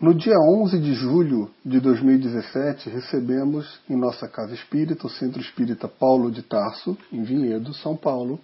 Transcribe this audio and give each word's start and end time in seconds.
No 0.00 0.12
dia 0.12 0.34
11 0.36 0.80
de 0.80 0.92
julho 0.92 1.48
de 1.64 1.78
2017, 1.78 2.90
recebemos 2.90 3.78
em 3.88 3.96
nossa 3.96 4.26
casa 4.26 4.52
espírita, 4.52 5.06
o 5.06 5.10
Centro 5.10 5.40
Espírita 5.40 5.86
Paulo 5.86 6.32
de 6.32 6.42
Tarso, 6.42 6.98
em 7.12 7.22
Vinhedo, 7.22 7.72
São 7.74 7.96
Paulo, 7.96 8.40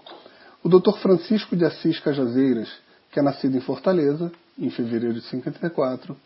o 0.63 0.69
Dr. 0.69 0.99
Francisco 1.03 1.57
de 1.57 1.65
Assis 1.65 1.99
Cajazeiras, 1.99 2.71
que 3.11 3.19
é 3.19 3.23
nascido 3.23 3.57
em 3.57 3.61
Fortaleza, 3.61 4.31
em 4.57 4.71
fevereiro 4.71 5.15
de 5.15 5.23
54, 5.23 6.17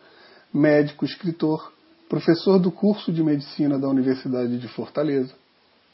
médico, 0.52 1.06
escritor, 1.06 1.72
professor 2.06 2.58
do 2.58 2.70
curso 2.70 3.10
de 3.10 3.22
medicina 3.22 3.78
da 3.78 3.88
Universidade 3.88 4.58
de 4.58 4.68
Fortaleza, 4.68 5.32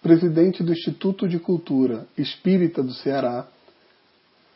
presidente 0.03 0.65
do 0.65 0.73
Instituto 0.73 1.29
de 1.29 1.39
Cultura 1.39 2.05
Espírita 2.19 2.83
do 2.83 2.93
Ceará, 2.95 3.47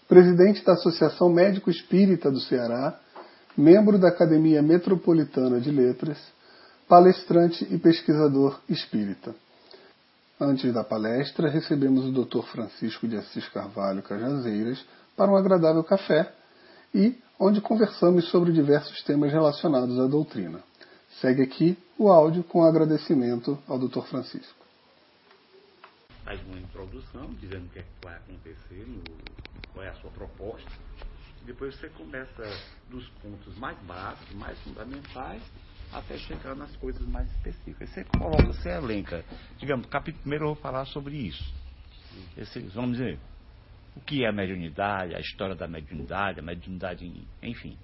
presidente 0.08 0.64
da 0.64 0.72
Associação 0.72 1.32
Médico 1.32 1.70
Espírita 1.70 2.28
do 2.28 2.40
Ceará 2.40 2.98
membro 3.56 3.98
da 3.98 4.08
Academia 4.08 4.62
Metropolitana 4.62 5.60
de 5.60 5.70
Letras, 5.70 6.18
palestrante 6.88 7.66
e 7.72 7.78
pesquisador 7.78 8.60
espírita. 8.68 9.34
Antes 10.40 10.72
da 10.74 10.82
palestra, 10.82 11.48
recebemos 11.48 12.04
o 12.04 12.12
Dr. 12.12 12.42
Francisco 12.46 13.06
de 13.06 13.16
Assis 13.16 13.48
Carvalho 13.48 14.02
Cajazeiras 14.02 14.84
para 15.16 15.30
um 15.30 15.36
agradável 15.36 15.84
café 15.84 16.32
e 16.92 17.16
onde 17.38 17.60
conversamos 17.60 18.28
sobre 18.30 18.52
diversos 18.52 19.02
temas 19.02 19.32
relacionados 19.32 19.98
à 19.98 20.06
doutrina. 20.06 20.60
Segue 21.20 21.42
aqui 21.42 21.78
o 21.96 22.10
áudio 22.10 22.42
com 22.42 22.64
agradecimento 22.64 23.56
ao 23.68 23.78
Dr. 23.78 24.02
Francisco. 24.02 24.64
Faz 26.24 26.40
uma 26.46 26.58
introdução 26.58 27.32
dizendo 27.40 27.66
o 27.66 27.68
que, 27.68 27.78
é 27.78 27.82
que 27.82 27.88
vai 28.04 28.16
acontecer, 28.16 28.86
qual 29.72 29.84
é 29.84 29.90
a 29.90 29.94
sua 29.94 30.10
proposta, 30.10 30.70
depois 31.44 31.74
você 31.76 31.88
começa 31.90 32.42
dos 32.90 33.06
pontos 33.22 33.56
mais 33.58 33.78
básicos, 33.80 34.34
mais 34.36 34.58
fundamentais, 34.62 35.42
até 35.92 36.16
chegar 36.18 36.54
nas 36.54 36.74
coisas 36.76 37.06
mais 37.06 37.30
específicas. 37.32 37.90
Você 37.90 38.04
coloca, 38.04 38.46
você 38.46 38.70
elenca. 38.70 39.24
Digamos, 39.58 39.86
capítulo 39.86 40.22
primeiro 40.22 40.44
eu 40.44 40.54
vou 40.54 40.62
falar 40.62 40.84
sobre 40.86 41.16
isso. 41.16 41.54
Esse, 42.36 42.60
vamos 42.68 42.98
dizer, 42.98 43.18
o 43.96 44.00
que 44.00 44.24
é 44.24 44.28
a 44.28 44.32
mediunidade, 44.32 45.14
a 45.14 45.20
história 45.20 45.54
da 45.54 45.68
mediunidade, 45.68 46.40
a 46.40 46.42
mediunidade, 46.42 47.26
enfim. 47.42 47.76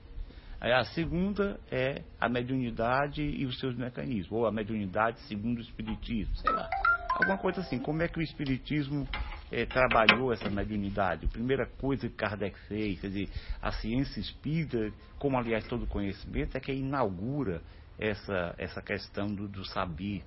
Aí 0.61 0.73
a 0.73 0.85
segunda 0.85 1.59
é 1.71 2.03
a 2.21 2.29
mediunidade 2.29 3.23
e 3.23 3.47
os 3.47 3.59
seus 3.59 3.75
mecanismos, 3.77 4.33
ou 4.33 4.47
a 4.47 4.53
mediunidade 4.53 5.21
segundo 5.21 5.59
o 5.59 5.63
Espiritismo, 5.63 6.37
sei 6.37 6.53
lá. 6.53 6.69
Alguma 7.11 7.39
coisa 7.39 7.61
assim, 7.61 7.79
como 7.79 8.03
é 8.03 8.09
que 8.09 8.19
o 8.19 8.23
Espiritismo 8.23 9.09
é, 9.51 9.67
trabalhou 9.67 10.33
essa 10.33 10.49
mediunidade. 10.49 11.27
A 11.27 11.29
primeira 11.29 11.67
coisa 11.67 12.09
que 12.09 12.15
Kardec 12.15 12.59
fez, 12.69 13.01
quer 13.01 13.09
dizer, 13.09 13.29
a 13.61 13.73
ciência 13.73 14.21
espírita, 14.21 14.93
como 15.19 15.37
aliás 15.37 15.67
todo 15.67 15.87
conhecimento, 15.87 16.57
é 16.57 16.61
que 16.61 16.73
inaugura 16.73 17.63
essa, 17.99 18.55
essa 18.57 18.81
questão 18.81 19.27
do, 19.35 19.49
do 19.49 19.65
saber, 19.67 20.23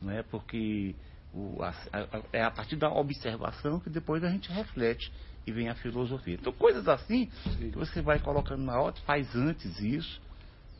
não 0.00 0.12
é? 0.12 0.22
Porque 0.22 0.94
o, 1.32 1.62
a, 1.62 1.70
a, 1.92 2.22
é 2.32 2.42
a 2.42 2.50
partir 2.50 2.76
da 2.76 2.90
observação 2.90 3.80
que 3.80 3.90
depois 3.90 4.22
a 4.22 4.30
gente 4.30 4.50
reflete 4.52 5.12
e 5.46 5.52
vem 5.52 5.68
a 5.68 5.74
filosofia. 5.74 6.34
Então, 6.34 6.52
coisas 6.52 6.88
assim 6.88 7.26
que 7.58 7.70
você 7.70 8.02
vai 8.02 8.18
colocando 8.18 8.62
na 8.62 8.80
hora, 8.80 8.94
faz 9.06 9.34
antes 9.34 9.78
isso. 9.80 10.20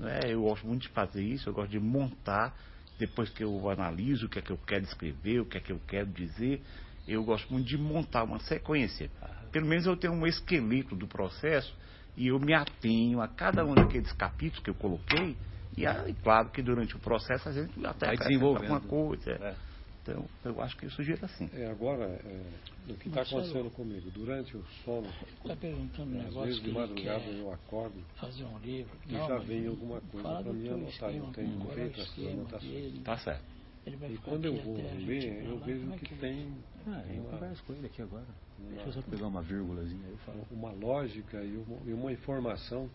é? 0.01 0.33
Eu 0.33 0.43
gosto 0.43 0.67
muito 0.67 0.83
de 0.83 0.89
fazer 0.89 1.23
isso, 1.23 1.49
eu 1.49 1.53
gosto 1.53 1.71
de 1.71 1.79
montar, 1.81 2.55
depois 2.99 3.29
que 3.31 3.45
eu 3.45 3.71
analiso 3.71 4.27
o 4.27 4.29
que 4.29 4.39
é 4.39 4.43
que 4.43 4.51
eu 4.51 4.59
quero 4.59 4.85
escrever, 4.85 5.41
o 5.41 5.47
que 5.47 5.59
é 5.59 5.61
que 5.61 5.71
eu 5.73 5.81
quero 5.87 6.09
dizer, 6.09 6.63
eu 7.07 7.23
gosto 7.25 7.53
muito 7.53 7.67
de 7.67 7.79
montar 7.79 8.25
uma 8.25 8.41
sequência. 8.41 9.11
Pelo 9.53 9.67
menos 9.67 9.87
eu 9.87 9.97
tenho 9.97 10.13
um 10.13 10.27
esqueleto 10.27 10.97
do 10.97 11.07
processo 11.07 11.75
e 12.17 12.29
eu 12.29 12.39
me 12.41 12.55
atenho 12.55 13.21
a 13.21 13.29
cada 13.29 13.65
um 13.65 13.75
daqueles 13.75 14.13
capítulos 14.13 14.63
que 14.63 14.71
eu 14.71 14.75
coloquei. 14.75 15.37
E, 15.77 15.87
aí, 15.87 16.15
claro 16.23 16.51
que 16.51 16.63
durante 16.63 16.97
o 16.97 16.99
processo 16.99 17.49
a 17.49 17.53
gente 17.53 17.85
até 17.85 18.07
Vai 18.07 18.17
desenvolvendo 18.17 18.73
alguma 18.73 18.81
coisa. 18.81 19.31
É. 19.33 19.55
Então, 20.03 20.25
eu 20.45 20.63
acho 20.63 20.77
que 20.77 20.87
isso 20.87 21.03
gira 21.03 21.27
assim. 21.27 21.51
É, 21.53 21.67
agora, 21.67 22.05
é, 22.05 22.43
o 22.89 22.95
que 22.95 23.09
está 23.09 23.23
acontecendo 23.23 23.71
comigo? 23.71 24.09
Durante 24.13 24.57
o 24.57 24.65
sono, 24.85 25.09
Está 25.43 25.57
perguntando 25.57 26.15
um 26.15 26.19
às 26.21 26.25
negócio 26.27 26.47
vezes 26.47 26.61
que 26.61 26.69
de 26.69 26.75
madrugada 26.75 27.25
eu 27.25 27.53
acordo 27.53 28.01
fazer 28.15 28.45
um 28.45 28.59
livro. 28.59 28.97
e 29.09 29.13
Não, 29.13 29.27
já 29.27 29.39
vem 29.39 29.67
alguma 29.67 30.01
coisa 30.01 30.29
para 30.29 30.53
mim 30.53 30.69
anotar. 30.69 31.11
Eu 31.13 31.27
tenho 31.33 31.61
feito 31.75 32.01
essas 32.01 32.19
anotações. 32.19 33.03
Tá 33.03 33.19
certo. 33.19 33.56
Ele 33.87 33.97
vai 33.97 34.11
E 34.11 34.17
ficar 34.17 34.31
quando 34.31 34.45
eu 34.47 34.57
vou 34.63 34.77
ler, 34.77 35.45
eu 35.47 35.59
lá. 35.59 35.67
vejo 35.67 35.93
é 35.93 35.99
que 35.99 36.15
tem 36.17 36.53
Ah, 36.87 37.03
eu 37.09 37.23
uma, 37.23 37.31
converso 37.31 37.65
com 37.65 37.73
ele 37.75 37.87
aqui 37.87 38.03
agora. 38.03 38.27
Deixa 38.59 38.87
eu 38.87 38.93
só 38.93 39.03
pegar 39.03 39.27
uma 39.29 39.43
vírgulazinha 39.43 40.07
aí 40.09 40.15
e 40.15 40.19
falar. 40.19 40.45
uma 40.51 40.73
lógica 40.73 41.43
e 41.43 41.57
uma, 41.57 41.79
e 41.91 41.93
uma 41.93 42.13
informação 42.13 42.91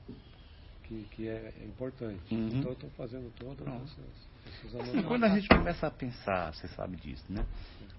que, 0.84 1.04
que 1.16 1.28
é 1.30 1.54
importante. 1.66 2.34
Uhum. 2.34 2.48
Então 2.48 2.64
eu 2.72 2.74
estou 2.74 2.90
fazendo 2.92 3.32
todas 3.40 3.58
Pronto. 3.64 3.84
essas, 3.84 4.30
essas 4.48 4.74
E 4.74 4.76
anotações. 4.76 5.06
quando 5.08 5.24
a 5.24 5.30
gente 5.30 5.48
começa 5.48 5.88
a 5.88 5.92
pensar, 5.92 6.54
você 6.54 6.68
sabe 6.70 6.98
disso, 6.98 7.24
né? 7.32 7.46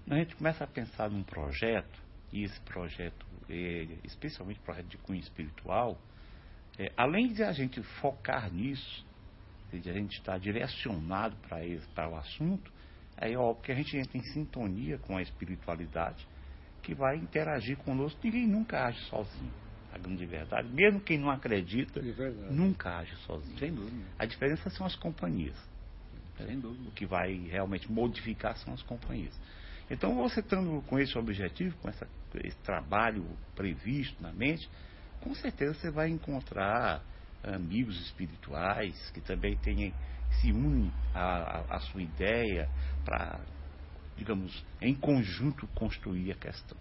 Quando 0.05 0.13
a 0.13 0.19
gente 0.23 0.35
começa 0.35 0.63
a 0.63 0.67
pensar 0.67 1.09
num 1.09 1.23
projeto, 1.23 1.99
e 2.31 2.43
esse 2.43 2.59
projeto, 2.61 3.25
é, 3.49 3.87
especialmente 4.03 4.59
projeto 4.59 4.87
de 4.87 4.97
cunho 4.97 5.19
espiritual, 5.19 5.97
é, 6.77 6.91
além 6.97 7.31
de 7.33 7.43
a 7.43 7.51
gente 7.51 7.81
focar 8.01 8.51
nisso, 8.51 9.05
de 9.71 9.89
a 9.89 9.93
gente 9.93 10.17
estar 10.17 10.37
direcionado 10.39 11.35
para 11.93 12.09
o 12.09 12.15
assunto, 12.15 12.71
aí 13.17 13.33
é 13.33 13.37
óbvio 13.37 13.63
que 13.63 13.71
a 13.71 13.75
gente 13.75 13.97
entra 13.97 14.17
em 14.17 14.23
sintonia 14.33 14.97
com 14.99 15.17
a 15.17 15.21
espiritualidade 15.21 16.25
que 16.81 16.93
vai 16.93 17.15
interagir 17.17 17.77
conosco. 17.77 18.19
Ninguém 18.23 18.47
nunca 18.47 18.85
age 18.85 18.99
sozinho, 19.09 19.53
a 19.91 19.97
grande 19.97 20.25
verdade. 20.25 20.67
Mesmo 20.73 20.99
quem 20.99 21.17
não 21.17 21.29
acredita, 21.29 21.99
É 21.99 22.51
nunca 22.51 22.97
age 22.97 23.15
sozinho. 23.25 23.57
Sem 23.57 23.73
dúvida. 23.73 24.05
A 24.19 24.25
diferença 24.25 24.69
são 24.71 24.85
as 24.85 24.95
companhias. 24.95 25.55
Sem 26.37 26.59
dúvida. 26.59 26.89
O 26.89 26.91
que 26.91 27.05
vai 27.05 27.33
realmente 27.47 27.89
modificar 27.91 28.57
são 28.57 28.73
as 28.73 28.81
companhias. 28.83 29.39
Então, 29.89 30.15
você 30.15 30.39
estando 30.39 30.81
com 30.83 30.97
esse 30.99 31.17
objetivo, 31.17 31.77
com 31.77 31.89
essa, 31.89 32.07
esse 32.43 32.57
trabalho 32.63 33.25
previsto 33.55 34.21
na 34.23 34.31
mente, 34.33 34.67
com 35.21 35.33
certeza 35.35 35.73
você 35.73 35.91
vai 35.91 36.09
encontrar 36.09 37.03
amigos 37.43 37.99
espirituais 38.05 38.95
que 39.11 39.21
também 39.21 39.55
tenham, 39.57 39.91
se 40.39 40.51
unem 40.51 40.91
à, 41.13 41.59
à- 41.59 41.75
à 41.75 41.79
sua 41.79 42.01
ideia 42.01 42.67
para, 43.03 43.39
digamos, 44.17 44.63
em 44.81 44.93
conjunto 44.95 45.67
construir 45.67 46.31
a 46.31 46.35
questão. 46.35 46.77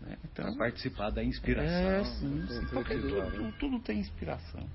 né? 0.00 0.16
Então, 0.24 0.44
Para 0.46 0.56
participar 0.56 1.10
da 1.10 1.22
inspiração. 1.24 1.70
é, 1.70 2.04
sim, 2.04 2.26
né? 2.26 2.46
sim, 2.48 2.66
porque 2.66 2.94
Espiritual, 2.94 3.30
tudo, 3.30 3.42
né? 3.42 3.54
tudo 3.58 3.80
tem 3.80 3.98
inspiração. 3.98 4.68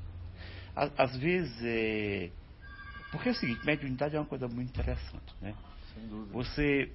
Às, 0.76 0.92
às 1.00 1.18
vezes, 1.18 1.54
é... 1.64 2.30
porque 3.12 3.30
é 3.30 3.32
o 3.32 3.36
seguinte, 3.36 3.66
mediunidade 3.66 4.16
é 4.16 4.20
uma 4.20 4.26
coisa 4.26 4.48
muito 4.48 4.70
interessante, 4.70 5.36
né? 5.42 5.54
Sem 5.94 6.08
dúvida. 6.08 6.32
Você... 6.34 6.92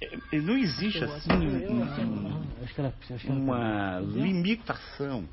é, 0.00 0.40
Não 0.40 0.56
existe 0.56 1.02
assim 1.04 1.30
ela 1.30 2.92
uma 3.30 4.00
limitação 4.00 5.28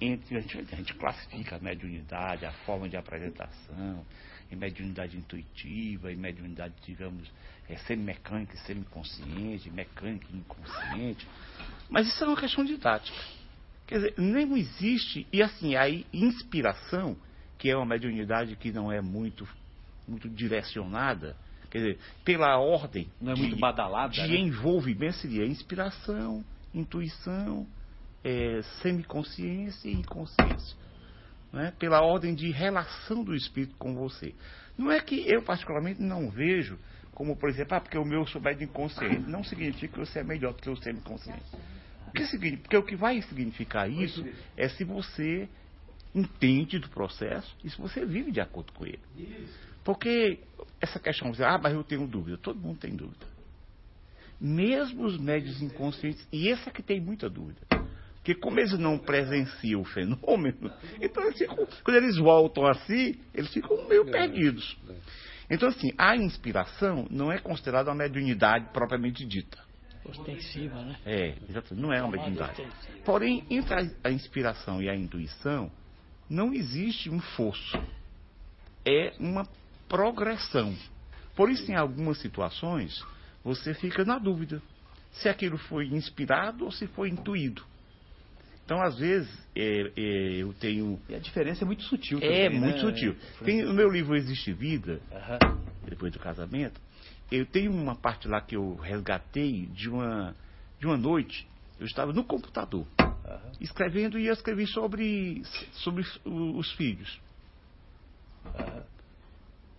entre 0.00 0.36
a 0.36 0.40
gente, 0.40 0.58
a 0.58 0.76
gente 0.76 0.94
classifica 0.94 1.56
a 1.56 1.58
mediunidade, 1.58 2.44
a 2.44 2.52
forma 2.64 2.88
de 2.88 2.96
apresentação, 2.96 4.04
em 4.50 4.56
mediunidade 4.56 5.16
intuitiva, 5.16 6.12
em 6.12 6.16
mediunidade, 6.16 6.74
digamos, 6.84 7.30
é, 7.68 7.76
semimecânica 7.78 8.54
e 8.54 8.58
semiconsciente, 8.60 9.70
mecânica 9.70 10.26
e 10.32 10.36
inconsciente. 10.36 11.26
Mas 11.88 12.06
isso 12.08 12.22
é 12.22 12.26
uma 12.26 12.36
questão 12.36 12.64
didática. 12.64 13.16
Quer 13.86 13.96
dizer, 13.96 14.14
não 14.18 14.56
existe, 14.56 15.26
e 15.32 15.42
assim, 15.42 15.76
a 15.76 15.88
inspiração, 16.12 17.16
que 17.58 17.70
é 17.70 17.76
uma 17.76 17.86
mediunidade 17.86 18.56
que 18.56 18.72
não 18.72 18.90
é 18.90 19.00
muito, 19.00 19.46
muito 20.06 20.28
direcionada, 20.28 21.36
quer 21.70 21.78
dizer, 21.78 21.98
pela 22.24 22.58
ordem 22.58 23.08
Não 23.20 23.32
é 23.32 23.36
muito 23.36 23.56
badalada, 23.56 24.12
de 24.12 24.28
né? 24.28 24.38
envolvimento 24.38 25.16
seria 25.16 25.46
inspiração, 25.46 26.44
intuição, 26.74 27.66
é, 28.24 28.60
semiconsciência 28.82 29.88
e 29.88 29.92
inconsciência. 29.92 30.76
Não 31.56 31.62
é? 31.62 31.70
Pela 31.70 32.02
ordem 32.02 32.34
de 32.34 32.50
relação 32.50 33.24
do 33.24 33.34
espírito 33.34 33.74
com 33.78 33.94
você. 33.94 34.34
Não 34.76 34.92
é 34.92 35.00
que 35.00 35.26
eu, 35.26 35.40
particularmente, 35.40 36.02
não 36.02 36.28
vejo 36.28 36.78
como, 37.12 37.34
por 37.34 37.48
exemplo, 37.48 37.78
ah, 37.78 37.80
porque 37.80 37.96
o 37.96 38.04
meu 38.04 38.26
sou 38.26 38.42
médio 38.42 38.64
inconsciente. 38.64 39.22
Não 39.26 39.42
significa 39.42 39.94
que 39.94 39.98
você 39.98 40.18
é 40.18 40.22
melhor 40.22 40.52
do 40.52 40.60
que 40.60 40.68
o 40.68 40.76
semiconsciente. 40.76 41.40
O 42.08 42.10
que 42.10 42.26
significa? 42.26 42.62
Porque 42.62 42.76
o 42.76 42.82
que 42.82 42.94
vai 42.94 43.22
significar 43.22 43.90
isso 43.90 44.22
é 44.54 44.68
se 44.68 44.84
você 44.84 45.48
entende 46.14 46.78
do 46.78 46.90
processo 46.90 47.56
e 47.64 47.70
se 47.70 47.78
você 47.78 48.04
vive 48.04 48.30
de 48.30 48.40
acordo 48.42 48.70
com 48.72 48.84
ele. 48.84 49.00
Porque 49.82 50.40
essa 50.78 51.00
questão 51.00 51.30
de, 51.30 51.42
ah, 51.42 51.56
mas 51.56 51.72
eu 51.72 51.82
tenho 51.82 52.06
dúvida. 52.06 52.36
Todo 52.36 52.60
mundo 52.60 52.78
tem 52.78 52.94
dúvida. 52.94 53.26
Mesmo 54.38 55.06
os 55.06 55.18
médios 55.18 55.62
inconscientes, 55.62 56.28
e 56.30 56.48
esse 56.48 56.68
é 56.68 56.70
que 56.70 56.82
tem 56.82 57.00
muita 57.00 57.30
dúvida. 57.30 57.60
Porque 58.26 58.40
como 58.40 58.58
eles 58.58 58.76
não 58.76 58.98
presenciam 58.98 59.82
o 59.82 59.84
fenômeno, 59.84 60.72
então 61.00 61.22
eles 61.22 61.38
ficam, 61.38 61.64
quando 61.84 61.96
eles 61.96 62.16
voltam 62.16 62.66
assim, 62.66 63.14
eles 63.32 63.52
ficam 63.52 63.86
meio 63.86 64.04
perdidos. 64.04 64.76
Então, 65.48 65.68
assim, 65.68 65.92
a 65.96 66.16
inspiração 66.16 67.06
não 67.08 67.30
é 67.30 67.38
considerada 67.38 67.88
uma 67.88 67.94
mediunidade 67.94 68.66
propriamente 68.72 69.24
dita. 69.24 69.64
Ostensiva, 70.04 70.74
né? 70.82 70.96
É, 71.06 71.36
exato, 71.48 71.76
não 71.76 71.92
é 71.92 72.02
uma 72.02 72.10
mediunidade. 72.10 72.66
Porém, 73.04 73.44
entre 73.48 73.74
a, 73.74 74.08
a 74.08 74.10
inspiração 74.10 74.82
e 74.82 74.88
a 74.88 74.96
intuição, 74.96 75.70
não 76.28 76.52
existe 76.52 77.08
um 77.08 77.20
fosso. 77.20 77.78
é 78.84 79.12
uma 79.20 79.46
progressão. 79.88 80.74
Por 81.36 81.48
isso, 81.48 81.70
em 81.70 81.76
algumas 81.76 82.18
situações, 82.18 83.04
você 83.44 83.72
fica 83.72 84.04
na 84.04 84.18
dúvida 84.18 84.60
se 85.12 85.28
aquilo 85.28 85.58
foi 85.58 85.86
inspirado 85.86 86.64
ou 86.64 86.72
se 86.72 86.88
foi 86.88 87.08
intuído. 87.08 87.62
Então, 88.66 88.82
às 88.82 88.98
vezes, 88.98 89.30
é, 89.54 89.92
é, 89.96 90.42
eu 90.42 90.52
tenho. 90.54 91.00
E 91.08 91.14
a 91.14 91.20
diferença 91.20 91.62
é 91.62 91.64
muito 91.64 91.84
sutil 91.84 92.18
É 92.18 92.48
também, 92.48 92.60
muito 92.60 92.74
né, 92.74 92.80
sutil. 92.80 93.14
Francisco? 93.14 93.44
Tem, 93.44 93.62
no 93.62 93.72
meu 93.72 93.88
livro 93.88 94.16
Existe 94.16 94.52
Vida, 94.52 95.00
Aham. 95.12 95.38
depois 95.84 96.12
do 96.12 96.18
casamento, 96.18 96.80
eu 97.30 97.46
tenho 97.46 97.70
uma 97.70 97.94
parte 97.94 98.26
lá 98.26 98.40
que 98.40 98.56
eu 98.56 98.74
resgatei 98.74 99.66
de 99.66 99.88
uma, 99.88 100.34
de 100.80 100.86
uma 100.86 100.96
noite. 100.96 101.46
Eu 101.78 101.86
estava 101.86 102.12
no 102.12 102.24
computador, 102.24 102.84
Aham. 103.24 103.52
escrevendo 103.60 104.18
e 104.18 104.26
eu 104.26 104.32
escrevi 104.32 104.66
sobre, 104.66 105.44
sobre 105.74 106.04
os 106.24 106.72
filhos. 106.72 107.20
Aham. 108.52 108.84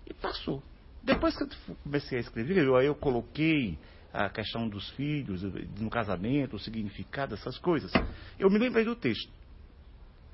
E 0.06 0.14
passou. 0.14 0.64
Depois 1.04 1.36
que 1.36 1.44
eu 1.44 1.76
comecei 1.84 2.20
a 2.20 2.22
escrever, 2.22 2.64
eu, 2.64 2.78
aí 2.78 2.86
eu 2.86 2.96
coloquei 2.96 3.78
a 4.18 4.30
questão 4.30 4.68
dos 4.68 4.90
filhos, 4.92 5.44
no 5.80 5.92
casamento, 5.92 6.56
o 6.56 6.60
significado, 6.60 7.36
essas 7.36 7.60
coisas. 7.60 7.92
Eu 8.40 8.50
me 8.50 8.58
lembrei 8.58 8.84
do 8.84 8.96
texto. 8.96 9.32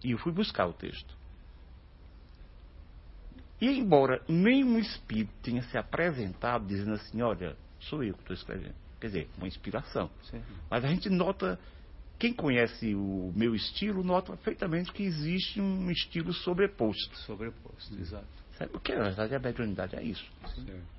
E 0.01 0.11
eu 0.11 0.17
fui 0.17 0.31
buscar 0.31 0.65
o 0.67 0.73
texto. 0.73 1.13
E 3.59 3.67
embora 3.67 4.21
nenhum 4.27 4.79
espírito 4.79 5.33
tenha 5.41 5.61
se 5.63 5.77
apresentado 5.77 6.65
dizendo 6.65 6.93
assim, 6.93 7.21
olha, 7.21 7.57
sou 7.81 8.03
eu 8.03 8.13
que 8.13 8.21
estou 8.21 8.33
escrevendo. 8.33 8.75
Quer 9.01 9.07
dizer, 9.07 9.29
uma 9.37 9.47
inspiração. 9.47 10.09
Sim. 10.31 10.41
Mas 10.69 10.85
a 10.85 10.87
gente 10.87 11.09
nota, 11.09 11.59
quem 12.17 12.33
conhece 12.33 12.95
o 12.95 13.33
meu 13.35 13.53
estilo, 13.53 14.01
nota 14.01 14.31
perfeitamente 14.31 14.93
que 14.93 15.03
existe 15.03 15.59
um 15.59 15.91
estilo 15.91 16.31
sobreposto. 16.31 17.17
Sobreposto, 17.19 17.93
exato. 17.99 18.27
Sabe? 18.57 18.71
O 18.73 18.79
que 18.79 18.95
na 18.95 19.03
verdade 19.03 19.35
a 19.35 19.39
mediunidade 19.39 19.95
é 19.97 20.03
isso. 20.03 20.25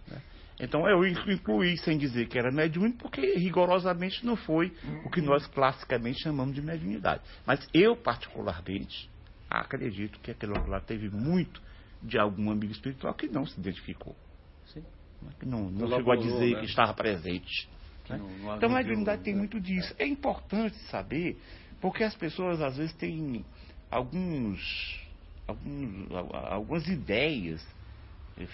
Certo. 0.07 0.34
Então 0.59 0.89
eu 0.89 1.05
incluí 1.07 1.77
sem 1.79 1.99
dizer 1.99 2.29
que 2.29 2.39
era 2.39 2.51
mediúnico, 2.53 2.99
porque 2.99 3.35
rigorosamente 3.35 4.25
não 4.25 4.37
foi 4.37 4.73
o 5.05 5.11
que 5.11 5.21
nós 5.21 5.47
classicamente 5.49 6.23
chamamos 6.23 6.55
de 6.55 6.63
mediunidade. 6.63 7.23
Mas 7.45 7.67
eu, 7.75 7.97
particularmente, 7.97 9.11
acredito 9.51 10.19
que 10.21 10.31
aquele 10.31 10.53
lá 10.69 10.81
teve 10.81 11.11
muito 11.11 11.61
de 12.03 12.19
algum 12.19 12.51
amigo 12.51 12.73
espiritual 12.73 13.15
que 13.15 13.27
não 13.27 13.47
se 13.47 13.59
identificou. 13.59 14.15
Sim. 14.67 14.85
Que 15.41 15.47
não, 15.47 15.71
chegou 15.89 16.13
a 16.13 16.17
dizer 16.17 16.55
né? 16.55 16.61
que 16.61 16.67
estava 16.67 16.95
presente. 16.95 17.69
Né? 18.09 18.19
não- 18.19 18.29
não 18.39 18.57
Então 18.57 18.71
a 18.71 18.75
mediunidade 18.75 19.23
tem 19.23 19.35
muito 19.35 19.61
disso. 19.61 19.95
É 19.99 20.07
importante 20.07 20.77
saber, 20.91 21.41
porque 21.81 22.05
as 22.05 22.15
pessoas 22.15 22.61
às 22.61 22.77
vezes 22.77 22.93
têm 22.95 23.45
alguns, 23.91 25.01
alguns 25.49 26.09
algumas 26.13 26.87
ideias 26.87 27.65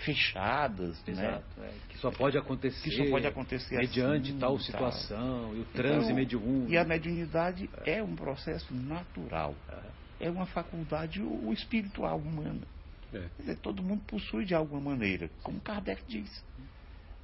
fechadas, 0.04 1.02
né? 1.06 1.12
Exato, 1.12 1.62
é, 1.62 1.70
que 1.88 1.98
só 1.98 2.10
pode 2.10 2.36
acontecer. 2.36 2.88
Que 2.90 2.96
só 2.96 3.10
pode 3.10 3.26
acontecer 3.26 3.76
mediante 3.78 4.30
assim, 4.30 4.38
tal 4.38 4.50
tal. 4.56 4.58
situação, 4.60 5.56
e 5.56 5.60
o 5.60 5.64
transe 5.66 6.04
Então, 6.06 6.16
mediúnico. 6.16 6.70
E 6.70 6.76
a 6.76 6.84
mediunidade 6.84 7.70
é 7.86 8.02
um 8.02 8.14
processo 8.14 8.74
natural. 8.74 9.54
É 10.20 10.30
uma 10.30 10.44
faculdade 10.46 11.22
o- 11.22 11.50
espiritual 11.52 12.18
humana. 12.18 12.60
É. 13.12 13.20
Quer 13.20 13.42
dizer, 13.42 13.56
todo 13.56 13.82
mundo 13.82 14.02
possui 14.06 14.44
de 14.44 14.54
alguma 14.54 14.80
maneira, 14.90 15.30
como 15.42 15.58
Kardec 15.60 16.02
diz. 16.06 16.44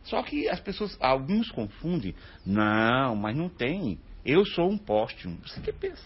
Só 0.05 0.23
que 0.23 0.49
as 0.49 0.61
pessoas, 0.61 0.97
alguns 1.01 1.51
confundem. 1.51 2.15
Não, 2.45 3.15
mas 3.17 3.37
não 3.37 3.49
tem. 3.49 3.99
Eu 4.25 4.45
sou 4.47 4.71
um 4.71 4.79
poste. 4.79 5.29
Você 5.29 5.61
que 5.61 5.73
pensa? 5.73 6.05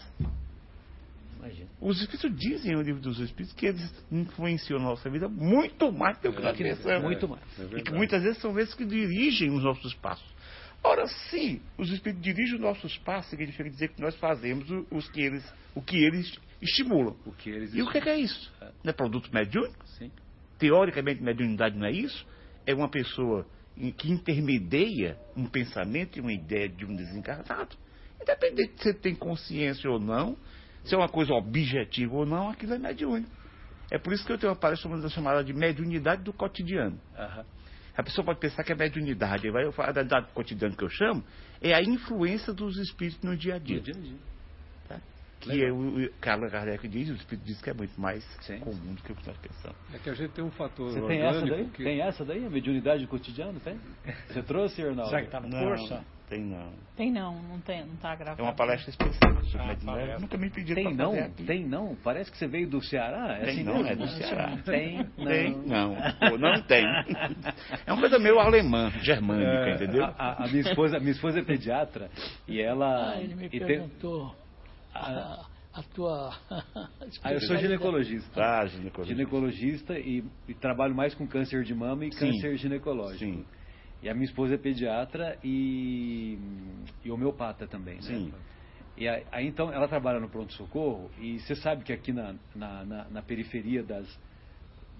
Imagina. 1.41 1.69
Os 1.81 1.99
espíritos 1.99 2.35
dizem 2.39 2.73
no 2.75 2.81
livro 2.81 3.01
dos 3.01 3.19
espíritos 3.19 3.53
que 3.55 3.65
eles 3.65 4.05
influenciam 4.11 4.79
a 4.79 4.83
nossa 4.83 5.09
vida 5.09 5.27
muito 5.27 5.91
mais 5.91 6.17
do 6.19 6.31
que 6.31 6.41
nós 6.41 6.55
Que- 6.55 6.63
pensamos. 6.63 7.03
muito 7.03 7.27
mais. 7.27 7.41
É 7.59 7.77
E 7.79 7.81
que 7.81 7.91
muitas 7.91 8.21
vezes 8.21 8.39
são 8.39 8.57
esses 8.59 8.73
que 8.75 8.85
dirigem 8.85 9.49
os 9.49 9.63
nossos 9.63 9.93
passos. 9.95 10.29
Ora, 10.83 11.07
se 11.07 11.61
os 11.77 11.89
espíritos 11.91 12.23
dirigem 12.23 12.55
os 12.55 12.61
nossos 12.61 12.97
passos, 12.99 13.29
significa 13.29 13.69
dizer 13.69 13.89
que 13.89 14.01
nós 14.01 14.15
fazemos 14.17 14.69
o- 14.69 14.85
os 14.91 15.07
que 15.09 15.21
eles, 15.21 15.43
o 15.75 15.81
que 15.81 15.95
eles 15.97 16.31
estimulam. 16.61 17.15
O 17.25 17.31
que 17.31 17.49
eles 17.49 17.73
E 17.73 17.81
o 17.81 17.89
que 17.89 17.97
é, 17.97 18.01
que 18.01 18.09
é 18.09 18.17
isso? 18.19 18.51
Não 18.83 18.89
é 18.89 18.93
produto 18.93 19.29
mediúnico? 19.33 19.83
Sim. 19.97 20.11
Teoricamente, 20.59 21.21
mediunidade 21.23 21.77
não 21.77 21.85
é 21.87 21.91
isso? 21.91 22.25
É 22.65 22.73
uma 22.73 22.89
pessoa 22.89 23.47
que 23.97 24.11
intermedia 24.11 25.17
um 25.35 25.45
pensamento 25.45 26.17
e 26.17 26.21
uma 26.21 26.33
ideia 26.33 26.69
de 26.69 26.85
um 26.85 26.95
desencarnado. 26.95 27.75
Independente 28.21 28.73
se 28.81 28.89
ele 28.89 28.97
tem 28.99 29.15
consciência 29.15 29.89
ou 29.89 29.99
não, 29.99 30.37
se 30.83 30.93
é 30.95 30.97
uma 30.97 31.09
coisa 31.09 31.33
objetiva 31.33 32.15
ou 32.15 32.25
não, 32.25 32.49
aquilo 32.49 32.73
é 32.73 32.77
mediúnico. 32.77 33.31
É 33.91 33.97
por 33.97 34.13
isso 34.13 34.25
que 34.25 34.31
eu 34.31 34.37
tenho 34.37 34.51
uma 34.53 34.57
palestra 34.59 35.09
chamada 35.09 35.43
de 35.43 35.53
mediunidade 35.53 36.23
do 36.23 36.31
cotidiano. 36.31 36.99
Aham. 37.17 37.45
A 37.95 38.03
pessoa 38.03 38.23
pode 38.23 38.39
pensar 38.39 38.63
que 38.63 38.71
é 38.71 38.75
mediunidade. 38.75 39.49
Vai 39.49 39.65
eu 39.65 39.71
falo, 39.73 39.89
a 39.89 39.93
mediunidade 39.93 40.27
do 40.27 40.33
cotidiano 40.33 40.75
que 40.75 40.83
eu 40.83 40.89
chamo 40.89 41.23
é 41.61 41.73
a 41.73 41.81
influência 41.81 42.53
dos 42.53 42.77
espíritos 42.77 43.21
no 43.21 43.35
dia 43.35 43.55
a 43.55 43.59
dia. 43.59 43.77
No 43.77 43.83
dia 43.83 43.95
a 43.95 43.99
dia. 43.99 44.31
Que 45.41 45.65
é 45.65 45.71
o, 45.71 45.97
o 45.97 46.09
Carlos 46.21 46.51
Kardec 46.51 46.87
diz, 46.87 47.09
o 47.09 47.15
espírito 47.15 47.43
diz 47.43 47.59
que 47.59 47.69
é 47.71 47.73
muito 47.73 47.99
mais 47.99 48.23
Sim. 48.41 48.59
comum 48.59 48.93
do 48.93 49.01
que 49.01 49.11
o 49.11 49.15
que 49.15 49.27
nós 49.27 49.35
pensamos. 49.37 49.75
É 49.91 49.97
que 49.97 50.09
a 50.09 50.13
gente 50.13 50.31
tem 50.33 50.43
um 50.43 50.51
fator 50.51 50.91
Você 50.91 51.01
tem 51.07 51.19
essa 51.19 51.45
daí? 51.45 51.65
que... 51.65 51.83
Tem 51.83 52.01
essa 52.01 52.23
daí? 52.23 52.45
A 52.45 52.49
mediunidade 52.49 53.03
do 53.03 53.09
cotidiano? 53.09 53.59
Tem? 53.59 53.79
Você 54.27 54.43
trouxe, 54.43 54.83
Arnaldo? 54.83 55.09
Será 55.09 55.23
que 55.23 55.31
tá 55.31 55.39
na 55.39 55.47
Não, 55.47 55.59
força? 55.59 56.05
Tem 56.31 56.45
não. 56.45 56.71
Tem 56.95 57.11
não, 57.11 57.41
não 57.43 57.59
tem, 57.59 57.85
não 57.85 57.95
tá 57.97 58.15
gravado. 58.15 58.39
É 58.41 58.43
uma 58.43 58.53
palestra 58.53 58.89
específica 58.89 59.43
sobre 59.43 59.71
Ah, 59.71 59.75
palestra. 59.85 60.19
Nunca 60.19 60.37
me 60.37 60.49
pediram 60.49 60.75
Tem 60.81 60.95
para 60.95 61.03
não? 61.05 61.11
fazer 61.11 61.23
aqui. 61.25 61.43
Tem 61.43 61.65
não? 61.67 61.95
Parece 62.01 62.31
que 62.31 62.37
você 62.37 62.47
veio 62.47 62.69
do 62.69 62.81
Ceará? 62.81 63.33
É 63.37 63.39
Tem 63.41 63.49
assim 63.49 63.63
não, 63.63 63.83
mesmo? 63.83 63.87
é 63.89 63.95
do 63.97 64.07
Ceará. 64.07 64.57
Tem 64.63 64.97
não. 65.17 65.25
Tem? 65.25 65.57
Não. 65.67 65.95
Pô, 66.29 66.37
não 66.37 66.61
tem. 66.61 66.85
É 67.85 67.91
uma 67.91 67.99
coisa 67.99 68.17
meio 68.17 68.39
alemã, 68.39 68.89
germânica, 69.01 69.49
É, 69.49 69.75
entendeu? 69.75 70.05
A, 70.05 70.13
a- 70.17 70.45
a 70.45 70.47
minha 70.47 70.61
esposa, 70.61 70.97
a 70.97 70.99
minha 71.01 71.11
esposa 71.11 71.39
é 71.39 71.43
pediatra 71.43 72.09
e 72.47 72.61
ela. 72.61 73.11
Ah, 73.13 73.21
ele 73.21 73.35
me 73.35 73.45
e 73.47 73.49
tem- 73.49 73.65
perguntou 73.65 74.33
Ah. 74.93 75.45
a, 75.73 75.79
a 75.79 75.83
tua. 75.93 76.33
Ah, 77.23 77.33
eu 77.33 77.41
sou 77.41 77.57
ginecologista. 77.57 78.29
Tá, 78.33 78.65
ginecologista. 78.67 79.13
Ginecologista 79.15 79.99
e, 79.99 80.23
e 80.47 80.53
trabalho 80.53 80.95
mais 80.95 81.13
com 81.13 81.27
câncer 81.27 81.63
de 81.63 81.73
mama 81.75 82.05
e 82.05 82.11
Sim. 82.13 82.19
câncer 82.31 82.55
ginecológico. 82.57 83.19
Sim. 83.19 83.45
E 84.01 84.09
a 84.09 84.13
minha 84.13 84.25
esposa 84.25 84.55
é 84.55 84.57
pediatra 84.57 85.37
e, 85.43 86.37
e 87.03 87.11
homeopata 87.11 87.67
também, 87.67 87.95
né? 87.97 88.01
Sim. 88.01 88.33
E 88.97 89.07
aí, 89.07 89.47
então 89.47 89.71
ela 89.71 89.87
trabalha 89.87 90.19
no 90.19 90.27
pronto-socorro 90.29 91.11
e 91.19 91.39
você 91.39 91.55
sabe 91.55 91.83
que 91.83 91.93
aqui 91.93 92.11
na, 92.11 92.35
na, 92.55 92.83
na- 92.85 93.09
na 93.09 93.21
periferia 93.21 93.83
das, 93.83 94.07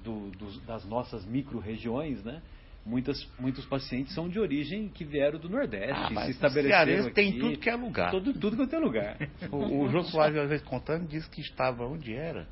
do- 0.04 0.30
dos- 0.32 0.62
das 0.66 0.86
nossas 0.86 1.26
micro-regiões, 1.26 2.24
né? 2.24 2.42
Muitas, 2.86 3.18
muitos 3.40 3.64
pacientes 3.66 4.14
são 4.16 4.28
de 4.28 4.40
origem 4.40 4.90
que 4.90 5.04
vieram 5.06 5.38
do 5.38 5.48
Nordeste, 5.48 5.94
Ah, 6.16 6.26
se 6.26 6.32
estabeleceram 6.32 7.06
aqui. 7.06 7.14
tem 7.14 7.38
tudo 7.40 7.58
que 7.60 7.70
é 7.70 7.76
lugar. 7.76 8.10
Todo, 8.12 8.34
tudo 8.34 8.58
quanto 8.58 8.76
é 8.76 8.80
lugar. 8.80 9.18
O, 9.52 9.84
o 9.84 9.90
João 9.90 10.04
Soares, 10.06 10.36
às 10.38 10.50
vezes, 10.50 10.66
contando, 10.66 11.08
disse 11.08 11.30
que 11.30 11.42
estava 11.42 11.86
onde 11.86 12.14
era. 12.14 12.48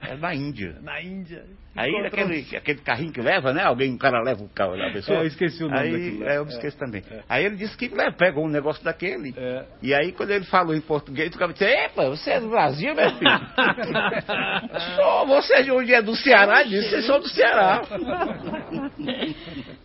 É 0.00 0.16
na 0.16 0.34
Índia. 0.34 0.76
Na 0.82 1.00
Índia. 1.02 1.44
Aí 1.76 1.90
encontrou- 1.90 2.24
aquele, 2.24 2.56
aquele 2.56 2.80
carrinho 2.80 3.12
que 3.12 3.20
leva, 3.20 3.52
né? 3.52 3.62
Alguém, 3.62 3.94
o 3.94 3.98
cara 3.98 4.20
leva 4.20 4.42
o 4.42 4.48
carro 4.48 4.76
da 4.76 4.90
pessoa. 4.90 5.18
É, 5.18 5.22
eu 5.22 5.26
esqueci 5.26 5.62
o 5.62 5.68
nome 5.68 5.80
aí, 5.80 5.92
daquilo 5.92 6.28
é, 6.28 6.36
eu 6.38 6.44
me 6.44 6.50
esqueci 6.52 6.76
também. 6.76 7.02
Aí 7.28 7.44
ele 7.44 7.56
disse 7.56 7.76
que 7.76 7.88
né, 7.88 8.10
pegou 8.10 8.44
um 8.44 8.48
negócio 8.48 8.82
daquele. 8.84 9.32
É. 9.36 9.64
E 9.82 9.94
aí 9.94 10.12
quando 10.12 10.30
ele 10.30 10.44
falou 10.44 10.74
em 10.74 10.80
português, 10.80 11.32
o 11.34 11.38
cara 11.38 11.52
disse, 11.52 11.64
epa, 11.64 12.08
você 12.08 12.32
é 12.32 12.40
do 12.40 12.48
Brasil, 12.48 12.94
meu 12.94 13.10
filho? 13.10 13.30
Só 14.96 15.24
você 15.26 15.62
de 15.62 15.70
onde 15.70 15.94
é 15.94 16.02
do 16.02 16.16
Ceará, 16.16 16.62
ele 16.62 16.70
disse, 16.70 16.90
vocês 16.90 17.06
são 17.06 17.20
do 17.20 17.28
Ceará. 17.28 17.82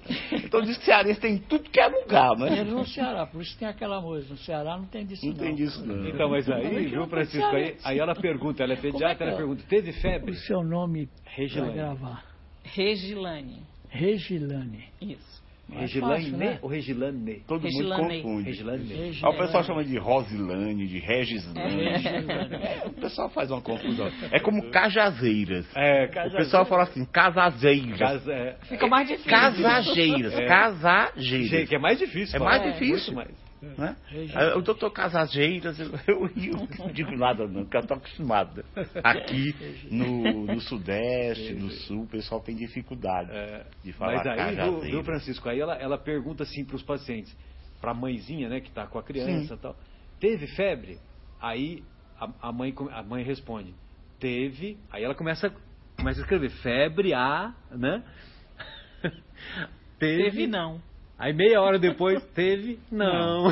então 0.53 0.62
diz 0.62 0.77
que 0.77 0.86
cearense 0.86 1.19
tem 1.19 1.38
tudo 1.39 1.67
que 1.67 1.79
é 1.79 1.88
lugar, 1.88 2.31
Ele 2.41 2.50
né? 2.50 2.63
no 2.63 2.86
Ceará, 2.86 3.25
por 3.25 3.41
isso 3.41 3.57
tem 3.57 3.67
aquela 3.67 4.00
música. 4.00 4.33
No 4.33 4.38
Ceará 4.39 4.77
não 4.77 4.86
tem 4.86 5.03
disso 5.05 5.25
Não 5.25 5.33
não. 5.33 5.39
tem 5.39 5.55
disso 5.55 5.83
não. 5.86 6.07
Então, 6.07 6.29
mas 6.29 6.48
aí, 6.50 6.86
viu, 6.88 7.07
Francisco, 7.07 7.55
aí, 7.55 7.75
aí 7.83 7.98
ela 7.98 8.13
pergunta, 8.13 8.63
ela 8.63 8.74
é 8.74 8.75
pediatra, 8.75 9.27
ela 9.27 9.36
pergunta, 9.38 9.63
teve 9.67 9.89
O 9.89 9.93
febre? 9.93 10.36
seu 10.36 10.63
nome 10.63 11.10
Regilane. 11.25 11.74
gravar. 11.74 12.24
Regilane. 12.63 13.63
Regilane. 13.89 14.86
Isso. 15.01 15.42
É 15.72 15.79
Regilane 15.79 16.32
né? 16.32 16.60
ou 16.62 16.70
Regilane? 16.70 17.41
Todo 17.48 17.63
Regilane. 17.63 18.01
mundo 18.03 18.22
confunde. 18.22 18.43
Regilane. 18.50 18.84
Regilane. 18.84 19.20
Aí 19.24 19.29
o 19.34 19.38
pessoal 19.38 19.63
chama 19.63 19.84
de 19.84 19.98
Rosilane, 19.98 20.88
de 20.88 21.00
Regislane. 21.00 21.84
Regilane. 21.84 22.55
É, 22.55 22.84
o 22.86 22.93
pessoal 22.93 23.29
faz 23.29 23.50
uma 23.50 23.62
confusão. 23.62 24.12
É 24.32 24.39
como 24.39 24.70
Cajazeiras. 24.70 25.65
É, 25.75 26.05
O 26.27 26.32
pessoal 26.38 26.65
fala 26.65 26.84
assim, 26.84 27.05
casazeiras. 27.05 27.98
Casa, 27.98 28.32
é, 28.32 28.58
Fica 28.63 28.88
mais 28.88 29.08
difícil. 29.08 29.32
Casageiras. 29.32 30.34
É. 30.34 30.46
Casageiras. 30.46 31.70
Que 31.70 31.75
é 31.75 31.79
mais 31.79 31.98
difícil. 31.98 32.36
É 32.36 32.39
mais 32.39 32.63
difícil. 32.74 33.13
Mais. 33.13 33.42
Né? 33.77 33.96
Regilane. 34.08 34.51
Aí, 34.51 34.58
O 34.58 34.62
doutor 34.62 34.91
Casageiras, 34.91 35.79
eu, 35.79 35.88
eu 36.08 36.67
não 36.77 36.91
digo 36.91 37.15
nada 37.15 37.48
não, 37.48 37.63
porque 37.63 37.77
eu 37.77 37.82
estou 37.82 37.98
acostumado. 37.98 38.65
Aqui 39.03 39.55
no, 39.89 40.46
no 40.46 40.60
Sudeste, 40.60 41.53
no 41.53 41.70
Sul, 41.72 42.03
o 42.03 42.08
pessoal 42.08 42.41
tem 42.41 42.55
dificuldade 42.55 43.32
É, 43.32 43.65
de 43.84 43.93
falar 43.93 44.24
mas 44.24 44.27
aí, 44.27 44.55
viu, 44.55 44.79
viu, 44.82 45.03
Francisco, 45.03 45.48
aí 45.48 45.60
ela, 45.60 45.75
ela 45.75 45.98
pergunta 45.98 46.43
assim 46.43 46.65
para 46.65 46.75
os 46.75 46.84
pacientes, 46.84 47.36
para 47.79 47.91
a 47.91 47.93
mãezinha, 47.93 48.50
né, 48.50 48.60
que 48.60 48.67
está 48.67 48.86
com 48.86 49.00
a 49.00 49.03
criança 49.03 49.53
e 49.53 49.58
tal, 49.58 49.75
teve 50.20 50.48
febre? 50.48 51.00
Aí 51.41 51.84
a, 52.20 52.50
a 52.50 52.51
mãe, 52.51 52.74
a 52.91 53.01
mãe 53.01 53.24
responde, 53.24 53.74
teve, 54.20 54.77
aí 54.91 55.03
ela 55.03 55.15
começa 55.15 55.48
a 55.48 55.51
começa 55.96 56.20
a 56.20 56.24
escrever 56.24 56.50
febre 56.50 57.13
A, 57.13 57.53
né? 57.72 58.03
Teve, 60.00 60.24
Teve 60.24 60.48
não. 60.48 60.82
Aí 61.17 61.32
meia 61.34 61.62
hora 61.62 61.77
depois, 61.79 62.24
teve 62.34 62.79
não. 62.91 63.50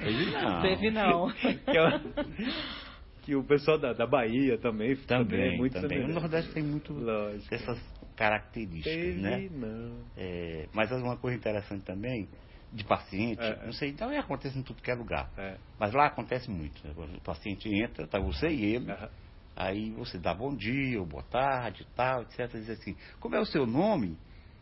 Ele 0.00 0.30
não. 0.30 0.62
Teve 0.62 0.90
não. 0.90 1.30
que, 1.32 1.76
é 1.76 1.86
o- 1.88 3.22
que 3.22 3.34
o 3.36 3.44
pessoal 3.44 3.78
da, 3.78 3.92
da 3.92 4.06
Bahia 4.06 4.58
também, 4.58 4.94
Também, 4.96 5.54
é 5.54 5.56
muito 5.56 5.72
também. 5.74 5.98
O 5.98 6.02
semelhante. 6.02 6.20
Nordeste 6.20 6.52
tem 6.52 6.62
muito 6.62 6.92
Lógico. 6.92 7.50
dessas 7.50 7.78
características, 8.16 8.94
Teve 8.94 9.20
né? 9.20 9.48
não. 9.50 9.98
É, 10.16 10.68
mas 10.72 10.90
uma 10.92 11.16
coisa 11.16 11.36
interessante 11.36 11.84
também, 11.84 12.28
de 12.72 12.84
paciente, 12.84 13.42
É. 13.42 13.64
não 13.66 13.72
sei, 13.72 13.90
então 13.90 14.08
acontece 14.18 14.58
em 14.58 14.62
tudo 14.62 14.80
que 14.80 14.90
é 14.90 14.94
lugar. 14.94 15.30
É. 15.36 15.56
Mas 15.78 15.92
lá 15.92 16.06
acontece 16.06 16.48
muito. 16.50 16.80
né? 16.86 16.94
O 16.96 17.20
paciente 17.22 17.68
entra, 17.68 18.06
tá 18.06 18.18
você 18.18 18.48
e 18.48 18.74
ele, 18.76 18.90
Aham. 18.90 19.08
aí 19.56 19.90
você 19.90 20.16
dá 20.18 20.32
bom 20.32 20.54
dia, 20.54 20.98
ou 21.00 21.06
boa 21.06 21.24
tarde, 21.24 21.86
tal, 21.96 22.22
etc. 22.22 22.48
Diz 22.52 22.70
assim, 22.70 22.96
como 23.20 23.34
é 23.34 23.40
o 23.40 23.46
seu 23.46 23.66
nome? 23.66 24.16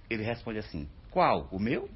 Ele 0.08 0.22
responde 0.24 0.58
assim, 0.58 0.88
qual? 1.10 1.48
O 1.50 1.58
meu? 1.58 1.88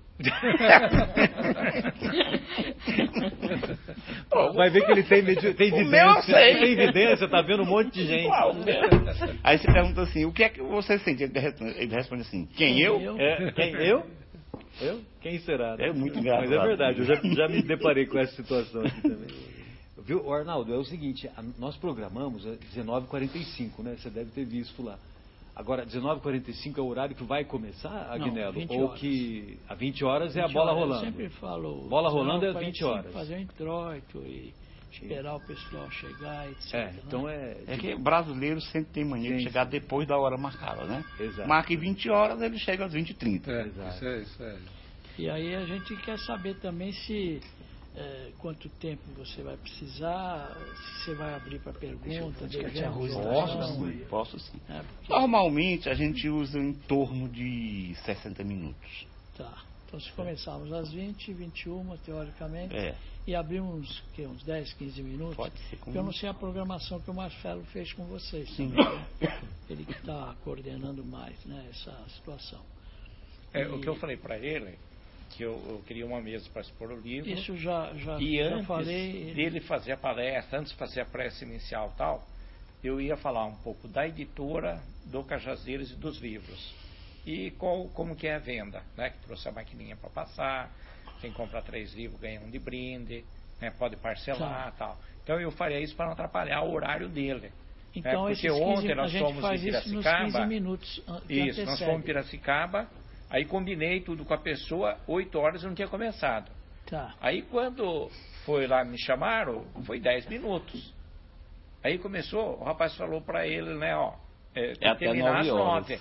Vai 4.54 4.70
ver 4.70 4.84
que 4.84 4.92
ele 4.92 5.02
tem, 5.02 5.24
tem 5.24 5.34
O 5.72 5.76
evidência. 5.80 5.84
meu 5.84 6.06
eu 6.08 6.22
sei. 6.22 6.54
Tem 6.58 6.72
evidência, 6.72 7.28
tá 7.28 7.42
vendo 7.42 7.62
um 7.62 7.66
monte 7.66 7.92
de 7.92 8.06
gente. 8.06 8.26
Qual? 8.28 8.54
Aí 9.42 9.58
você 9.58 9.66
pergunta 9.72 10.02
assim, 10.02 10.24
o 10.24 10.32
que 10.32 10.44
é 10.44 10.48
que 10.48 10.62
você 10.62 10.98
sente? 11.00 11.22
Ele 11.24 11.94
responde, 11.94 12.22
assim, 12.22 12.46
quem 12.56 12.80
eu? 12.80 13.00
Eu? 13.00 13.18
É, 13.18 13.52
quem, 13.52 13.74
eu? 13.74 14.06
Eu? 14.80 15.00
Quem 15.20 15.38
será? 15.40 15.76
né? 15.76 15.88
É 15.88 15.92
muito 15.92 16.14
Mas 16.14 16.22
engraçado. 16.24 16.54
é 16.54 16.66
verdade, 16.66 16.98
eu 17.00 17.04
já, 17.04 17.14
já 17.14 17.48
me 17.48 17.62
deparei 17.62 18.06
com 18.06 18.18
essa 18.18 18.34
situação 18.34 18.82
aqui 18.82 19.00
também. 19.02 19.28
Viu, 20.04 20.30
Arnaldo, 20.32 20.74
é 20.74 20.76
o 20.76 20.84
seguinte, 20.84 21.28
a- 21.36 21.42
nós 21.58 21.76
programamos 21.76 22.44
às 22.46 22.58
19h45, 22.58 23.82
né? 23.82 23.94
Você 23.98 24.10
deve 24.10 24.30
ter 24.32 24.44
visto 24.44 24.82
lá. 24.82 24.98
Agora, 25.56 25.86
19h45 25.86 26.78
é 26.78 26.80
o 26.80 26.86
horário 26.86 27.14
que 27.14 27.22
vai 27.22 27.44
começar, 27.44 28.10
Agnello? 28.10 28.52
20 28.54 28.70
Ou 28.72 28.88
horas. 28.88 29.00
que 29.00 29.58
a 29.68 29.74
20 29.74 30.04
horas 30.04 30.36
é 30.36 30.40
a 30.40 30.46
20 30.46 30.52
bola 30.54 30.72
horas, 30.72 30.82
rolando? 30.82 31.04
Eu 31.04 31.12
sempre 31.12 31.28
falo. 31.30 31.88
Bola 31.88 32.08
rolando 32.10 32.44
é 32.44 32.48
19, 32.48 32.66
20 32.66 32.78
45, 32.80 32.88
horas. 32.88 33.12
Fazer 33.12 33.36
um 33.36 33.40
introito 33.40 34.18
e 34.26 34.52
esperar 34.90 35.36
o 35.36 35.40
pessoal 35.40 35.90
chegar, 35.90 36.50
etc. 36.50 36.74
É, 36.74 36.84
né? 36.86 37.00
então 37.06 37.28
é... 37.28 37.56
É 37.66 37.76
que 37.76 37.94
brasileiro 37.94 38.60
sempre 38.60 38.92
tem 38.92 39.04
mania 39.04 39.30
de 39.30 39.38
Sim, 39.38 39.44
chegar 39.44 39.64
depois 39.64 40.08
da 40.08 40.16
hora 40.16 40.36
marcada, 40.36 40.84
né? 40.84 41.04
Exato. 41.20 41.48
Marca 41.48 41.72
em 41.72 41.76
20 41.76 42.10
horas, 42.10 42.42
ele 42.42 42.58
chega 42.58 42.84
às 42.84 42.92
20 42.92 43.10
e 43.10 43.14
30. 43.14 43.50
É, 43.50 43.66
Exato. 43.66 43.94
isso 43.94 44.04
é, 44.04 44.18
isso 44.20 44.42
é. 44.42 44.58
E 45.16 45.30
aí 45.30 45.54
a 45.54 45.64
gente 45.64 45.96
quer 45.98 46.18
saber 46.18 46.56
também 46.56 46.92
se 46.92 47.40
eh, 47.96 48.32
quanto 48.38 48.68
tempo 48.68 49.02
você 49.16 49.42
vai 49.42 49.56
precisar, 49.56 50.56
se 50.76 51.04
você 51.04 51.14
vai 51.14 51.34
abrir 51.34 51.60
para 51.60 51.72
pergunta, 51.72 52.46
devemos 52.46 53.12
Posso 53.12 53.18
oração, 53.28 53.86
sim, 53.86 54.04
posso 54.08 54.38
sim. 54.40 54.60
né? 54.68 54.84
Porque- 54.98 55.12
Normalmente 55.12 55.88
a 55.88 55.94
gente 55.94 56.28
usa 56.28 56.58
em 56.58 56.72
torno 56.72 57.28
de 57.28 57.94
60 58.04 58.42
minutos. 58.42 59.06
Tá. 59.36 59.62
Então 59.86 60.00
se 60.00 60.10
começarmos 60.12 60.72
às 60.72 60.90
20, 60.92 61.32
21, 61.32 61.96
teoricamente, 61.98 62.74
É, 62.74 62.96
e 63.28 63.34
abrimos 63.34 64.02
que, 64.12 64.26
uns 64.26 64.42
10, 64.42 64.72
15 64.74 65.02
minutos, 65.02 65.36
pode 65.36 65.56
ser 65.70 65.76
com 65.76 65.84
porque 65.86 65.98
eu 65.98 66.02
não 66.02 66.12
sei 66.12 66.28
a 66.28 66.34
programação 66.34 67.00
que 67.00 67.10
o 67.10 67.14
Marcelo 67.14 67.62
fez 67.66 67.92
com 67.92 68.04
vocês. 68.06 68.50
Sim. 68.56 68.70
também, 68.70 68.98
né? 69.20 69.40
Ele 69.70 69.84
que 69.84 69.92
está 69.92 70.34
coordenando 70.42 71.04
mais 71.04 71.42
né, 71.44 71.64
essa 71.70 71.96
situação. 72.16 72.60
É, 73.52 73.66
o 73.68 73.80
que 73.80 73.88
eu 73.88 73.94
falei 73.96 74.16
para 74.16 74.36
ele, 74.36 74.76
que 75.30 75.42
eu, 75.42 75.52
eu 75.68 75.82
queria 75.86 76.06
uma 76.06 76.20
mesa 76.20 76.48
para 76.50 76.62
expor 76.62 76.90
o 76.90 77.00
livro. 77.00 77.28
Isso 77.30 77.56
já, 77.56 77.92
já, 77.94 78.18
e 78.20 78.38
já 78.38 78.44
antes 78.54 78.66
falei. 78.66 79.32
dele 79.34 79.60
fazer 79.60 79.92
a 79.92 79.96
palestra, 79.96 80.58
antes 80.60 80.72
de 80.72 80.78
fazer 80.78 81.00
a 81.00 81.04
prece 81.04 81.44
inicial 81.44 81.92
tal, 81.96 82.26
eu 82.82 83.00
ia 83.00 83.16
falar 83.16 83.44
um 83.46 83.56
pouco 83.56 83.88
da 83.88 84.06
editora, 84.06 84.80
do 85.06 85.24
Cajazeiros 85.24 85.90
e 85.90 85.96
dos 85.96 86.20
livros. 86.20 86.74
E 87.26 87.50
qual, 87.52 87.88
como 87.88 88.14
que 88.14 88.26
é 88.26 88.34
a 88.34 88.38
venda, 88.38 88.82
né? 88.96 89.10
Que 89.10 89.18
trouxe 89.24 89.48
a 89.48 89.52
maquininha 89.52 89.96
para 89.96 90.10
passar, 90.10 90.70
quem 91.20 91.32
compra 91.32 91.62
três 91.62 91.94
livros 91.94 92.20
ganha 92.20 92.40
um 92.40 92.50
de 92.50 92.58
brinde, 92.58 93.24
né? 93.60 93.70
pode 93.78 93.96
parcelar 93.96 94.70
Tá. 94.72 94.76
tal. 94.78 95.00
Então 95.22 95.40
eu 95.40 95.50
faria 95.50 95.80
isso 95.80 95.96
para 95.96 96.06
não 96.06 96.12
atrapalhar 96.12 96.62
o 96.62 96.72
horário 96.72 97.08
dele. 97.08 97.50
Então, 97.96 98.28
É, 98.28 98.32
esses 98.32 98.42
porque 98.42 98.58
15, 98.62 98.78
ontem 98.78 98.94
nós 98.94 99.12
fomos 99.14 99.44
em 99.44 99.64
Piracicaba. 99.64 100.24
15 100.26 100.46
minutos 100.46 101.02
an- 101.08 101.20
que 101.20 101.32
Isso, 101.34 101.64
nós 101.64 101.78
fomos 101.78 102.00
em 102.00 102.02
Piracicaba, 102.02 102.88
aí 103.34 103.44
combinei 103.44 104.00
tudo 104.00 104.24
com 104.24 104.32
a 104.32 104.38
pessoa, 104.38 104.96
8 105.08 105.36
horas 105.38 105.62
eu 105.62 105.68
não 105.68 105.74
tinha 105.74 105.88
começado. 105.88 106.50
Tá. 106.86 107.14
Aí 107.20 107.42
quando 107.42 108.08
foi 108.44 108.68
lá 108.68 108.84
me 108.84 108.96
chamaram, 108.96 109.64
foi 109.84 109.98
10 109.98 110.28
minutos. 110.28 110.94
Aí 111.82 111.98
começou, 111.98 112.60
o 112.60 112.64
rapaz 112.64 112.96
falou 112.96 113.20
pra 113.20 113.44
ele, 113.46 113.74
né, 113.74 113.96
ó, 113.96 114.14
é, 114.54 114.74
que 114.74 114.86
até 114.86 115.06
terminar 115.06 115.40
às 115.40 115.46
nove 115.48 115.60
horas. 115.60 115.88
9. 115.88 116.00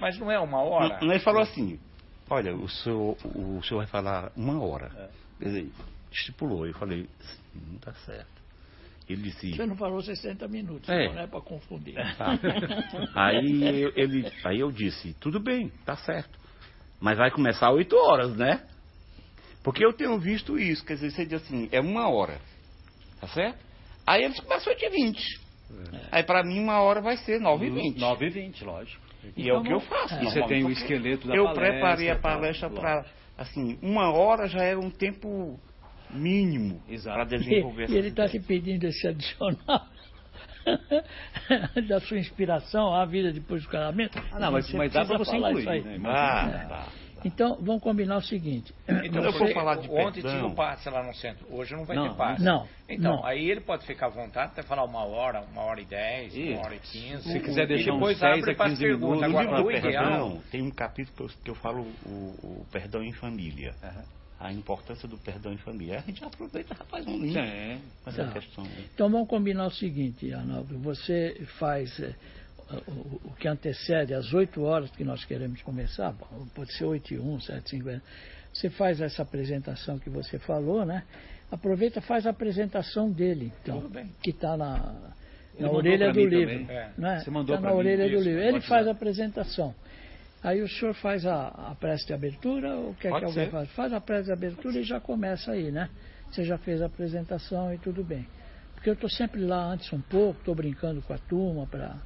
Mas 0.00 0.18
não 0.18 0.30
é 0.30 0.40
uma 0.40 0.60
hora? 0.60 0.98
Não, 1.00 1.10
Ele 1.12 1.20
falou 1.20 1.40
assim, 1.40 1.78
olha, 2.28 2.54
o 2.54 2.68
senhor, 2.68 3.16
o 3.24 3.62
senhor 3.62 3.78
vai 3.78 3.86
falar 3.86 4.32
uma 4.36 4.60
hora. 4.60 4.90
É. 4.96 5.08
Quer 5.38 5.44
dizer, 5.44 5.70
estipulou. 6.10 6.66
Eu 6.66 6.74
falei, 6.74 7.08
não 7.54 7.78
tá 7.78 7.94
certo. 7.94 8.40
Ele 9.08 9.22
disse, 9.22 9.52
Você 9.56 9.66
não 9.66 9.76
falou 9.76 10.00
60 10.00 10.46
minutos, 10.48 10.88
É. 10.88 11.04
então 11.04 11.14
não 11.14 11.22
é 11.22 11.26
para 11.26 11.40
confundir. 11.40 11.94
Tá. 12.16 12.38
Aí 13.14 13.82
eu, 13.82 13.92
ele, 13.96 14.32
aí 14.44 14.60
eu 14.60 14.70
disse, 14.70 15.14
tudo 15.14 15.40
bem, 15.40 15.68
tá 15.84 15.96
certo. 15.96 16.39
Mas 17.00 17.16
vai 17.18 17.30
começar 17.30 17.70
oito 17.70 17.96
horas, 17.96 18.36
né? 18.36 18.62
Porque 19.62 19.84
eu 19.84 19.92
tenho 19.92 20.18
visto 20.18 20.58
isso, 20.58 20.84
quer 20.84 20.94
dizer, 20.94 21.10
você 21.10 21.24
diz 21.26 21.42
assim, 21.42 21.68
é 21.72 21.80
uma 21.80 22.08
hora. 22.08 22.38
Tá 23.20 23.28
certo? 23.28 23.58
Aí 24.06 24.24
eles 24.24 24.40
começam 24.40 24.72
8 24.72 24.84
e 24.84 24.88
20. 24.88 25.40
Aí 26.10 26.22
pra 26.22 26.42
mim 26.42 26.58
uma 26.58 26.80
hora 26.80 27.00
vai 27.00 27.16
ser 27.18 27.38
9 27.40 27.66
e 27.66 27.70
20. 27.70 27.98
9 28.00 28.26
e 28.26 28.30
20, 28.30 28.64
lógico. 28.64 29.02
E 29.36 29.48
é 29.48 29.54
o 29.54 29.62
que 29.62 29.72
eu 29.72 29.80
faço. 29.80 30.14
E 30.14 30.24
você 30.24 30.42
tem 30.46 30.64
o 30.64 30.70
esqueleto 30.70 31.28
da 31.28 31.36
Eu 31.36 31.44
palestra, 31.44 31.70
preparei 31.72 32.10
a 32.10 32.16
palestra 32.18 32.70
para, 32.70 32.94
lógico. 32.96 33.14
assim, 33.36 33.78
uma 33.82 34.10
hora 34.10 34.46
já 34.48 34.62
era 34.62 34.80
um 34.80 34.90
tempo 34.90 35.60
mínimo 36.10 36.82
Exato. 36.88 37.16
para 37.16 37.24
desenvolver 37.38 37.82
E, 37.82 37.84
essa 37.84 37.92
e 37.94 37.98
ele 37.98 38.08
está 38.08 38.28
te 38.28 38.40
pedindo 38.40 38.84
esse 38.84 39.06
adicional 39.06 39.86
da 41.88 42.00
sua 42.00 42.18
inspiração 42.18 42.94
à 42.94 43.04
vida 43.04 43.32
depois 43.32 43.62
do 43.62 43.68
casamento. 43.68 44.18
Ah, 44.32 44.38
não, 44.40 44.52
mas, 44.52 44.66
Você 44.66 44.76
mas 44.76 44.92
dá 44.92 45.04
para 45.04 45.18
você 45.18 45.36
incluir, 45.36 45.60
isso 45.60 45.70
aí. 45.70 45.82
né? 45.82 45.98
Ah, 46.10 46.66
tá. 46.68 46.88
Então, 47.22 47.58
vamos 47.60 47.82
combinar 47.82 48.16
o 48.16 48.22
seguinte. 48.22 48.72
Então, 49.04 49.22
eu 49.22 49.32
for 49.32 49.40
porque 49.40 49.52
falar 49.52 49.74
de 49.76 49.90
ontem 49.90 50.22
perdão- 50.22 50.30
tinha 50.38 50.46
um 50.46 50.54
passe 50.54 50.88
lá 50.88 51.02
no 51.02 51.14
centro, 51.14 51.46
hoje 51.54 51.74
não 51.76 51.84
vai 51.84 51.94
Não, 51.94 52.08
ter 52.08 52.16
passe. 52.16 52.42
não, 52.42 52.66
Então, 52.88 53.16
não. 53.16 53.26
aí 53.26 53.50
ele 53.50 53.60
pode 53.60 53.84
ficar 53.86 54.06
à 54.06 54.08
vontade 54.08 54.52
até 54.52 54.62
falar 54.62 54.84
uma 54.84 55.04
hora, 55.04 55.42
uma 55.42 55.60
hora 55.62 55.82
e 55.82 55.84
dez, 55.84 56.34
Isso. 56.34 56.50
uma 56.52 56.62
hora 56.64 56.74
e 56.76 56.78
quinze. 56.78 57.30
Se 57.30 57.40
quiser 57.40 57.66
deixar 57.66 57.92
depois 57.92 58.16
uns 58.16 58.20
10 58.22 58.38
abre 58.38 58.52
a 58.52 58.54
para 58.54 58.68
15 58.70 58.80
perguntas. 58.82 59.10
minutos, 59.10 59.32
No 59.32 59.38
Agora, 59.38 59.56
livro 59.58 59.66
o 59.66 59.76
ideal... 59.88 60.04
perdão, 60.30 60.42
tem 60.50 60.62
um 60.62 60.70
capítulo 60.70 61.14
que 61.14 61.22
eu, 61.22 61.28
que 61.44 61.50
eu 61.50 61.54
falo 61.56 61.82
o, 62.06 62.62
o 62.62 62.66
perdão 62.72 63.02
em 63.02 63.12
família. 63.12 63.74
Aham. 63.82 64.04
A 64.40 64.50
importância 64.50 65.06
do 65.06 65.18
perdão 65.18 65.52
em 65.52 65.58
família. 65.58 65.98
A 65.98 66.00
gente 66.00 66.24
aproveita, 66.24 66.72
rapaz, 66.74 67.06
um 67.06 67.18
link. 67.18 67.34
Tem. 67.34 67.78
Essa 68.06 68.24
Tá. 68.24 68.32
questão. 68.32 68.66
Então 68.94 69.10
vamos 69.10 69.28
combinar 69.28 69.66
o 69.66 69.70
seguinte, 69.70 70.32
Arnaldo. 70.32 70.78
Você 70.78 71.46
faz 71.58 72.00
eh, 72.00 72.14
o, 72.88 73.28
o 73.28 73.34
que 73.38 73.46
antecede 73.46 74.14
às 74.14 74.32
8 74.32 74.62
horas 74.62 74.90
que 74.92 75.04
nós 75.04 75.24
queremos 75.26 75.60
começar, 75.60 76.12
bom, 76.12 76.46
pode 76.54 76.72
ser 76.72 76.84
8 76.84 77.12
e 77.14 77.18
1, 77.18 77.40
7 77.40 77.66
e 77.66 77.70
50. 77.78 78.02
Você 78.54 78.70
faz 78.70 79.00
essa 79.02 79.22
apresentação 79.22 79.98
que 79.98 80.08
você 80.08 80.38
falou, 80.38 80.86
né? 80.86 81.04
Aproveita 81.52 81.98
e 81.98 82.02
faz 82.02 82.26
a 82.26 82.30
apresentação 82.30 83.10
dele, 83.10 83.52
então, 83.62 83.80
Tudo 83.82 83.90
bem. 83.92 84.10
que 84.22 84.30
está 84.30 84.56
na, 84.56 84.94
na 85.58 85.70
orelha 85.70 86.12
do 86.12 86.18
mim 86.18 86.26
livro. 86.26 86.58
também. 86.60 86.76
É. 86.76 86.90
Né? 86.96 87.20
Você 87.20 87.30
mandou 87.30 87.56
Tá 87.56 87.60
na 87.62 87.70
mim 87.70 87.76
orelha 87.76 88.08
do 88.08 88.14
isso, 88.14 88.22
livro. 88.24 88.40
Ele 88.42 88.60
faz 88.62 88.88
a 88.88 88.92
apresentação. 88.92 89.74
Aí 90.42 90.62
o 90.62 90.68
senhor 90.68 90.94
faz 90.94 91.26
a, 91.26 91.48
a 91.48 91.74
prece 91.74 92.06
de 92.06 92.14
abertura 92.14 92.74
ou 92.74 92.94
quer 92.94 93.10
Pode 93.10 93.26
que 93.26 93.30
alguém 93.30 93.50
faça? 93.50 93.66
Faz 93.72 93.92
a 93.92 94.00
prece 94.00 94.26
de 94.26 94.32
abertura 94.32 94.78
e 94.78 94.82
já 94.82 94.98
começa 94.98 95.52
aí, 95.52 95.70
né? 95.70 95.90
Você 96.30 96.44
já 96.44 96.56
fez 96.56 96.80
a 96.80 96.86
apresentação 96.86 97.74
e 97.74 97.78
tudo 97.78 98.02
bem. 98.02 98.26
Porque 98.74 98.88
eu 98.88 98.94
estou 98.94 99.10
sempre 99.10 99.40
lá 99.40 99.62
antes 99.64 99.92
um 99.92 100.00
pouco, 100.00 100.38
estou 100.38 100.54
brincando 100.54 101.02
com 101.02 101.12
a 101.12 101.18
turma 101.18 101.66
para 101.66 101.98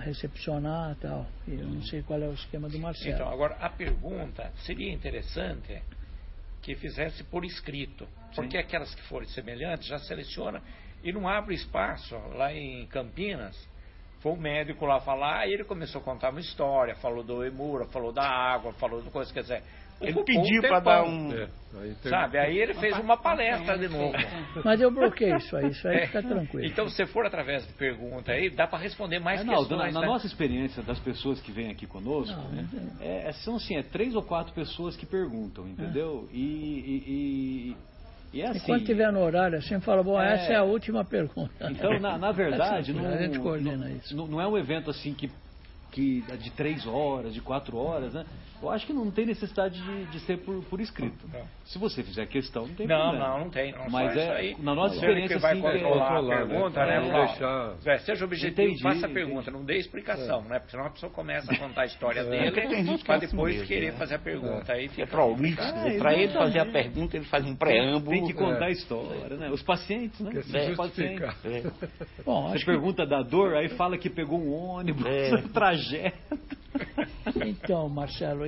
recepcionar 0.00 0.92
e 0.92 0.94
tal. 0.94 1.26
E 1.46 1.52
eu 1.52 1.66
não 1.66 1.82
sei 1.82 2.02
qual 2.02 2.18
é 2.20 2.26
o 2.26 2.32
esquema 2.32 2.68
do 2.68 2.78
Marcelo. 2.78 3.14
Então, 3.14 3.28
agora, 3.28 3.54
a 3.56 3.68
pergunta 3.68 4.50
seria 4.64 4.90
interessante 4.90 5.82
que 6.62 6.74
fizesse 6.76 7.22
por 7.24 7.44
escrito. 7.44 8.08
Porque 8.34 8.56
aquelas 8.56 8.94
que 8.94 9.02
forem 9.02 9.28
semelhantes 9.28 9.86
já 9.86 9.98
seleciona 9.98 10.62
e 11.02 11.12
não 11.12 11.28
abre 11.28 11.54
espaço. 11.54 12.16
Lá 12.34 12.52
em 12.52 12.86
Campinas, 12.86 13.54
foi 14.24 14.32
um 14.32 14.36
médico 14.36 14.86
lá 14.86 15.00
falar, 15.00 15.46
e 15.46 15.52
ele 15.52 15.64
começou 15.64 16.00
a 16.00 16.04
contar 16.04 16.30
uma 16.30 16.40
história, 16.40 16.94
falou 16.96 17.22
do 17.22 17.44
Emura, 17.44 17.84
falou 17.84 18.10
da 18.10 18.26
água, 18.26 18.72
falou 18.72 19.02
de 19.02 19.10
coisa, 19.10 19.30
quer 19.32 19.42
dizer... 19.42 19.62
Ele 20.00 20.24
pediu 20.24 20.58
um 20.58 20.62
para 20.62 20.80
dar 20.80 21.04
um. 21.04 21.32
É, 21.32 21.48
aí 21.80 21.94
tem- 22.02 22.10
Sabe? 22.10 22.36
Aí 22.36 22.58
ele 22.58 22.74
fez 22.74 22.98
uma 22.98 23.16
palestra 23.16 23.78
de 23.78 23.86
novo. 23.88 24.12
Mas 24.64 24.80
eu 24.80 24.90
bloqueio 24.90 25.36
isso 25.36 25.56
aí, 25.56 25.68
isso 25.70 25.86
aí 25.86 25.98
É. 25.98 26.06
fica 26.06 26.20
tranquilo. 26.20 26.66
Então, 26.66 26.88
se 26.88 27.06
for 27.06 27.24
através 27.24 27.64
de 27.64 27.72
pergunta 27.74 28.32
aí, 28.32 28.50
dá 28.50 28.66
para 28.66 28.80
responder 28.80 29.20
mais 29.20 29.40
Arnaldo, 29.40 29.68
questões. 29.68 29.94
na, 29.94 30.00
na 30.00 30.06
né? 30.06 30.12
nossa 30.12 30.26
experiência 30.26 30.82
das 30.82 30.98
pessoas 30.98 31.40
que 31.40 31.52
vêm 31.52 31.70
aqui 31.70 31.86
conosco, 31.86 32.36
Não, 32.36 32.48
né, 32.50 32.66
não 32.72 33.06
é, 33.06 33.28
é- 33.28 33.32
são 33.32 33.54
assim, 33.54 33.76
é 33.76 33.84
três 33.84 34.16
ou 34.16 34.22
quatro 34.22 34.52
pessoas 34.52 34.96
que 34.96 35.06
perguntam, 35.06 35.68
entendeu? 35.68 36.28
E, 36.32 36.40
e- 36.42 37.04
e 37.70 37.76
E 38.34 38.40
é 38.42 38.48
assim. 38.48 38.58
Enquanto 38.58 38.84
tiver 38.84 39.12
no 39.12 39.20
horário 39.22 39.58
assim, 39.58 39.78
fala, 39.80 40.02
bom, 40.02 40.20
É. 40.20 40.34
essa 40.34 40.52
é 40.52 40.56
a 40.56 40.64
última 40.64 41.04
pergunta. 41.04 41.70
Então, 41.70 42.00
na, 42.00 42.18
na 42.18 42.32
verdade, 42.32 42.92
não, 42.92 43.06
a 43.06 43.16
gente 43.16 43.38
coordena 43.38 43.76
não, 43.88 43.96
isso. 43.96 44.16
não- 44.16 44.26
não 44.26 44.40
é 44.40 44.46
um 44.46 44.58
evento 44.58 44.90
assim 44.90 45.14
que, 45.14 45.30
que 45.94 46.24
é 46.28 46.36
de 46.36 46.50
três 46.50 46.84
horas, 46.86 47.32
de 47.32 47.40
quatro 47.40 47.76
horas, 47.76 48.12
né? 48.14 48.24
Eu 48.60 48.70
acho 48.70 48.86
que 48.86 48.92
não 48.92 49.10
tem 49.10 49.26
necessidade 49.26 49.80
de, 49.80 50.04
de 50.06 50.20
ser 50.20 50.38
por, 50.38 50.62
por 50.64 50.80
escrito. 50.80 51.28
Não. 51.30 51.42
Se 51.66 51.78
você 51.78 52.02
fizer 52.02 52.26
questão, 52.26 52.66
não 52.66 52.74
tem 52.74 52.86
Não, 52.86 53.00
problema. 53.10 53.28
não, 53.28 53.38
não 53.40 53.50
tem. 53.50 53.72
Não, 53.72 53.90
Mas 53.90 54.16
é, 54.16 54.22
isso 54.22 54.32
aí. 54.32 54.56
na 54.62 54.74
nossa 54.74 54.94
Você 54.94 55.00
experiência, 55.00 55.36
que 55.36 55.42
vai 55.42 55.52
assim, 55.52 55.60
controlar 55.62 56.14
é- 56.14 56.18
a 56.18 56.36
pergunta, 56.46 56.86
né? 56.86 56.96
É. 56.96 57.10
Fala, 57.10 57.26
Deixar- 57.26 57.74
é, 57.86 57.98
seja 57.98 58.24
objetivo, 58.24 58.62
Entendi, 58.62 58.82
faça 58.82 58.94
a 58.94 58.98
entendi. 59.00 59.14
pergunta, 59.14 59.50
não 59.50 59.64
dê 59.64 59.76
explicação, 59.76 60.42
né? 60.42 60.58
Porque 60.58 60.70
senão 60.70 60.86
a 60.86 60.90
pessoa 60.90 61.12
começa 61.12 61.52
a 61.52 61.58
contar 61.58 61.82
a 61.82 61.86
história 61.86 62.24
tem 62.24 62.30
dele 62.30 62.50
para 62.52 62.62
é 62.62 63.16
assim 63.18 63.26
depois 63.26 63.54
mesmo, 63.54 63.68
querer 63.68 63.92
né? 63.92 63.98
fazer 63.98 64.14
a 64.14 64.18
pergunta. 64.18 64.72
Aí 64.72 64.84
É 64.86 64.88
fica 64.88 65.06
prolixo. 65.08 65.60
É, 65.60 65.98
Para 65.98 66.12
ele 66.14 66.22
exatamente. 66.24 66.32
fazer 66.32 66.58
a 66.60 66.66
pergunta, 66.66 67.16
ele 67.18 67.26
faz 67.26 67.44
um 67.44 67.54
preâmbulo. 67.56 68.10
Tem 68.10 68.26
que 68.26 68.32
contar 68.34 68.64
É. 68.64 68.68
a 68.68 68.70
história, 68.70 69.36
né? 69.36 69.50
Os 69.50 69.62
pacientes, 69.62 70.18
né? 70.20 70.30
É, 70.30 70.34
justificar. 70.42 70.76
pacientes. 70.76 71.44
É. 71.44 71.62
Bom, 72.24 72.48
Você 72.56 72.64
pergunta 72.64 73.04
da 73.06 73.20
dor, 73.22 73.54
aí 73.56 73.68
fala 73.70 73.98
que 73.98 74.08
pegou 74.08 74.40
um 74.40 74.52
ônibus, 74.54 75.04
É. 75.04 75.30
trajeto. 75.84 76.38
então, 77.46 77.88
Marcelo, 77.88 78.44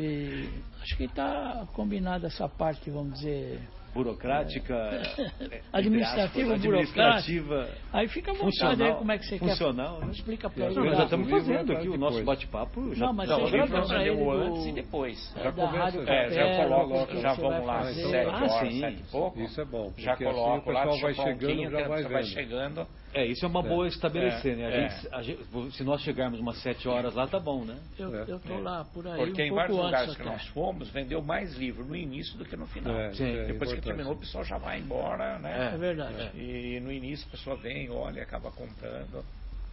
acho 0.83 0.97
que 0.97 1.05
está 1.05 1.66
combinada 1.75 2.26
essa 2.26 2.49
parte, 2.49 2.90
vamos 2.90 3.14
dizer. 3.14 3.61
Burocrática, 3.97 4.75
é, 5.50 5.61
Administrativa, 5.73 6.55
aspas, 6.55 6.65
administrativa, 6.65 7.69
Aí 7.93 8.09
fica 8.09 8.31
à 8.31 8.35
vontade 8.35 8.53
funcional, 8.59 8.88
aí 8.88 8.95
como 8.99 9.12
é 9.12 9.19
que 9.19 9.25
você 9.26 9.38
funcional, 9.38 9.99
quer. 9.99 10.07
né? 10.07 10.12
Explica 10.12 10.50
para 10.50 10.67
ele. 10.67 10.75
Nós 10.81 10.97
já 10.99 11.05
estamos 11.05 11.31
fazendo 11.31 11.73
é 11.73 11.76
aqui 11.76 11.88
o 11.88 11.97
nosso 11.97 12.25
bate-papo. 12.25 12.95
Já, 12.95 13.07
Não, 13.07 13.12
mas 13.12 13.29
já 13.29 13.37
você 13.37 13.47
o 13.47 13.50
deu 13.50 13.67
do- 13.67 14.31
antes 14.31 14.67
e 14.67 14.73
depois. 14.73 15.37
é, 15.37 15.43
Já 15.43 15.50
Rádio 15.67 16.03
É, 16.09 16.31
já 16.31 17.07
que 17.07 17.21
já 17.21 17.33
vamos 17.35 17.41
vai 17.57 17.65
lá, 17.67 17.79
fazer. 17.83 18.07
sete 18.09 18.29
Ah, 18.29 18.37
horas, 18.37 18.53
sim. 18.73 18.81
sete 18.81 19.00
e 19.00 19.11
pouco. 19.11 19.41
Isso 19.41 19.61
é 19.61 19.65
bom. 19.65 19.93
Já 19.97 20.12
assim 20.12 20.25
coloco 20.25 20.71
o 20.71 20.73
lá, 20.73 20.83
pessoal 20.83 21.00
vai 21.00 21.15
chegando 21.15 21.71
já 21.71 21.88
vai 21.88 22.03
vai 22.05 22.23
chegando. 22.25 22.87
É, 23.15 23.25
isso 23.25 23.47
é 23.47 23.49
uma 23.49 23.62
boa 23.62 23.88
estabelecer, 23.88 24.57
né? 24.57 24.67
A 24.67 24.71
É. 24.71 24.88
gente, 24.88 25.09
a 25.15 25.23
gente- 25.23 25.73
se 25.75 25.83
nós 25.85 26.03
chegarmos 26.03 26.38
umas 26.38 26.61
sete 26.61 26.87
horas 26.87 27.15
lá, 27.15 27.26
tá 27.26 27.41
bom, 27.41 27.65
né? 27.65 27.76
Eu, 27.99 28.15
É. 28.15 28.25
eu 28.29 28.38
tô 28.41 28.59
lá 28.59 28.85
por 28.93 29.07
aí 29.09 29.17
Porque 29.17 29.43
um 29.43 29.47
em 29.47 29.49
pouco 29.49 29.55
vários 29.62 29.76
lugares 29.79 30.17
que 30.17 30.23
nós 30.23 30.47
fomos, 30.49 30.91
vendeu 30.91 31.23
mais 31.23 31.55
livro 31.57 31.83
no 31.87 31.97
início 31.97 32.37
do 32.37 32.45
que 32.45 32.55
no 32.57 32.67
final. 32.67 32.95
É, 32.95 33.07
é 33.19 33.45
Depois 33.47 33.73
que. 33.73 33.81
Terminou, 33.87 34.12
o 34.12 34.16
pessoal 34.16 34.45
já 34.45 34.59
vai 34.59 34.78
embora, 34.78 35.38
né? 35.38 35.73
É 35.75 35.76
verdade. 35.76 36.31
E 36.37 36.81
no 36.81 36.93
início 36.93 37.26
a 37.28 37.31
pessoa 37.33 37.57
vem, 37.57 37.90
olha, 37.90 38.23
acaba 38.23 38.50
comprando. 38.50 39.25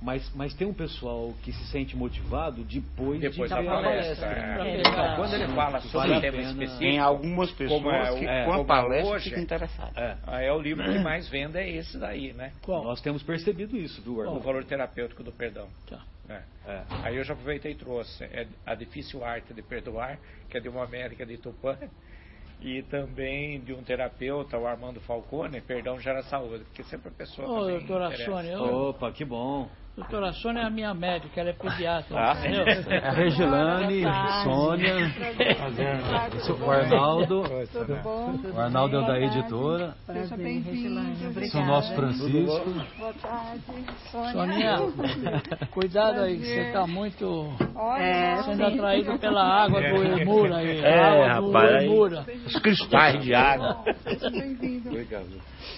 Mas, 0.01 0.29
mas 0.35 0.53
tem 0.53 0.67
um 0.67 0.73
pessoal 0.73 1.33
que 1.43 1.53
se 1.53 1.65
sente 1.67 1.95
motivado 1.95 2.61
depois, 2.65 3.21
Depois 3.21 3.49
de 3.49 3.55
da 3.55 3.63
palestra. 3.63 4.27
palestra. 4.27 4.67
é. 4.67 4.75
Pegar- 4.83 5.15
Quando 5.15 5.33
ele 5.33 5.47
fala 5.55 5.79
sobre 5.79 6.09
Vale 6.09 6.19
tema 6.21 6.41
específico, 6.41 6.79
Tem 6.79 6.99
algumas 6.99 7.51
pessoas 7.51 7.81
Como 7.81 7.89
é 7.95 8.11
o- 8.11 8.19
que, 8.19 8.25
é, 8.27 8.43
com 8.43 8.51
a 8.53 8.65
palestra, 8.65 9.13
hoje, 9.13 9.29
ficam 9.29 9.43
interessadas. 9.43 9.95
É, 9.95 10.47
é 10.47 10.51
o 10.51 10.59
livro 10.59 10.83
que 10.83 10.99
mais 10.99 11.29
vende 11.29 11.57
é 11.57 11.69
esse 11.69 11.97
daí, 11.97 12.33
né? 12.33 12.51
Qual? 12.61 12.83
nós 12.83 12.99
temos 12.99 13.23
percebido 13.23 13.77
isso, 13.77 14.01
viu, 14.01 14.15
O 14.17 14.19
Arnaldo? 14.19 14.41
valor 14.41 14.65
terapêutico 14.65 15.23
do 15.23 15.31
perdão. 15.31 15.69
Tá. 15.89 16.01
É. 16.27 16.41
É. 16.67 16.81
Aí 17.03 17.15
eu 17.15 17.23
já 17.23 17.31
aproveitei 17.33 17.71
e 17.71 17.75
trouxe 17.75 18.25
é 18.25 18.45
a 18.65 18.75
difícil 18.75 19.23
arte 19.23 19.53
de 19.53 19.61
perdoar, 19.61 20.19
que 20.49 20.57
é 20.57 20.59
de 20.59 20.67
uma 20.67 20.85
médica 20.85 21.25
de 21.25 21.37
Tupã, 21.37 21.77
e 22.63 22.81
também 22.83 23.59
de 23.59 23.73
um 23.73 23.83
terapeuta, 23.83 24.57
o 24.57 24.65
Armando 24.65 24.99
Falcone, 25.01 25.59
perdão 25.61 25.99
gera 25.99 26.23
saúde, 26.23 26.63
porque 26.63 26.83
sempre 26.83 27.09
a 27.09 27.11
pessoa 27.11 27.47
Ô, 27.47 27.67
doutora 27.67 28.05
interessa. 28.07 28.25
Sônia, 28.31 28.51
eu- 28.53 28.89
Opa, 28.89 29.11
que 29.11 29.25
bom. 29.25 29.67
doutora 29.97 30.31
Sônia 30.33 30.61
é 30.61 30.65
a 30.65 30.69
minha 30.69 30.93
médica, 30.93 31.41
ela 31.41 31.49
é 31.49 31.53
pediatra. 31.53 32.17
Ah. 32.17 32.33
entendeu? 32.39 32.63
A 33.03 33.11
Regilane, 33.11 34.03
Sônia, 34.43 34.95
o 36.65 36.71
Arnaldo, 36.71 37.43
Tudo 37.71 37.95
bom? 38.01 38.33
o 38.55 38.59
Arnaldo 38.59 38.95
é 38.95 38.99
o 38.99 39.05
da 39.07 39.19
editora, 39.19 39.93
Seja 40.05 40.37
bem-vindo. 40.37 41.45
sou 41.51 41.65
nosso 41.65 41.93
Francisco. 41.95 42.73
Boa 42.97 43.13
tarde, 43.13 43.61
Sônia. 44.09 44.31
Soninha, 44.31 44.77
cuidado 45.71 46.21
aí, 46.21 46.37
você 46.39 46.61
está 46.67 46.87
muito 46.87 47.49
Olha, 47.75 48.43
sendo 48.43 48.65
atraído 48.65 49.17
pela 49.19 49.43
água 49.43 49.81
do 49.81 50.19
Emura 50.19 50.57
aí. 50.57 50.79
É, 50.79 50.99
a 50.99 51.37
água 51.37 51.59
rapaz, 51.61 51.75
aí-. 51.75 52.45
Os 52.45 52.59
cristais 52.59 53.23
de 53.23 53.33
água. 53.33 53.83
seja 54.03 54.29
bem-vindo. 54.29 54.89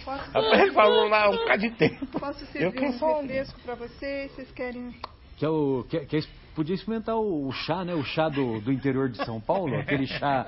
Rapaz, 0.06 0.62
ele 0.62 0.72
falou 0.72 1.08
lá 1.08 1.30
um 1.30 1.38
bocado 1.38 1.62
de 1.62 1.72
tempo. 1.72 2.20
posso 2.20 2.44
Eu 2.44 2.48
servir 2.48 2.80
que 2.80 2.86
um 2.86 3.22
refresco 3.22 3.60
para 3.62 3.76
vocês? 3.76 4.32
Vocês 4.34 4.52
querem? 4.52 4.94
Que 5.38 5.46
é 5.46 5.50
o, 5.50 5.86
que, 5.90 6.00
que 6.02 6.18
é- 6.18 6.24
podia 6.56 6.76
experimentar 6.76 7.16
o, 7.16 7.48
o 7.48 7.52
chá, 7.52 7.84
né? 7.84 7.94
O 7.94 8.04
chá 8.04 8.30
do, 8.30 8.62
do 8.62 8.72
interior 8.72 9.10
de 9.10 9.24
São 9.26 9.42
Paulo, 9.42 9.76
aquele 9.78 10.08
chá 10.08 10.48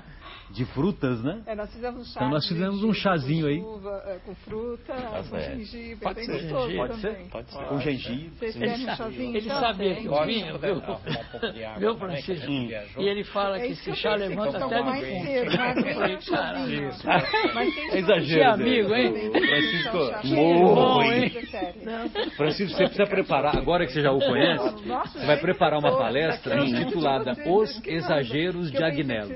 de 0.49 0.65
frutas, 0.65 1.21
né? 1.23 1.41
É, 1.45 1.55
nós 1.55 1.71
fizemos 1.73 2.01
um 2.01 2.05
chá. 2.05 2.11
Então 2.19 2.29
nós 2.29 2.43
de- 2.43 2.49
fizemos 2.49 2.79
de- 2.79 2.85
um 2.85 2.93
chazinho 2.93 3.43
com 3.45 3.49
aí. 3.49 3.59
Uva, 3.59 4.03
é, 4.07 4.19
com 4.25 4.35
fruta, 4.35 4.93
com 4.93 5.23
certo. 5.23 5.57
gengibre, 5.57 5.95
Pode 5.97 6.15
bem 6.15 6.25
ser. 6.25 6.31
gostoso 6.31 6.61
Gengibre. 6.69 6.87
Pode 6.87 7.01
ser? 7.01 7.09
também. 7.11 7.27
Pode 7.29 7.51
ser. 7.51 7.65
Com 7.65 7.79
gengibre. 7.81 8.31
Vocês 8.39 8.55
querem 8.55 8.73
um 8.73 8.95
chazinho? 8.95 9.35
Ele 9.37 9.45
então? 9.45 9.59
sabia 9.59 9.95
que 9.95 10.07
Pode 10.07 10.33
vinha, 10.33 10.51
puder 10.53 10.67
viu? 10.73 10.75
um 10.77 10.79
de 10.79 11.79
Viu, 11.79 11.93
que 11.93 11.99
Francisco? 11.99 12.51
E 12.51 13.07
ele 13.07 13.23
fala 13.25 13.57
É 13.57 13.61
que 13.61 13.67
que 13.67 13.73
esse 13.73 13.95
chá 13.95 14.15
levanta 14.15 14.57
que 14.57 14.63
até 14.63 14.81
mais 14.83 15.01
defunto. 15.05 15.25
cedo, 15.25 15.57
mas 15.57 15.75
nem 15.75 15.93
Falei, 15.93 16.15
um 16.15 16.21
chazinho. 16.21 16.89
Isso. 16.89 17.07
Mas 17.53 17.75
tem 17.75 17.89
É 17.91 17.97
exagero, 17.99 18.41
Esse 18.41 18.43
amigo, 18.43 18.95
hein? 18.95 19.13
Francisco, 19.31 19.97
morro, 20.35 20.75
morro, 20.75 21.03
hein? 21.03 21.23
hein? 21.23 22.31
Francisco, 22.35 22.77
você 22.77 22.83
precisa 22.85 23.05
preparar, 23.07 23.55
agora 23.57 23.85
que 23.85 23.91
você 23.93 24.01
já 24.01 24.11
o 24.11 24.19
conhece, 24.19 24.75
você 25.13 25.25
vai 25.25 25.37
preparar 25.37 25.79
uma 25.79 25.97
palestra 25.97 26.57
intitulada 26.65 27.35
Os 27.45 27.81
Exageros 27.85 28.71
de 28.71 28.83
Agnello. 28.83 29.33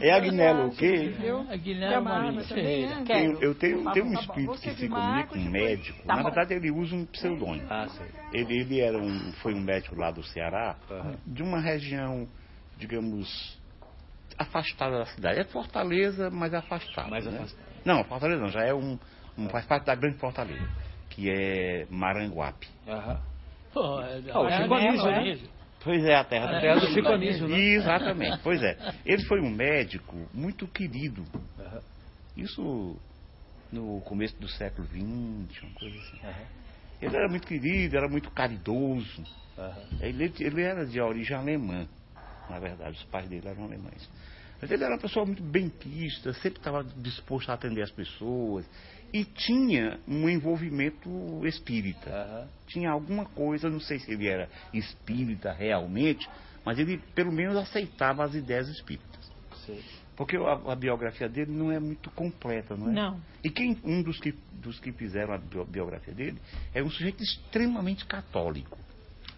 É 0.00 0.12
Agnello 0.12 0.68
o 0.68 0.76
quê? 0.76 1.12
A 1.50 1.56
Guilherme 1.56 2.04
Maria 2.04 2.40
Ferreira. 2.44 3.02
Eu, 3.08 3.40
eu 3.40 3.54
tenho, 3.54 3.92
tenho 3.92 4.06
um 4.06 4.12
Tá 4.14 4.22
bom, 4.22 4.32
espírito 4.32 4.60
que 4.60 4.70
se 4.74 4.88
comunica 4.88 5.28
com 5.28 5.38
um 5.38 5.50
médico. 5.50 6.02
Tá 6.06 6.16
Na 6.16 6.22
verdade, 6.22 6.54
ele 6.54 6.70
usa 6.70 6.94
um 6.94 7.04
pseudônimo. 7.06 7.66
Ah. 7.70 7.86
Ele, 8.32 8.60
ele 8.60 8.80
era 8.80 8.98
um, 8.98 9.32
foi 9.42 9.54
um 9.54 9.60
médico 9.60 9.96
lá 9.96 10.10
do 10.10 10.22
Ceará, 10.22 10.76
de 11.26 11.42
uma 11.42 11.60
região, 11.60 12.26
digamos, 12.78 13.58
afastada 14.38 14.98
da 14.98 15.06
cidade. 15.06 15.40
É 15.40 15.44
Fortaleza, 15.44 16.30
mas 16.30 16.54
afastada. 16.54 17.08
Mais 17.08 17.26
né? 17.26 17.36
afastado. 17.36 17.64
Não, 17.84 18.04
Fortaleza 18.04 18.40
não, 18.40 18.48
já 18.48 18.62
é 18.64 18.74
um, 18.74 18.98
um- 19.36 19.48
faz 19.48 19.64
parte 19.66 19.86
da 19.86 19.94
grande 19.94 20.18
Fortaleza, 20.18 20.68
que 21.10 21.30
é 21.30 21.86
Maranguape. 21.90 22.68
Aham. 22.88 23.20
Pô, 23.72 24.00
é, 24.00 24.20
Ah, 24.32 24.40
o 24.40 24.48
é 24.48 24.62
Chico 24.62 25.59
Pois 25.82 26.04
é, 26.04 26.14
a 26.14 26.24
terra 26.24 26.50
É, 26.50 26.54
do 26.54 26.60
terra 26.60 26.80
do 26.80 27.48
né? 27.48 27.58
Exatamente, 27.58 28.40
pois 28.44 28.62
é. 28.62 28.76
Ele 29.04 29.24
foi 29.24 29.40
um 29.40 29.50
médico 29.50 30.28
muito 30.32 30.66
querido. 30.68 31.24
Isso 32.36 32.96
no 33.72 34.00
começo 34.02 34.38
do 34.40 34.48
século 34.48 34.86
XX, 34.86 35.62
uma 35.62 35.72
coisa 35.74 35.96
assim. 35.96 36.16
Aham. 36.22 36.46
Ele 37.00 37.16
era 37.16 37.28
muito 37.28 37.46
querido, 37.46 37.96
era 37.96 38.08
muito 38.08 38.30
caridoso. 38.30 39.24
Ele, 40.00 40.32
ele 40.40 40.62
era 40.62 40.86
de 40.86 41.00
origem 41.00 41.36
alemã, 41.36 41.86
na 42.48 42.58
verdade, 42.58 42.96
os 42.96 43.04
pais 43.04 43.28
dele 43.28 43.46
eram 43.48 43.64
alemães. 43.64 44.08
Mas 44.60 44.70
ele 44.70 44.84
era 44.84 44.92
uma 44.92 45.00
pessoa 45.00 45.24
muito 45.24 45.42
benquista, 45.42 46.32
sempre 46.34 46.58
estava 46.58 46.84
disposto 46.84 47.48
a 47.50 47.54
atender 47.54 47.82
as 47.82 47.90
pessoas. 47.90 48.66
E 49.12 49.24
tinha 49.24 49.98
um 50.06 50.28
envolvimento 50.28 51.08
espírita. 51.44 52.10
Aham. 52.10 52.48
Tinha 52.68 52.90
alguma 52.90 53.24
coisa, 53.24 53.68
não 53.68 53.80
sei 53.80 53.98
se 53.98 54.12
ele 54.12 54.28
era 54.28 54.48
espírita 54.72 55.52
realmente, 55.52 56.28
mas 56.64 56.78
ele 56.78 56.98
pelo 57.14 57.32
menos 57.32 57.56
aceitava 57.56 58.24
as 58.24 58.34
ideias 58.34 58.68
espíritas. 58.68 59.32
Sei. 59.66 59.82
Porque 60.16 60.36
a, 60.36 60.72
a 60.72 60.76
biografia 60.76 61.28
dele 61.28 61.50
não 61.50 61.72
é 61.72 61.80
muito 61.80 62.10
completa, 62.10 62.76
não 62.76 62.90
é? 62.90 62.92
Não. 62.92 63.20
E 63.42 63.50
quem, 63.50 63.76
um 63.82 64.02
dos 64.02 64.20
que, 64.20 64.34
dos 64.52 64.78
que 64.78 64.92
fizeram 64.92 65.32
a 65.34 65.38
bio- 65.38 65.64
biografia 65.64 66.12
dele 66.14 66.38
é 66.74 66.82
um 66.82 66.90
sujeito 66.90 67.22
extremamente 67.22 68.04
católico. 68.04 68.78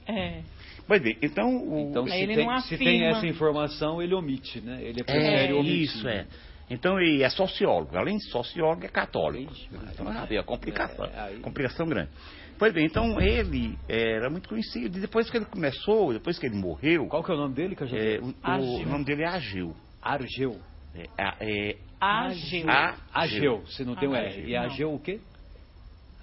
É. 0.06 0.42
Pois 0.87 1.00
bem, 1.00 1.16
então... 1.22 1.56
O, 1.56 1.90
Então, 1.90 2.06
se 2.06 2.14
ele 2.16 2.35
tem, 2.35 2.46
não 2.46 2.61
se 2.61 2.76
tem 2.76 3.04
essa 3.04 3.26
informação, 3.26 4.02
ele 4.02 4.12
omite, 4.14 4.61
né? 4.61 4.82
Ele 4.82 5.04
prefere 5.04 5.52
é, 5.52 5.54
omitir. 5.54 5.82
isso, 5.82 6.08
é. 6.08 6.26
Então 6.70 6.98
ele 7.01 7.22
é 7.22 7.29
sociólogo. 7.29 7.96
Além 7.96 8.16
de 8.16 8.31
sociólogo, 8.31 8.85
é 8.85 8.88
católico. 8.88 9.53
Então, 9.92 10.09
ah, 10.09 10.27
é 10.31 10.38
a 10.38 10.42
complicação. 10.42 11.05
É, 11.05 11.38
Complicação 11.42 11.87
grande. 11.87 12.11
Pois 12.59 12.72
bem, 12.72 12.87
então 12.87 13.20
ele 13.20 13.77
era 13.88 14.31
muito 14.31 14.48
conhecido. 14.48 14.96
E 14.98 15.01
depois 15.01 15.29
que 15.31 15.37
ele 15.37 15.44
começou, 15.46 16.12
depois 16.12 16.38
que 16.38 16.46
ele 16.46 16.55
morreu, 16.57 17.07
Qual 17.09 17.22
que 17.25 17.31
é 17.31 17.35
o 17.35 17.38
nome 17.38 17.55
dele 17.55 17.75
que 17.75 17.83
eu 17.83 17.87
já 17.88 17.96
é, 17.96 18.18
o, 18.20 18.81
o 18.83 18.87
nome 18.87 19.05
dele 19.05 19.22
é 19.22 19.27
Ageu. 19.29 19.75
Argeu. 20.01 20.61
É, 20.94 21.09
é, 21.40 21.77
Ageu. 22.01 22.66
Ageu, 23.12 23.66
se 23.66 23.85
não 23.85 23.96
tem 23.96 24.09
o 24.09 24.14
R. 24.14 24.44
E 24.48 24.57
Ageu 24.57 24.94
o 24.94 24.98
quê? 25.01 25.20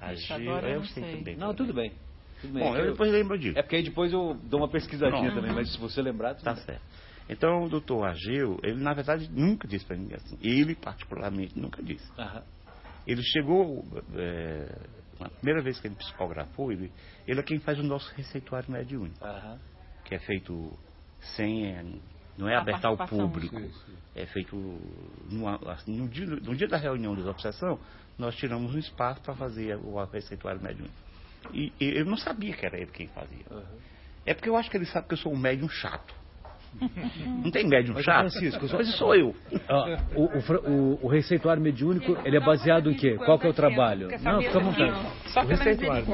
Ageu, 0.02 0.36
agora 0.38 0.70
eu 0.70 0.84
sei 0.86 1.18
também. 1.18 1.36
Não, 1.36 1.54
tudo 1.54 1.74
bem. 1.74 1.92
Tudo 2.42 2.54
bem. 2.54 2.64
Bom, 2.64 2.76
É 2.76 2.80
eu 2.80 2.86
eu- 2.86 2.92
depois 2.92 3.12
lembro 3.12 3.38
disso. 3.38 3.58
É 3.58 3.62
porque 3.62 3.76
aí 3.76 3.84
depois 3.84 4.14
eu 4.14 4.34
dou 4.44 4.62
uma 4.62 4.70
pesquisadinha 4.70 5.34
também, 5.34 5.52
mas 5.52 5.72
se 5.74 5.78
você 5.78 6.02
lembrar, 6.02 6.36
tudo 6.36 6.46
Tá 6.46 6.54
bem. 6.54 6.64
certo. 6.64 6.82
Então 7.30 7.64
o 7.64 7.70
doutor 7.70 8.06
Ageu, 8.06 8.60
ele 8.64 8.82
na 8.82 8.94
verdade 8.94 9.30
nunca 9.32 9.68
disse 9.68 9.86
para 9.86 9.96
ninguém 9.96 10.18
assim. 10.18 10.38
Ele 10.42 10.76
particularmente 10.76 11.58
nunca 11.58 11.82
disse. 11.84 12.10
Aham. 12.18 12.44
Ele 13.06 13.22
chegou, 13.24 13.86
é, 14.16 14.68
na 15.20 15.30
primeira 15.30 15.62
vez 15.62 15.80
que 15.80 15.88
ele 15.88 15.96
psicografou, 15.96 16.72
ele, 16.72 16.92
ele 17.28 17.40
é 17.40 17.44
quem 17.44 17.60
faz 17.60 17.80
o 17.80 17.84
nosso 17.84 18.12
receituário 18.16 18.72
mediúnico, 18.72 19.24
Aham. 19.26 19.60
que 20.06 20.16
é 20.16 20.20
feito 20.20 20.78
sem, 21.36 22.02
Não 22.38 22.48
é 22.48 22.56
aberto 22.56 22.86
ao 22.86 22.98
público. 22.98 23.56
Sim, 23.56 23.72
sim. 23.86 23.98
É 24.16 24.26
feito 24.26 24.56
numa- 25.30 25.60
assim, 25.72 25.96
no, 25.96 26.08
dia, 26.08 26.26
no 26.26 26.56
dia 26.56 26.68
da 26.68 26.78
reunião 26.78 27.16
de 27.16 27.22
obsessão, 27.28 27.80
nós 28.18 28.36
tiramos 28.36 28.74
um 28.76 28.80
espaço 28.80 29.22
para 29.22 29.36
fazer 29.36 29.76
o 29.78 30.04
receituário 30.06 30.62
mediúnico. 30.62 30.96
E, 31.54 31.72
e 31.80 32.00
eu 32.00 32.06
não 32.06 32.18
sabia 32.18 32.56
que 32.56 32.66
era 32.66 32.78
ele 32.78 32.92
quem 32.92 33.08
fazia. 33.08 33.46
É 34.26 34.34
porque 34.34 34.50
eu 34.50 34.56
acho 34.58 34.70
que 34.70 34.78
ele 34.78 34.86
sabe 34.86 35.08
que 35.08 35.14
eu 35.14 35.18
sou 35.18 35.34
um 35.34 35.38
médium 35.38 35.70
chato. 35.70 36.14
Não 37.44 37.52
tem 37.52 37.68
médium 37.68 37.98
chato? 38.02 38.30
Francisco, 38.32 38.68
só- 38.68 38.78
Mas 38.78 38.96
sou 38.96 39.16
eu. 39.16 39.36
Ó, 39.70 39.98
o, 40.16 40.24
o 40.26 40.70
o- 40.72 41.00
o 41.04 41.08
receituário 41.08 41.62
mediúnico, 41.62 42.18
ele 42.24 42.38
é 42.38 42.40
baseado 42.40 42.90
em 42.90 42.94
quê? 42.94 43.16
Qual 43.16 43.38
que 43.40 43.48
é 43.48 43.50
o 43.50 43.54
trabalho? 43.54 44.08
Não, 44.22 44.42
fica 44.42 44.58
à 44.58 44.62
vontade. 44.62 45.00
Só 45.28 45.42
O 45.42 45.46
receituário. 45.48 46.06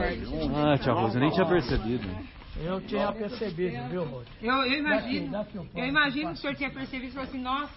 Ah, 0.56 0.78
tia 0.78 0.94
Rosa, 0.94 1.18
eu 1.18 1.22
nem 1.22 1.30
tinha 1.32 1.46
percebido. 1.46 2.08
Eu 2.63 2.80
tinha 2.82 3.12
percebido, 3.12 3.89
viu, 3.89 4.04
Rô? 4.06 4.22
Eu, 4.41 4.54
eu 4.63 4.80
imagino, 4.80 5.32
Daqui, 5.32 5.58
daqui 5.58 5.70
eu 5.76 5.86
imagino 5.86 6.28
que 6.30 6.34
o 6.34 6.38
senhor 6.38 6.56
tinha 6.56 6.70
percebido 6.70 7.10
e 7.10 7.12
falou 7.12 7.28
assim, 7.28 7.41
nossa, 7.41 7.74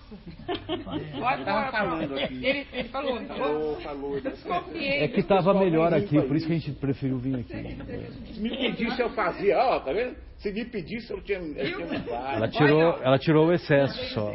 pode 1.19 1.45
pôr, 1.45 1.71
falando 1.73 2.19
aqui. 2.19 2.47
Ele, 2.47 2.67
ele 2.73 2.89
falou, 2.89 3.81
falou, 3.81 4.21
desconfiei. 4.21 5.03
É 5.03 5.09
que 5.09 5.21
estava 5.21 5.53
melhor 5.55 5.93
aqui, 5.93 6.21
por 6.23 6.37
isso 6.37 6.47
que 6.47 6.53
a 6.53 6.59
gente 6.59 6.73
preferiu 6.73 7.19
vir 7.19 7.41
aqui. 7.41 8.41
Me 8.41 8.51
pedisse 8.51 9.01
eu 9.03 9.11
fazia, 9.11 9.59
ó, 9.59 9.81
tá 9.81 9.93
vendo? 9.93 10.17
Se 10.37 10.53
me 10.53 10.65
pedisse 10.65 11.13
eu 11.13 11.21
tinha, 11.23 11.39
eu 11.39 11.77
tinha. 11.77 12.15
Ela 12.35 12.49
tirou, 12.49 13.03
ela 13.03 13.19
tirou 13.19 13.49
o 13.49 13.53
excesso 13.53 14.15
só. 14.15 14.33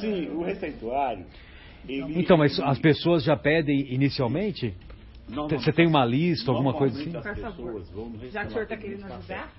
Sim, 0.00 0.30
o 0.30 0.42
receituário. 0.42 1.24
Ele, 1.88 2.20
Então, 2.20 2.36
mas 2.36 2.58
as 2.60 2.78
pessoas 2.78 3.22
já 3.22 3.36
pedem 3.36 3.94
inicialmente? 3.94 4.74
Você 5.50 5.72
tem 5.72 5.86
uma 5.86 6.04
lista, 6.04 6.50
alguma 6.50 6.74
coisa 6.74 7.00
assim? 7.00 7.10
vão 7.10 8.10
no 8.10 8.30
Já 8.30 8.40
que 8.42 8.46
o 8.48 8.50
senhor 8.50 8.62
está 8.62 8.74
restaurante 8.74 8.78
querendo 8.80 9.04
ajudar, 9.04 9.52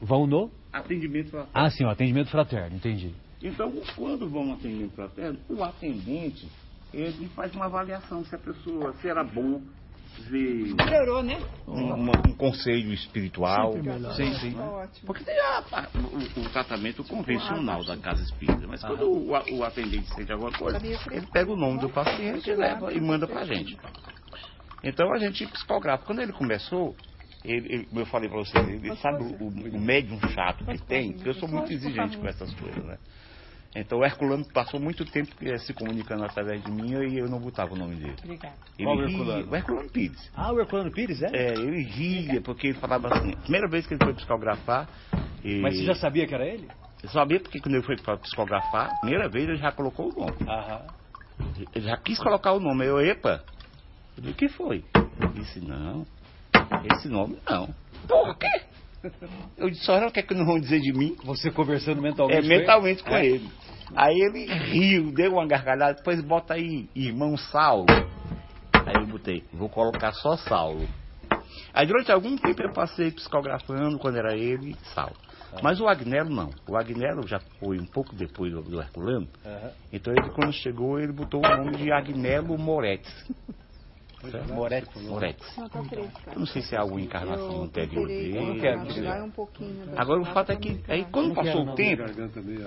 Vão 0.00 0.26
no? 0.26 0.50
Atendimento 0.72 1.30
fraterno. 1.30 1.50
Ah, 1.54 1.70
sim, 1.70 1.84
o 1.84 1.88
atendimento 1.90 2.30
fraterno, 2.30 2.76
entendi. 2.76 3.14
Então, 3.40 3.72
quando 3.94 4.28
vão 4.28 4.46
no 4.46 4.54
atendimento 4.54 4.94
fraterno, 4.94 5.38
o 5.48 5.62
atendente, 5.62 6.48
ele 6.92 7.28
faz 7.28 7.54
uma 7.54 7.66
avaliação 7.66 8.24
se 8.24 8.34
a 8.34 8.38
pessoa, 8.38 8.92
se 8.94 9.08
era 9.08 9.22
bom 9.22 9.60
ver 10.28 10.74
melhorou, 10.74 11.22
né? 11.22 11.38
um, 11.66 11.92
um 12.28 12.34
conselho 12.36 12.92
espiritual. 12.92 13.72
Sim, 14.14 14.34
sim. 14.34 14.56
Porque 15.06 15.24
tem 15.24 15.38
a- 15.38 15.64
a- 15.72 15.88
o, 15.94 16.40
o 16.40 16.48
tratamento 16.50 17.02
convencional 17.04 17.82
da 17.84 17.96
casa 17.96 18.22
espírita. 18.22 18.66
Mas 18.66 18.82
quando 18.82 19.10
o, 19.10 19.30
o 19.30 19.64
atendente 19.64 20.12
sente 20.14 20.30
alguma 20.32 20.52
coisa, 20.52 20.78
ele 21.10 21.26
pega 21.32 21.50
o 21.50 21.56
nome 21.56 21.80
do 21.80 21.88
paciente 21.88 22.50
e 22.50 22.54
leva 22.54 22.92
e 22.92 23.00
manda 23.00 23.26
pra 23.26 23.44
gente. 23.44 23.78
Então 24.84 25.12
a 25.12 25.18
gente 25.18 25.46
psicografa. 25.46 26.04
Quando 26.04 26.20
ele 26.20 26.32
começou, 26.32 26.96
ele, 27.44 27.74
ele- 27.74 27.84
como 27.86 28.00
eu 28.00 28.06
falei 28.06 28.28
pra 28.28 28.38
você, 28.38 28.58
ele 28.58 28.94
sabe 28.96 29.22
o, 29.22 29.48
o 29.48 29.80
médium 29.80 30.18
chato 30.30 30.64
que 30.64 30.78
tem, 30.78 31.12
porque 31.12 31.28
eu 31.28 31.34
sou 31.34 31.48
muito 31.48 31.72
exigente 31.72 32.18
com 32.18 32.26
essas 32.26 32.52
coisas, 32.54 32.84
né? 32.84 32.98
Então 33.74 34.00
o 34.00 34.04
Herculano 34.04 34.44
passou 34.52 34.78
muito 34.78 35.02
tempo 35.06 35.30
eh, 35.40 35.56
se 35.58 35.72
comunicando 35.72 36.24
através 36.24 36.62
de 36.62 36.70
mim 36.70 36.90
e 37.08 37.18
eu 37.18 37.26
não 37.26 37.38
botava 37.38 37.72
o 37.72 37.76
nome 37.76 37.96
dele. 37.96 38.16
Obrigada. 38.22 38.56
Ele 38.78 38.86
Qual 38.86 38.96
ria- 38.96 39.06
Herculano? 39.06 39.50
O 39.50 39.56
Herculano 39.56 39.88
Pires. 39.90 40.30
Ah, 40.34 40.52
o 40.52 40.60
Herculano 40.60 40.90
Pires, 40.92 41.22
é? 41.22 41.30
É, 41.32 41.58
ele 41.58 41.82
ria, 41.84 42.40
porque 42.42 42.66
ele 42.66 42.78
falava 42.78 43.08
assim, 43.08 43.32
a 43.32 43.36
primeira 43.36 43.68
vez 43.68 43.86
que 43.86 43.94
ele 43.94 44.04
foi 44.04 44.12
psicografar. 44.14 44.88
E... 45.42 45.60
Mas 45.60 45.76
você 45.76 45.84
já 45.84 45.94
sabia 45.94 46.26
que 46.26 46.34
era 46.34 46.46
ele? 46.46 46.68
Eu 47.02 47.08
sabia 47.08 47.40
porque 47.40 47.60
quando 47.60 47.74
ele 47.76 47.84
foi 47.84 47.96
para 47.96 48.18
psicografar, 48.18 48.92
a 48.92 48.96
primeira 48.96 49.28
vez 49.30 49.48
ele 49.48 49.56
já 49.56 49.72
colocou 49.72 50.12
o 50.12 50.20
nome. 50.20 50.36
Aham. 50.46 50.82
Ele 51.74 51.86
já 51.86 51.96
quis 51.96 52.18
colocar 52.18 52.52
o 52.52 52.60
nome. 52.60 52.84
Eu, 52.86 53.00
epa! 53.00 53.42
Eu 54.16 54.22
disse, 54.22 54.32
o 54.32 54.34
que 54.36 54.48
foi? 54.48 54.84
Ele 55.20 55.32
disse, 55.34 55.60
não, 55.60 56.06
esse 56.92 57.08
nome 57.08 57.38
não. 57.48 57.68
Por 58.06 58.36
quê? 58.36 58.62
Eu 59.58 59.68
disse, 59.68 59.84
só 59.84 59.98
o 60.06 60.10
que 60.12 60.20
é 60.20 60.22
que 60.22 60.34
não 60.34 60.46
vão 60.46 60.60
dizer 60.60 60.80
de 60.80 60.92
mim? 60.92 61.16
Você 61.24 61.50
conversando 61.50 62.00
mentalmente 62.00 62.38
É, 62.38 62.40
com 62.40 62.46
ele? 62.46 62.58
mentalmente 62.58 63.02
com 63.02 63.16
ele. 63.16 63.50
Aí 63.96 64.14
ele 64.16 64.46
riu, 64.46 65.12
deu 65.12 65.32
uma 65.32 65.46
gargalhada, 65.46 65.94
depois 65.94 66.20
bota 66.22 66.54
aí, 66.54 66.88
irmão 66.94 67.36
Saulo. 67.36 67.86
Aí 68.72 68.94
eu 69.00 69.06
botei, 69.06 69.44
vou 69.52 69.68
colocar 69.68 70.12
só 70.12 70.36
Saulo. 70.36 70.88
Aí 71.74 71.86
durante 71.86 72.12
algum 72.12 72.36
tempo 72.36 72.62
eu 72.62 72.72
passei 72.72 73.10
psicografando 73.10 73.98
quando 73.98 74.16
era 74.18 74.36
ele, 74.36 74.76
Saulo. 74.94 75.16
Mas 75.62 75.80
o 75.80 75.86
Agnello 75.88 76.30
não. 76.30 76.50
O 76.66 76.76
Agnello 76.76 77.26
já 77.26 77.38
foi 77.60 77.78
um 77.78 77.84
pouco 77.84 78.14
depois 78.14 78.52
do, 78.52 78.62
do 78.62 78.80
Herculano. 78.80 79.28
Aham. 79.44 79.70
Então 79.92 80.14
ele 80.16 80.30
quando 80.30 80.52
chegou, 80.52 80.98
ele 80.98 81.12
botou 81.12 81.40
o 81.44 81.56
nome 81.56 81.76
de 81.76 81.92
Agnello 81.92 82.56
Moretti. 82.56 83.10
Certo? 84.30 84.52
Moretti. 84.54 84.98
Moretti. 85.00 85.42
Não, 85.58 85.84
fresca. 85.84 86.32
Eu 86.32 86.38
não 86.38 86.46
sei 86.46 86.62
se 86.62 86.74
é 86.74 86.78
alguma 86.78 87.00
encarnação 87.00 87.52
Eu 87.52 87.62
anterior 87.64 88.06
dele. 88.06 88.38
um 88.38 88.52
Agora 89.96 90.20
o 90.20 90.24
fato 90.26 90.52
é 90.52 90.56
que 90.56 90.80
aí 90.88 91.04
quando 91.10 91.34
passou 91.34 91.62
o 91.66 91.74
tempo, 91.74 92.02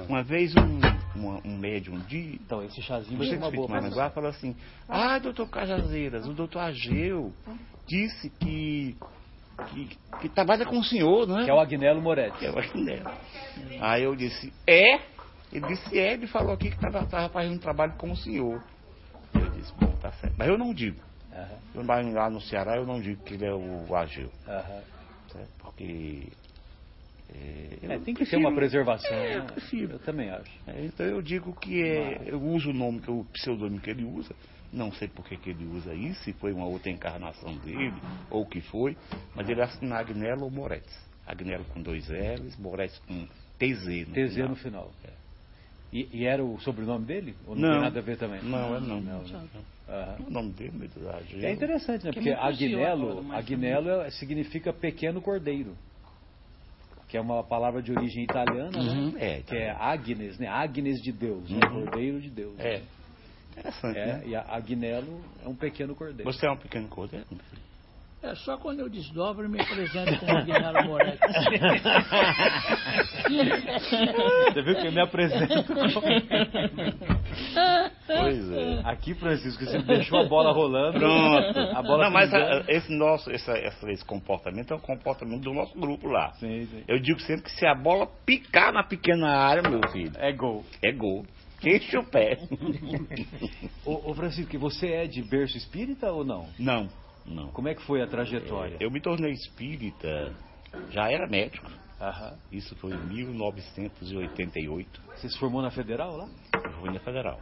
uma 0.10 0.22
vez 0.24 0.54
um, 0.56 0.80
uma- 1.16 1.42
um 1.46 1.58
médium 1.58 1.98
de 2.00 2.36
Então, 2.44 2.62
esse 2.64 2.82
chazinho 2.82 3.18
vai 3.18 3.28
você 3.28 3.34
ser 3.38 3.42
uma 3.42 3.52
boa. 3.52 3.68
Maranguá 3.70 4.10
falou 4.10 4.30
assim, 4.30 4.56
ah, 4.90 5.18
doutor 5.20 5.48
Cajazeiras, 5.50 6.28
o 6.28 6.34
doutor 6.34 6.60
Ageu 6.60 7.32
disse 7.88 8.30
que, 8.32 8.98
que, 9.70 9.98
que 10.22 10.30
trabalha 10.30 10.66
com 10.66 10.80
o 10.80 10.84
senhor, 10.84 11.26
não 11.28 11.40
é? 11.40 11.46
Que 11.46 11.52
é 11.52 11.54
o 11.54 11.60
Agnello 11.60 12.02
Moretti. 12.02 12.38
Que 12.40 12.46
é 12.48 12.52
o 12.52 12.60
Agnello. 12.60 13.10
Aí 13.80 14.04
eu 14.04 14.16
disse, 14.16 14.52
é? 14.68 15.00
Ele 15.54 15.68
disse, 15.68 15.98
é, 15.98 16.14
ele 16.14 16.28
falou 16.28 16.54
aqui 16.54 16.70
que 16.70 16.76
estava 16.86 17.30
fazendo 17.30 17.54
um 17.56 17.60
trabalho 17.60 17.94
com 17.94 18.12
o 18.12 18.18
senhor. 18.18 18.62
Eu 19.34 19.50
disse, 19.52 19.72
bom, 19.80 19.88
tá 20.02 20.12
certo. 20.14 20.36
Mas 20.38 20.48
eu 20.50 20.58
não 20.58 20.74
digo. 20.74 21.00
Aham. 21.36 21.60
Eu, 21.74 22.14
lá 22.14 22.30
no 22.30 22.40
Ceará 22.42 22.78
eu 22.78 22.86
não 22.86 23.02
digo 23.02 23.22
que 23.24 23.34
ele 23.34 23.46
é 23.46 23.54
o 23.54 23.96
Ageu. 23.96 24.32
Aham. 24.48 24.82
certo? 25.32 25.50
Porque... 25.60 26.28
É, 27.34 27.80
eu 27.82 27.92
É, 27.92 27.96
tem 28.00 28.14
que 28.14 28.14
ter 28.14 28.14
prefiro- 28.14 28.42
uma 28.42 28.54
preservação. 28.56 29.16
É, 29.18 29.38
eu 29.38 29.44
né? 29.44 29.52
prefiro. 29.52 29.94
Eu 29.94 30.00
também 30.00 30.30
acho. 30.30 30.52
É, 30.68 30.86
então 30.86 31.06
eu 31.06 31.22
digo 31.22 31.54
que 31.60 31.82
é, 31.82 32.22
eu 32.28 32.42
uso 32.42 32.70
o 32.70 32.74
nome, 32.74 33.02
que 33.02 33.10
é 33.10 33.14
o 33.14 33.26
pseudônimo 33.26 33.82
que 33.82 33.90
ele 33.90 34.06
usa. 34.06 34.34
Não 34.72 34.92
sei 34.92 35.08
por 35.08 35.26
que, 35.26 35.38
ele 35.50 35.66
usa 35.66 35.94
isso, 35.94 36.22
se 36.24 36.34
foi 36.34 36.52
uma 36.52 36.66
outra 36.66 36.90
encarnação 36.92 37.56
dele, 37.58 38.02
ou 38.30 38.44
o 38.44 38.46
que 38.46 38.60
foi, 38.62 38.98
mas 39.34 39.48
ele 39.48 39.62
assina 39.62 39.96
Agnello 39.98 40.44
ou 40.44 40.52
Moretti. 40.52 40.92
Agnello 41.26 41.64
com 41.66 41.82
dois 41.82 42.08
L's, 42.10 42.58
Moretti 42.58 43.00
com 43.08 43.26
TZ 43.58 44.08
no 44.08 44.14
TZ 44.14 44.34
final. 44.34 44.50
no 44.50 44.56
final. 44.56 44.94
E, 45.94 46.10
e 46.20 46.26
era 46.26 46.44
o 46.44 46.60
sobrenome 46.60 47.06
dele? 47.06 47.36
Ou 47.48 47.56
não, 47.56 47.62
Não. 47.62 47.72
tem 47.72 47.82
nada 47.82 48.00
a 48.00 48.02
ver 48.02 48.18
também? 48.18 48.42
Não, 48.44 48.76
é 48.76 48.80
não. 48.82 49.02
Não, 49.02 49.22
né? 49.24 49.50
Aham. 49.88 50.26
O 50.28 50.30
nome 50.32 50.52
dele. 50.54 50.90
É 51.44 51.52
interessante, 51.52 52.06
né? 52.06 52.12
Que 52.12 52.20
Porque 52.20 52.32
Agnello, 52.32 53.32
Agnello 53.34 53.90
é- 54.02 54.10
significa 54.12 54.74
pequeno 54.74 55.22
cordeiro. 55.22 55.76
Que 57.08 57.18
é 57.18 57.22
uma 57.22 57.44
palavra 57.44 57.84
de 57.84 57.92
origem 57.92 58.24
italiana, 58.24 58.78
Uhum, 58.80 59.12
né? 59.12 59.38
é, 59.38 59.42
Que 59.44 59.56
é 59.56 59.70
Agnes, 59.70 60.40
né? 60.40 60.48
Agnes 60.48 61.00
de 61.02 61.12
Deus, 61.12 61.50
né? 61.50 61.60
Uhum. 61.70 61.86
Cordeiro 61.86 62.20
de 62.20 62.30
Deus. 62.32 62.60
É. 62.60 62.82
Interessante, 63.52 63.98
É, 63.98 64.06
né? 64.08 64.24
e 64.26 64.36
a 64.36 64.42
Agnello 64.50 65.22
é 65.44 65.48
um 65.48 65.56
pequeno 65.56 65.96
cordeiro. 65.96 66.30
Você 66.32 66.46
é 66.48 66.52
um 66.52 66.58
pequeno 66.58 66.88
cordeiro? 66.88 67.26
É 68.26 68.34
só 68.36 68.58
quando 68.58 68.80
eu 68.80 68.90
desdobro 68.90 69.46
e 69.46 69.50
me 69.50 69.62
apresento 69.62 70.18
com 70.20 70.26
o 70.26 70.38
Aguinaldo 70.38 70.84
Moretti. 70.90 71.20
Você 74.52 74.62
viu 74.64 74.76
que 74.76 74.88
eu 74.88 74.92
me 74.92 75.02
apresento? 75.02 75.64
Pois 78.08 78.52
é. 78.52 78.82
Aqui, 78.84 79.14
Francisco, 79.14 79.64
você 79.64 79.78
deixou 79.84 80.20
a 80.20 80.24
bola 80.28 80.52
rolando. 80.52 80.98
Pronto. 81.00 81.60
A 81.60 81.82
bola 81.84 82.06
não, 82.06 82.12
mas 82.12 82.34
a- 82.34 82.64
esse 82.68 82.92
nosso, 82.92 83.30
esse, 83.32 83.52
esse, 83.52 83.92
esse 83.92 84.04
comportamento 84.06 84.74
é 84.74 84.76
um 84.76 84.80
comportamento 84.80 85.42
do 85.44 85.54
nosso 85.54 85.78
grupo 85.80 86.08
lá. 86.08 86.32
Sim, 86.40 86.66
sim. 86.66 86.84
Eu 86.88 87.00
digo 87.00 87.20
sempre 87.22 87.44
que 87.44 87.52
se 87.52 87.66
a 87.68 87.76
bola 87.76 88.08
picar 88.26 88.74
na 88.74 88.84
pequena 88.84 89.38
área, 89.38 89.62
meu 89.70 89.82
filho, 89.92 90.12
É 90.18 90.32
gol. 90.32 90.66
é 90.84 90.92
gol. 90.92 91.24
Queixa 91.60 92.00
o 92.00 92.04
pé. 92.04 92.38
Ô, 93.86 94.10
ô, 94.12 94.16
Francisco, 94.16 94.58
você 94.60 94.88
é 94.88 95.08
de 95.08 95.22
berço 95.24 95.58
espírita 95.58 96.12
ou 96.12 96.24
não? 96.26 96.48
Não, 96.60 96.88
não. 97.26 97.48
Como 97.50 97.68
é 97.68 97.76
que 97.76 97.82
foi 97.84 98.02
a 98.02 98.08
trajetória? 98.08 98.78
Eu 98.80 98.92
me 98.92 99.02
tornei 99.02 99.32
espírita, 99.32 100.34
já 100.92 101.12
era 101.12 101.28
médico. 101.28 101.70
Aham. 102.00 102.36
Isso 102.52 102.76
foi 102.76 102.92
em 102.92 102.98
1988. 103.08 105.02
Você 105.16 105.30
se 105.30 105.40
formou 105.40 105.62
na 105.62 105.72
Federal 105.72 106.18
lá? 106.18 106.28
Eu 106.54 106.72
fui 106.82 106.92
na 106.92 107.00
Federal, 107.00 107.40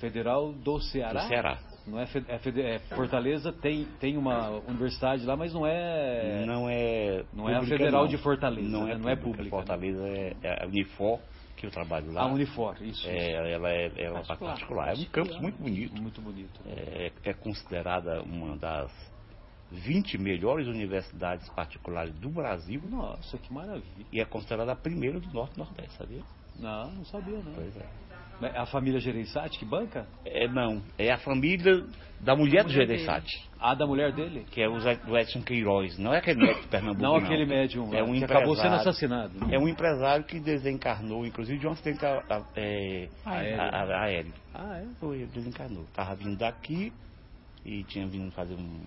Federal 0.00 0.52
do 0.52 0.80
Ceará? 0.80 1.20
do 1.22 1.28
Ceará. 1.28 1.58
Não 1.86 1.98
é, 1.98 2.04
é 2.28 2.74
é 2.74 2.78
Fortaleza, 2.94 3.52
tem, 3.52 3.86
tem 3.98 4.16
uma 4.16 4.50
universidade 4.68 5.24
lá, 5.24 5.36
mas 5.36 5.52
não 5.52 5.66
é. 5.66 6.44
Não 6.46 6.68
é. 6.68 7.24
não 7.32 7.48
é 7.48 7.56
a 7.56 7.62
Federal 7.62 8.02
não. 8.02 8.08
de 8.08 8.16
Fortaleza, 8.18 8.68
Não 8.68 8.84
né? 8.84 8.92
é, 8.92 8.98
Não 8.98 9.08
é 9.08 9.16
pública. 9.16 9.38
pública, 9.38 9.56
Fortaleza 9.56 10.08
é, 10.08 10.36
é 10.42 10.64
a 10.64 10.66
Unifor, 10.66 11.18
que 11.56 11.66
eu 11.66 11.70
trabalho 11.70 12.12
lá. 12.12 12.22
A 12.22 12.26
Unifor, 12.26 12.76
isso. 12.82 13.06
É, 13.08 13.52
ela 13.52 13.70
é, 13.70 13.90
é 13.96 14.10
uma 14.10 14.20
Particular. 14.20 14.52
particular. 14.52 14.88
É 14.88 15.00
um 15.00 15.04
campus 15.06 15.40
muito 15.40 15.58
bonito. 15.58 16.00
Muito 16.00 16.20
bonito. 16.20 16.60
É, 16.66 17.12
é 17.24 17.34
considerada 17.34 18.22
uma 18.22 18.56
das 18.56 18.90
20 19.70 20.18
melhores 20.18 20.66
universidades 20.66 21.48
particulares 21.50 22.12
do 22.18 22.28
Brasil 22.30 22.82
Nossa, 22.88 23.38
que 23.38 23.52
maravilha. 23.52 24.06
e 24.12 24.20
é 24.20 24.24
considerada 24.24 24.72
a 24.72 24.76
primeira 24.76 25.20
do 25.20 25.32
Norte 25.32 25.54
e 25.56 25.58
Nordeste, 25.58 25.96
sabia? 25.96 26.22
Não, 26.58 26.90
não 26.90 27.04
sabia, 27.04 27.38
não. 27.38 27.52
Pois 27.54 27.76
é. 27.76 27.86
Mas 28.40 28.56
A 28.56 28.64
família 28.66 28.98
Gereissati 28.98 29.58
que 29.58 29.64
banca? 29.66 30.06
É, 30.24 30.48
não, 30.48 30.82
é 30.98 31.12
a 31.12 31.18
família 31.18 31.84
da 32.20 32.34
mulher 32.34 32.64
do 32.64 32.70
Mulher 32.70 32.86
Gereissati, 32.86 33.48
A 33.58 33.74
da 33.74 33.86
mulher 33.86 34.12
dele? 34.12 34.44
que 34.50 34.60
é 34.62 34.68
o 34.68 34.78
do 34.78 35.16
Edson 35.18 35.42
Queiroz. 35.42 35.98
Não 35.98 36.12
é 36.14 36.18
aquele 36.18 36.40
médico 36.40 36.62
de 36.62 36.68
Pernambuco, 36.68 37.02
Não 37.02 37.16
aquele 37.16 37.44
médium 37.46 37.94
É 37.94 38.02
um 38.02 38.12
que 38.14 38.24
acabou 38.24 38.56
sendo 38.56 38.74
assassinado. 38.76 39.34
É 39.52 39.58
um 39.58 39.68
empresário 39.68 40.24
que 40.24 40.40
desencarnou, 40.40 41.24
inclusive 41.26 41.58
de 41.58 41.66
um 41.66 41.70
acidente 41.72 42.04
a- 42.04 42.22
a- 42.28 42.44
é, 42.56 43.08
Aéreo. 43.26 43.60
a- 43.60 44.02
aéreo. 44.04 44.32
Ah, 44.54 44.78
é? 44.78 44.86
Foi, 44.98 45.18
ele 45.18 45.26
desencarnou. 45.32 45.84
Estava 45.84 46.14
vindo 46.14 46.36
daqui 46.38 46.92
e 47.64 47.84
tinha 47.84 48.06
vindo 48.06 48.30
fazer 48.32 48.54
um 48.54 48.80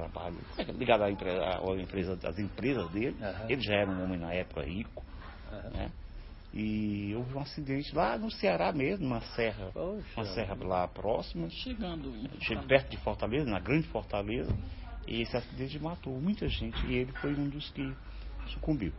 trabalho 0.00 0.38
ligado 0.78 1.02
à 1.02 1.10
empresa, 1.10 1.44
à 1.44 1.80
empresa, 1.80 2.18
às 2.24 2.38
empresas 2.38 2.90
dele. 2.90 3.16
Aham. 3.22 3.50
Ele 3.50 3.60
já 3.60 3.74
era 3.74 3.90
um 3.90 4.02
homem 4.02 4.18
na 4.18 4.32
época 4.32 4.62
rico, 4.62 5.04
Aham. 5.52 5.70
né? 5.70 5.90
E 6.52 7.14
houve 7.14 7.34
um 7.34 7.40
acidente 7.40 7.94
lá 7.94 8.18
no 8.18 8.28
Ceará 8.32 8.72
mesmo, 8.72 9.06
uma 9.06 9.20
serra, 9.20 9.70
Poxa. 9.72 10.04
uma 10.16 10.24
serra 10.34 10.56
lá 10.64 10.88
próxima, 10.88 11.48
Chegando. 11.48 12.12
chega 12.40 12.62
perto 12.66 12.90
de 12.90 12.96
Fortaleza, 12.96 13.48
na 13.48 13.60
grande 13.60 13.86
Fortaleza, 13.88 14.52
e 15.06 15.22
esse 15.22 15.36
acidente 15.36 15.78
matou 15.78 16.20
muita 16.20 16.48
gente 16.48 16.84
e 16.86 16.96
ele 16.96 17.12
foi 17.12 17.36
um 17.36 17.48
dos 17.48 17.70
que 17.70 17.94
sucumbiu. 18.48 18.92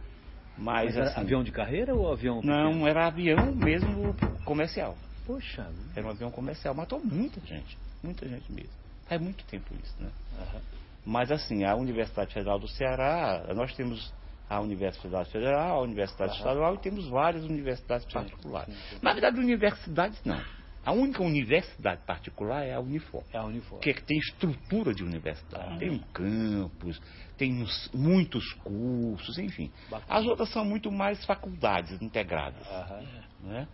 Mas, 0.57 0.85
Mas 0.85 0.95
era 0.95 1.09
assim, 1.09 1.19
avião 1.21 1.43
de 1.43 1.51
carreira 1.51 1.93
ou 1.93 2.09
avião 2.09 2.39
pequeno? 2.39 2.57
não, 2.57 2.87
era 2.87 3.07
avião 3.07 3.53
mesmo 3.53 4.15
comercial. 4.45 4.97
Poxa. 5.25 5.69
Era 5.93 6.07
um 6.07 6.09
avião 6.09 6.31
comercial, 6.31 6.73
matou 6.73 7.03
muita 7.03 7.41
gente, 7.41 7.77
muita 8.01 8.27
gente 8.29 8.49
mesmo. 8.49 8.71
Faz 9.07 9.19
muito 9.21 9.43
tempo 9.45 9.73
isso, 9.75 10.01
né? 10.01 10.09
Aham. 10.39 10.61
Mas 11.05 11.31
assim, 11.31 11.63
a 11.63 11.75
Universidade 11.75 12.33
Federal 12.33 12.59
do 12.59 12.67
Ceará, 12.67 13.51
nós 13.55 13.73
temos 13.75 14.13
a 14.49 14.59
Universidade 14.59 15.31
Federal, 15.31 15.79
a 15.79 15.81
Universidade 15.81 16.31
Aham. 16.31 16.39
Estadual 16.39 16.75
e 16.75 16.77
temos 16.79 17.07
várias 17.07 17.43
universidades 17.43 18.05
Sim, 18.05 18.13
particulares. 18.13 18.73
sim, 18.75 18.81
sim. 18.89 18.99
Na 19.01 19.13
verdade, 19.13 19.39
universidades 19.39 20.21
não. 20.25 20.41
A 20.83 20.91
única 20.93 21.21
universidade 21.21 22.01
particular 22.05 22.65
é 22.65 22.73
a 22.73 22.79
Unifor. 22.79 23.23
É 23.31 23.37
a 23.37 23.43
uniforme. 23.43 23.83
Que 23.83 23.91
é 23.91 23.93
que 23.93 24.03
tem 24.03 24.17
estrutura 24.17 24.93
de 24.93 25.03
universidade. 25.03 25.75
Ah. 25.75 25.77
Tem 25.77 25.91
um 25.91 25.99
campus, 25.99 26.99
tem 27.37 27.65
muitos 27.93 28.51
cursos, 28.53 29.37
enfim. 29.37 29.71
Bacana. 29.89 30.19
As 30.19 30.25
outras 30.25 30.49
são 30.51 30.65
muito 30.65 30.91
mais 30.91 31.23
faculdades 31.23 32.01
integradas 32.01 32.67
Aham. 32.67 33.05
né? 33.41 33.67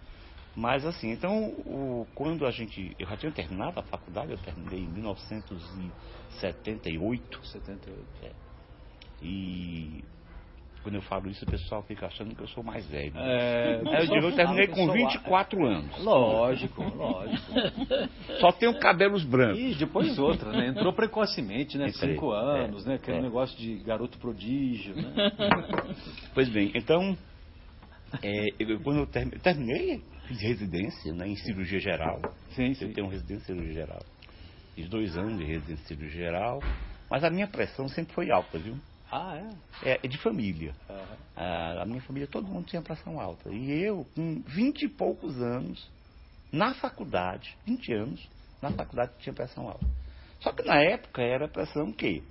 Mas 0.59 0.83
assim, 0.87 1.11
então, 1.11 1.49
o- 1.65 2.07
quando 2.15 2.43
a 2.47 2.49
gente. 2.49 2.95
Eu 2.97 3.05
já 3.07 3.15
tinha 3.15 3.31
terminado 3.31 3.79
a 3.79 3.83
faculdade, 3.83 4.31
eu 4.31 4.39
terminei 4.39 4.79
em 4.79 4.87
1978. 4.87 7.45
78. 7.45 8.35
E 9.21 10.03
quando 10.81 10.95
eu 10.95 11.01
falo 11.03 11.29
isso, 11.29 11.45
o 11.45 11.47
pessoal 11.47 11.83
fica 11.83 12.07
achando 12.07 12.35
que 12.35 12.41
eu 12.41 12.47
sou 12.47 12.63
mais 12.63 12.87
velho. 12.87 13.13
né? 13.13 13.21
É, 13.23 13.81
eu 14.01 14.07
digo, 14.07 14.25
eu 14.29 14.35
terminei 14.35 14.65
com 14.65 14.87
pessoal- 14.87 14.93
24 14.95 15.63
anos. 15.63 15.95
Lógico, 16.03 16.81
lógico. 16.81 17.51
Só 18.41 18.51
tenho 18.51 18.79
cabelos 18.79 19.23
brancos. 19.23 19.59
E 19.59 19.75
depois 19.75 20.17
outra, 20.17 20.51
né? 20.51 20.69
Entrou 20.69 20.91
precocemente, 20.91 21.77
né? 21.77 21.89
Entrei, 21.89 22.13
Cinco 22.13 22.31
anos, 22.31 22.83
é, 22.83 22.89
né? 22.89 22.95
Aquele 22.95 23.17
é. 23.17 23.21
negócio 23.21 23.55
de 23.59 23.75
garoto 23.83 24.17
prodígio, 24.17 24.95
né? 24.95 25.13
Pois 26.33 26.49
bem, 26.49 26.71
então, 26.73 27.15
é, 28.23 28.47
eu- 28.57 28.79
quando 28.79 29.01
eu 29.01 29.05
termi- 29.05 29.37
terminei, 29.39 30.01
fiz 30.27 30.41
residência 30.41 31.13
né, 31.13 31.27
em 31.27 31.35
cirurgia 31.37 31.79
geral. 31.79 32.21
Sim, 32.55 32.67
Eu 32.69 32.75
sim. 32.75 32.93
tenho 32.93 33.07
residência 33.07 33.53
em 33.53 33.55
cirurgia 33.55 33.73
geral. 33.73 34.05
Fiz 34.75 34.89
dois 34.89 35.17
anos 35.17 35.37
de 35.37 35.45
residência 35.45 35.83
em 35.83 35.87
cirurgia 35.87 36.25
geral, 36.25 36.59
mas 37.09 37.23
a 37.23 37.29
minha 37.29 37.47
pressão 37.47 37.87
sempre 37.87 38.13
foi 38.13 38.29
alta, 38.29 38.59
viu? 38.59 38.77
Ah, 39.11 39.37
é? 39.83 39.91
É, 39.91 39.99
é 40.03 40.07
de 40.07 40.17
família. 40.17 40.75
Aham. 40.89 41.17
Ah, 41.35 41.81
a 41.83 41.85
minha 41.85 42.01
família, 42.01 42.27
todo 42.27 42.47
mundo 42.47 42.65
tinha 42.65 42.81
pressão 42.81 43.19
alta. 43.19 43.49
E 43.49 43.71
eu, 43.71 44.05
com 44.13 44.41
20 44.45 44.83
e 44.83 44.89
poucos 44.89 45.41
anos, 45.41 45.89
na 46.51 46.73
faculdade, 46.75 47.55
20 47.65 47.93
anos, 47.93 48.29
na 48.61 48.71
faculdade 48.71 49.13
tinha 49.19 49.33
pressão 49.33 49.67
alta. 49.67 49.85
Só 50.41 50.51
que 50.51 50.63
na 50.63 50.81
época 50.81 51.21
era 51.21 51.47
pressão 51.47 51.89
o 51.89 51.93
quê? 51.93 52.21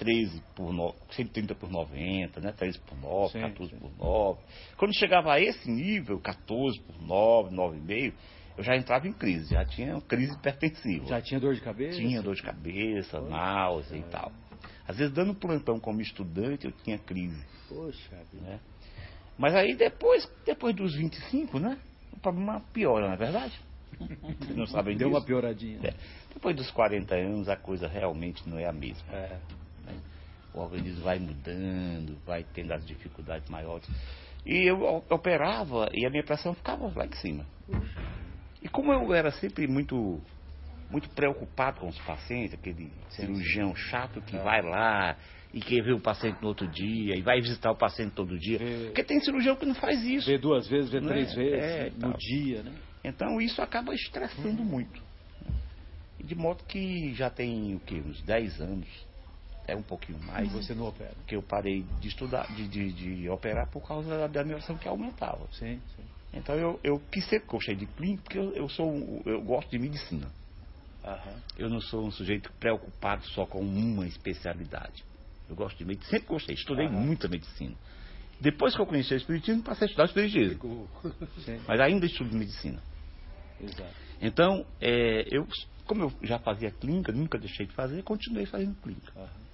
13 0.00 0.42
por 0.56 0.72
no, 0.72 0.94
130 1.10 1.54
por 1.54 1.70
90, 1.70 2.40
né? 2.40 2.52
13 2.52 2.78
por 2.80 2.98
9, 2.98 3.32
Sim, 3.32 3.40
14 3.40 3.70
sim. 3.70 3.78
por 3.78 3.90
9. 3.98 4.40
Quando 4.78 4.94
chegava 4.94 5.34
a 5.34 5.40
esse 5.40 5.70
nível, 5.70 6.18
14 6.18 6.80
por 6.80 7.02
9, 7.02 7.54
9,5, 7.54 8.14
eu 8.56 8.64
já 8.64 8.74
entrava 8.76 9.06
em 9.06 9.12
crise, 9.12 9.54
já 9.54 9.64
tinha 9.64 10.00
crise 10.00 10.32
hipertensiva. 10.32 11.06
Já 11.06 11.20
tinha 11.20 11.38
dor 11.38 11.54
de 11.54 11.60
cabeça? 11.60 11.98
Tinha 11.98 12.22
dor 12.22 12.34
de 12.34 12.42
cabeça, 12.42 13.20
náusea 13.20 13.98
e 13.98 14.02
tal. 14.04 14.32
Às 14.88 14.96
vezes, 14.96 15.12
dando 15.12 15.34
plantão 15.34 15.78
como 15.78 16.00
estudante, 16.00 16.64
eu 16.66 16.72
tinha 16.72 16.98
crise. 16.98 17.44
Poxa 17.68 18.16
vida. 18.32 18.44
Né? 18.44 18.60
Mas 19.38 19.54
aí, 19.54 19.74
depois, 19.74 20.26
depois 20.44 20.74
dos 20.74 20.94
25, 20.96 21.58
né? 21.58 21.78
O 22.12 22.18
problema 22.18 22.60
piora, 22.72 23.06
não 23.06 23.14
é 23.14 23.16
verdade? 23.16 23.58
Vocês 23.98 24.56
não 24.56 24.66
sabem 24.66 24.96
Deu 24.96 25.08
disso? 25.08 25.20
uma 25.20 25.24
pioradinha. 25.24 25.78
É. 25.84 25.94
Depois 26.32 26.56
dos 26.56 26.70
40 26.70 27.14
anos, 27.14 27.48
a 27.48 27.56
coisa 27.56 27.86
realmente 27.86 28.48
não 28.48 28.58
é 28.58 28.66
a 28.66 28.72
mesma. 28.72 29.06
É. 29.12 29.38
O 30.52 30.60
organismo 30.60 31.02
vai 31.04 31.18
mudando, 31.18 32.16
vai 32.26 32.44
tendo 32.44 32.72
as 32.72 32.84
dificuldades 32.86 33.48
maiores. 33.48 33.88
E 34.44 34.68
eu 34.68 34.82
operava 35.10 35.88
e 35.92 36.04
a 36.06 36.10
minha 36.10 36.24
pressão 36.24 36.54
ficava 36.54 36.90
lá 36.94 37.06
em 37.06 37.12
cima. 37.12 37.46
E 38.62 38.68
como 38.68 38.92
eu 38.92 39.12
era 39.14 39.30
sempre 39.30 39.66
muito 39.66 40.20
muito 40.90 41.08
preocupado 41.10 41.78
com 41.78 41.86
os 41.86 41.98
pacientes, 42.00 42.52
aquele 42.52 42.90
cirurgião 43.10 43.72
chato 43.76 44.20
que 44.22 44.34
É. 44.36 44.42
vai 44.42 44.60
lá 44.60 45.16
e 45.54 45.60
quer 45.60 45.84
ver 45.84 45.92
o 45.92 46.00
paciente 46.00 46.42
no 46.42 46.48
outro 46.48 46.66
dia 46.66 47.14
e 47.16 47.22
vai 47.22 47.40
visitar 47.40 47.70
o 47.70 47.76
paciente 47.76 48.12
todo 48.12 48.36
dia. 48.36 48.58
Vê- 48.58 48.86
Porque 48.86 49.04
tem 49.04 49.20
cirurgião 49.20 49.54
que 49.54 49.64
não 49.64 49.74
faz 49.76 50.02
isso. 50.02 50.26
Vê 50.26 50.36
duas 50.36 50.66
vezes, 50.66 50.90
vê 50.90 51.00
Né? 51.00 51.06
três 51.08 51.32
vezes 51.32 51.62
É, 51.62 51.90
no 51.90 52.00
tal. 52.00 52.12
dia, 52.18 52.62
né? 52.64 52.72
Então 53.04 53.40
isso 53.40 53.62
acaba 53.62 53.94
estressando 53.94 54.64
muito. 54.64 55.00
E 56.18 56.24
de 56.24 56.34
modo 56.34 56.64
que 56.64 57.14
já 57.14 57.30
tem 57.30 57.76
o 57.76 57.80
quê? 57.80 58.02
Uns 58.04 58.20
10 58.22 58.60
anos, 58.60 58.88
até 59.70 59.76
um 59.76 59.82
pouquinho 59.82 60.18
mais, 60.20 60.50
você 60.52 60.74
não 60.74 60.86
opera. 60.86 61.14
que 61.26 61.36
eu 61.36 61.42
parei 61.42 61.82
de 62.00 62.08
estudar, 62.08 62.46
de, 62.52 62.66
de, 62.66 62.92
de 62.92 63.28
operar 63.28 63.68
por 63.70 63.86
causa 63.86 64.28
da 64.28 64.44
minha 64.44 64.56
pressão 64.56 64.76
que 64.76 64.88
aumentava. 64.88 65.46
Sim, 65.52 65.80
sim. 65.96 66.02
Então 66.32 66.54
eu, 66.56 66.80
eu 66.82 66.98
que 67.10 67.20
sempre 67.22 67.46
gostei 67.48 67.76
de 67.76 67.86
clínica, 67.86 68.22
porque 68.24 68.38
eu, 68.38 68.52
eu 68.54 68.68
sou 68.68 68.92
eu 69.26 69.42
gosto 69.42 69.70
de 69.70 69.78
medicina. 69.78 70.30
Aham. 71.04 71.40
Eu 71.56 71.68
não 71.68 71.80
sou 71.80 72.06
um 72.06 72.10
sujeito 72.10 72.50
preocupado 72.58 73.24
só 73.28 73.46
com 73.46 73.60
uma 73.60 74.06
especialidade. 74.06 75.04
Eu 75.48 75.56
gosto 75.56 75.78
de 75.78 75.84
medicina, 75.84 76.10
sempre 76.10 76.28
gostei, 76.28 76.54
estudei 76.54 76.86
Aham. 76.86 77.00
muita 77.00 77.28
medicina. 77.28 77.74
Depois 78.40 78.74
que 78.74 78.80
eu 78.80 78.86
conheci 78.86 79.12
o 79.12 79.16
Espiritismo, 79.16 79.62
passei 79.62 79.86
a 79.86 79.86
estudar 79.86 80.04
o 80.04 80.06
Espiritismo. 80.06 80.88
Mas 81.66 81.80
ainda 81.80 82.06
estudo 82.06 82.34
medicina. 82.36 82.82
exato. 83.60 83.94
Então, 84.22 84.64
é, 84.80 85.24
eu, 85.34 85.46
como 85.86 86.04
eu 86.04 86.12
já 86.22 86.38
fazia 86.38 86.70
clínica, 86.70 87.12
nunca 87.12 87.38
deixei 87.38 87.66
de 87.66 87.72
fazer, 87.74 88.02
continuei 88.02 88.46
fazendo 88.46 88.74
clínica. 88.76 89.12
Aham. 89.16 89.49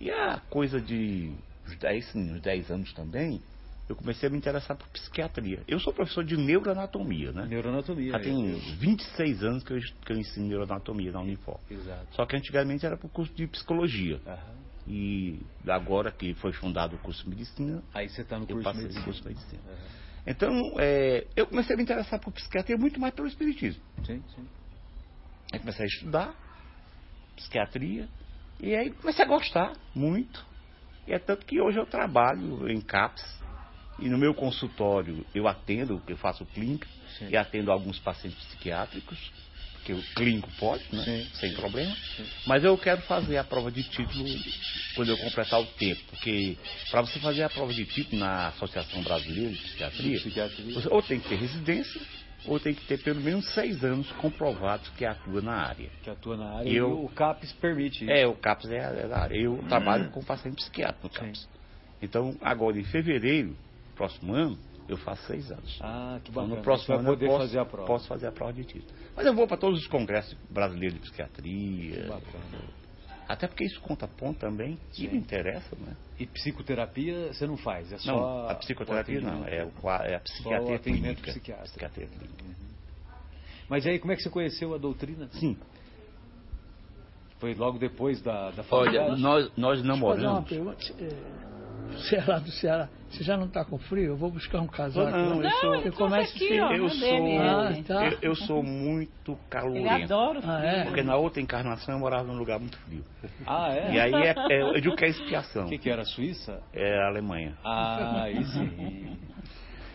E 0.00 0.10
a 0.10 0.38
coisa 0.48 0.80
de 0.80 1.30
uns 1.66 1.76
10, 1.78 2.06
sim, 2.10 2.32
uns 2.32 2.40
10 2.40 2.70
anos 2.70 2.90
também, 2.94 3.40
eu 3.86 3.94
comecei 3.94 4.28
a 4.28 4.32
me 4.32 4.38
interessar 4.38 4.76
por 4.76 4.88
psiquiatria. 4.88 5.62
Eu 5.68 5.78
sou 5.78 5.92
professor 5.92 6.24
de 6.24 6.36
neuroanatomia, 6.36 7.32
né? 7.32 7.44
Neuroanatomia. 7.46 8.12
Já 8.12 8.20
tem 8.20 8.50
eu- 8.50 8.58
26 8.78 9.42
anos 9.42 9.62
que 9.62 9.72
eu, 9.74 9.78
que 10.06 10.12
eu 10.12 10.16
ensino 10.16 10.46
neuroanatomia 10.46 11.12
na 11.12 11.20
Unifor. 11.20 11.60
Exato. 11.70 12.14
Só 12.14 12.24
que 12.24 12.34
antigamente 12.34 12.86
era 12.86 12.96
para 12.96 13.06
o 13.06 13.10
curso 13.10 13.34
de 13.34 13.46
psicologia. 13.46 14.20
Aham. 14.26 14.56
E 14.86 15.44
agora 15.68 16.10
que 16.10 16.32
foi 16.34 16.52
fundado 16.54 16.96
o 16.96 16.98
curso 16.98 17.22
de 17.24 17.28
medicina, 17.30 17.82
Aí 17.92 18.08
você 18.08 18.22
está 18.22 18.38
no 18.38 18.44
eu 18.44 18.56
curso 18.56 18.60
de 18.60 18.64
passei 18.64 18.82
medicina. 18.82 19.04
curso 19.04 19.22
de 19.22 19.28
medicina. 19.28 19.62
Aham. 19.66 19.76
Então, 20.26 20.74
é, 20.78 21.26
eu 21.36 21.46
comecei 21.46 21.74
a 21.74 21.76
me 21.76 21.82
interessar 21.82 22.18
por 22.20 22.32
psiquiatria 22.32 22.76
muito 22.78 22.98
mais 22.98 23.12
pelo 23.14 23.28
espiritismo. 23.28 23.82
Sim, 24.06 24.22
sim. 24.34 24.48
Aí 25.52 25.58
comecei 25.58 25.84
a 25.84 25.88
estudar 25.88 26.34
psiquiatria 27.36 28.08
e 28.62 28.74
aí 28.74 28.90
comecei 28.90 29.24
a 29.24 29.28
gostar 29.28 29.72
muito. 29.94 30.44
E 31.06 31.12
é 31.12 31.18
tanto 31.18 31.46
que 31.46 31.60
hoje 31.60 31.78
eu 31.78 31.86
trabalho 31.86 32.68
em 32.70 32.80
CAPS 32.80 33.24
e 33.98 34.08
no 34.08 34.18
meu 34.18 34.34
consultório 34.34 35.24
eu 35.34 35.48
atendo, 35.48 36.02
eu 36.06 36.16
faço 36.16 36.44
clínica 36.46 36.86
Sim. 37.18 37.28
e 37.30 37.36
atendo 37.36 37.70
alguns 37.70 37.98
pacientes 37.98 38.38
psiquiátricos, 38.46 39.18
que 39.84 39.92
o 39.92 40.02
clínico 40.14 40.50
pode, 40.58 40.84
né? 40.92 41.02
Sim. 41.04 41.26
sem 41.34 41.54
problema. 41.54 41.94
Sim. 42.16 42.26
Mas 42.46 42.62
eu 42.62 42.76
quero 42.76 43.00
fazer 43.02 43.38
a 43.38 43.44
prova 43.44 43.70
de 43.70 43.82
título 43.82 44.24
quando 44.94 45.10
eu 45.10 45.16
completar 45.18 45.60
o 45.60 45.66
tempo, 45.66 46.00
porque 46.10 46.56
para 46.90 47.00
você 47.00 47.18
fazer 47.18 47.42
a 47.42 47.48
prova 47.48 47.72
de 47.72 47.84
título 47.86 48.18
na 48.18 48.48
Associação 48.48 49.02
Brasileira 49.02 49.50
de 49.50 49.58
Psiquiatria, 49.58 50.18
Psiquiatria. 50.18 50.88
ou 50.90 51.02
tem 51.02 51.18
que 51.18 51.28
ter 51.28 51.36
residência 51.36 52.00
ou 52.46 52.58
tem 52.58 52.74
que 52.74 52.86
ter 52.86 53.02
pelo 53.02 53.20
menos 53.20 53.52
seis 53.54 53.84
anos 53.84 54.10
comprovados 54.12 54.88
que 54.90 55.04
atua 55.04 55.40
na 55.42 55.54
área. 55.54 55.90
Que 56.02 56.10
atua 56.10 56.36
na 56.36 56.56
área 56.56 56.68
E 56.68 56.72
e 56.72 56.76
eu- 56.76 57.04
o 57.04 57.08
CAPES 57.10 57.52
permite 57.54 58.04
isso. 58.04 58.10
É, 58.10 58.26
o 58.26 58.34
CAPS 58.34 58.70
é, 58.70 58.76
é 58.76 59.08
da 59.08 59.18
área. 59.18 59.36
Eu 59.36 59.58
trabalho 59.68 60.10
com 60.10 60.22
paciente 60.22 60.56
psiquiátrico 60.56 61.06
no 61.06 61.12
CAPS. 61.12 61.48
Então, 62.02 62.34
agora 62.40 62.78
em 62.78 62.84
fevereiro, 62.84 63.54
próximo 63.94 64.34
ano, 64.34 64.58
eu 64.88 64.96
faço 64.96 65.26
seis 65.26 65.50
anos. 65.52 65.78
Ah, 65.80 66.18
que 66.24 66.30
Então, 66.30 66.42
bacana. 66.42 66.56
no 66.56 66.62
próximo 66.62 66.94
ano 66.98 67.04
poder 67.04 67.26
eu 67.26 67.30
posso, 67.30 67.44
fazer 67.44 67.58
a 67.58 67.64
prova. 67.64 67.86
posso 67.86 68.08
fazer 68.08 68.26
a 68.26 68.32
prova 68.32 68.52
de 68.52 68.64
título. 68.64 68.98
Mas 69.14 69.26
eu 69.26 69.34
vou 69.34 69.46
para 69.46 69.56
todos 69.58 69.78
os 69.80 69.86
congressos 69.86 70.34
brasileiros 70.50 70.94
de 70.94 71.00
psiquiatria. 71.02 72.06
Bacana. 72.08 72.79
Até 73.30 73.46
porque 73.46 73.64
isso 73.64 73.80
conta 73.80 74.08
ponto 74.08 74.40
também. 74.40 74.76
E 74.98 75.06
me 75.06 75.16
interessa, 75.16 75.76
né? 75.76 75.96
E 76.18 76.26
psicoterapia 76.26 77.32
você 77.32 77.46
não 77.46 77.56
faz, 77.56 77.92
é 77.92 77.98
só 77.98 78.10
Não, 78.12 78.48
a 78.48 78.54
psicoterapia 78.56 79.20
não. 79.20 79.44
É, 79.46 79.64
o, 79.64 79.68
é 80.02 80.16
a 80.16 80.18
Só 80.18 80.18
o 80.18 80.20
psiquiatria 80.24 80.76
atendimento 80.76 81.22
clínica. 81.22 81.30
psiquiátrico. 81.30 81.68
Psiquiatria 81.68 82.06
clínica. 82.08 82.44
Mas 83.68 83.86
aí, 83.86 84.00
como 84.00 84.12
é 84.12 84.16
que 84.16 84.22
você 84.22 84.30
conheceu 84.30 84.74
a 84.74 84.78
doutrina? 84.78 85.28
Sim. 85.34 85.56
Foi 87.38 87.54
logo 87.54 87.78
depois 87.78 88.20
da, 88.20 88.50
da 88.50 88.64
Olha, 88.68 88.90
faculdade? 89.00 89.22
nós, 89.22 89.56
nós 89.56 89.80
Deixa 89.80 89.94
eu 89.94 90.00
fazer 90.00 90.26
uma 90.26 90.40
namoramos. 90.40 90.48
pergunta. 90.48 91.49
Você 91.88 92.20
lá 92.26 92.38
do 92.38 92.50
Ceará. 92.50 92.88
Você 93.10 93.24
já 93.24 93.36
não 93.36 93.46
está 93.46 93.64
com 93.64 93.76
frio? 93.76 94.04
Eu 94.12 94.16
vou 94.16 94.30
buscar 94.30 94.60
um 94.60 94.66
casaco. 94.68 95.10
Não, 95.10 95.42
eu 95.42 95.50
sou- 95.50 95.82
Você 95.82 95.90
começa 95.90 96.30
aqui, 96.36 96.46
frio. 96.46 96.64
ó. 96.64 96.72
Eu 96.72 96.88
sou, 96.90 97.40
Ah, 97.40 97.72
tá. 97.86 98.04
eu, 98.06 98.18
eu 98.22 98.34
sou 98.36 98.62
muito 98.62 99.36
calorento. 99.50 100.04
adora 100.04 100.38
o 100.38 100.42
Ah, 100.48 100.58
frio. 100.60 100.70
é? 100.70 100.84
Porque 100.84 101.02
na 101.02 101.16
outra 101.16 101.40
encarnação 101.42 101.94
eu 101.94 101.98
morava 101.98 102.24
num 102.24 102.38
lugar 102.38 102.60
muito 102.60 102.78
frio. 102.78 103.04
Ah, 103.46 103.74
é? 103.74 103.92
E 103.94 104.00
aí 104.00 104.14
é, 104.14 104.34
é, 104.50 104.62
eu 104.62 104.80
digo 104.80 104.94
que 104.94 105.04
é 105.04 105.08
expiação. 105.08 105.66
O 105.66 105.68
que, 105.68 105.78
que 105.78 105.90
era? 105.90 106.04
Suíça? 106.04 106.62
É 106.72 106.98
a 107.02 107.08
Alemanha. 107.08 107.56
Ah, 107.64 108.22
aí 108.22 108.36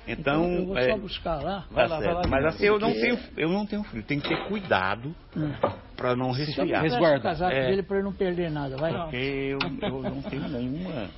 sim. 0.06 0.12
Então, 0.12 0.52
eu 0.52 0.66
vou 0.68 0.78
é, 0.78 0.92
só 0.92 0.98
buscar 0.98 1.42
lá. 1.42 1.66
Vai 1.72 1.88
tá 1.88 1.98
lá, 1.98 2.14
lá. 2.14 2.22
Mas 2.28 2.46
assim, 2.46 2.66
eu 2.66 2.80
não, 2.80 2.94
tenho, 2.94 3.20
eu 3.38 3.50
não 3.50 3.66
tenho 3.66 3.84
frio. 3.84 4.04
Tem 4.04 4.20
que 4.20 4.30
ter 4.30 4.48
cuidado 4.48 5.16
para 5.96 6.16
não 6.16 6.32
resfriar. 6.32 6.82
Resguarda. 6.82 7.20
o 7.20 7.22
casaco 7.22 7.54
É. 7.54 7.68
dele 7.68 7.84
para 7.84 7.98
ele 7.98 8.06
não 8.06 8.14
perder 8.14 8.52
nada. 8.52 8.76
Vai. 8.78 8.94
Porque 8.94 9.18
eu, 9.18 9.60
eu 9.82 10.02
não 10.02 10.22
tenho 10.22 10.48
nenhuma. 10.48 11.10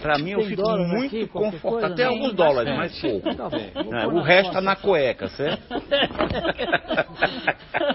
Pra 0.00 0.18
mim, 0.18 0.30
eu 0.30 0.38
Tem 0.38 0.48
fico 0.48 0.70
muito 0.70 1.06
aqui, 1.06 1.26
confortável. 1.26 1.94
Até 1.94 2.04
não? 2.04 2.12
alguns 2.12 2.34
dólares, 2.34 2.76
mas 2.76 3.00
pouco. 3.00 3.34
Tá 3.34 3.48
o 4.06 4.20
resto 4.20 4.48
tá 4.48 4.54
foto. 4.54 4.64
na 4.64 4.76
cueca, 4.76 5.28
certo? 5.30 5.62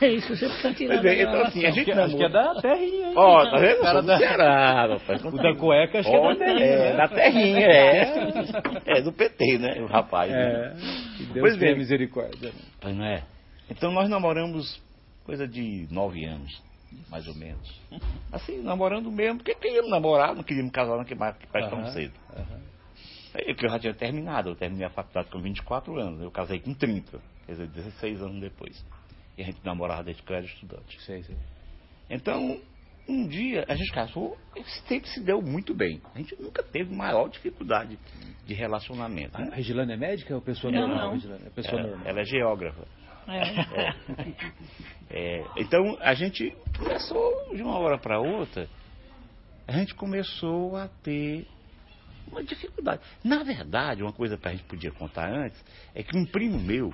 É 0.00 0.08
isso, 0.08 0.28
você 0.36 0.46
precisa 0.46 0.74
tirar 0.74 0.94
Pois 1.00 1.04
é, 1.04 1.22
então 1.22 1.42
assim, 1.42 1.66
a 1.66 1.70
gente 1.70 1.90
Acho 1.92 2.16
que 2.16 2.22
é 2.24 2.28
namora. 2.28 2.54
da 2.54 2.60
terrinha, 2.60 3.06
hein? 3.08 3.14
Ó, 3.16 3.44
tá 3.44 3.58
vendo? 3.58 3.76
Eu 3.76 3.80
Cara 3.82 4.02
da- 4.02 4.18
Ceará, 4.18 4.86
rapaz. 4.86 5.24
O 5.24 5.30
da 5.36 5.54
cueca 5.56 5.98
acho 6.00 6.10
que 6.10 6.16
é 6.16 6.22
da 6.22 6.36
terrinha, 6.36 6.66
é, 6.66 6.90
né? 6.92 6.96
da 6.96 7.08
terrinha, 7.08 7.66
é. 7.66 8.98
É 8.98 9.02
do 9.02 9.12
PT, 9.12 9.58
né? 9.58 9.80
O 9.80 9.86
rapaz. 9.86 10.30
É. 10.32 10.34
Né? 10.34 10.76
Que 11.16 11.24
Deus 11.24 11.40
Pois 11.40 11.56
tenha 11.58 11.70
bem. 11.72 11.78
misericórdia. 11.78 12.52
Pois 12.80 12.96
não 12.96 13.04
é? 13.04 13.22
Então 13.70 13.90
nós 13.92 14.08
namoramos 14.08 14.80
coisa 15.24 15.46
de 15.46 15.86
nove 15.90 16.24
anos, 16.24 16.50
mais 17.08 17.26
ou 17.28 17.34
menos. 17.34 17.80
Assim, 18.32 18.62
namorando 18.62 19.10
mesmo, 19.10 19.38
porque 19.38 19.54
queríamos 19.54 19.90
namorar, 19.90 20.34
não 20.34 20.42
queríamos 20.42 20.72
casar 20.72 20.96
não 20.96 21.04
queimar 21.04 21.34
que 21.38 21.46
faz 21.46 21.68
tão 21.70 21.84
cedo. 21.92 22.12
aham. 22.36 22.60
É 23.34 23.54
que 23.54 23.64
eu 23.64 23.70
já 23.70 23.78
tinha 23.78 23.94
terminado, 23.94 24.50
eu 24.50 24.54
terminei 24.54 24.86
a 24.86 24.90
faculdade 24.90 25.30
com 25.30 25.40
24 25.40 25.98
anos, 25.98 26.20
eu 26.20 26.30
casei 26.30 26.60
com 26.60 26.74
30, 26.74 27.18
quer 27.46 27.52
dizer, 27.52 27.66
16 27.68 28.20
anos 28.20 28.38
depois. 28.42 28.84
E 29.36 29.42
a 29.42 29.46
gente 29.46 29.58
namorava 29.64 30.04
desde 30.04 30.22
que 30.22 30.30
eu 30.32 30.36
era 30.36 30.44
estudante. 30.46 31.00
Sei, 31.02 31.22
sei. 31.22 31.36
Então, 32.10 32.60
um 33.08 33.26
dia 33.26 33.64
a 33.68 33.74
gente 33.74 33.90
casou 33.92 34.36
e 34.54 34.62
sempre 34.86 35.08
se 35.08 35.20
deu 35.20 35.40
muito 35.40 35.74
bem. 35.74 36.00
A 36.14 36.18
gente 36.18 36.36
nunca 36.40 36.62
teve 36.62 36.94
maior 36.94 37.28
dificuldade 37.28 37.98
de 38.44 38.54
relacionamento. 38.54 39.36
A 39.36 39.40
Né? 39.44 39.50
Regilane 39.54 39.92
é 39.92 39.96
médica 39.96 40.34
ou 40.34 40.40
pessoa 40.42 40.72
Não, 40.72 40.86
normal? 40.88 41.16
não. 41.16 41.34
É 41.36 41.50
pessoa 41.50 41.80
Ela, 41.80 41.88
normal. 41.90 42.06
ela 42.08 42.20
é 42.20 42.24
geógrafa. 42.24 42.86
É. 43.28 44.34
É, 45.10 45.44
então 45.58 45.96
a 46.00 46.14
gente 46.14 46.52
começou 46.78 47.54
de 47.54 47.62
uma 47.62 47.78
hora 47.78 47.98
para 47.98 48.18
outra, 48.18 48.68
a 49.68 49.72
gente 49.72 49.94
começou 49.94 50.74
a 50.76 50.88
ter 50.88 51.46
uma 52.26 52.42
dificuldade. 52.42 53.02
Na 53.22 53.42
verdade, 53.44 54.02
uma 54.02 54.12
coisa 54.12 54.36
que 54.36 54.48
a 54.48 54.50
gente 54.52 54.64
podia 54.64 54.90
contar 54.90 55.28
antes 55.30 55.62
é 55.94 56.02
que 56.02 56.16
um 56.16 56.24
primo 56.24 56.58
meu, 56.58 56.92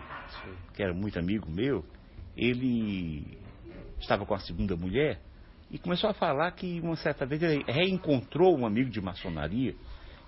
que 0.75 0.83
era 0.83 0.93
muito 0.93 1.19
amigo 1.19 1.49
meu, 1.51 1.85
ele 2.39 3.37
estava 4.01 4.25
com 4.25 4.33
a 4.33 4.39
segunda 4.39 4.77
mulher 4.77 5.21
e 5.71 5.79
começou 5.79 6.09
a 6.09 6.15
falar 6.15 6.53
que 6.53 6.81
uma 6.81 6.97
certa 6.97 7.27
vez 7.27 7.43
ele 7.43 7.65
reencontrou 7.67 8.57
um 8.57 8.65
amigo 8.65 8.89
de 8.89 9.01
maçonaria 9.01 9.75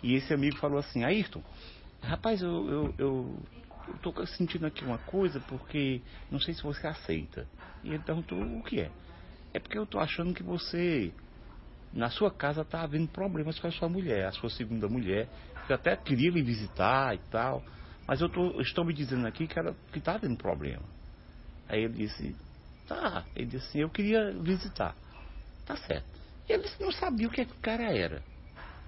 e 0.03 0.15
esse 0.15 0.35
amigo 0.35 0.57
falou 0.57 0.79
assim, 0.79 1.05
Ayrton, 1.05 1.43
rapaz, 2.03 2.43
eu, 2.43 2.69
eu, 2.69 2.95
eu, 2.99 3.39
tô 4.03 4.27
sentindo 4.27 4.67
aqui 4.67 4.85
uma 4.85 4.99
coisa 4.99 5.39
porque 5.41 6.03
não 6.31 6.41
sei 6.41 6.53
se 6.53 6.63
você 6.63 6.87
aceita. 6.87 7.47
E 7.85 7.91
ele 7.91 8.01
perguntou 8.01 8.41
o 8.41 8.63
que 8.63 8.81
é. 8.81 8.91
É 9.55 9.61
porque 9.61 9.79
eu 9.79 9.87
tô 9.87 9.99
achando 9.99 10.35
que 10.35 10.43
você, 10.43 11.13
na 11.93 12.11
sua 12.11 12.31
casa, 12.31 12.65
tá 12.65 12.83
havendo 12.83 13.09
problemas 13.09 13.59
com 13.59 13.67
a 13.67 13.71
sua 13.71 13.89
mulher, 13.89 14.27
a 14.27 14.33
sua 14.33 14.51
segunda 14.51 14.89
mulher, 14.89 15.29
que 15.67 15.73
até 15.73 15.97
queria 15.97 16.33
me 16.33 16.43
visitar 16.43 17.15
e 17.15 17.19
tal, 17.31 17.63
mas 18.07 18.21
eu 18.21 18.29
tô, 18.29 18.61
estão 18.61 18.85
me 18.85 18.93
dizendo 18.93 19.27
aqui 19.27 19.47
que, 19.47 19.59
ela, 19.59 19.77
que 19.93 20.01
tá 20.01 20.15
havendo 20.15 20.37
problema. 20.37 20.83
Aí 21.71 21.85
ele 21.85 21.95
disse, 21.95 22.37
tá, 22.89 23.25
ele 23.37 23.47
disse 23.47 23.69
assim, 23.69 23.81
eu 23.81 23.89
queria 23.89 24.33
visitar. 24.33 24.95
Tá 25.65 25.77
certo. 25.77 26.05
Ele 26.49 26.65
não 26.81 26.91
sabia 26.91 27.29
o 27.29 27.31
que, 27.31 27.43
é 27.43 27.45
que 27.45 27.53
o 27.53 27.61
cara 27.61 27.85
era. 27.97 28.23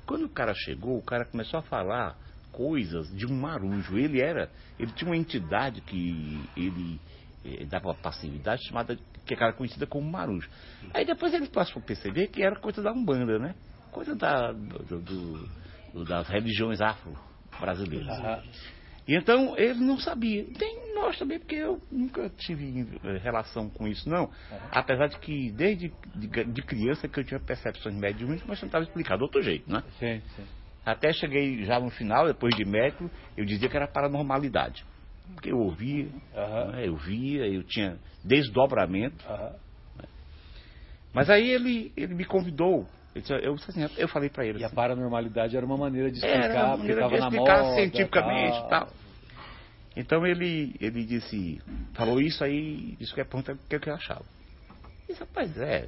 Quando 0.05 0.25
o 0.25 0.29
cara 0.29 0.53
chegou, 0.53 0.99
o 0.99 1.03
cara 1.03 1.25
começou 1.25 1.61
a 1.61 1.63
falar 1.63 2.19
coisas 2.51 3.09
de 3.17 3.25
um 3.25 3.35
marujo. 3.41 3.97
Ele 3.97 4.21
era, 4.21 4.51
ele 4.79 4.91
tinha 4.93 5.09
uma 5.09 5.17
entidade 5.17 5.81
que 5.81 6.43
ele 6.57 7.01
eh, 7.45 7.65
dava 7.67 7.95
passividade 7.95 8.67
chamada, 8.67 8.99
que 9.25 9.35
era 9.35 9.53
conhecida 9.53 9.87
como 9.87 10.11
marujo. 10.11 10.49
Aí 10.93 11.05
depois 11.07 11.33
ele 11.33 11.47
passou 11.47 11.81
a 11.81 11.85
perceber 11.87 12.27
que 12.29 12.43
era 12.43 12.57
coisa 12.57 12.83
da 12.83 12.93
Umbanda, 12.93 13.39
né? 13.39 13.55
Coisa 13.93 14.17
da, 14.17 14.51
do- 14.53 15.01
do- 15.01 15.49
do- 15.93 16.05
das 16.05 16.27
religiões 16.29 16.81
afro-brasileiras. 16.81 18.09
E 18.09 18.82
então 19.07 19.57
ele 19.59 19.81
não 19.81 19.99
sabia. 19.99 20.45
Tem 20.59 20.95
nós 20.95 21.19
também, 21.19 21.39
porque 21.39 21.57
eu 21.57 21.81
nunca 21.91 22.29
tive 22.31 22.99
eh, 23.03 23.19
relação 23.19 23.69
com 23.69 23.89
isso, 23.89 24.09
não. 24.09 24.31
Apesar 24.71 25.09
de 25.09 25.19
que 25.19 25.51
desde 25.53 25.93
de, 26.15 26.45
de 26.45 26.63
criança 26.63 27.09
que 27.09 27.19
eu 27.21 27.25
tinha 27.25 27.41
percepções 27.41 27.95
médiumas, 27.97 28.43
mas 28.45 28.61
tentava 28.61 28.85
explicar 28.85 29.17
de 29.17 29.23
outro 29.23 29.43
jeito, 29.43 29.71
né? 29.71 29.83
Sim, 29.99 30.21
sim. 30.37 30.47
Até 30.85 31.13
cheguei 31.13 31.65
já 31.65 31.79
no 31.79 31.91
final, 31.91 32.27
depois 32.27 32.55
de 32.57 32.65
médico, 32.65 33.11
eu 33.37 33.45
dizia 33.45 33.69
que 33.69 33.77
era 33.77 33.87
paranormalidade. 33.87 34.85
Porque 35.35 35.53
eu 35.53 35.59
ouvia, 35.59 36.09
Aham. 36.35 36.73
né, 36.73 36.89
eu 36.89 36.97
via, 36.97 37.47
eu 37.47 37.63
tinha 37.65 37.99
desdobramento. 38.25 39.25
Aham. 39.27 39.57
Mas 41.15 41.29
aí 41.29 41.51
ele, 41.51 41.93
ele 41.97 42.15
me 42.15 42.25
convidou. 42.25 42.89
Eu, 43.15 43.21
disse- 43.21 43.33
eu, 43.47 43.55
disse 43.55 43.71
assim, 43.71 43.95
eu 43.99 44.09
falei 44.09 44.31
para 44.31 44.47
ele 44.47 44.61
E 44.61 44.65
a 44.65 44.67
assim, 44.67 44.75
paranormalidade 44.75 45.57
era 45.57 45.67
uma 45.67 45.77
maneira 45.77 46.11
de 46.11 46.25
era 46.25 46.37
explicar, 46.39 46.65
uma 46.67 46.77
porque 46.79 46.93
maneira 46.93 47.09
de 47.09 47.15
estava 47.15 47.21
na 47.21 47.37
explicar 47.37 47.63
moda. 47.63 47.75
cientificamente 47.75 48.57
tal. 48.57 48.67
e 48.67 48.71
tal. 48.71 48.89
Então 49.97 50.27
ele, 50.27 50.75
ele 50.81 51.05
disse, 51.05 51.61
falou 51.95 52.21
isso 52.21 52.43
aí, 52.43 52.97
isso 52.99 53.15
que 53.15 53.21
é 53.21 53.25
pergunta 53.25 53.53
o 53.53 53.59
que, 53.69 53.77
é 53.77 53.79
que 53.79 53.91
eu 53.91 53.95
achava. 53.95 54.25
Eu 54.73 55.07
disse, 55.09 55.21
rapaz, 55.21 55.59
é, 55.59 55.87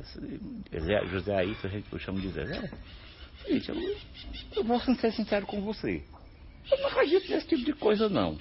José 1.11 1.35
Ayrton, 1.35 1.67
a 1.67 1.71
gente 1.71 1.93
eu 1.93 1.99
chamo 1.99 2.21
de 2.21 2.29
Zé. 2.29 2.71
Gente, 3.49 3.69
eu, 3.71 3.77
eu 4.57 4.65
vou 4.65 4.79
ser 4.81 5.13
sincero 5.13 5.47
com 5.47 5.63
você. 5.63 6.03
Eu 6.71 6.79
não 6.79 6.89
acredito 6.89 7.31
nesse 7.31 7.47
tipo 7.49 7.65
de 7.65 7.73
coisa 7.73 8.09
não. 8.11 8.37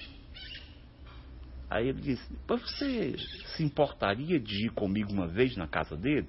Aí 1.70 1.88
ele 1.88 2.00
disse, 2.02 2.38
mas 2.46 2.60
você 2.60 3.16
se 3.56 3.64
importaria 3.64 4.38
de 4.38 4.66
ir 4.66 4.70
comigo 4.70 5.10
uma 5.12 5.26
vez 5.26 5.56
na 5.56 5.66
casa 5.66 5.96
dele? 5.96 6.28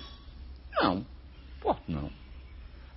Não, 0.81 1.05
importo 1.59 1.91
não. 1.91 2.09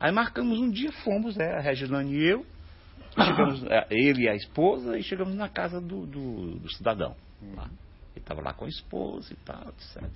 Aí 0.00 0.12
marcamos 0.12 0.58
um 0.61 0.70
dia, 0.70 0.92
fomos, 1.04 1.37
né, 1.37 1.54
a 1.56 1.61
Reginane 1.61 2.14
e 2.14 2.24
eu, 2.24 2.46
chegamos, 3.16 3.62
eh, 3.64 3.87
ele 3.90 4.22
e 4.24 4.28
a 4.28 4.34
esposa, 4.34 4.96
e 4.98 5.02
chegamos 5.02 5.34
na 5.34 5.48
casa 5.48 5.80
do, 5.80 6.06
do, 6.06 6.58
do 6.61 6.72
cidadão. 6.72 7.16
lá. 7.56 7.64
Ele 8.14 8.22
estava 8.22 8.40
lá 8.40 8.52
com 8.52 8.64
a 8.64 8.68
esposa 8.68 9.32
e 9.32 9.37
tal, 9.44 9.68
etc. 9.68 10.08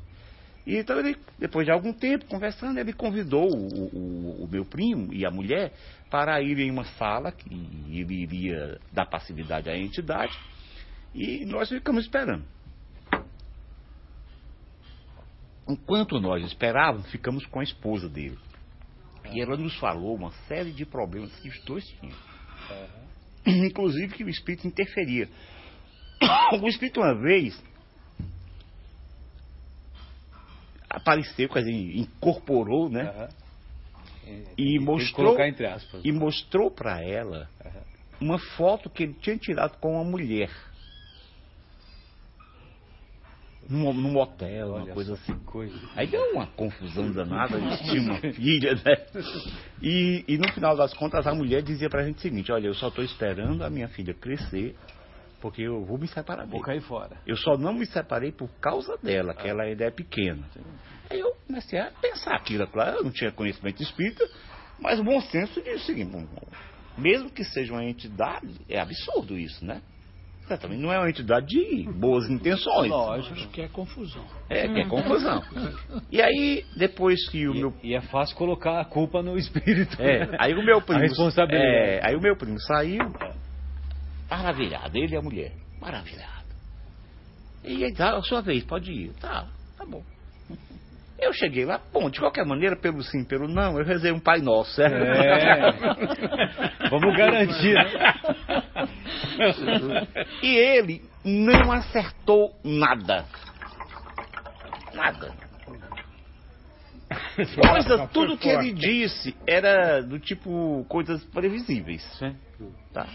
E 0.64 0.76
então 0.76 0.98
ele, 1.00 1.16
depois 1.38 1.66
de 1.66 1.72
algum 1.72 1.92
tempo 1.92 2.24
conversando, 2.26 2.78
ele 2.78 2.92
convidou 2.92 3.48
o, 3.48 3.84
o- 3.96 4.44
o 4.44 4.48
meu 4.48 4.64
primo 4.64 5.12
e 5.12 5.26
a 5.26 5.30
mulher 5.30 5.72
para 6.08 6.40
ir 6.40 6.58
em 6.60 6.70
uma 6.70 6.84
sala 6.84 7.32
que 7.32 7.48
ele 7.90 8.22
iria 8.22 8.78
dar 8.92 9.06
passividade 9.06 9.68
à 9.68 9.76
entidade. 9.76 10.38
E 11.14 11.44
nós 11.44 11.68
ficamos 11.68 12.04
esperando. 12.04 12.44
Enquanto 15.68 16.20
nós 16.20 16.44
esperávamos, 16.44 17.10
ficamos 17.10 17.46
com 17.46 17.60
a 17.60 17.62
esposa 17.64 18.08
dele. 18.08 18.38
E 19.32 19.40
ela 19.40 19.56
nos 19.56 19.76
falou 19.78 20.14
uma 20.14 20.30
série 20.48 20.72
de 20.72 20.84
problemas 20.84 21.34
que 21.36 21.48
os 21.48 21.58
dois 21.64 21.84
tinham. 21.84 22.16
Inclusive 23.46 24.14
que 24.14 24.24
o 24.24 24.28
espírito 24.28 24.66
interferia. 24.66 25.28
O 26.62 26.68
espírito 26.68 27.00
uma 27.00 27.14
vez 27.14 27.60
apareceu, 30.88 31.48
quer 31.48 31.60
dizer, 31.60 31.96
incorporou, 31.96 32.88
né? 32.88 33.02
Aham. 33.02 33.28
E 34.56 34.78
que 34.78 34.78
mostrou 34.78 35.36
aspas. 35.36 36.00
e 36.04 36.12
mostrou 36.12 36.70
para 36.70 37.02
ela 37.02 37.50
uma 38.20 38.38
foto 38.38 38.88
que 38.88 39.02
ele 39.02 39.14
tinha 39.14 39.36
tirado 39.36 39.78
com 39.78 39.94
uma 39.94 40.04
mulher. 40.04 40.48
Num, 43.72 43.92
num 43.94 44.16
hotel, 44.18 44.68
uma 44.68 44.82
Olha 44.82 44.92
coisa 44.92 45.16
só 45.16 45.22
assim. 45.22 45.44
coisa. 45.44 45.74
Aí 45.96 46.06
deu 46.06 46.20
uma 46.34 46.46
confusão 46.46 47.10
danada, 47.10 47.56
eles 47.56 47.80
tinham 47.88 48.04
uma 48.04 48.18
filha, 48.34 48.74
né? 48.74 49.06
E, 49.80 50.24
e 50.28 50.36
no 50.36 50.52
final 50.52 50.76
das 50.76 50.92
contas 50.92 51.26
a 51.26 51.34
mulher 51.34 51.62
dizia 51.62 51.88
pra 51.88 52.04
gente 52.04 52.18
o 52.18 52.20
seguinte, 52.20 52.52
olha, 52.52 52.66
eu 52.66 52.74
só 52.74 52.88
estou 52.88 53.02
esperando 53.02 53.64
a 53.64 53.70
minha 53.70 53.88
filha 53.88 54.12
crescer, 54.12 54.76
porque 55.40 55.62
eu 55.62 55.84
vou 55.86 55.96
me 55.96 56.06
separar 56.06 56.42
Vou 56.42 56.52
dele. 56.60 56.64
cair 56.64 56.82
fora. 56.82 57.16
Eu 57.26 57.36
só 57.36 57.56
não 57.56 57.72
me 57.72 57.86
separei 57.86 58.30
por 58.30 58.50
causa 58.60 58.98
dela, 59.02 59.32
que 59.34 59.48
ela 59.48 59.62
ainda 59.62 59.84
é 59.84 59.90
pequena. 59.90 60.46
Aí 61.10 61.18
eu 61.18 61.32
comecei 61.46 61.78
a 61.78 61.90
pensar 61.90 62.34
aquilo, 62.34 62.66
claro, 62.66 62.98
eu 62.98 63.04
não 63.04 63.10
tinha 63.10 63.32
conhecimento 63.32 63.82
espírita, 63.82 64.28
mas 64.78 65.00
o 65.00 65.04
bom 65.04 65.20
senso 65.22 65.62
diz 65.62 65.82
o 65.82 65.86
seguinte, 65.86 66.14
mesmo 66.98 67.30
que 67.30 67.42
seja 67.42 67.72
uma 67.72 67.84
entidade, 67.84 68.60
é 68.68 68.78
absurdo 68.78 69.38
isso, 69.38 69.64
né? 69.64 69.80
Também 70.60 70.78
não 70.78 70.92
é 70.92 70.98
uma 70.98 71.08
entidade 71.08 71.46
de 71.46 71.84
boas 71.92 72.28
intenções. 72.28 72.92
Acho 72.92 73.48
que 73.48 73.62
é 73.62 73.68
confusão. 73.68 74.24
É, 74.50 74.68
que 74.68 74.80
é 74.80 74.84
confusão. 74.86 75.42
E 76.10 76.20
aí, 76.20 76.64
depois 76.76 77.28
que 77.30 77.48
o 77.48 77.54
E, 77.54 77.58
meu. 77.58 77.74
e 77.82 77.94
é 77.94 78.00
fácil 78.02 78.36
colocar 78.36 78.80
a 78.80 78.84
culpa 78.84 79.22
no 79.22 79.38
espírito. 79.38 79.96
É, 80.00 80.28
aí 80.38 80.52
o 80.54 80.62
meu 80.62 80.80
primo. 80.82 80.98
A 80.98 81.02
responsabilidade. 81.02 81.64
É, 81.64 82.00
aí 82.06 82.14
o 82.16 82.20
meu 82.20 82.36
primo 82.36 82.60
saiu, 82.60 83.00
maravilhado, 84.30 84.96
ele 84.98 85.14
e 85.14 85.16
a 85.16 85.22
mulher. 85.22 85.52
Maravilhado. 85.80 86.42
E 87.64 87.84
aí, 87.84 87.94
tá, 87.94 88.16
a 88.16 88.22
sua 88.22 88.40
vez, 88.42 88.62
pode 88.64 88.90
ir. 88.92 89.12
Tá, 89.20 89.46
tá 89.78 89.84
bom. 89.86 90.02
Eu 91.18 91.32
cheguei 91.32 91.64
lá, 91.64 91.80
bom, 91.92 92.10
de 92.10 92.18
qualquer 92.18 92.44
maneira, 92.44 92.74
pelo 92.74 93.00
sim, 93.00 93.24
pelo 93.24 93.46
não, 93.46 93.78
eu 93.78 93.84
rezei 93.84 94.10
um 94.10 94.18
Pai 94.18 94.40
Nosso, 94.40 94.72
certo? 94.72 94.96
É. 94.96 95.70
Vamos 96.90 97.16
garantir, 97.16 97.74
né? 97.74 98.64
E 100.42 100.56
ele 100.56 101.02
não 101.24 101.72
acertou 101.72 102.54
nada. 102.64 103.24
Nada. 104.94 105.32
Coisa, 107.36 108.08
tudo 108.08 108.38
que 108.38 108.48
ele 108.48 108.72
disse 108.72 109.36
era 109.46 110.02
do 110.02 110.18
tipo 110.18 110.84
coisas 110.88 111.22
previsíveis. 111.26 112.02
Tá? 112.92 113.06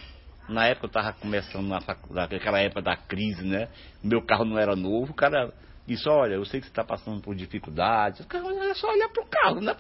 Na 0.48 0.68
época 0.68 0.86
eu 0.86 0.88
estava 0.88 1.14
começando 1.14 1.68
na 1.68 1.82
faculdade, 1.82 2.34
naquela 2.34 2.60
época 2.60 2.82
da 2.82 2.96
crise, 2.96 3.44
né? 3.44 3.68
Meu 4.04 4.22
carro 4.22 4.46
não 4.46 4.58
era 4.58 4.76
novo, 4.76 5.12
o 5.12 5.16
cara 5.16 5.52
disse, 5.86 6.08
olha, 6.08 6.36
eu 6.36 6.46
sei 6.46 6.60
que 6.60 6.68
você 6.68 6.72
está 6.72 6.84
passando 6.84 7.22
por 7.22 7.36
dificuldades. 7.36 8.22
O 8.22 8.28
cara, 8.28 8.46
é 8.70 8.74
só 8.74 8.90
olhar 8.92 9.10
pro 9.10 9.26
carro, 9.26 9.60
não 9.62 9.74
é 9.74 9.78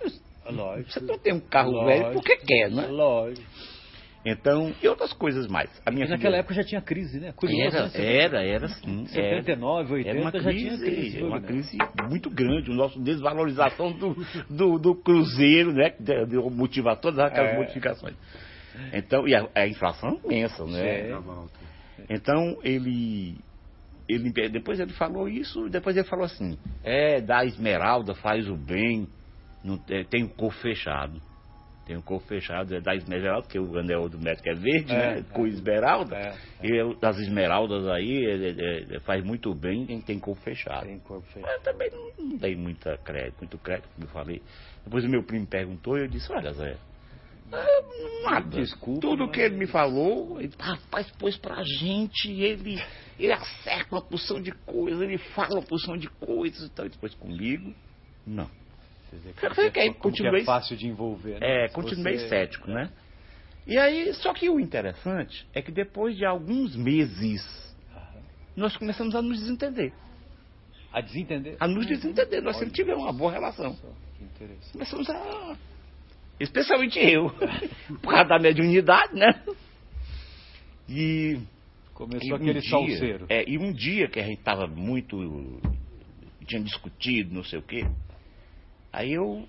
Lógico. 0.51 0.91
Você 0.91 0.99
não 1.01 1.17
tem 1.17 1.33
um 1.33 1.39
carro 1.41 1.85
velho 1.85 2.13
porque 2.13 2.37
quer, 2.37 2.71
né? 2.71 2.87
Lógico. 2.87 3.45
Então, 4.25 4.73
e 4.83 4.87
outras 4.87 5.13
coisas 5.13 5.47
mais. 5.47 5.69
A 5.85 5.91
minha 5.91 6.05
E 6.05 6.09
naquela 6.09 6.31
filha- 6.31 6.39
época 6.39 6.53
já 6.55 6.63
tinha 6.63 6.81
crise, 6.81 7.19
né? 7.19 7.31
Curioso, 7.33 7.77
era, 7.77 7.87
né? 7.87 8.15
era, 8.17 8.43
era 8.43 8.67
sim. 8.67 9.05
era. 9.13 9.43
79, 9.43 9.93
80 9.93 10.09
Era 10.09 10.19
uma 10.21 10.31
já 10.31 10.49
crise, 10.49 10.67
tinha 10.77 10.77
crise. 10.77 11.23
uma 11.23 11.39
né? 11.39 11.47
crise 11.47 11.77
muito 12.09 12.29
grande, 12.29 12.69
o 12.69 12.73
nosso 12.73 12.99
desvalorização 12.99 13.91
do, 13.93 14.15
do, 14.49 14.77
do 14.79 14.95
cruzeiro, 14.95 15.71
né? 15.71 15.91
Que 15.91 16.03
deu- 16.03 16.25
a 16.89 16.95
todas 16.95 17.19
aquelas 17.19 17.51
É. 17.51 17.55
modificações. 17.57 18.15
Então, 18.93 19.27
e 19.27 19.33
a, 19.33 19.47
a 19.55 19.67
inflação 19.67 20.19
imensa, 20.25 20.65
né? 20.65 21.09
Então 22.09 22.57
ele, 22.63 23.37
ele 24.07 24.29
depois 24.49 24.79
ele 24.79 24.93
falou 24.93 25.27
isso, 25.27 25.67
depois 25.69 25.95
ele 25.97 26.07
falou 26.07 26.25
assim, 26.25 26.57
é, 26.83 27.19
da 27.21 27.43
esmeralda 27.45 28.13
faz 28.13 28.47
o 28.47 28.55
bem, 28.55 29.07
não, 29.63 29.79
é, 29.89 30.03
tem 30.03 30.23
o 30.23 30.29
corpo 30.29 30.55
fechado. 30.59 31.19
Tem 31.87 31.95
o 31.95 32.01
corpo 32.03 32.27
fechado, 32.27 32.75
é 32.75 32.81
da 32.81 32.93
esmeralda, 32.93 33.43
porque 33.43 33.57
o 33.57 33.79
anel 33.79 34.09
do 34.09 34.19
médico 34.19 34.49
é 34.49 34.53
verde, 34.55 34.91
É, 34.93 35.15
né? 35.15 35.25
Com 35.31 35.47
esmeralda. 35.47 36.17
É, 36.17 36.35
E 36.63 36.75
eu, 36.75 36.93
das 36.99 37.17
esmeraldas 37.17 37.87
aí 37.87 38.25
é, 38.25 38.49
é, 38.49 38.95
é, 38.97 38.99
faz 38.99 39.23
muito 39.23 39.55
bem 39.55 39.85
quem 39.85 40.01
tem 40.01 40.19
corpo 40.19 40.41
fechado. 40.41 40.85
Tem 40.85 40.99
corpo 40.99 41.25
feio. 41.31 41.45
Eu 41.47 41.61
também 41.61 41.89
não, 41.89 42.25
não 42.25 42.37
dei 42.37 42.55
muita 42.57 42.97
crédito, 42.97 43.37
muito 43.39 43.57
crédito, 43.57 43.87
como 43.95 44.05
eu 44.05 44.11
falei. 44.11 44.41
Depois 44.83 45.05
o 45.05 45.09
meu 45.09 45.23
primo 45.23 45.47
perguntou 45.47 45.97
e 45.97 46.01
eu 46.01 46.07
disse, 46.09 46.29
olha 46.31 46.51
Zé, 46.51 46.75
é, 47.53 48.23
nada. 48.29 48.59
Desculpa, 48.59 48.99
Tudo 48.99 49.25
mas- 49.25 49.31
que 49.35 49.39
ele 49.41 49.55
me 49.55 49.67
falou, 49.67 50.41
ele, 50.41 50.51
rapaz, 50.59 51.09
pôs 51.11 51.37
pra 51.37 51.63
gente, 51.63 52.29
ele, 52.29 52.77
ele 53.17 53.31
acerta 53.31 53.95
uma 53.95 54.01
porção 54.01 54.41
de 54.41 54.51
coisas, 54.51 55.01
ele 55.01 55.17
fala 55.17 55.53
uma 55.55 55.63
porção 55.65 55.95
de 55.97 56.09
coisas 56.09 56.67
e 56.67 56.69
tal. 56.69 56.85
E 56.85 56.89
depois 56.89 57.13
comigo, 57.15 57.73
não. 58.25 58.49
Dizer, 59.11 59.29
Eu 59.29 59.33
como 59.41 59.55
falei 59.55 59.71
que 59.71 59.79
é- 59.79 59.93
que 59.93 60.27
é 60.27 60.43
fácil 60.43 60.75
de 60.75 60.87
envolver, 60.87 61.39
né? 61.39 61.65
É, 61.65 61.67
Se 61.69 61.73
continuei 61.73 62.17
você- 62.17 62.27
cético, 62.29 62.69
né? 62.69 62.89
E 63.65 63.77
aí, 63.77 64.13
só 64.15 64.33
que 64.33 64.49
o 64.49 64.59
interessante 64.59 65.45
é 65.53 65.61
que 65.61 65.71
depois 65.71 66.15
de 66.15 66.25
alguns 66.25 66.75
meses, 66.75 67.41
nós 68.55 68.75
começamos 68.77 69.15
a 69.15 69.21
nos 69.21 69.39
desentender. 69.39 69.93
A 70.91 71.01
desentender? 71.01 71.57
A 71.59 71.67
nos 71.67 71.85
desentender. 71.85 72.41
Nós 72.41 72.57
sempre 72.57 72.73
tivemos 72.73 73.03
uma 73.03 73.13
boa 73.13 73.31
relação. 73.31 73.75
Que 74.17 74.23
interessante. 74.23 74.71
Começamos 74.73 75.09
a. 75.09 75.57
Especialmente 76.39 76.97
eu. 76.99 77.29
Por 78.01 78.11
causa 78.11 78.29
da 78.29 78.39
mediunidade, 78.39 79.13
né? 79.15 79.41
E. 80.89 81.39
Começou 81.93 82.27
e 82.27 82.31
um 82.31 82.35
aquele 82.35 82.59
dia- 82.61 82.69
salseiro. 82.69 83.25
É, 83.29 83.43
e 83.49 83.57
um 83.57 83.73
dia 83.73 84.07
que 84.07 84.19
a 84.19 84.23
gente 84.23 84.39
estava 84.39 84.67
muito. 84.67 85.61
tinha 86.45 86.61
discutido, 86.61 87.33
não 87.35 87.43
sei 87.43 87.59
o 87.59 87.61
quê. 87.61 87.85
Aí 88.91 89.13
eu. 89.13 89.47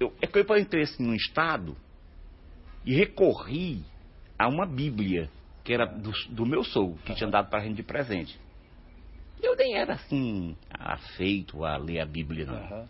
eu 0.00 0.12
é 0.20 0.26
que 0.26 0.38
eu 0.38 0.58
entrei 0.58 0.82
assim, 0.82 1.02
num 1.02 1.14
estado 1.14 1.76
e 2.84 2.94
recorri 2.94 3.82
a 4.38 4.48
uma 4.48 4.66
Bíblia, 4.66 5.30
que 5.64 5.72
era 5.72 5.86
do, 5.86 6.12
do 6.30 6.44
meu 6.44 6.64
sogro, 6.64 6.98
que 7.04 7.14
tinha 7.14 7.30
dado 7.30 7.48
para 7.48 7.60
a 7.60 7.62
gente 7.64 7.76
de 7.76 7.82
presente. 7.82 8.38
Eu 9.40 9.56
nem 9.56 9.74
era 9.76 9.94
assim, 9.94 10.56
afeito 10.70 11.64
a 11.64 11.76
ler 11.76 12.00
a 12.00 12.06
Bíblia, 12.06 12.46
não. 12.46 12.54
Aham. 12.54 12.88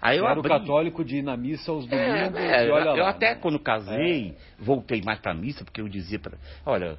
Aí 0.00 0.18
eu 0.18 0.24
Era 0.24 0.34
o 0.34 0.38
abri- 0.40 0.48
católico 0.48 1.04
de 1.04 1.18
ir 1.18 1.22
na 1.22 1.36
missa 1.36 1.70
aos 1.70 1.86
domingos 1.86 2.36
é, 2.40 2.64
é, 2.64 2.66
e 2.66 2.70
olha 2.70 2.90
eu 2.90 3.04
lá. 3.04 3.10
até 3.10 3.34
né? 3.34 3.40
quando 3.40 3.58
casei, 3.60 4.36
voltei 4.58 5.00
mais 5.00 5.20
para 5.20 5.32
missa, 5.32 5.64
porque 5.64 5.80
eu 5.80 5.88
dizia 5.88 6.18
para. 6.18 6.36
Olha, 6.66 6.98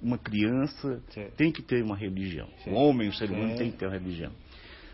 uma 0.00 0.18
criança 0.18 1.02
Sim. 1.08 1.28
tem 1.38 1.50
que 1.50 1.62
ter 1.62 1.82
uma 1.82 1.96
religião. 1.96 2.46
Sim. 2.62 2.72
O 2.72 2.74
homem, 2.74 3.08
o 3.08 3.14
ser 3.14 3.30
humano, 3.30 3.52
Sim. 3.52 3.56
tem 3.56 3.70
que 3.70 3.78
ter 3.78 3.86
uma 3.86 3.94
religião. 3.96 4.30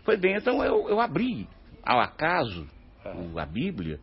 Foi 0.05 0.15
bem, 0.15 0.35
então 0.35 0.63
eu, 0.63 0.87
eu 0.87 1.01
abri 1.01 1.47
ao 1.83 1.99
acaso 1.99 2.67
o- 3.05 3.39
a 3.39 3.45
Bíblia, 3.45 3.99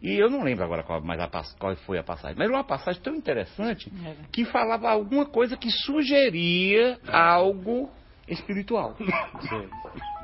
e 0.00 0.14
eu 0.14 0.30
não 0.30 0.42
lembro 0.42 0.64
agora 0.64 0.82
qual, 0.82 1.00
mais 1.02 1.20
a 1.20 1.28
qual 1.58 1.74
foi 1.76 1.98
a 1.98 2.04
passagem, 2.04 2.36
mas 2.36 2.46
era 2.48 2.56
uma 2.56 2.64
passagem 2.64 3.02
tão 3.02 3.14
interessante 3.14 3.90
que 4.32 4.44
falava 4.44 4.88
alguma 4.88 5.26
coisa 5.26 5.56
que 5.56 5.70
sugeria 5.70 6.98
algo 7.08 7.90
espiritual. 8.28 8.96
Sim. 8.96 9.68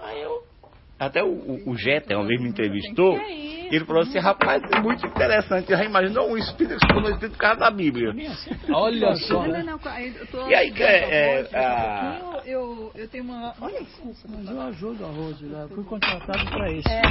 Aí 0.03 0.20
eu. 0.22 0.51
Até 0.99 1.22
o, 1.22 1.28
o, 1.28 1.70
o 1.70 1.74
vez 1.74 2.40
me 2.40 2.49
entrevistou. 2.49 3.18
Ele 3.72 3.86
falou 3.86 4.03
assim, 4.03 4.18
rapaz, 4.18 4.62
é 4.70 4.80
muito 4.80 5.07
interessante. 5.07 5.70
Já 5.70 5.82
imaginou 5.82 6.30
um 6.30 6.36
espírito 6.36 6.78
que 6.78 6.93
tornou 6.93 7.11
espírito 7.11 7.32
por 7.32 7.38
causa 7.40 7.61
da 7.61 7.70
Bíblia. 7.70 8.12
Olha 8.70 9.14
só. 9.16 9.47
Não, 9.47 9.64
não, 9.64 9.78
não. 9.78 9.99
Eu 9.99 10.26
tô 10.26 10.47
E 10.47 10.55
aí, 10.55 10.70
que 10.70 10.82
é, 10.82 11.40
é, 11.49 11.57
a 11.57 12.11
a- 12.11 12.43
eu, 12.45 12.93
eu 12.95 13.09
tenho 13.09 13.24
uma. 13.24 13.55
Olha 13.61 13.80
isso. 13.80 14.03
Mas 14.28 14.51
eu 14.51 14.61
ajudo 14.61 15.07
a 15.07 15.09
Rose 15.09 15.47
lá. 15.47 15.66
Fui 15.68 15.84
contratado 15.84 16.45
para 16.51 16.70
isso. 16.70 16.88
É, 16.88 17.03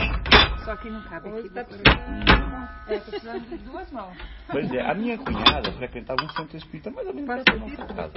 só 0.63 0.75
que 0.75 0.89
não 0.89 1.01
cabe 1.01 1.29
aqui. 1.29 1.49
Tá 1.49 1.61
é, 1.61 2.99
tô 2.99 3.11
precisando 3.11 3.49
de 3.49 3.57
duas 3.57 3.91
mãos. 3.91 4.15
Pois 4.51 4.71
é, 4.71 4.81
a 4.81 4.93
minha 4.93 5.17
cunhada 5.17 5.71
frequentava 5.71 6.23
um 6.23 6.29
centro 6.29 6.57
espírita 6.57 6.91
mais 6.91 7.07
ou 7.07 7.13
menos 7.13 7.27
perto 7.27 7.45
da 7.45 7.65
nossa 7.65 7.85
casa. 7.87 8.11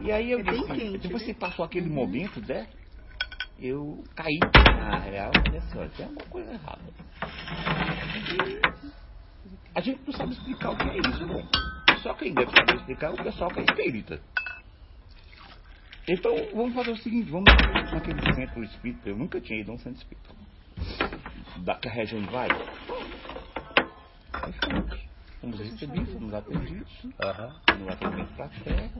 E 0.00 0.12
aí 0.12 0.30
eu 0.30 0.38
É 0.38 0.42
disse, 0.44 0.66
quente, 0.66 0.98
depois 0.98 1.26
né? 1.26 1.32
que 1.32 1.38
passou 1.40 1.64
aquele 1.64 1.88
momento, 1.88 2.40
né? 2.46 2.68
Eu 3.60 4.04
caí 4.14 4.38
na 4.78 4.98
real 4.98 5.32
e 5.34 5.50
disse, 5.50 5.76
olha, 5.76 5.90
tem 5.90 6.06
alguma 6.06 6.26
coisa 6.26 6.52
errada. 6.52 6.82
E 8.32 8.60
a 9.74 9.80
gente 9.80 10.00
não 10.06 10.12
sabe 10.12 10.32
explicar 10.32 10.70
o 10.70 10.76
que 10.76 10.88
é 10.88 10.98
isso, 10.98 11.26
bom. 11.26 11.44
Só 12.02 12.14
quem 12.14 12.32
deve 12.32 12.50
saber 12.52 12.76
explicar 12.76 13.08
é 13.08 13.10
o 13.10 13.24
pessoal 13.24 13.50
que 13.50 13.60
é 13.60 13.64
espírita. 13.64 14.20
Então, 16.08 16.34
vamos 16.54 16.74
fazer 16.74 16.92
o 16.92 16.96
seguinte, 16.96 17.30
vamos 17.30 17.52
naquele 17.92 18.34
centro 18.34 18.62
espírita. 18.62 19.08
Eu 19.08 19.16
nunca 19.16 19.40
tinha 19.40 19.60
ido 19.60 19.72
a 19.72 19.74
um 19.74 19.78
centro 19.78 19.98
espírita. 19.98 20.34
Da 21.58 21.74
que 21.74 21.88
a 21.88 21.92
região 21.92 22.22
vai. 22.26 22.48
Aí 24.32 24.52
fomos. 24.52 25.08
Fomos 25.40 25.58
recebidos, 25.58 26.12
fomos 26.14 26.34
atendidos. 26.34 27.06
Aham. 27.20 27.60
No 27.78 27.88
atendimento 27.90 28.32
né? 28.38 28.90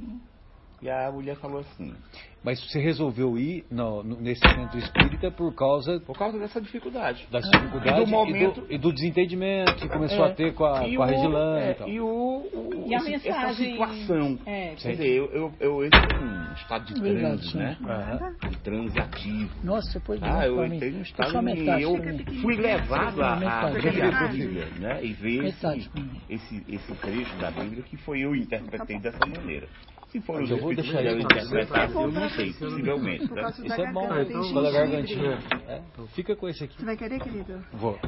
E 0.80 0.88
a 0.88 1.10
mulher 1.10 1.36
falou 1.36 1.60
assim, 1.60 1.92
Mas 2.40 2.60
você 2.64 2.78
resolveu 2.78 3.36
ir 3.36 3.66
no- 3.68 4.04
no- 4.04 4.20
nesse 4.20 4.40
centro 4.40 4.78
espírita 4.78 5.28
por 5.28 5.52
causa 5.52 5.98
por 5.98 6.16
causa 6.16 6.38
dessa 6.38 6.60
dificuldade. 6.60 7.26
das 7.32 7.44
dificuldades 7.50 8.00
E 8.00 8.04
do 8.04 8.06
momento- 8.10 8.60
e, 8.60 8.62
do, 8.68 8.72
e 8.74 8.78
do 8.78 8.92
desentendimento 8.92 9.74
que 9.74 9.88
começou 9.88 10.24
É, 10.24 10.30
a 10.30 10.34
ter 10.34 10.54
com 10.54 10.64
a, 10.64 10.86
e 10.88 10.96
com 10.96 11.02
a 11.02 11.10
é, 11.10 11.70
e 11.70 11.74
tal. 11.74 11.88
E, 11.88 12.00
o, 12.00 12.06
o- 12.06 12.84
E 12.86 12.94
a 12.94 12.98
esse- 12.98 13.28
essa 13.28 13.38
mensagem- 13.48 13.72
situação. 13.72 14.38
É, 14.46 14.74
Quer 14.76 14.90
dizer, 14.92 15.08
eu, 15.08 15.26
eu, 15.32 15.52
eu 15.58 15.84
entrei 15.84 16.20
num 16.20 16.52
estado 16.52 16.84
de 16.84 16.94
transe, 16.94 17.56
né? 17.56 17.76
Aham. 17.84 18.48
De 18.48 18.56
transe 18.58 18.98
ativo. 19.00 19.50
Nossa, 19.64 19.90
você 19.90 20.00
pôs 20.00 20.22
Ah, 20.22 20.46
eu 20.46 20.64
entrei 20.64 20.92
num 20.92 21.02
estado 21.02 21.42
metade 21.42 21.82
eu 21.82 21.96
fui 22.40 22.56
levado 22.56 23.20
a, 23.20 23.34
a. 23.34 24.28
Bíblia, 24.28 24.66
né? 24.78 25.04
E 25.04 25.12
ver 25.12 25.44
esse, 25.46 25.90
esse, 26.30 26.64
esse 26.68 26.94
trecho 26.94 27.36
da 27.38 27.50
Bíblia 27.50 27.82
que 27.82 27.96
foi 27.96 28.20
eu 28.20 28.36
interpretei 28.36 29.00
dessa 29.00 29.26
maneira. 29.26 29.66
Se 30.10 30.20
for 30.22 30.42
os 30.42 30.50
Eu 30.50 30.58
vou 30.58 30.72
espíritos 30.72 30.94
deixar 30.94 31.16
isso 31.18 31.26
interpretar, 31.26 31.90
eu 31.90 32.10
não 32.10 32.30
sei, 32.30 32.52
possivelmente. 32.54 33.30
Né? 33.30 33.42
da 33.42 33.48
Isso 33.50 33.80
é 33.82 33.92
bom, 33.92 34.18
então, 34.18 34.42
gengibre. 34.42 34.72
gargantinha. 34.72 35.38
É, 35.68 35.82
fica 36.14 36.34
com 36.34 36.48
esse 36.48 36.64
aqui. 36.64 36.78
Você 36.78 36.84
vai 36.86 36.96
querer, 36.96 37.20
querido? 37.20 37.62
Vou. 37.74 37.98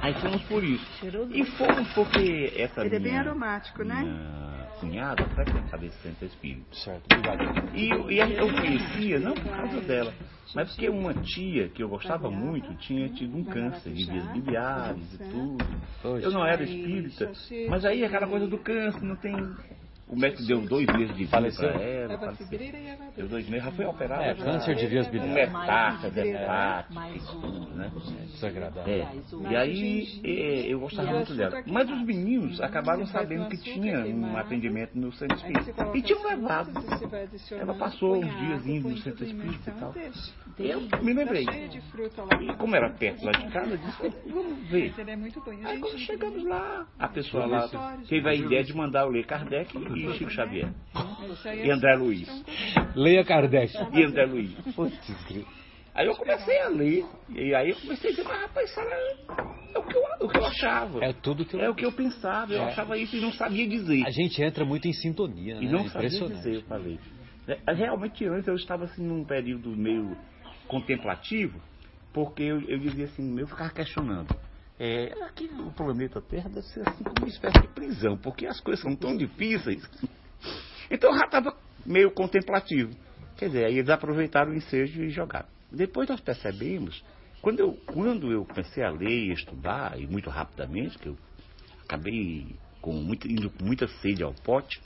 Aí 0.00 0.14
fomos 0.14 0.42
por 0.44 0.62
isso. 0.62 0.84
Cheiroso. 1.00 1.32
E 1.34 1.44
fomos 1.56 1.92
porque 1.92 2.52
essa 2.56 2.82
Ele 2.84 2.96
é 2.96 2.98
bem 3.00 3.10
minha, 3.12 3.20
aromático, 3.20 3.82
né? 3.82 4.04
cunhada 4.78 5.26
frequentava 5.26 5.84
esse 5.84 5.96
centro 5.98 6.24
espírita. 6.24 6.74
Certo, 6.74 7.02
obrigado. 7.12 7.76
E, 7.76 7.90
eu- 7.90 8.08
eu 8.08 8.48
conhecia, 8.54 9.18
não 9.18 9.34
por 9.34 9.50
causa 9.50 9.80
dela, 9.82 10.14
mas 10.54 10.70
porque 10.70 10.88
uma 10.88 11.12
tia 11.12 11.68
que 11.68 11.82
eu 11.82 11.88
gostava 11.88 12.30
muito 12.30 12.72
tinha 12.76 13.08
tido 13.10 13.36
um 13.36 13.44
câncer 13.44 13.92
de 13.92 14.06
vias 14.10 14.26
biliares 14.32 15.14
e 15.14 15.18
tudo. 15.18 15.64
Poxa. 16.00 16.24
Eu 16.24 16.30
não 16.30 16.46
era 16.46 16.62
espírita, 16.62 17.30
mas 17.68 17.84
aí 17.84 18.04
aquela 18.04 18.26
coisa 18.26 18.46
do 18.46 18.56
câncer, 18.56 19.02
não 19.02 19.16
tem. 19.16 19.34
O 20.10 20.16
médico 20.16 20.42
deu 20.42 20.60
dois 20.62 20.86
meses 20.88 21.14
de 21.14 21.24
vida 21.24 21.30
Faleceu? 21.30 21.68
pra 21.72 21.80
ela. 21.80 22.18
Faleceu. 22.18 22.60
E 22.60 22.86
Eva 22.88 23.04
Deu 23.16 23.28
dois 23.28 23.48
meses, 23.48 23.64
já 23.64 23.70
foi 23.70 23.84
operada. 23.84 24.24
É, 24.24 24.34
já. 24.34 24.44
câncer 24.44 24.74
de 24.74 24.86
vias 24.88 25.06
biliares. 25.06 25.52
metástase, 25.52 26.20
hepática, 26.20 26.94
mais 26.94 27.14
e 27.14 27.36
um. 27.36 27.40
tudo, 27.40 27.74
né? 27.76 27.92
Desagradável. 28.32 28.92
É. 28.92 29.08
E 29.50 29.56
aí 29.56 30.20
eh, 30.24 30.72
eu 30.72 30.80
gostava 30.80 31.12
muito 31.12 31.32
dela. 31.34 31.62
Mas 31.64 31.88
os 31.88 32.02
meninos 32.02 32.60
acabaram 32.60 33.06
sabendo 33.06 33.48
que 33.48 33.56
tinha 33.58 34.00
um 34.00 34.36
atendimento 34.36 34.98
no 34.98 35.12
centro 35.12 35.36
espírita. 35.36 35.90
E 35.94 36.02
tinham 36.02 36.24
levado. 36.24 36.72
Ela 37.52 37.74
passou 37.74 38.16
uns 38.16 38.38
dias 38.40 38.66
indo 38.66 38.88
no 38.88 38.96
centro 38.98 39.24
tudo 39.24 39.30
espírita 39.30 39.70
e 39.70 39.74
tal. 39.74 39.94
Eu 40.58 40.80
me 41.02 41.12
lembrei. 41.12 41.46
Tá 41.46 42.24
lá. 42.24 42.42
E 42.42 42.56
como 42.56 42.74
era 42.74 42.90
perto 42.90 43.24
lá 43.24 43.32
de 43.32 43.48
casa, 43.50 43.70
eu 43.70 43.78
disse, 43.78 44.12
vamos 44.28 44.68
ver. 44.68 44.92
É. 44.98 45.68
Aí 45.68 45.78
quando 45.78 45.98
chegamos 45.98 46.44
lá, 46.44 46.86
a 46.98 47.08
pessoa 47.08 47.46
lá 47.46 47.68
teve 48.08 48.28
a 48.28 48.32
né? 48.32 48.36
ideia 48.36 48.64
de 48.64 48.74
mandar 48.74 49.02
eu 49.02 49.10
ler 49.10 49.24
Kardec 49.24 49.76
e 50.08 50.12
Chico 50.18 50.30
Xavier. 50.30 50.68
É 51.44 51.66
E 51.66 51.70
André 51.70 51.94
Luiz. 51.96 52.28
Leia 52.94 53.24
Kardec. 53.24 53.72
E 53.92 54.04
André 54.04 54.26
Luiz. 54.26 54.54
Aí 55.94 56.06
eu 56.06 56.14
comecei 56.14 56.58
a 56.60 56.68
ler, 56.68 57.04
e 57.28 57.54
aí 57.54 57.70
eu 57.70 57.76
comecei 57.76 58.10
a 58.10 58.12
dizer, 58.12 58.22
mas 58.28 58.40
rapaz, 58.42 58.70
isso 58.70 58.78
era 58.80 58.94
é 59.74 59.78
o 59.78 59.82
que 59.82 59.96
eu, 59.96 60.02
o 60.20 60.28
que 60.28 60.38
eu 60.38 60.44
achava. 60.46 61.04
É 61.04 61.12
tudo 61.12 61.44
que 61.44 61.54
eu... 61.56 61.60
É 61.60 61.68
o 61.68 61.74
que 61.74 61.84
eu 61.84 61.92
pensava, 61.92 62.52
eu 62.52 62.62
É. 62.62 62.66
achava 62.68 62.96
isso 62.96 63.16
e 63.16 63.20
não 63.20 63.32
sabia 63.32 63.66
dizer. 63.68 64.04
A 64.06 64.10
gente 64.10 64.40
entra 64.40 64.64
muito 64.64 64.86
em 64.86 64.92
sintonia, 64.92 65.56
né? 65.56 65.62
E 65.64 65.68
não 65.68 65.80
sabia 65.88 66.06
Impressionante. 66.08 66.36
dizer, 66.38 66.54
eu 66.56 66.62
falei. 66.62 66.98
É, 67.48 67.72
Realmente 67.72 68.24
antes 68.24 68.46
eu 68.46 68.54
estava 68.54 68.84
assim 68.84 69.02
num 69.04 69.24
período 69.24 69.70
meio 69.70 70.16
contemplativo, 70.68 71.60
porque 72.12 72.42
eu, 72.44 72.60
eu 72.62 72.78
dizia 72.78 73.06
assim, 73.06 73.38
eu 73.38 73.46
ficava 73.48 73.70
questionando. 73.70 74.34
É, 74.82 75.12
aqui 75.24 75.44
o 75.58 75.70
planeta 75.72 76.22
Terra 76.22 76.48
deve 76.48 76.66
ser 76.68 76.88
assim 76.88 77.04
como 77.04 77.18
uma 77.18 77.28
espécie 77.28 77.60
de 77.60 77.68
prisão, 77.68 78.16
porque 78.16 78.46
as 78.46 78.58
coisas 78.60 78.82
são 78.82 78.96
tão 78.96 79.14
difíceis. 79.14 79.86
Então 80.90 81.12
já 81.18 81.26
estava 81.26 81.54
meio 81.84 82.10
contemplativo. 82.12 82.90
Quer 83.36 83.48
dizer, 83.48 83.66
aí 83.66 83.76
eles 83.76 83.90
aproveitaram 83.90 84.52
o 84.52 84.54
ensejo 84.54 85.02
e 85.02 85.10
jogaram. 85.10 85.46
Depois 85.70 86.08
nós 86.08 86.20
percebemos, 86.20 87.04
quando 87.42 87.60
eu, 87.60 87.74
quando 87.84 88.32
eu 88.32 88.46
comecei 88.46 88.82
a 88.82 88.90
ler 88.90 89.28
e 89.28 89.32
estudar, 89.32 90.00
e 90.00 90.06
muito 90.06 90.30
rapidamente, 90.30 90.98
que 90.98 91.10
eu 91.10 91.16
acabei 91.84 92.56
com 92.80 92.94
muita, 92.94 93.28
indo 93.28 93.50
com 93.50 93.62
muita 93.62 93.86
sede 93.86 94.22
ao 94.22 94.32
pote, 94.32 94.80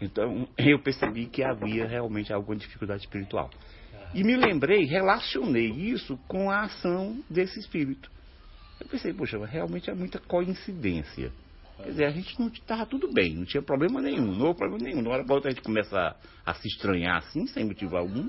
então 0.00 0.48
eu 0.56 0.78
percebi 0.78 1.26
que 1.26 1.44
havia 1.44 1.86
realmente 1.86 2.32
alguma 2.32 2.56
dificuldade 2.56 3.02
espiritual. 3.02 3.50
E 4.14 4.24
me 4.24 4.34
lembrei, 4.34 4.86
relacionei 4.86 5.68
isso 5.68 6.18
com 6.26 6.50
a 6.50 6.62
ação 6.62 7.22
desse 7.28 7.60
espírito. 7.60 8.15
Eu 8.80 8.86
pensei, 8.86 9.12
poxa, 9.12 9.44
realmente 9.44 9.90
é 9.90 9.94
muita 9.94 10.18
coincidência. 10.18 11.32
Quer 11.76 11.90
dizer, 11.90 12.04
a 12.06 12.10
gente 12.10 12.38
não 12.40 12.48
estava 12.48 12.86
tudo 12.86 13.12
bem, 13.12 13.34
não 13.34 13.44
tinha 13.44 13.62
problema 13.62 14.00
nenhum, 14.00 14.34
não 14.34 14.46
houve 14.46 14.58
problema 14.58 14.82
nenhum. 14.82 15.02
Na 15.02 15.10
hora 15.10 15.24
para 15.24 15.34
outra 15.34 15.50
a 15.50 15.54
gente 15.54 15.62
começa 15.62 15.98
a, 15.98 16.50
a 16.50 16.54
se 16.54 16.68
estranhar 16.68 17.18
assim, 17.18 17.46
sem 17.46 17.64
motivo 17.64 17.96
algum. 17.96 18.28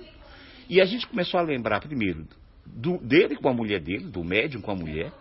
E 0.70 0.82
a 0.82 0.86
gente 0.86 1.08
começou 1.08 1.40
a 1.40 1.44
lembrar 1.44 1.80
primeiro 1.80 2.28
do, 2.66 2.98
dele 2.98 3.38
com 3.38 3.48
a 3.50 3.54
mulher 3.54 3.80
dele, 3.80 4.06
do 4.06 4.24
médium 4.24 4.62
com 4.62 4.72
a 4.72 4.76
mulher, 4.76 5.12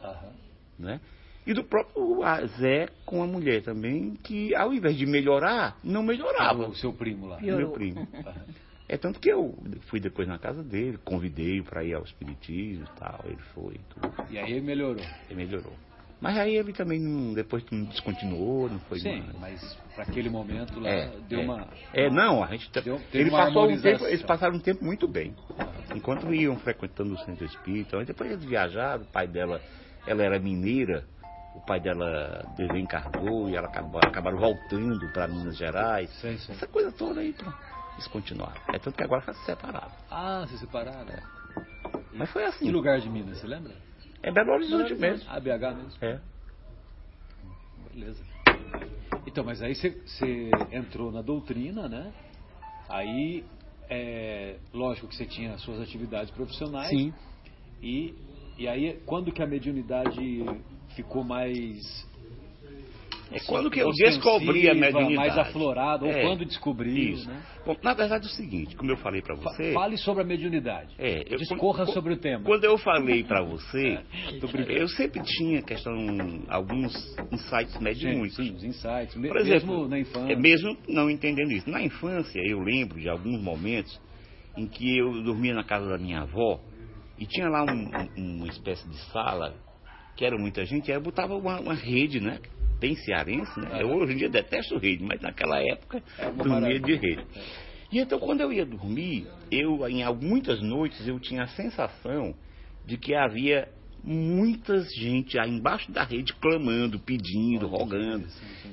né? 0.78 1.00
E 1.46 1.54
do 1.54 1.62
próprio 1.62 2.20
Zé 2.58 2.88
com 3.04 3.22
a 3.22 3.26
mulher 3.26 3.62
também, 3.62 4.16
que 4.24 4.52
ao 4.56 4.74
invés 4.74 4.96
de 4.96 5.06
melhorar, 5.06 5.78
não 5.84 6.02
melhorava. 6.02 6.66
O 6.66 6.74
seu 6.74 6.92
primo 6.92 7.26
lá. 7.26 7.40
Meu 7.40 7.70
primo. 7.70 8.06
É 8.88 8.96
tanto 8.96 9.18
que 9.18 9.28
eu 9.28 9.56
fui 9.88 9.98
depois 9.98 10.28
na 10.28 10.38
casa 10.38 10.62
dele, 10.62 10.98
convidei 11.04 11.60
para 11.62 11.82
ir 11.84 11.94
ao 11.94 12.04
espiritismo 12.04 12.84
e 12.84 12.98
tal, 13.00 13.20
ele 13.24 13.40
foi 13.54 13.74
e 13.74 13.78
tudo. 13.78 14.12
E 14.30 14.38
aí 14.38 14.52
ele 14.52 14.60
melhorou. 14.60 15.02
Ele 15.28 15.44
melhorou. 15.44 15.72
Mas 16.20 16.38
aí 16.38 16.56
ele 16.56 16.72
também 16.72 16.98
não, 16.98 17.34
depois 17.34 17.64
não 17.70 17.84
descontinuou, 17.84 18.70
não 18.70 18.78
foi 18.80 18.98
Sim, 19.00 19.22
mais. 19.22 19.38
mas 19.38 19.78
para 19.94 20.04
aquele 20.04 20.30
momento 20.30 20.80
lá 20.80 20.88
É, 20.88 21.10
deu 21.28 21.40
é. 21.40 21.44
uma. 21.44 21.68
É, 21.92 22.10
não, 22.10 22.42
a 22.42 22.46
gente. 22.48 22.70
tá- 22.70 22.80
Deu- 22.80 22.98
teve 23.10 23.24
ele 23.24 23.30
uma 23.30 23.38
passou 23.44 23.68
um 23.68 23.80
tempo, 23.80 24.06
eles 24.06 24.22
passaram 24.22 24.56
um 24.56 24.60
tempo 24.60 24.84
muito 24.84 25.06
bem. 25.06 25.34
Enquanto 25.94 26.32
iam 26.32 26.56
frequentando 26.58 27.14
o 27.14 27.18
centro 27.18 27.44
espírita, 27.44 28.02
depois 28.04 28.30
eles 28.30 28.44
viajaram, 28.44 29.02
o 29.02 29.06
pai 29.06 29.26
dela, 29.26 29.60
ela 30.06 30.22
era 30.22 30.38
mineira, 30.38 31.04
o 31.54 31.60
pai 31.60 31.80
dela 31.80 32.46
desencarnou 32.56 33.48
e 33.50 33.56
ela 33.56 33.66
acabou, 33.66 34.00
acabaram 34.00 34.38
voltando 34.38 35.08
para 35.08 35.26
Minas 35.28 35.56
Gerais. 35.56 36.10
Sim, 36.20 36.36
sim. 36.38 36.52
Essa 36.52 36.66
coisa 36.66 36.90
toda 36.92 37.20
aí, 37.20 37.32
pronto, 37.32 37.56
eles 37.96 38.06
continuaram. 38.08 38.60
É 38.72 38.78
tanto 38.78 38.96
que 38.96 39.02
agora 39.02 39.32
se 39.32 39.44
separaram. 39.44 39.90
Ah, 40.10 40.46
se 40.48 40.58
separaram. 40.58 41.08
é. 41.08 41.22
Mas 42.12 42.30
foi 42.30 42.44
assim. 42.44 42.64
Que 42.66 42.70
lugar 42.70 43.00
de 43.00 43.08
Minas, 43.08 43.38
você 43.38 43.46
lembra? 43.46 43.74
É 44.22 44.30
Belo 44.30 44.52
Horizonte 44.52 44.94
mesmo. 44.94 45.28
Ah, 45.28 45.40
BH 45.40 45.74
mesmo. 45.76 45.92
É. 46.00 46.20
Beleza. 47.92 48.22
Então, 49.26 49.44
mas 49.44 49.60
aí 49.62 49.74
você- 49.74 49.90
você 49.90 50.50
entrou 50.72 51.10
na 51.10 51.22
doutrina, 51.22 51.88
né? 51.88 52.12
Aí, 52.88 53.44
é, 53.88 54.56
lógico 54.72 55.08
que 55.08 55.14
você 55.16 55.26
tinha 55.26 55.54
as 55.54 55.62
suas 55.62 55.80
atividades 55.80 56.30
profissionais. 56.30 56.88
Sim. 56.88 57.12
E, 57.82 58.14
e 58.58 58.68
aí, 58.68 59.00
quando 59.06 59.32
que 59.32 59.42
a 59.42 59.46
mediunidade 59.46 60.44
ficou 60.94 61.24
mais. 61.24 62.06
É 63.32 63.40
quando 63.40 63.68
que 63.70 63.80
eu 63.80 63.90
descobri 63.92 64.68
a 64.70 64.74
mediunidade. 64.74 65.14
Mais 65.16 65.36
aflorada, 65.38 66.04
ou 66.04 66.10
É. 66.12 66.22
quando 66.22 66.44
descobriu, 66.44 67.14
Isso. 67.14 67.28
né? 67.28 67.42
Bom, 67.66 67.76
na 67.82 67.92
verdade 67.92 68.24
é 68.24 68.28
o 68.28 68.30
seguinte, 68.32 68.76
como 68.76 68.90
eu 68.92 68.96
falei 68.98 69.20
para 69.20 69.34
você. 69.34 69.72
Fale 69.72 69.96
sobre 69.96 70.22
a 70.22 70.26
mediunidade. 70.26 70.94
É, 70.96 71.24
eu- 71.28 71.36
Discorra 71.38 71.84
quando- 71.84 71.92
sobre 71.94 72.14
o 72.14 72.16
tema. 72.18 72.44
Quando 72.44 72.62
eu 72.64 72.78
falei 72.78 73.24
para 73.24 73.42
você, 73.42 73.98
brincando. 74.40 74.70
eu 74.72 74.86
sempre 74.88 75.22
tinha 75.24 75.60
questão, 75.62 75.92
alguns 76.48 76.92
insights 77.32 77.76
mediúnicos. 77.80 78.36
Sim, 78.36 78.44
sim, 78.44 78.54
os 78.54 78.64
insights. 78.64 79.14
Por 79.14 79.36
exemplo, 79.38 79.66
mesmo 79.78 79.88
na 79.88 79.98
infância. 79.98 80.32
é, 80.32 80.36
mesmo 80.36 80.76
não 80.88 81.10
entendendo 81.10 81.50
isso. 81.50 81.68
Na 81.68 81.82
infância, 81.82 82.40
eu 82.44 82.60
lembro 82.60 83.00
de 83.00 83.08
alguns 83.08 83.42
momentos 83.42 84.00
em 84.56 84.66
que 84.68 84.96
eu 84.98 85.22
dormia 85.24 85.52
na 85.52 85.64
casa 85.64 85.88
da 85.88 85.98
minha 85.98 86.20
avó 86.20 86.60
e 87.18 87.26
tinha 87.26 87.48
lá 87.48 87.64
um- 87.64 87.90
um- 88.16 88.36
uma 88.38 88.46
espécie 88.48 88.88
de 88.88 88.96
sala 89.10 89.54
que 90.16 90.24
era 90.24 90.38
muita 90.38 90.64
gente, 90.64 90.90
aí 90.90 90.96
eu 90.96 91.02
botava 91.02 91.34
uma, 91.34 91.60
uma 91.60 91.74
rede, 91.74 92.20
né? 92.20 92.38
Bem 92.78 92.94
cearense, 92.96 93.58
né? 93.58 93.82
Eu 93.82 93.88
hoje 93.90 94.12
em 94.12 94.16
dia 94.16 94.28
detesto 94.28 94.78
rede, 94.78 95.02
mas 95.02 95.20
naquela 95.20 95.60
época 95.60 96.02
É 96.18 96.30
dormia 96.30 96.78
de 96.78 96.94
rede. 96.94 97.24
E 97.90 97.98
então 97.98 98.18
quando 98.18 98.40
eu 98.40 98.52
ia 98.52 98.66
dormir, 98.66 99.26
eu 99.50 99.86
em 99.88 100.04
muitas 100.14 100.60
noites 100.60 101.06
eu 101.06 101.18
tinha 101.18 101.44
a 101.44 101.48
sensação 101.48 102.34
de 102.84 102.96
que 102.96 103.14
havia 103.14 103.68
muitas 104.06 104.86
gente 104.94 105.36
aí 105.38 105.50
embaixo 105.50 105.90
da 105.90 106.04
rede 106.04 106.32
clamando, 106.34 106.98
pedindo, 107.00 107.66
rogando. 107.66 108.24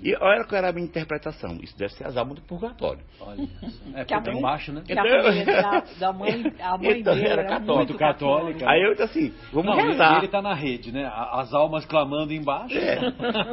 E 0.03 0.15
olha 0.15 0.43
qual 0.45 0.57
era 0.59 0.69
a 0.69 0.71
minha 0.73 0.85
interpretação. 0.85 1.57
Isso 1.63 1.75
deve 1.77 1.93
ser 1.93 2.05
as 2.05 2.15
almas 2.15 2.35
do 2.35 2.41
purgatório. 2.43 3.01
Olha, 3.19 3.47
é 3.95 4.05
Que 4.05 4.13
a 4.13 4.17
porque 4.17 4.29
mãe- 4.31 4.39
embaixo, 4.39 4.71
né? 4.71 4.83
Que 4.85 4.93
a 4.93 5.03
família 5.03 5.61
da, 5.99 6.13
mãe, 6.13 6.53
a 6.61 6.77
mãe 6.77 6.99
Então, 6.99 7.15
dele 7.15 7.27
era 7.27 7.41
era 7.41 7.49
católica. 7.49 7.73
muito 7.75 7.97
católica. 7.97 8.69
Aí 8.69 8.81
eu 8.83 8.91
disse 8.91 9.03
assim, 9.03 9.33
vamos 9.51 9.75
Não, 9.75 9.87
rezar. 9.87 10.17
ele 10.19 10.27
tá 10.27 10.41
na 10.41 10.53
rede, 10.53 10.91
né? 10.91 11.05
A- 11.05 11.41
As 11.41 11.53
almas 11.53 11.83
clamando 11.85 12.31
embaixo. 12.33 12.77
É. 12.77 12.99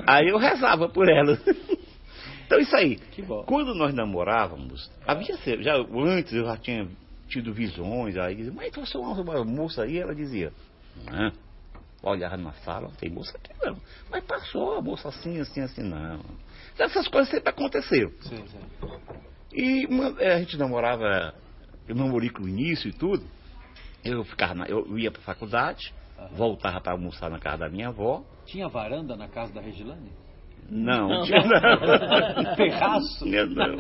Aí 0.07 0.28
eu 0.28 0.37
rezava 0.39 0.89
por 0.89 1.09
elas. 1.09 1.41
Então 2.47 2.59
isso 2.59 2.74
aí. 2.74 2.97
Que 2.97 3.22
bom. 3.22 3.45
Quando 3.45 3.72
nós 3.76 3.95
namorávamos, 3.95 4.91
havia 5.07 5.37
já 5.62 5.76
antes 5.76 6.33
eu 6.33 6.45
já 6.45 6.57
tinha 6.57 6.89
tido 7.28 7.53
visões, 7.55 8.16
aí 8.16 8.35
dizia, 8.35 8.53
mas 8.53 8.74
você 8.74 8.97
é 8.97 9.01
uma, 9.01 9.45
moça 9.45 9.85
aí, 9.85 9.97
ela 9.99 10.12
dizia, 10.12 10.53
não. 11.09 11.31
Olhava 12.03 12.36
na 12.36 12.53
sala, 12.55 12.88
não 12.88 12.94
tem 12.94 13.11
moça 13.11 13.36
aqui 13.36 13.53
não. 13.62 13.76
Mas 14.11 14.24
passou 14.24 14.78
a 14.78 14.82
moça 14.82 15.09
assim, 15.09 15.38
assim, 15.38 15.61
assim, 15.61 15.82
não. 15.82 16.20
Essas 16.78 17.07
coisas 17.09 17.30
sempre 17.30 17.51
aconteceram. 17.51 18.11
Sim, 18.22 18.42
sim. 18.48 18.61
E 19.53 19.86
uma- 19.86 20.16
eh, 20.18 20.34
a 20.34 20.38
gente 20.38 20.57
namorava, 20.57 21.34
eu 21.86 21.94
namorei 21.94 22.30
com 22.30 22.42
o 22.44 22.48
início 22.48 22.88
e 22.88 22.92
tudo. 22.92 23.26
Eu 24.03 24.24
ficava 24.24 24.55
na- 24.55 24.66
eu 24.66 24.98
ia 24.98 25.11
para 25.11 25.20
faculdade, 25.20 25.92
voltava 26.32 26.80
para 26.80 26.92
almoçar 26.92 27.28
na 27.30 27.38
casa 27.38 27.59
da 27.59 27.68
minha 27.68 27.88
avó. 27.88 28.24
Tinha 28.46 28.66
varanda 28.68 29.14
na 29.14 29.28
casa 29.28 29.53
da 29.53 29.61
Regilane? 29.61 30.12
Não, 30.71 31.09
não 31.09 31.23
tinha 31.25 31.41
não. 31.45 32.55
Terraço? 32.55 33.27
Não. 33.27 33.77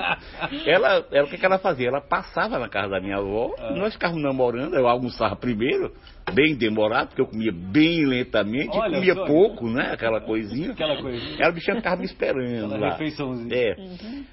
Ela, 0.66 1.06
ela, 1.12 1.26
o 1.26 1.30
que, 1.30 1.38
que 1.38 1.46
ela 1.46 1.58
fazia? 1.58 1.88
Ela 1.88 2.00
passava 2.00 2.58
na 2.58 2.68
casa 2.68 2.88
da 2.88 3.00
minha 3.00 3.16
avó, 3.18 3.54
Ah. 3.58 3.72
nós 3.76 3.92
ficávamos 3.92 4.22
namorando, 4.22 4.74
eu 4.74 4.88
almoçava 4.88 5.36
primeiro, 5.36 5.92
bem 6.34 6.56
demorado, 6.56 7.08
porque 7.08 7.22
eu 7.22 7.26
comia 7.26 7.52
bem 7.52 8.04
lentamente, 8.06 8.76
Olha 8.76 8.96
comia 8.96 9.14
só. 9.14 9.24
pouco, 9.26 9.68
né? 9.70 9.92
Aquela 9.92 10.20
coisinha. 10.20 10.72
Aquela 10.72 11.00
coisinha. 11.00 11.36
Ela 11.38 11.52
bichinha 11.52 11.76
ficava 11.76 11.96
me 11.96 12.04
esperando 12.04 12.66
Aquela 12.74 12.78
lá. 12.78 12.90
refeiçãozinha. 12.92 13.54
É. 13.56 13.76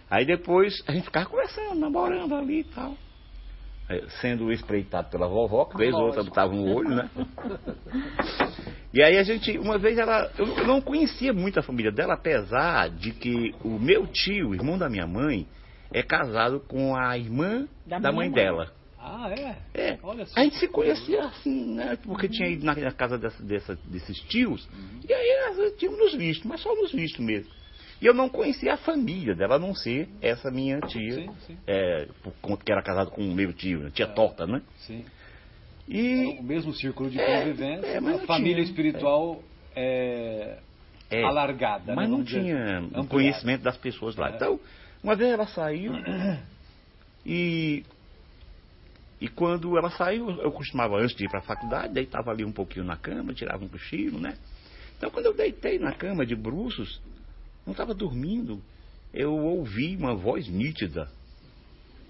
Aí 0.10 0.26
depois 0.26 0.74
a 0.88 0.92
gente 0.94 1.04
ficava 1.06 1.26
conversando, 1.28 1.80
namorando 1.80 2.34
ali 2.36 2.62
e 2.62 2.64
tal. 2.64 2.96
É, 3.90 4.02
Sendo 4.20 4.52
espreitado 4.52 5.10
pela 5.10 5.28
vovó, 5.30 5.64
que 5.66 5.78
vez 5.78 5.94
ou 5.94 6.08
outra 6.08 6.22
botava 6.22 6.52
um 6.54 6.74
olho, 6.76 6.90
né? 6.90 7.10
E 8.98 9.04
aí 9.04 9.16
a 9.20 9.22
gente, 9.22 9.56
uma 9.60 9.78
vez 9.78 9.96
ela. 9.96 10.32
Eu 10.40 10.66
não 10.66 10.82
conhecia 10.82 11.32
muito 11.32 11.60
a 11.60 11.62
família 11.62 11.92
dela, 11.92 12.16
apesar 12.16 12.90
de 12.90 13.12
que 13.12 13.54
o 13.64 13.78
meu 13.78 14.08
tio, 14.08 14.56
irmão 14.56 14.76
da 14.76 14.90
minha 14.90 15.06
mãe, 15.06 15.46
é 15.94 16.02
casado 16.02 16.60
com 16.62 16.96
a 16.96 17.16
irmã 17.16 17.68
Da 17.86 18.00
da, 18.00 18.12
mãe 18.12 18.28
mãe. 18.28 18.36
dela. 18.36 18.72
Ah, 18.98 19.30
é? 19.30 19.56
É. 19.80 20.00
Olha 20.02 20.26
só. 20.26 20.40
A 20.40 20.44
gente 20.44 20.58
se 20.58 20.68
conhecia 20.68 21.26
assim, 21.26 21.76
né? 21.76 21.96
Porque 22.04 22.28
tinha 22.28 22.50
ido 22.50 22.66
na, 22.66 22.74
casa 22.92 23.20
dessa, 23.20 23.44
dessa- 23.44 23.78
desses 23.86 24.18
tios. 24.22 24.68
E 25.08 25.14
aí 25.14 25.56
nós 25.56 25.74
tínhamos 25.78 26.00
nos 26.00 26.16
visto, 26.16 26.48
mas 26.48 26.60
só 26.60 26.74
nos 26.74 26.92
visto 26.92 27.22
mesmo. 27.22 27.52
E 28.02 28.06
eu 28.08 28.16
não 28.16 28.28
conhecia 28.30 28.74
a 28.74 28.78
família 28.78 29.36
dela, 29.36 29.58
a 29.58 29.60
não 29.60 29.76
ser 29.76 30.10
essa 30.24 30.50
minha 30.50 30.80
tia, 30.82 31.14
Sim, 31.14 31.30
sim. 31.46 31.58
é, 31.68 32.08
por 32.24 32.34
conta 32.42 32.64
que 32.66 32.72
era 32.72 32.82
casada 32.82 33.12
com 33.12 33.22
o 33.22 33.32
meu 33.32 33.54
tio, 33.54 33.80
né? 33.80 33.92
tia 33.94 34.06
É. 34.06 34.10
torta, 34.10 34.48
né? 34.48 34.62
Sim. 34.80 35.06
E 35.88 36.38
O 36.40 36.44
mesmo 36.44 36.74
círculo 36.74 37.10
de 37.10 37.20
É, 37.20 37.40
convivência, 37.40 37.86
é, 37.88 38.00
mas 38.00 38.22
a 38.22 38.26
família 38.26 38.56
tinha. 38.56 38.66
espiritual 38.66 39.42
é, 39.76 40.60
É, 41.10 41.24
alargada. 41.24 41.96
mas 41.96 42.06
né, 42.06 42.12
não 42.12 42.18
vamos 42.18 42.26
dizer, 42.26 42.42
tinha 42.44 42.78
ampliada. 42.80 43.08
conhecimento 43.08 43.62
das 43.64 43.78
pessoas 43.78 44.16
lá. 44.16 44.30
É. 44.32 44.36
Então, 44.36 44.60
uma 45.02 45.16
vez 45.16 45.32
ela 45.32 45.48
saiu 45.48 45.94
e 47.26 47.84
e 49.20 49.28
quando 49.28 49.76
ela 49.78 49.90
saiu, 49.92 50.30
eu 50.30 50.52
costumava 50.52 50.96
antes 50.98 51.16
de 51.16 51.26
ir 51.26 51.30
para 51.30 51.40
a 51.40 51.44
faculdade, 51.44 51.92
deitava 51.94 52.30
ali 52.30 52.46
um 52.46 52.52
pouquinho 52.52 52.86
na 52.86 52.96
cama, 52.96 53.34
tirava 53.34 53.64
um 53.66 53.68
cochilo, 53.68 54.20
né? 54.20 54.38
Então, 54.96 55.10
quando 55.10 55.26
eu 55.26 55.34
deitei 55.34 55.80
na 55.80 55.92
cama 55.94 56.24
de 56.26 56.36
bruços, 56.36 57.02
não 57.66 57.72
estava 57.72 57.96
dormindo, 57.96 58.62
eu 59.14 59.34
ouvi 59.34 59.96
uma 59.96 60.14
voz 60.16 60.48
nítida 60.48 61.08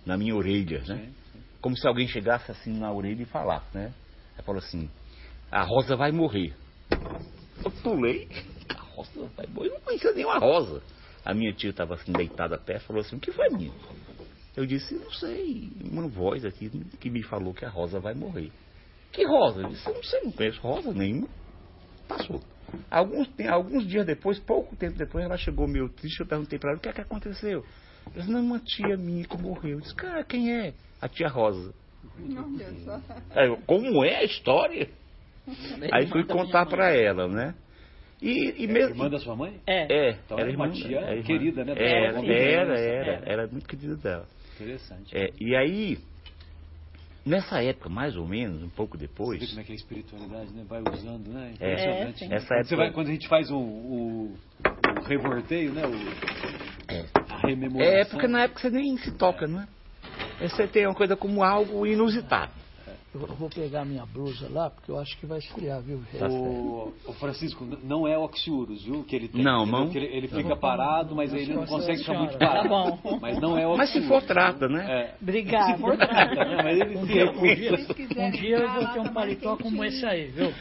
na 0.06 0.18
minha 0.18 0.36
orelha, 0.36 0.84
né? 0.86 1.10
Como 1.62 1.76
se 1.78 1.88
alguém 1.88 2.08
chegasse 2.08 2.52
assim 2.52 2.78
na 2.78 2.92
orelha 2.92 3.22
e 3.22 3.26
falasse, 3.26 3.66
né? 3.74 3.94
Ela 4.36 4.44
falou 4.44 4.60
assim: 4.60 4.90
a 5.52 5.64
Rosa 5.64 5.96
vai 5.96 6.12
morrer. 6.12 6.54
Eu 7.64 7.72
pulei, 7.84 8.28
a 8.70 8.82
Rosa 8.82 9.30
vai 9.36 9.48
morrer. 9.48 9.70
Eu 9.70 9.74
não 9.74 9.82
conhecia 9.82 10.12
nenhuma 10.14 10.38
Rosa. 10.38 10.82
A 11.26 11.34
minha 11.34 11.54
tia 11.54 11.72
estava 11.72 11.96
assim 11.96 12.12
deitada 12.12 12.58
perto 12.58 12.86
falou 12.86 13.02
assim: 13.02 13.16
o 13.18 13.20
que 13.20 13.32
foi, 13.32 13.50
menino? 13.50 13.76
Eu 14.56 14.66
disse: 14.66 14.96
não 14.96 15.12
sei, 15.12 15.72
uma 15.84 16.08
voz 16.08 16.46
aqui 16.46 16.70
que 17.00 17.10
me 17.10 17.24
falou 17.24 17.54
que 17.54 17.66
a 17.66 17.70
Rosa 17.70 18.00
vai 18.00 18.14
morrer. 18.14 18.52
Que 19.12 19.26
Rosa? 19.26 19.62
Eu 19.62 19.70
disse: 19.70 19.88
não 19.88 20.04
sei, 20.04 20.22
não 20.24 20.32
conheço 20.32 20.62
Rosa 20.62 20.94
nenhuma. 20.94 21.28
Passou. 22.08 22.42
Alguns, 22.90 23.30
alguns 23.50 23.88
dias 23.88 24.06
depois, 24.06 24.40
pouco 24.40 24.76
tempo 24.76 24.98
depois, 24.98 25.24
ela 25.24 25.38
chegou 25.38 25.68
meio 25.68 25.90
triste. 25.90 26.20
Eu 26.20 26.28
perguntei 26.28 26.60
para 26.60 26.72
ela 26.72 26.78
o 26.78 26.82
que 26.82 26.90
é 26.90 26.94
que 26.94 27.02
aconteceu. 27.02 27.64
Ela 28.14 28.20
disse: 28.22 28.32
não, 28.32 28.42
uma 28.42 28.60
tia 28.60 28.98
minha 28.98 29.24
que 29.26 29.38
morreu. 29.38 29.78
Eu 29.78 29.82
disse: 29.82 29.96
cara, 29.96 30.24
quem 30.24 30.52
é? 30.54 30.74
A 31.02 31.08
tia 31.08 31.28
Rosa. 31.28 31.74
Olha 32.20 32.74
só. 32.84 33.02
Aí 33.32 33.48
eu, 33.48 33.58
como 33.66 34.04
é 34.04 34.18
a 34.18 34.24
história? 34.24 34.90
Aí 35.92 36.08
fui 36.08 36.24
contar 36.26 36.66
para 36.66 36.90
ela, 36.92 37.28
né? 37.28 37.54
E, 38.22 38.64
e 38.64 38.66
É 38.66 38.68
mesmo. 38.68 38.90
irmã 38.96 39.10
da 39.10 39.20
sua 39.20 39.36
mãe? 39.36 39.60
É. 39.68 39.84
É, 40.10 40.10
Então 40.26 40.40
era 40.40 40.50
era 40.50 40.58
uma 40.58 40.68
irmã, 40.68 40.76
tia 40.82 41.00
era 41.00 41.12
irmã. 41.14 41.24
querida, 41.24 41.64
né, 41.64 41.72
Era, 41.78 42.26
era, 42.26 42.80
era, 42.80 43.12
É. 43.12 43.34
era 43.34 43.48
muito 43.48 43.68
querida 43.68 43.96
dela. 43.96 44.26
Interessante. 44.56 45.16
É, 45.16 45.30
e 45.40 45.56
aí, 45.56 46.00
nessa 47.24 47.62
época, 47.62 47.90
mais 47.90 48.16
ou 48.18 48.28
menos, 48.28 48.64
um 48.64 48.70
pouco 48.70 48.98
Você 48.98 49.02
vê 49.02 49.08
depois, 49.08 49.50
como 49.50 49.62
é 49.62 49.64
que 49.64 49.72
é 49.72 49.74
a 49.74 49.76
espiritualidade, 49.76 50.52
né? 50.52 50.66
Vai 50.68 50.82
usando, 50.82 51.28
né? 51.30 51.54
É. 51.60 51.72
Impressionante. 51.74 52.24
É, 52.24 52.28
sim. 52.28 52.34
essa 52.34 52.48
Quando, 52.48 52.66
você 52.66 52.74
época. 52.74 52.76
vai- 52.78 52.92
quando 52.92 53.08
a 53.10 53.12
gente 53.12 53.28
faz 53.28 53.52
o, 53.52 53.58
o, 53.58 54.34
o 55.00 55.04
revorteio, 55.06 55.72
né? 55.74 55.84
O, 55.86 57.27
A 57.27 57.27
rememoração. 57.48 57.94
É, 57.94 58.06
porque 58.06 58.28
na 58.28 58.44
época 58.44 58.62
você 58.62 58.70
nem 58.70 58.98
se 58.98 59.12
toca, 59.12 59.48
não 59.48 59.62
é? 59.62 59.68
Você 60.48 60.68
tem 60.68 60.86
uma 60.86 60.96
coisa 60.96 61.16
como 61.16 61.44
algo 61.44 61.86
inusitado. 61.86 62.52
Eu 63.14 63.22
vou 63.36 63.50
pegar 63.50 63.84
minha 63.84 64.06
blusa 64.06 64.48
lá, 64.52 64.70
porque 64.70 64.92
eu 64.92 65.00
acho 65.00 65.18
que 65.18 65.26
vai 65.26 65.40
esfriar, 65.40 65.82
viu? 65.82 66.00
Tá 66.20 66.28
O, 66.28 66.94
o 67.08 67.14
Francisco, 67.14 67.66
não 67.84 68.08
é 68.08 68.16
oxiurus, 68.16 68.84
viu? 68.84 69.04
Que 69.06 69.16
ele 69.16 69.28
tem. 69.28 69.42
Não, 69.44 69.66
não. 69.66 69.90
Que 69.90 69.98
ele, 69.98 70.06
ele 70.16 70.28
fica 70.28 70.56
parado, 70.56 71.16
mas 71.16 71.34
ele 71.34 71.56
não 71.56 71.66
consegue 71.66 72.00
ficar 72.00 72.14
muito 72.14 72.38
Tá 72.38 72.46
parado. 72.48 72.70
bom. 72.70 73.00
Mas 73.20 73.40
não 73.40 73.58
é 73.58 73.66
oxiurus. 73.66 73.78
Mas 73.78 73.90
se 73.92 74.02
for 74.08 74.22
trata, 74.22 74.68
né? 74.68 74.86
É. 74.88 75.16
Obrigada. 75.20 75.74
Se 75.74 75.82
for 75.82 75.98
trata, 75.98 76.46
né? 76.46 76.58
Mas 76.64 76.80
ele 76.80 76.98
Um 76.98 77.08
se 77.08 77.14
dia, 77.14 77.32
um 77.32 77.42
dia, 77.56 77.72
um 78.28 78.30
dia 78.32 78.58
eu 78.58 78.70
vou 78.74 78.88
ter 78.88 79.00
um 79.00 79.04
tá 79.06 79.12
paletó 79.12 79.58
como 79.58 79.84
esse 79.84 80.06
aí, 80.06 80.28
viu? 80.28 80.54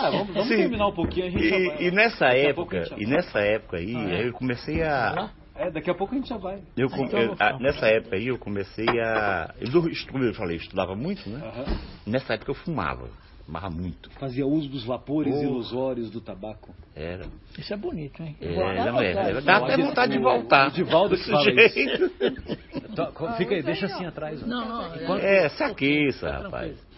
Ah, 0.00 0.10
vamos 0.10 0.34
vamos 0.34 0.48
terminar 0.48 0.88
um 0.88 0.94
pouquinho, 0.94 1.26
a 1.26 1.30
gente. 1.30 1.44
E, 1.44 1.86
e 1.86 1.90
nessa 1.92 2.24
Daqui 2.26 2.46
a 2.50 2.54
pouco 2.54 2.74
a 2.74 2.78
época, 2.78 2.96
gente 2.96 3.02
e 3.02 3.06
nessa 3.06 3.38
época 3.38 3.76
aí, 3.76 3.94
Ah, 3.94 4.10
é? 4.10 4.26
eu 4.28 4.32
comecei 4.32 4.82
a. 4.82 5.30
É, 5.58 5.70
daqui 5.70 5.90
a 5.90 5.94
pouco 5.94 6.14
a 6.14 6.18
gente 6.18 6.28
já 6.28 6.36
vai. 6.36 6.62
Eu, 6.76 6.88
com- 6.88 7.04
então 7.04 7.18
eu 7.20 7.36
a- 7.38 7.58
nessa 7.58 7.86
época 7.86 8.16
aí 8.16 8.28
eu 8.28 8.38
comecei 8.38 8.86
a. 9.00 9.52
Eu, 9.60 9.82
como 10.12 10.24
eu 10.24 10.34
falei, 10.34 10.56
eu 10.56 10.60
estudava 10.60 10.94
muito, 10.94 11.28
né? 11.28 11.40
Aham. 11.44 11.64
Nessa 12.06 12.34
época 12.34 12.50
eu 12.52 12.54
fumava. 12.54 13.08
Fumava 13.44 13.70
muito. 13.70 14.10
Fazia 14.20 14.46
uso 14.46 14.68
dos 14.68 14.84
vapores 14.84 15.34
Oh. 15.34 15.42
ilusórios 15.42 16.10
do 16.10 16.20
tabaco. 16.20 16.74
Era. 16.94 17.26
Isso 17.58 17.72
é 17.72 17.76
bonito, 17.76 18.22
hein? 18.22 18.36
É, 18.40 18.54
não 18.54 18.70
é, 18.70 18.80
anotar 18.80 19.04
é, 19.04 19.32
isso. 19.32 19.40
dá 19.42 19.56
até 19.56 19.76
vontade 19.78 20.12
de 20.12 20.18
voltar. 20.18 20.68
O 20.68 20.70
Divaldo 20.72 21.16
que 21.16 21.24
fala 21.30 21.44
jeito. 21.44 22.12
Então, 22.90 23.12
Fica 23.36 23.54
aí, 23.54 23.62
deixa 23.62 23.86
assim 23.86 24.06
atrás. 24.06 24.42
ó. 24.42 24.46
Não, 24.46 24.66
não, 24.68 24.96
Enquanto- 24.96 25.22
É, 25.22 25.48
se 25.50 25.62
aqueça, 25.62 26.26
Tá 26.28 26.38
rapaz. 26.38 26.50
tranquilo. 26.72 26.88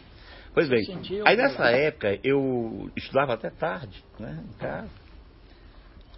Pois 0.55 0.69
bem, 0.69 0.81
aí 1.27 1.37
nessa 1.37 1.71
época 1.71 2.19
eu 2.25 2.91
estudava 2.97 3.35
até 3.35 3.51
tarde, 3.51 4.03
né, 4.19 4.43
em 4.49 4.53
casa. 4.59 4.89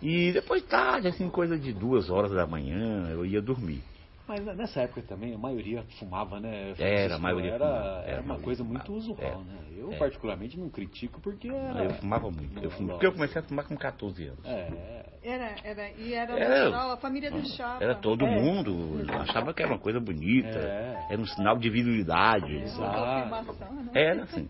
E 0.02 0.32
depois 0.32 0.62
tarde, 0.64 1.08
assim, 1.08 1.28
coisa 1.30 1.56
de 1.56 1.72
duas 1.72 2.10
horas 2.10 2.32
da 2.32 2.46
manhã, 2.46 3.08
eu 3.10 3.24
ia 3.24 3.40
dormir. 3.40 3.82
Mas 4.26 4.44
nessa 4.56 4.80
época 4.82 5.02
também 5.02 5.34
a 5.34 5.38
maioria 5.38 5.82
fumava, 5.98 6.40
né? 6.40 6.72
Era, 6.78 7.16
a 7.16 7.18
maioria 7.18 7.52
era, 7.52 7.66
fumava, 7.66 8.02
era 8.06 8.20
uma 8.20 8.26
maioria 8.28 8.44
coisa 8.44 8.64
muito 8.64 8.86
fumava. 8.86 8.98
usual, 8.98 9.18
É. 9.20 9.44
né? 9.44 9.58
Eu 9.76 9.92
É. 9.92 9.96
particularmente 9.96 10.58
não 10.58 10.70
critico 10.70 11.20
porque 11.20 11.48
era... 11.48 11.84
Eu 11.84 11.90
fumava 11.94 12.30
muito. 12.30 12.58
Eu 12.62 12.70
fumava, 12.70 12.92
porque 12.94 13.06
eu 13.06 13.12
comecei 13.12 13.40
a 13.40 13.44
fumar 13.44 13.64
com 13.66 13.76
14 13.76 14.26
anos. 14.26 14.44
É, 14.44 15.02
Era, 15.24 15.54
era, 15.62 15.90
e 15.98 16.14
era 16.14 16.32
Era- 16.36 16.64
natural, 16.64 16.90
a 16.92 16.96
família 16.96 17.30
deixava. 17.30 17.82
Era 17.82 17.94
todo 17.94 18.24
É. 18.24 18.40
mundo, 18.40 19.04
achava 19.20 19.52
que 19.54 19.62
era 19.62 19.70
uma 19.72 19.78
coisa 19.78 20.00
bonita, 20.00 20.48
É. 20.58 21.06
era 21.10 21.20
um 21.20 21.26
sinal 21.26 21.56
de 21.58 21.68
virilidade. 21.70 22.56
Exato. 22.56 23.22
Confirmação, 23.30 23.72
né? 23.84 23.90
Era 23.94 24.22
assim. 24.24 24.48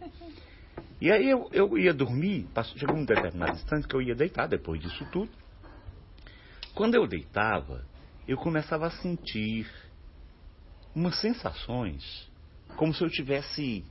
E 1.01 1.11
aí 1.11 1.29
eu, 1.29 1.49
eu 1.53 1.77
ia 1.77 1.93
dormir, 1.93 2.47
passou, 2.55 2.79
chegou 2.79 2.95
um 2.97 3.05
determinado 3.05 3.53
instante 3.53 3.87
que 3.89 3.95
eu 3.97 4.01
ia 4.01 4.15
deitar 4.15 4.47
depois 4.49 4.81
disso 4.81 5.05
tudo. 5.11 5.31
Quando 6.75 6.95
eu 6.95 7.07
deitava, 7.07 7.85
eu 8.27 8.37
começava 8.37 8.87
a 8.87 8.91
sentir 8.91 9.71
umas 10.95 11.21
sensações 11.21 12.31
como 12.77 12.95
se 12.95 13.03
eu 13.03 13.09
estivesse 13.09 13.85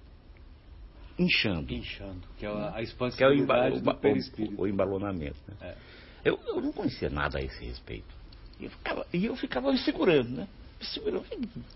inchando. 1.18 1.72
inchando, 1.72 2.28
que 2.38 2.46
é 2.46 2.50
a, 2.50 2.70
a 2.70 3.12
Que 3.12 3.24
é 3.24 3.28
o, 3.28 4.58
o, 4.58 4.62
o 4.62 4.68
embalonamento. 4.68 5.38
Né? 5.48 5.56
É. 5.62 5.76
Eu, 6.24 6.40
eu 6.48 6.62
não 6.62 6.72
conhecia 6.72 7.10
nada 7.10 7.40
a 7.40 7.42
esse 7.42 7.64
respeito. 7.64 8.14
E 8.60 8.66
eu 8.66 8.70
ficava, 8.72 9.08
e 9.14 9.26
eu 9.26 9.36
ficava 9.36 9.72
me 9.72 9.78
segurando, 9.80 10.30
né? 10.30 10.48
Me 10.80 10.86
segurando. 10.86 11.26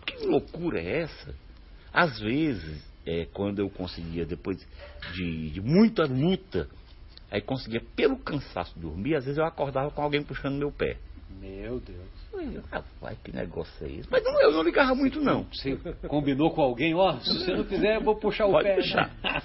Que 0.05 0.25
loucura 0.25 0.79
é 0.79 1.01
essa? 1.01 1.35
Às 1.91 2.19
vezes, 2.19 2.83
é, 3.05 3.25
quando 3.25 3.59
eu 3.59 3.69
conseguia, 3.69 4.25
depois 4.25 4.57
de, 5.13 5.49
de 5.51 5.61
muita 5.61 6.05
luta, 6.05 6.69
aí 7.35 7.41
conseguia, 7.41 7.81
pelo 7.95 8.17
cansaço, 8.17 8.77
dormir, 8.79 9.15
às 9.15 9.25
vezes 9.25 9.37
eu 9.37 9.45
acordava 9.45 9.91
com 9.91 10.01
alguém 10.01 10.23
puxando 10.23 10.55
meu 10.55 10.71
pé. 10.71 10.97
Meu 11.39 11.79
Deus. 11.79 11.99
Eu, 12.33 12.61
Rapaz, 12.71 13.17
que 13.23 13.31
negócio 13.33 13.85
é 13.85 13.89
esse? 13.91 14.07
Mas 14.11 14.23
não, 14.23 14.41
eu 14.41 14.51
não 14.51 14.61
ligava 14.63 14.93
muito, 14.95 15.21
não. 15.21 15.43
Você 15.53 15.75
combinou 16.07 16.51
com 16.51 16.61
alguém, 16.61 16.93
ó, 16.93 17.17
se 17.19 17.33
você 17.33 17.53
não 17.53 17.63
fizer, 17.63 17.97
eu 17.97 18.01
vou 18.01 18.15
puxar 18.15 18.45
o 18.45 18.51
Pode 18.51 18.67
pé. 18.67 18.75
puxar. 18.75 19.11
né? 19.23 19.41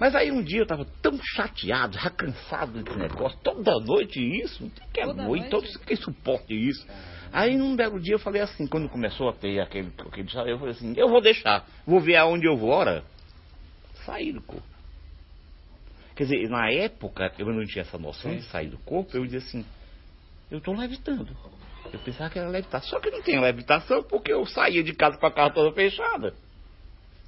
Mas 0.00 0.14
aí 0.14 0.30
um 0.32 0.42
dia 0.42 0.58
eu 0.58 0.64
estava 0.64 0.84
tão 1.00 1.18
chateado, 1.36 1.96
já 1.96 2.10
cansado 2.10 2.82
desse 2.82 2.98
negócio, 2.98 3.38
toda 3.42 3.78
noite 3.80 4.18
isso, 4.42 4.64
não 4.64 4.70
tem 4.70 4.88
que 4.92 5.00
é 5.00 5.04
Toda 5.04 5.22
noite, 5.22 5.40
noite? 5.42 5.50
todos 5.50 5.76
que 5.78 5.96
suporte 5.96 6.52
isso. 6.52 6.86
Aí 7.32 7.56
num 7.56 7.76
belo 7.76 8.00
dia 8.00 8.14
eu 8.14 8.18
falei 8.18 8.42
assim, 8.42 8.66
quando 8.66 8.88
começou 8.88 9.28
a 9.28 9.32
ter 9.32 9.60
aquele, 9.60 9.92
aquele 9.98 10.28
eu 10.50 10.58
falei 10.58 10.72
assim, 10.72 10.94
eu 10.96 11.08
vou 11.08 11.20
deixar, 11.20 11.64
vou 11.86 12.00
ver 12.00 12.16
aonde 12.16 12.46
eu 12.46 12.56
vou, 12.56 12.70
ora, 12.70 13.04
sair 14.04 14.32
do 14.32 14.42
corpo. 14.42 14.73
Quer 16.14 16.24
dizer, 16.24 16.48
na 16.48 16.70
época, 16.70 17.32
eu 17.38 17.46
não 17.46 17.64
tinha 17.64 17.82
essa 17.82 17.98
noção 17.98 18.30
Sim. 18.30 18.36
de 18.38 18.44
sair 18.44 18.68
do 18.68 18.78
corpo, 18.78 19.16
eu 19.16 19.24
dizia 19.24 19.40
assim, 19.40 19.64
eu 20.50 20.58
estou 20.58 20.74
levitando. 20.74 21.36
Eu 21.92 21.98
pensava 22.00 22.30
que 22.30 22.38
era 22.38 22.48
levitação, 22.48 22.88
só 22.88 23.00
que 23.00 23.10
não 23.10 23.22
tem 23.22 23.40
levitação 23.40 24.02
porque 24.04 24.32
eu 24.32 24.46
saía 24.46 24.82
de 24.82 24.92
casa 24.94 25.18
com 25.18 25.26
a 25.26 25.32
casa 25.32 25.54
toda 25.54 25.74
fechada. 25.74 26.34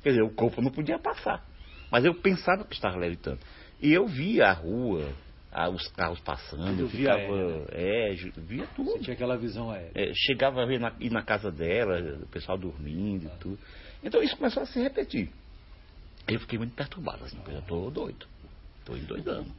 Quer 0.03 0.11
dizer, 0.11 0.22
o 0.22 0.30
corpo 0.34 0.62
não 0.62 0.70
podia 0.70 0.99
passar. 0.99 1.45
Mas 1.91 2.05
eu 2.05 2.14
pensava 2.14 2.64
que 2.64 2.74
estava 2.74 2.97
levitando. 2.97 3.41
E 3.80 3.93
eu 3.93 4.07
via 4.07 4.47
a 4.49 4.53
rua, 4.53 5.12
a- 5.53 5.68
os 5.68 5.87
carros 5.89 6.20
passando, 6.20 6.80
eu 6.80 6.87
via 6.87 7.12
ficava. 7.12 7.18
aéreo. 7.18 7.66
É, 7.72 8.14
via 8.41 8.66
Você 8.66 8.74
tudo. 8.74 9.03
tinha 9.03 9.14
aquela 9.14 9.37
visão 9.37 9.70
aérea. 9.70 9.91
É, 9.95 10.12
chegava 10.14 10.62
a 10.62 10.66
ver 10.66 10.78
na, 10.78 10.93
ir 11.01 11.11
na 11.11 11.22
casa 11.22 11.51
dela, 11.51 12.20
o 12.22 12.26
pessoal 12.28 12.57
dormindo 12.59 13.24
e 13.26 13.39
tudo. 13.41 13.59
Então 14.03 14.22
isso 14.22 14.37
começou 14.37 14.62
a 14.62 14.66
se 14.66 14.80
repetir. 14.80 15.30
Eu 16.28 16.41
fiquei 16.41 16.59
muito 16.59 16.74
perturbado, 16.74 17.24
assim, 17.24 17.39
eu 17.49 17.62
tô 17.62 17.89
doido. 17.91 18.26
Tô 18.87 18.97
endoidando. 18.97 19.53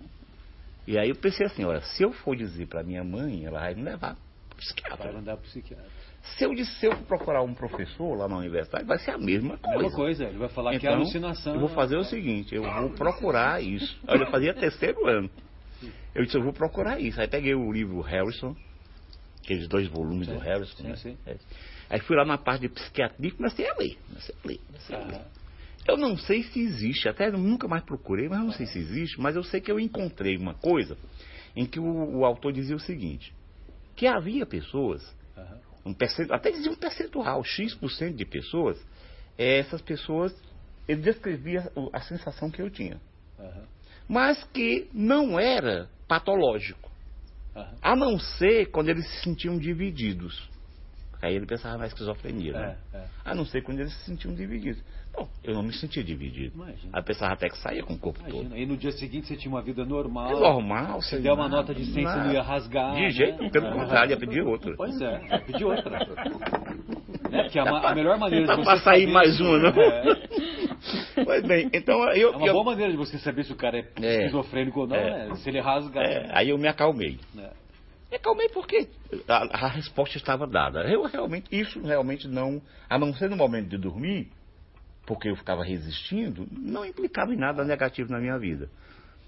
E 0.87 0.97
aí 0.97 1.09
eu 1.09 1.15
pensei 1.15 1.45
assim, 1.45 1.65
olha, 1.65 1.81
se 1.81 2.01
eu 2.01 2.13
for 2.13 2.35
dizer 2.35 2.65
pra 2.65 2.81
minha 2.81 3.03
mãe, 3.03 3.45
ela 3.45 3.59
vai 3.59 3.75
me 3.75 3.83
levar 3.83 4.13
Vai 4.13 4.55
psiquiatra. 4.55 5.11
mandar 5.11 5.37
pro 5.37 5.45
psiquiatra. 5.45 5.85
Se 6.23 6.43
eu 6.45 6.55
disser, 6.55 6.75
se 6.79 6.85
eu 6.87 7.05
procurar 7.05 7.43
um 7.43 7.53
professor 7.53 8.17
lá 8.17 8.27
na 8.27 8.37
universidade, 8.37 8.85
vai 8.85 8.97
ser 8.97 9.11
a 9.11 9.17
mesma 9.17 9.57
coisa. 9.57 9.79
Mesma 9.79 9.95
coisa, 9.95 10.23
ele 10.23 10.37
vai 10.37 10.49
falar 10.49 10.71
que 10.71 10.77
é 10.77 10.89
Então, 10.89 10.93
alucinação. 11.01 11.53
Eu 11.53 11.59
vou 11.59 11.69
fazer 11.69 11.97
o 11.97 12.03
seguinte, 12.05 12.55
eu 12.55 12.63
vou 12.63 12.89
procurar 12.91 13.61
isso. 13.61 13.99
Olha, 14.07 14.23
eu 14.23 14.31
fazia 14.31 14.53
terceiro 14.53 15.05
ano. 15.05 15.29
Eu 16.15 16.23
disse, 16.25 16.37
eu 16.37 16.41
vou 16.43 16.53
procurar 16.53 16.99
isso. 16.99 17.19
Aí 17.21 17.27
peguei 17.27 17.53
o 17.53 17.71
livro 17.71 18.01
Harrison, 18.01 18.55
aqueles 19.43 19.67
dois 19.67 19.87
volumes 19.87 20.27
Sim, 20.27 20.33
do 20.33 20.39
Harrison, 20.39 20.77
sim, 20.77 20.87
né? 20.87 20.95
sim. 20.95 21.17
É. 21.25 21.37
Aí 21.89 21.99
fui 21.99 22.15
lá 22.15 22.25
na 22.25 22.37
parte 22.37 22.61
de 22.61 22.69
psiquiatria 22.69 23.27
e 23.27 23.31
comecei 23.31 23.69
a 23.69 23.75
ler. 23.77 23.97
Comecei 24.07 24.35
a 24.43 24.47
ler, 24.47 24.59
comecei 24.67 24.95
a 24.95 24.99
ler. 24.99 25.15
Aham. 25.15 25.46
Eu 25.87 25.95
não 25.97 26.17
sei 26.17 26.43
se 26.43 26.59
existe, 26.59 27.07
até 27.07 27.31
nunca 27.31 27.67
mais 27.67 27.83
procurei, 27.83 28.27
mas 28.27 28.39
eu 28.39 28.45
não 28.45 28.51
sei 28.53 28.65
se 28.65 28.77
existe, 28.77 29.19
mas 29.21 29.35
eu 29.35 29.43
sei 29.43 29.61
que 29.61 29.71
eu 29.71 29.79
encontrei 29.79 30.35
uma 30.35 30.53
coisa 30.53 30.97
em 31.55 31.65
que 31.65 31.79
o, 31.79 32.17
o 32.17 32.25
autor 32.25 32.51
dizia 32.51 32.75
o 32.75 32.79
seguinte: 32.79 33.33
que 33.95 34.05
havia 34.05 34.45
pessoas, 34.45 35.01
um 35.85 35.93
percentual, 35.93 36.37
até 36.37 36.51
dizia 36.51 36.71
um 36.71 36.75
percentual, 36.75 37.43
X% 37.43 38.13
de 38.15 38.25
pessoas, 38.25 38.77
eh, 39.37 39.59
essas 39.59 39.81
pessoas, 39.81 40.35
ele 40.87 41.01
descrevia 41.01 41.71
o- 41.75 41.89
a 41.93 42.01
sensação 42.01 42.51
que 42.51 42.61
eu 42.61 42.69
tinha. 42.69 42.99
Aham. 43.39 43.63
Mas 44.09 44.43
que 44.53 44.89
não 44.93 45.39
era 45.39 45.89
patológico. 46.07 46.89
Aham. 47.55 47.77
A 47.81 47.95
não 47.95 48.19
ser 48.19 48.67
quando 48.67 48.89
eles 48.89 49.07
se 49.07 49.23
sentiam 49.23 49.57
divididos. 49.57 50.49
Aí 51.21 51.35
ele 51.35 51.45
pensava 51.45 51.77
na 51.77 51.87
esquizofrenia, 51.87 52.53
né? 52.53 52.75
É, 52.93 52.97
é. 52.97 53.03
A 53.25 53.33
não 53.33 53.45
ser 53.45 53.61
quando 53.63 53.79
eles 53.79 53.91
se 53.93 54.05
sentiam 54.05 54.33
divididos. 54.35 54.81
Bom, 55.15 55.27
eu 55.43 55.55
não 55.55 55.63
me 55.63 55.73
sentia 55.73 56.03
dividido. 56.03 56.53
Imagina. 56.55 56.91
Aí 56.93 57.01
pensava 57.03 57.33
até 57.33 57.49
que 57.49 57.57
saía 57.57 57.81
com 57.83 57.93
o 57.93 57.97
corpo 57.97 58.19
todo. 58.19 58.33
Imagina. 58.35 58.55
Aí 58.55 58.65
no 58.67 58.77
dia 58.77 58.91
seguinte 58.91 59.25
você 59.27 59.35
tinha 59.35 59.51
uma 59.51 59.61
vida 59.63 59.83
normal. 59.83 60.29
É 60.29 60.39
normal. 60.39 61.01
Se 61.01 61.17
der 61.19 61.31
uma 61.33 61.49
nota 61.49 61.73
de 61.73 61.85
100, 61.85 62.03
você 62.05 62.15
não 62.17 62.31
ia 62.33 62.41
rasgar. 62.43 62.93
De 62.93 63.01
né? 63.01 63.09
jeito 63.09 63.37
nenhum, 63.39 63.49
pelo 63.49 63.65
É. 63.67 63.71
contrário, 63.73 64.11
ia 64.11 64.17
pedir 64.17 64.41
outra. 64.43 64.75
Pois 64.77 65.01
é, 65.01 65.25
ia 65.31 65.39
pedir 65.39 65.65
outra. 65.65 65.97
É, 67.29 67.43
porque 67.43 67.59
a, 67.59 67.65
ma- 67.65 67.81
a 67.89 67.93
melhor 67.93 68.17
maneira 68.17 68.47
de 68.47 68.55
você 68.55 68.63
pra 68.63 68.77
sair 68.79 69.05
mais 69.05 69.37
uma, 69.41 69.57
não? 69.59 69.69
É. 69.81 71.23
Pois 71.25 71.43
bem, 71.45 71.69
então 71.73 72.01
eu. 72.13 72.31
É 72.33 72.37
uma 72.37 72.47
eu- 72.47 72.53
boa 72.53 72.63
maneira 72.65 72.89
de 72.91 72.97
você 72.97 73.17
saber 73.17 73.43
se 73.43 73.51
o 73.51 73.55
cara 73.55 73.79
é, 73.79 73.85
É. 74.01 74.17
esquizofrênico 74.25 74.79
ou 74.81 74.87
não, 74.87 74.95
É. 74.95 75.27
né? 75.27 75.35
Se 75.35 75.49
ele 75.49 75.59
rasgar. 75.59 76.05
é, 76.05 76.29
aí 76.31 76.49
eu 76.49 76.57
me 76.57 76.69
acalmei. 76.69 77.19
né? 77.33 77.49
Me 78.09 78.17
acalmei 78.17 78.49
porque 78.49 78.89
a, 79.27 79.65
a 79.65 79.67
resposta 79.67 80.17
estava 80.17 80.47
dada. 80.47 80.81
Eu 80.89 81.03
realmente, 81.05 81.47
isso 81.53 81.79
realmente 81.81 82.27
não, 82.27 82.61
a 82.89 82.97
não 82.97 83.13
ser 83.13 83.29
no 83.29 83.35
momento 83.35 83.69
de 83.69 83.77
dormir, 83.77 84.31
porque 85.05 85.29
eu 85.29 85.35
ficava 85.35 85.63
resistindo, 85.63 86.47
não 86.51 86.85
implicava 86.85 87.33
em 87.33 87.37
nada 87.37 87.63
negativo 87.63 88.11
na 88.11 88.19
minha 88.19 88.37
vida. 88.37 88.69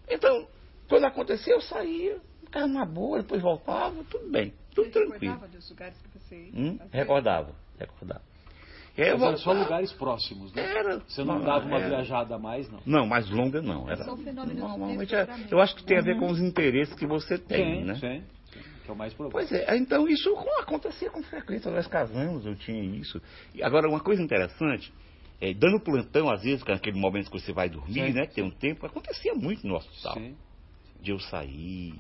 Então, 0.10 0.48
quando 0.88 1.06
acontecia, 1.06 1.54
eu 1.54 1.62
saía, 1.62 2.20
ficava 2.46 2.68
numa 2.68 2.86
boa, 2.86 3.22
depois 3.22 3.42
voltava, 3.42 4.04
tudo 4.06 4.32
bem, 4.32 4.54
tudo 4.74 4.86
Você 4.88 4.92
tranquilo. 4.92 5.20
recordava 5.34 5.48
dos 5.48 5.70
lugares 5.70 5.98
que 6.02 6.20
você 6.20 6.36
ia? 6.36 6.52
Hum, 6.56 6.80
recordava, 6.92 7.56
recordava. 7.78 8.24
Eu 8.98 9.18
Mas 9.18 9.28
era 9.30 9.38
só 9.38 9.54
lugares 9.54 9.94
próximos, 9.94 10.54
né? 10.54 10.62
Era. 10.62 11.00
Você 11.00 11.24
não 11.24 11.42
dava 11.42 11.66
uma 11.66 11.78
Era. 11.78 11.88
viajada 11.88 12.36
a 12.36 12.40
mais, 12.40 12.70
não. 12.70 12.82
Não, 12.86 13.06
mais 13.06 13.30
longa 13.30 13.62
não. 13.62 13.90
Era, 13.90 14.04
São 14.04 14.18
fenômenos 14.18 14.60
normalmente 14.60 15.16
é- 15.16 15.28
eu 15.50 15.60
acho 15.62 15.76
que 15.76 15.84
tem 15.86 15.98
a 15.98 16.02
ver 16.02 16.18
com 16.18 16.28
os 16.30 16.40
interesses 16.40 16.94
que 16.96 17.08
você 17.08 17.38
tem, 17.38 17.80
Sim, 17.80 17.86
né? 17.86 17.96
sim, 17.96 18.00
sim, 18.00 18.24
Que 18.90 18.92
é 18.92 18.96
o 18.96 18.98
mais 18.98 19.14
provável. 19.14 19.48
Pois 19.48 19.52
é, 19.52 19.78
então 19.78 20.08
isso 20.08 20.36
acontecia 20.60 21.12
com 21.12 21.22
frequência. 21.22 21.70
Nós 21.70 21.86
casamos, 21.86 22.44
eu 22.44 22.56
tinha 22.56 22.84
isso. 22.84 23.22
E 23.54 23.62
agora, 23.62 23.88
uma 23.88 24.00
coisa 24.00 24.20
interessante, 24.20 24.92
é, 25.40 25.54
dando 25.54 25.80
plantão, 25.80 26.28
às 26.28 26.42
vezes, 26.42 26.66
naquele 26.66 27.00
momento 27.00 27.30
que 27.30 27.40
você 27.40 27.54
vai 27.54 27.70
dormir, 27.70 28.08
Sim. 28.08 28.14
né? 28.14 28.26
Que 28.26 28.34
tem 28.34 28.44
um 28.44 28.50
tempo, 28.50 28.88
acontecia 28.88 29.36
muito 29.36 29.68
no 29.68 29.76
hospital. 29.76 30.16
Sim. 30.16 30.36
De 31.00 31.12
eu 31.12 31.20
sair. 31.20 31.94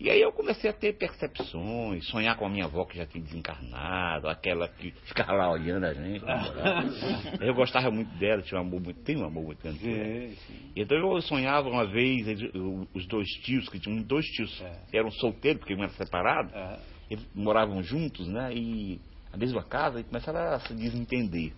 E 0.00 0.08
aí 0.08 0.20
eu 0.20 0.30
comecei 0.32 0.70
a 0.70 0.72
ter 0.72 0.92
percepções, 0.96 2.06
sonhar 2.06 2.36
com 2.36 2.46
a 2.46 2.48
minha 2.48 2.66
avó 2.66 2.84
que 2.84 2.96
já 2.96 3.04
tinha 3.04 3.22
desencarnado, 3.22 4.28
aquela 4.28 4.68
que 4.68 4.92
ficava 5.06 5.32
lá 5.32 5.50
olhando 5.50 5.84
a 5.86 5.92
gente. 5.92 6.24
namorando. 6.24 6.94
eu 7.42 7.52
gostava 7.54 7.90
muito 7.90 8.10
dela, 8.16 8.40
tinha 8.42 8.60
um 8.60 8.64
amor 8.64 8.80
muito, 8.80 9.00
tenho 9.02 9.20
um 9.22 9.26
amor 9.26 9.44
muito 9.46 9.60
grande. 9.60 9.78
Sim, 9.80 10.36
sim. 10.46 10.72
Então 10.76 10.96
eu 10.96 11.20
sonhava 11.22 11.68
uma 11.68 11.84
vez, 11.84 12.28
eles- 12.28 12.50
os 12.94 13.06
dois 13.08 13.26
tios, 13.44 13.68
que 13.68 13.80
tinham 13.80 14.00
dois 14.02 14.24
tios, 14.26 14.60
É. 14.62 14.98
eram 14.98 15.10
solteiros, 15.10 15.58
porque 15.60 15.74
um 15.74 15.82
era 15.82 15.92
separado, 15.92 16.54
É. 16.54 16.78
eles 17.10 17.26
moravam 17.34 17.82
juntos, 17.82 18.28
né? 18.28 18.54
E 18.54 19.00
a 19.32 19.36
mesma 19.36 19.64
casa, 19.64 19.98
e 20.00 20.04
começaram 20.04 20.38
a 20.54 20.60
se 20.60 20.74
desentender. 20.74 21.52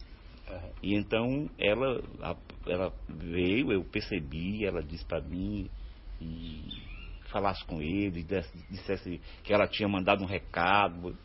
É. 0.48 0.58
E 0.82 0.94
então 0.94 1.46
ela, 1.58 2.02
ela 2.66 2.92
veio, 3.06 3.70
eu 3.70 3.84
percebi, 3.84 4.64
ela 4.64 4.82
disse 4.82 5.04
pra 5.04 5.20
mim 5.20 5.68
e 6.22 6.88
falasse 7.30 7.64
com 7.64 7.80
ele, 7.80 8.22
desse- 8.22 8.58
dissesse 8.70 9.20
que 9.42 9.52
ela 9.52 9.66
tinha 9.66 9.88
mandado 9.88 10.22
um 10.22 10.26
recado. 10.26 11.16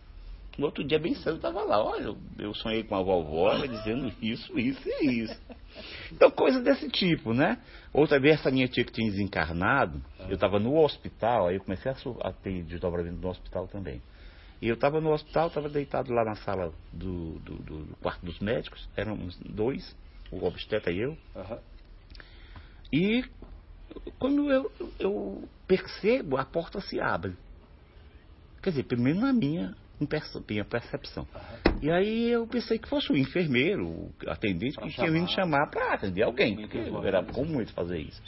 No 0.58 0.68
outro 0.68 0.84
dia, 0.86 0.98
bem 0.98 1.14
cedo, 1.16 1.32
eu 1.32 1.36
estava 1.36 1.64
lá, 1.64 1.84
olha, 1.84 2.16
eu- 2.40 2.54
sonhei 2.54 2.84
com 2.84 2.96
a 2.96 3.02
vovó, 3.04 3.52
ela 3.52 3.68
dizendo 3.68 4.12
isso, 4.22 4.58
isso 4.58 4.82
e 5.02 5.24
isso. 5.24 5.42
Então, 6.14 6.32
coisas 6.32 6.64
desse 6.64 6.88
tipo, 6.90 7.34
né? 7.34 7.58
Outra 7.92 8.20
vez, 8.20 8.40
essa 8.40 8.50
minha 8.50 8.68
tia 8.68 8.86
que 8.86 8.92
tinha 8.94 9.12
desencarnado, 9.12 10.02
eu 10.30 10.36
estava 10.36 10.58
no 10.60 10.78
hospital, 10.78 11.48
aí 11.48 11.56
eu 11.56 11.62
comecei 11.62 11.92
a, 11.92 11.96
a 12.22 12.32
ter 12.32 12.64
desdobramento 12.64 13.18
no 13.18 13.30
hospital 13.30 13.68
também. 13.68 14.02
E 14.62 14.68
eu 14.70 14.76
estava 14.76 15.02
no 15.02 15.12
hospital, 15.12 15.48
estava 15.48 15.68
deitado 15.68 16.14
lá 16.14 16.24
na 16.24 16.36
sala 16.36 16.74
do, 16.94 17.38
do, 17.40 17.56
do- 17.56 17.84
do 17.86 17.96
quarto 17.98 18.26
dos 18.26 18.40
médicos, 18.40 18.88
éramos 18.96 19.38
dois, 19.40 19.96
o 20.32 20.46
obstetra 20.46 20.92
e 20.94 21.00
eu. 21.00 21.18
Aham. 21.36 21.60
E 22.94 23.26
quando 24.20 24.52
eu, 24.52 24.72
eu 25.00 25.50
percebo, 25.68 26.38
a 26.38 26.46
porta 26.46 26.80
se 26.82 27.00
abre. 27.00 27.36
Quer 28.62 28.72
dizer, 28.72 28.84
primeiro 28.84 29.20
na 29.20 29.32
minha, 29.32 29.76
minha 30.50 30.66
percepção. 30.66 31.28
E 31.82 31.92
aí 31.92 32.30
eu 32.30 32.48
pensei 32.48 32.80
que 32.80 32.90
fosse 32.90 33.12
o 33.12 33.18
enfermeiro, 33.18 33.86
o 33.88 34.14
atendente, 34.28 34.78
que 34.78 34.90
tinha 34.90 35.12
vindo 35.12 35.30
chamar. 35.30 35.70
para 35.70 35.94
atender 35.94 36.24
alguém, 36.24 36.56
porque 36.56 36.84
que 36.84 37.08
era 37.08 37.24
comum 37.24 37.62
ele 37.62 37.72
fazer 37.72 38.00
isso. 38.00 38.22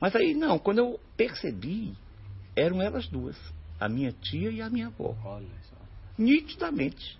Mas 0.00 0.14
aí 0.16 0.34
não, 0.34 0.58
quando 0.58 0.78
eu 0.78 1.00
percebi, 1.16 1.94
eram 2.54 2.82
elas 2.82 3.06
duas, 3.08 3.36
a 3.78 3.88
minha 3.88 4.12
tia 4.12 4.50
e 4.50 4.60
a 4.60 4.68
minha 4.68 4.88
avó 4.88 5.16
Olha 5.24 5.46
só. 5.62 5.76
nitidamente. 6.18 7.18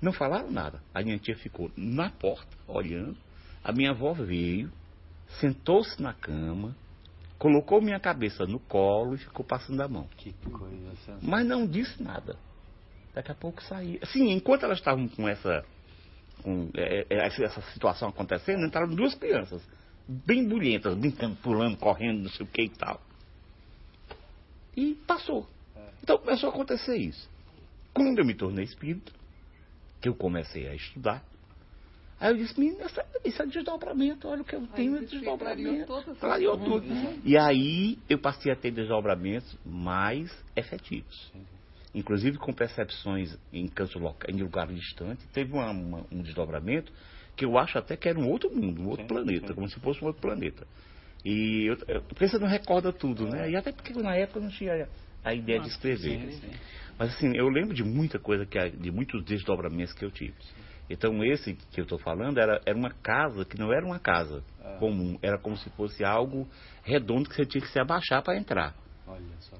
Não 0.00 0.12
falaram 0.12 0.50
nada. 0.50 0.82
A 0.94 1.02
minha 1.02 1.18
tia 1.18 1.36
ficou 1.36 1.70
na 1.76 2.10
porta, 2.10 2.56
olhando. 2.66 3.16
A 3.64 3.72
minha 3.72 3.90
avó 3.90 4.12
veio, 4.12 4.70
sentou-se 5.40 6.00
na 6.00 6.14
cama, 6.14 6.74
colocou 7.38 7.80
minha 7.80 8.00
cabeça 8.00 8.44
no 8.46 8.58
colo 8.58 9.14
e 9.14 9.18
ficou 9.18 9.44
passando 9.44 9.80
a 9.80 9.88
mão. 9.88 10.08
Que 10.16 10.32
coisa 10.50 10.90
sensacional. 10.96 11.20
Mas 11.22 11.46
não 11.46 11.66
disse 11.66 12.02
nada. 12.02 12.36
Daqui 13.14 13.30
a 13.30 13.34
pouco 13.34 13.62
saía. 13.62 14.00
Sim, 14.06 14.30
enquanto 14.30 14.64
elas 14.64 14.78
estavam 14.78 15.08
com 15.08 15.28
essa, 15.28 15.64
com 16.42 16.70
é, 16.74 17.06
é, 17.08 17.26
essa 17.26 17.44
essa 17.44 17.60
situação 17.72 18.08
acontecendo, 18.08 18.66
entraram 18.66 18.94
duas 18.94 19.14
crianças, 19.14 19.62
bem 20.06 20.46
bulhentas, 20.46 20.94
brincando, 20.96 21.36
pulando, 21.36 21.76
correndo, 21.76 22.22
não 22.22 22.30
sei 22.30 22.44
o 22.44 22.48
que 22.48 22.62
e 22.62 22.68
tal. 22.70 23.00
E 24.76 24.94
passou. 25.06 25.48
Então 26.02 26.18
começou 26.18 26.50
a 26.50 26.52
acontecer 26.52 26.96
isso. 26.96 27.28
Quando 27.92 28.18
eu 28.18 28.24
me 28.24 28.34
tornei 28.34 28.64
espírita, 28.64 29.12
que 30.00 30.08
eu 30.08 30.14
comecei 30.14 30.68
a 30.68 30.74
estudar, 30.74 31.24
aí 32.20 32.32
eu 32.32 32.36
disse, 32.36 32.58
menina, 32.58 32.84
essa- 32.84 33.04
isso 33.24 33.42
é 33.42 33.46
desdobramento, 33.46 34.28
olha 34.28 34.42
o 34.42 34.44
que 34.44 34.54
eu 34.54 34.66
tenho 34.68 34.96
é 34.96 35.00
desdobramento. 35.00 36.04
clareou 36.18 36.56
tudo. 36.58 36.86
né? 36.86 37.18
E 37.24 37.36
aí 37.36 37.98
eu 38.08 38.18
passei 38.18 38.52
a 38.52 38.56
ter 38.56 38.70
desdobramentos 38.70 39.56
mais 39.64 40.30
efetivos. 40.56 41.32
Inclusive 41.94 42.36
com 42.38 42.52
percepções 42.52 43.36
em 43.52 43.66
cantos 43.66 43.94
loca- 43.94 44.30
em 44.30 44.36
lugares 44.40 44.78
distantes. 44.78 45.26
Teve 45.32 45.52
uma- 45.52 45.70
uma- 45.70 46.06
um 46.12 46.22
desdobramento 46.22 46.92
que 47.34 47.44
eu 47.44 47.56
acho 47.56 47.78
até 47.78 47.96
que 47.96 48.08
era 48.08 48.18
um 48.18 48.28
outro 48.28 48.54
mundo, 48.54 48.82
um 48.82 48.88
outro 48.88 49.02
Sim, 49.02 49.08
planeta, 49.08 49.48
sim. 49.48 49.54
como 49.54 49.68
se 49.68 49.80
fosse 49.80 50.02
um 50.02 50.08
outro 50.08 50.20
planeta. 50.20 50.66
E 51.24 51.64
eu, 51.68 51.76
eu, 51.88 52.02
porque 52.02 52.28
você 52.28 52.38
não 52.38 52.46
recorda 52.48 52.92
tudo, 52.92 53.26
né? 53.26 53.50
E 53.50 53.56
até 53.56 53.72
porque 53.72 53.92
na 53.94 54.14
época 54.14 54.38
eu 54.38 54.42
não 54.42 54.50
tinha 54.50 54.88
a 55.24 55.34
ideia 55.34 55.60
de 55.60 55.68
escrever. 55.68 56.20
Sim, 56.20 56.40
sim. 56.40 56.50
Mas 56.98 57.14
assim, 57.14 57.36
eu 57.36 57.48
lembro 57.48 57.74
de 57.74 57.84
muita 57.84 58.18
coisa, 58.18 58.44
que, 58.44 58.58
a- 58.58 58.68
de 58.68 58.90
muitos 58.90 59.24
desdobramentos 59.24 59.92
que 59.92 60.04
eu 60.04 60.10
tive. 60.10 60.34
Então 60.90 61.22
esse 61.24 61.54
que 61.54 61.80
eu 61.80 61.84
estou 61.84 61.98
falando 61.98 62.38
era, 62.38 62.60
era 62.64 62.76
uma 62.76 62.90
casa 62.90 63.44
que 63.44 63.58
não 63.58 63.72
era 63.72 63.84
uma 63.84 63.98
casa 63.98 64.42
Ah. 64.62 64.76
comum, 64.78 65.18
era 65.22 65.38
como 65.38 65.56
se 65.56 65.68
fosse 65.70 66.04
algo 66.04 66.48
redondo 66.82 67.28
que 67.28 67.34
você 67.34 67.44
tinha 67.44 67.60
que 67.60 67.68
se 67.68 67.78
abaixar 67.78 68.22
para 68.22 68.36
entrar. 68.36 68.74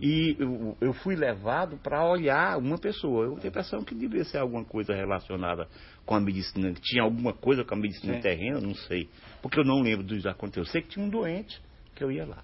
E 0.00 0.36
eu, 0.38 0.76
eu 0.80 0.92
fui 0.92 1.16
levado 1.16 1.78
para 1.78 2.04
olhar 2.06 2.58
uma 2.58 2.78
pessoa. 2.78 3.24
Eu 3.24 3.34
tenho 3.36 3.46
a 3.46 3.48
impressão 3.48 3.82
que 3.82 3.94
devia 3.94 4.24
ser 4.24 4.38
alguma 4.38 4.64
coisa 4.64 4.94
relacionada 4.94 5.66
com 6.04 6.14
a 6.14 6.20
medicina, 6.20 6.72
que 6.72 6.80
tinha 6.82 7.02
alguma 7.02 7.32
coisa 7.32 7.64
com 7.64 7.74
a 7.74 7.78
medicina 7.78 8.14
Sim. 8.14 8.20
terrena, 8.20 8.60
não 8.60 8.74
sei. 8.74 9.08
Porque 9.42 9.58
eu 9.58 9.64
não 9.64 9.80
lembro 9.80 10.04
dos 10.04 10.26
aconteceu. 10.26 10.62
Eu 10.62 10.66
sei 10.66 10.82
que 10.82 10.88
tinha 10.88 11.04
um 11.04 11.08
doente 11.08 11.60
que 11.94 12.04
eu 12.04 12.12
ia 12.12 12.26
lá. 12.26 12.42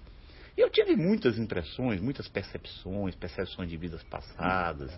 E 0.57 0.61
eu 0.61 0.69
tive 0.69 0.95
muitas 0.95 1.37
impressões, 1.37 2.01
muitas 2.01 2.27
percepções, 2.27 3.15
percepções 3.15 3.69
de 3.69 3.77
vidas 3.77 4.03
passadas, 4.03 4.97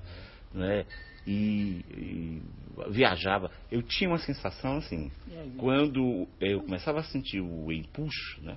né? 0.53 0.85
E, 1.29 1.83
e 1.89 2.41
viajava. 2.89 3.51
Eu 3.69 3.81
tinha 3.83 4.09
uma 4.09 4.17
sensação 4.17 4.77
assim, 4.77 5.11
quando 5.57 6.25
eu 6.39 6.61
começava 6.61 6.99
a 7.01 7.03
sentir 7.03 7.41
o 7.41 7.69
empuxo, 7.69 8.41
né? 8.41 8.55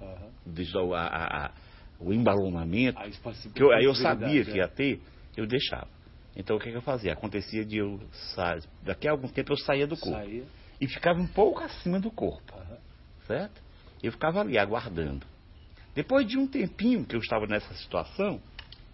O- 0.77 0.95
a- 0.95 1.07
a- 1.07 1.47
a- 1.47 1.51
o 1.99 2.13
embalonamento, 2.13 2.97
A 2.99 3.09
espaci- 3.09 3.51
que 3.51 3.61
eu, 3.61 3.73
aí 3.73 3.85
eu 3.85 3.95
sabia 3.97 4.45
que 4.45 4.53
é. 4.53 4.57
ia 4.59 4.69
ter, 4.69 5.03
eu 5.37 5.47
deixava. 5.47 5.89
Então 6.37 6.57
o 6.57 6.61
que, 6.61 6.71
que 6.71 6.77
eu 6.77 6.81
fazia? 6.83 7.13
Acontecia 7.13 7.65
de 7.65 7.79
eu 7.79 8.01
sair, 8.35 8.63
daqui 8.83 9.09
a 9.09 9.11
algum 9.11 9.27
tempo 9.27 9.53
eu 9.53 9.57
saía 9.59 9.87
do 9.87 9.97
corpo 9.97 10.17
Saía. 10.19 10.45
e 10.81 10.87
ficava 10.87 11.19
um 11.21 11.27
pouco 11.27 11.61
acima 11.65 11.99
do 11.99 12.11
corpo, 12.11 12.55
Aham. 12.57 12.79
certo? 13.27 13.61
Eu 14.01 14.13
ficava 14.13 14.41
ali 14.41 14.57
aguardando. 14.57 15.27
Depois 15.95 16.25
de 16.27 16.39
um 16.39 16.47
tempinho 16.47 17.05
que 17.05 17.17
eu 17.17 17.21
estava 17.21 17.47
nessa 17.49 17.75
situação, 17.75 18.41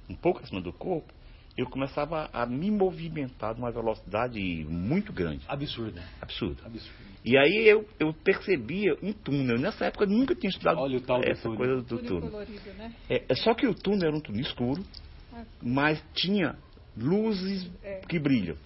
um 0.09 0.15
pouco 0.15 0.41
acima 0.43 0.63
do 0.63 0.73
corpo, 0.73 1.13
eu 1.57 1.67
começava 1.71 2.29
a 2.33 2.45
me 2.47 2.71
movimentar 2.71 3.55
numa 3.55 3.71
velocidade 3.73 4.39
muito 4.69 5.13
grande, 5.13 5.43
Absurdo. 5.49 6.01
absurda. 6.21 6.63
Absurdo. 6.67 7.07
E 7.25 7.37
aí 7.37 7.67
eu, 7.67 7.89
eu 7.99 8.13
percebia 8.13 8.97
um 9.03 9.13
túnel. 9.13 9.59
Nessa 9.59 9.87
época 9.87 10.05
eu 10.05 10.09
nunca 10.11 10.35
tinha 10.35 10.51
estudado 10.51 10.79
Olha 10.79 10.99
o 10.99 11.01
tal 11.01 11.21
essa 11.25 11.43
túnel. 11.43 11.57
coisa 11.59 11.77
do 11.77 11.85
Túnel 11.99 12.05
túnel. 12.07 12.31
colorido, 12.31 12.71
né? 12.79 12.93
É, 13.11 13.25
é 13.29 13.35
só 13.35 13.55
que 13.55 13.67
o 13.67 13.75
túnel 13.75 14.09
era 14.09 14.17
um 14.17 14.21
túnel 14.21 14.43
escuro, 14.43 14.85
Ah. 15.33 15.45
mas 15.63 16.03
tinha 16.15 16.57
luzes 16.97 17.69
É. 17.83 18.01
que 18.09 18.19
brilham. 18.19 18.57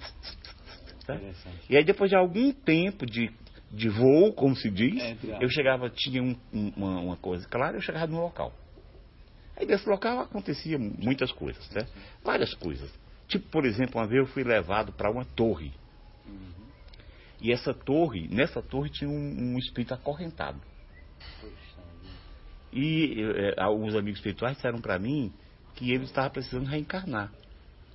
Tá? 1.06 1.18
E 1.68 1.76
aí 1.76 1.84
depois 1.84 2.10
de 2.10 2.16
algum 2.16 2.52
tempo 2.52 3.06
de, 3.06 3.30
de 3.72 3.88
voo, 3.88 4.32
como 4.34 4.54
se 4.54 4.68
diz, 4.70 5.00
É, 5.00 5.16
eu 5.40 5.48
chegava, 5.48 5.88
tinha 5.88 6.22
um- 6.22 6.36
um- 6.52 6.72
uma, 6.76 7.00
uma 7.00 7.16
coisa 7.16 7.46
clara, 7.48 7.76
eu 7.76 7.80
chegava 7.80 8.06
no 8.08 8.20
local. 8.20 8.52
Aí 9.60 9.66
desse 9.66 9.86
local 9.86 10.20
acontecia 10.20 10.78
muitas 10.78 11.30
coisas, 11.32 11.68
né? 11.70 11.86
Várias 12.24 12.54
coisas. 12.54 12.90
Tipo, 13.28 13.46
por 13.50 13.66
exemplo, 13.66 14.00
uma 14.00 14.06
vez 14.06 14.20
eu 14.20 14.26
fui 14.32 14.42
levado 14.42 14.90
para 14.90 15.10
uma 15.10 15.24
torre. 15.24 15.70
E 17.42 17.52
essa 17.52 17.74
torre, 17.74 18.26
nessa 18.28 18.62
torre 18.62 18.88
tinha 18.88 19.10
um, 19.10 19.52
um 19.52 19.58
espírito 19.58 19.92
acorrentado. 19.92 20.58
E 22.72 23.20
eh, 23.20 23.54
alguns 23.58 23.94
amigos 23.94 24.18
espirituais 24.18 24.56
disseram 24.56 24.80
para 24.80 24.98
mim 24.98 25.30
que 25.74 25.92
ele 25.92 26.04
estava 26.04 26.30
precisando 26.30 26.66
reencarnar. 26.66 27.30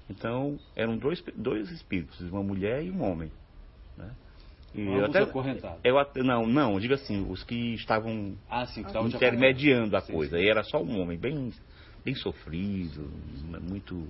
Então, 0.07 0.59
eram 0.75 0.95
dois, 0.97 1.23
dois 1.35 1.71
espíritos, 1.71 2.19
uma 2.21 2.43
mulher 2.43 2.83
e 2.83 2.91
um 2.91 3.01
homem. 3.03 3.31
E 4.75 4.81
eu 4.81 5.05
Ambos 5.05 5.15
acorrentados. 5.15 5.79
eu 5.85 5.97
até- 5.97 6.21
não, 6.21 6.45
não, 6.45 6.79
diga 6.79 6.95
assim, 6.95 7.25
os 7.29 7.43
que 7.43 7.75
estavam 7.75 8.35
Ah, 8.49 8.65
sim, 8.65 8.83
que 8.83 8.97
intermediando 8.97 9.95
a 9.95 10.01
Sim, 10.01 10.13
coisa. 10.13 10.37
sim. 10.37 10.43
E 10.43 10.49
era 10.49 10.63
só 10.63 10.81
um 10.81 10.99
homem, 11.01 11.17
bem, 11.17 11.51
bem 12.03 12.13
sofrido, 12.15 13.09
muito. 13.61 14.07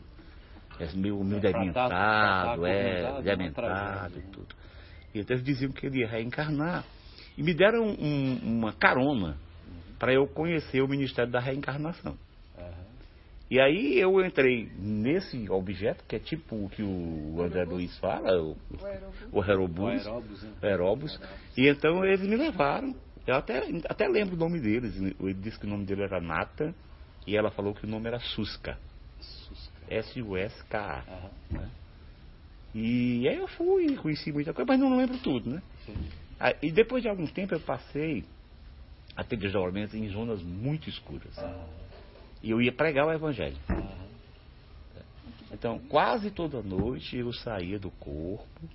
é, 0.80 0.92
meio, 0.96 1.24
meio 1.24 1.38
É, 1.38 1.54
dementado, 1.54 1.94
é, 2.66 3.22
dementado 3.22 4.20
e 4.20 4.22
tudo. 4.32 4.56
E 5.14 5.20
então 5.20 5.36
eles 5.36 5.46
diziam 5.46 5.72
que 5.72 5.86
ele 5.86 6.00
ia 6.00 6.08
reencarnar. 6.08 6.84
E 7.38 7.44
me 7.44 7.54
deram 7.54 7.86
um- 7.86 8.40
uma 8.44 8.74
carona 8.74 9.38
para 10.00 10.14
eu 10.14 10.28
conhecer 10.28 10.82
o 10.82 10.88
Ministério 10.88 11.32
da 11.32 11.40
Reencarnação. 11.40 12.18
E 13.50 13.60
aí 13.60 14.00
eu 14.00 14.26
entrei 14.26 14.72
nesse 14.78 15.48
objeto, 15.50 16.04
que 16.08 16.16
é 16.16 16.20
tipo 16.20 16.56
o 16.66 16.70
que 16.70 16.82
o 16.82 17.36
André 17.44 17.64
Luiz 17.64 17.96
fala, 18.00 18.42
o, 18.42 18.58
o 19.32 19.42
aerobus, 19.42 20.06
O 20.62 20.66
né? 20.66 20.70
aerobus. 20.70 21.20
E 21.56 21.68
então 21.68 22.04
eles 22.04 22.22
me 22.28 22.36
levaram. 22.36 22.96
Eu 23.28 23.36
até, 23.36 23.62
até 23.88 24.08
lembro 24.08 24.36
o 24.36 24.40
nome 24.40 24.60
deles. 24.60 24.96
Ele 24.98 25.34
disse 25.36 25.60
que 25.60 25.66
o 25.66 25.70
nome 25.70 25.86
dele 25.86 26.02
era 26.04 26.20
Nata 26.20 26.74
e 27.28 27.36
ela 27.36 27.52
falou 27.52 27.74
que 27.74 27.86
o 27.86 27.90
nome 27.90 28.08
era 28.08 28.20
Susca. 28.20 28.78
S-U-S-K-A. 29.90 31.04
né? 31.52 31.70
E 32.74 33.28
aí 33.28 33.38
eu 33.38 33.48
fui, 33.48 33.96
conheci 33.96 34.32
muita 34.32 34.54
coisa, 34.54 34.68
mas 34.68 34.80
não 34.80 34.98
lembro 34.98 35.18
tudo, 35.20 35.50
né? 35.50 35.62
Ah, 36.40 36.54
E 36.62 36.72
depois 36.72 37.02
de 37.02 37.08
algum 37.10 37.26
tempo 37.26 37.54
eu 37.54 37.60
passei 37.60 38.26
a 39.16 39.24
ter 39.24 39.38
desdobramentos 39.38 39.96
em 39.96 40.10
zonas 40.10 40.42
muito 40.42 40.90
escuras. 40.90 41.34
E 42.46 42.52
eu 42.52 42.62
ia 42.62 42.72
pregar 42.72 43.08
o 43.08 43.12
evangelho. 43.12 43.58
Então, 45.52 45.80
quase 45.90 46.30
toda 46.30 46.62
noite 46.62 47.18
eu 47.18 47.34
saía 47.34 47.80
do 47.80 47.90
corpo 47.90 48.70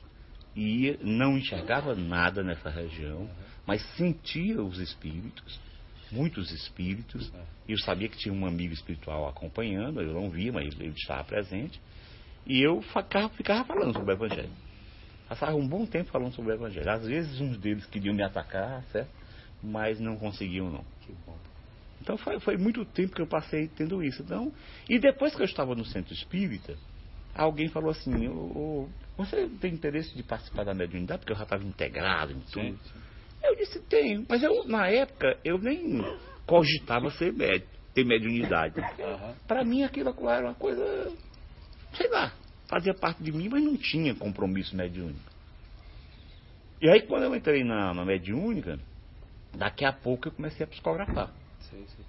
e 0.56 0.98
não 1.00 1.38
enxergava 1.38 1.94
nada 1.94 2.42
nessa 2.42 2.68
região, 2.68 3.30
mas 3.64 3.80
sentia 3.96 4.60
os 4.60 4.80
espíritos, 4.80 5.60
muitos 6.10 6.50
espíritos, 6.50 7.32
e 7.68 7.70
eu 7.70 7.78
sabia 7.78 8.08
que 8.08 8.18
tinha 8.18 8.34
um 8.34 8.44
amigo 8.44 8.74
espiritual 8.74 9.28
acompanhando, 9.28 10.00
eu 10.00 10.14
não 10.14 10.28
via, 10.28 10.52
mas 10.52 10.74
ele, 10.74 10.88
estava 10.88 11.22
presente, 11.22 11.80
e 12.44 12.60
eu 12.60 12.82
ficava, 12.82 13.28
ficava 13.28 13.64
falando 13.64 13.92
sobre 13.92 14.12
o 14.12 14.16
evangelho. 14.16 14.50
Passava 15.28 15.54
um 15.54 15.68
bom 15.68 15.86
tempo 15.86 16.10
falando 16.10 16.34
sobre 16.34 16.50
o 16.50 16.54
evangelho. 16.54 16.90
Às 16.90 17.06
vezes 17.06 17.40
uns 17.40 17.56
deles 17.56 17.86
queriam 17.86 18.16
me 18.16 18.24
atacar, 18.24 18.82
certo? 18.90 19.10
Mas 19.62 20.00
não 20.00 20.16
conseguiam 20.16 20.68
não. 20.68 20.84
Então 22.00 22.16
foi, 22.16 22.40
foi 22.40 22.56
muito 22.56 22.84
tempo 22.84 23.14
que 23.14 23.22
eu 23.22 23.26
passei 23.26 23.68
tendo 23.68 24.02
isso. 24.02 24.22
Então, 24.22 24.52
e 24.88 24.98
depois 24.98 25.34
que 25.34 25.42
eu 25.42 25.46
estava 25.46 25.74
no 25.74 25.84
centro 25.84 26.14
espírita, 26.14 26.74
alguém 27.34 27.68
falou 27.68 27.90
assim, 27.90 28.28
"Ô, 28.28 28.32
ô, 28.54 28.88
você 29.16 29.48
tem 29.60 29.74
interesse 29.74 30.14
de 30.16 30.22
participar 30.22 30.64
da 30.64 30.72
mediunidade? 30.74 31.20
Porque 31.20 31.32
eu 31.32 31.36
já 31.36 31.42
estava 31.44 31.62
integrado 31.62 32.32
em 32.32 32.40
tudo. 32.40 32.78
Eu 33.42 33.56
disse, 33.56 33.80
tenho. 33.80 34.24
Mas 34.28 34.42
eu, 34.42 34.64
na 34.64 34.88
época, 34.88 35.38
eu 35.44 35.58
nem 35.58 36.02
cogitava 36.46 37.10
ser 37.12 37.32
médio, 37.32 37.68
ter 37.94 38.04
mediunidade. 38.04 38.74
Para 39.46 39.64
mim 39.64 39.82
aquilo 39.82 40.14
era 40.28 40.46
uma 40.46 40.54
coisa, 40.54 41.12
sei 41.94 42.08
lá, 42.08 42.32
fazia 42.68 42.94
parte 42.94 43.22
de 43.22 43.32
mim, 43.32 43.48
mas 43.48 43.62
não 43.62 43.76
tinha 43.76 44.14
compromisso 44.14 44.76
mediúnico. 44.76 45.30
E 46.80 46.88
aí 46.88 47.02
quando 47.02 47.24
eu 47.24 47.34
entrei 47.34 47.62
na, 47.62 47.92
na 47.92 48.04
mediúnica, 48.04 48.78
daqui 49.54 49.84
a 49.84 49.92
pouco 49.92 50.28
eu 50.28 50.32
comecei 50.32 50.64
a 50.64 50.68
psicografar. 50.68 51.30
Sei, 51.70 51.84
sei. 51.96 52.04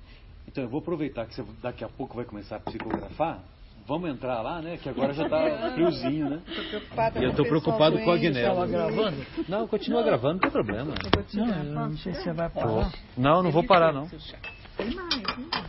Então 0.47 0.63
eu 0.63 0.69
vou 0.69 0.79
aproveitar 0.79 1.25
que 1.25 1.35
você 1.35 1.43
daqui 1.61 1.83
a 1.83 1.89
pouco 1.89 2.15
vai 2.15 2.25
começar 2.25 2.57
a 2.57 2.59
psicografar. 2.59 3.39
Vamos 3.87 4.09
entrar 4.09 4.41
lá, 4.41 4.61
né? 4.61 4.77
Que 4.77 4.89
agora 4.89 5.13
já 5.13 5.27
tá 5.27 5.37
friozinho, 5.73 6.29
né? 6.29 6.41
E 7.19 7.23
eu 7.23 7.33
tô 7.33 7.43
preocupado 7.43 7.97
com 7.99 8.11
a 8.11 8.17
Guiné. 8.17 8.41
gravando? 8.67 9.25
Não, 9.47 9.67
continua 9.67 10.03
gravando, 10.03 10.33
não 10.33 10.39
tem 10.39 10.51
problema. 10.51 10.93
Não, 11.33 11.89
não 11.89 11.97
sei 11.97 12.13
se 12.13 12.23
você 12.23 12.33
vai 12.33 12.49
parar. 12.49 12.91
Não, 13.17 13.43
não 13.43 13.51
vou 13.51 13.63
parar 13.63 13.91
não. 13.91 14.07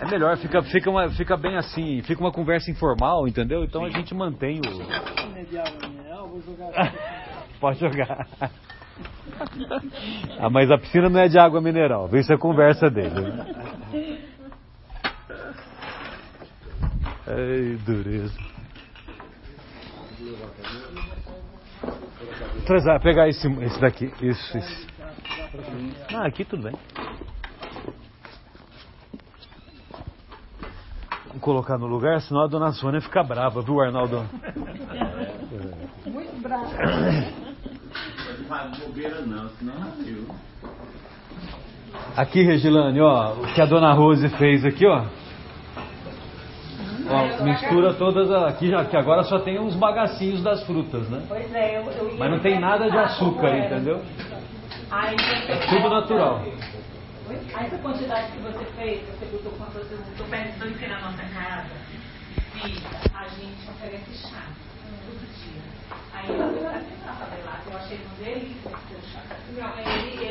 É 0.01 0.07
melhor, 0.07 0.37
fica, 0.39 0.63
fica, 0.63 0.91
uma, 0.91 1.11
fica 1.11 1.37
bem 1.37 1.57
assim, 1.57 2.03
fica 2.03 2.21
uma 2.21 2.33
conversa 2.33 2.71
informal, 2.71 3.27
entendeu? 3.29 3.65
Então 3.65 3.85
a 3.85 3.91
gente 3.91 4.15
mantém 4.15 4.61
o. 4.61 4.63
Pode 7.61 7.79
jogar. 7.79 8.27
Ah, 10.39 10.51
mas 10.51 10.71
a 10.71 10.79
piscina 10.79 11.09
não 11.09 11.21
é 11.21 11.29
de 11.29 11.39
água 11.39 11.61
mineral, 11.61 12.09
viu? 12.09 12.21
Isso 12.21 12.33
é 12.33 12.37
conversa 12.37 12.91
dele. 12.91 13.33
Ai, 17.27 17.79
dureza. 17.85 18.39
Traz, 22.67 23.03
pegar 23.03 23.29
esse, 23.29 23.49
esse 23.49 23.81
daqui. 23.81 24.13
Isso, 24.21 24.59
isso. 24.59 24.87
Ah, 26.15 26.27
aqui 26.27 26.45
tudo 26.45 26.63
bem. 26.63 26.75
Vou 31.29 31.41
colocar 31.41 31.79
no 31.79 31.87
lugar, 31.87 32.21
senão 32.21 32.43
a 32.43 32.47
dona 32.47 32.73
Sônia 32.73 33.01
fica 33.01 33.23
brava, 33.23 33.63
viu, 33.63 33.81
Arnaldo? 33.81 34.25
Muito 36.07 36.43
bravo. 36.43 36.73
Não 38.49 38.71
bobeira 38.87 39.21
não, 39.23 39.49
senão 39.59 39.75
eu. 40.07 40.27
Aqui, 42.17 42.43
Regilane, 42.43 43.01
ó, 43.01 43.33
o 43.35 43.47
que 43.55 43.61
a 43.61 43.67
dona 43.67 43.93
Rose 43.93 44.29
fez 44.31 44.65
aqui, 44.65 44.87
ó. 44.87 45.05
Ó, 47.09 47.43
mistura 47.45 47.93
todas 47.95 48.31
a- 48.31 48.49
aqui 48.49 48.71
já 48.71 48.85
que 48.85 48.97
agora 48.97 49.25
só 49.25 49.39
tem 49.39 49.59
os 49.59 49.75
bagacinhos 49.75 50.43
das 50.43 50.63
frutas, 50.65 51.09
né? 51.09 51.25
Pois 51.29 51.53
é, 51.55 51.79
eu, 51.79 51.91
eu 51.91 52.17
Mas 52.19 52.31
não 52.31 52.39
tem 52.39 52.59
nada 52.61 52.91
de 52.91 52.97
açúcar, 52.97 53.57
entendeu? 53.57 54.03
É 55.49 55.57
tudo 55.69 55.89
natural. 55.91 56.43
Essa 57.59 57.79
quantidade 57.79 58.33
que 58.33 58.39
você 58.39 58.65
fez, 58.77 59.01
você 59.09 59.27
botou 59.27 59.53
quanto 59.53 59.73
você 59.73 59.97
botou 59.97 60.27
pensando 60.27 60.79
que 60.79 60.87
na 60.87 61.01
nossa 61.01 61.23
casa, 61.23 61.69
e 62.57 62.61
a 63.15 63.29
gente 63.29 63.71
oferece 63.71 64.29
chá. 64.29 64.43
Eu 66.29 67.77
achei 67.77 67.99
uma 67.99 68.15
delícia 68.17 68.73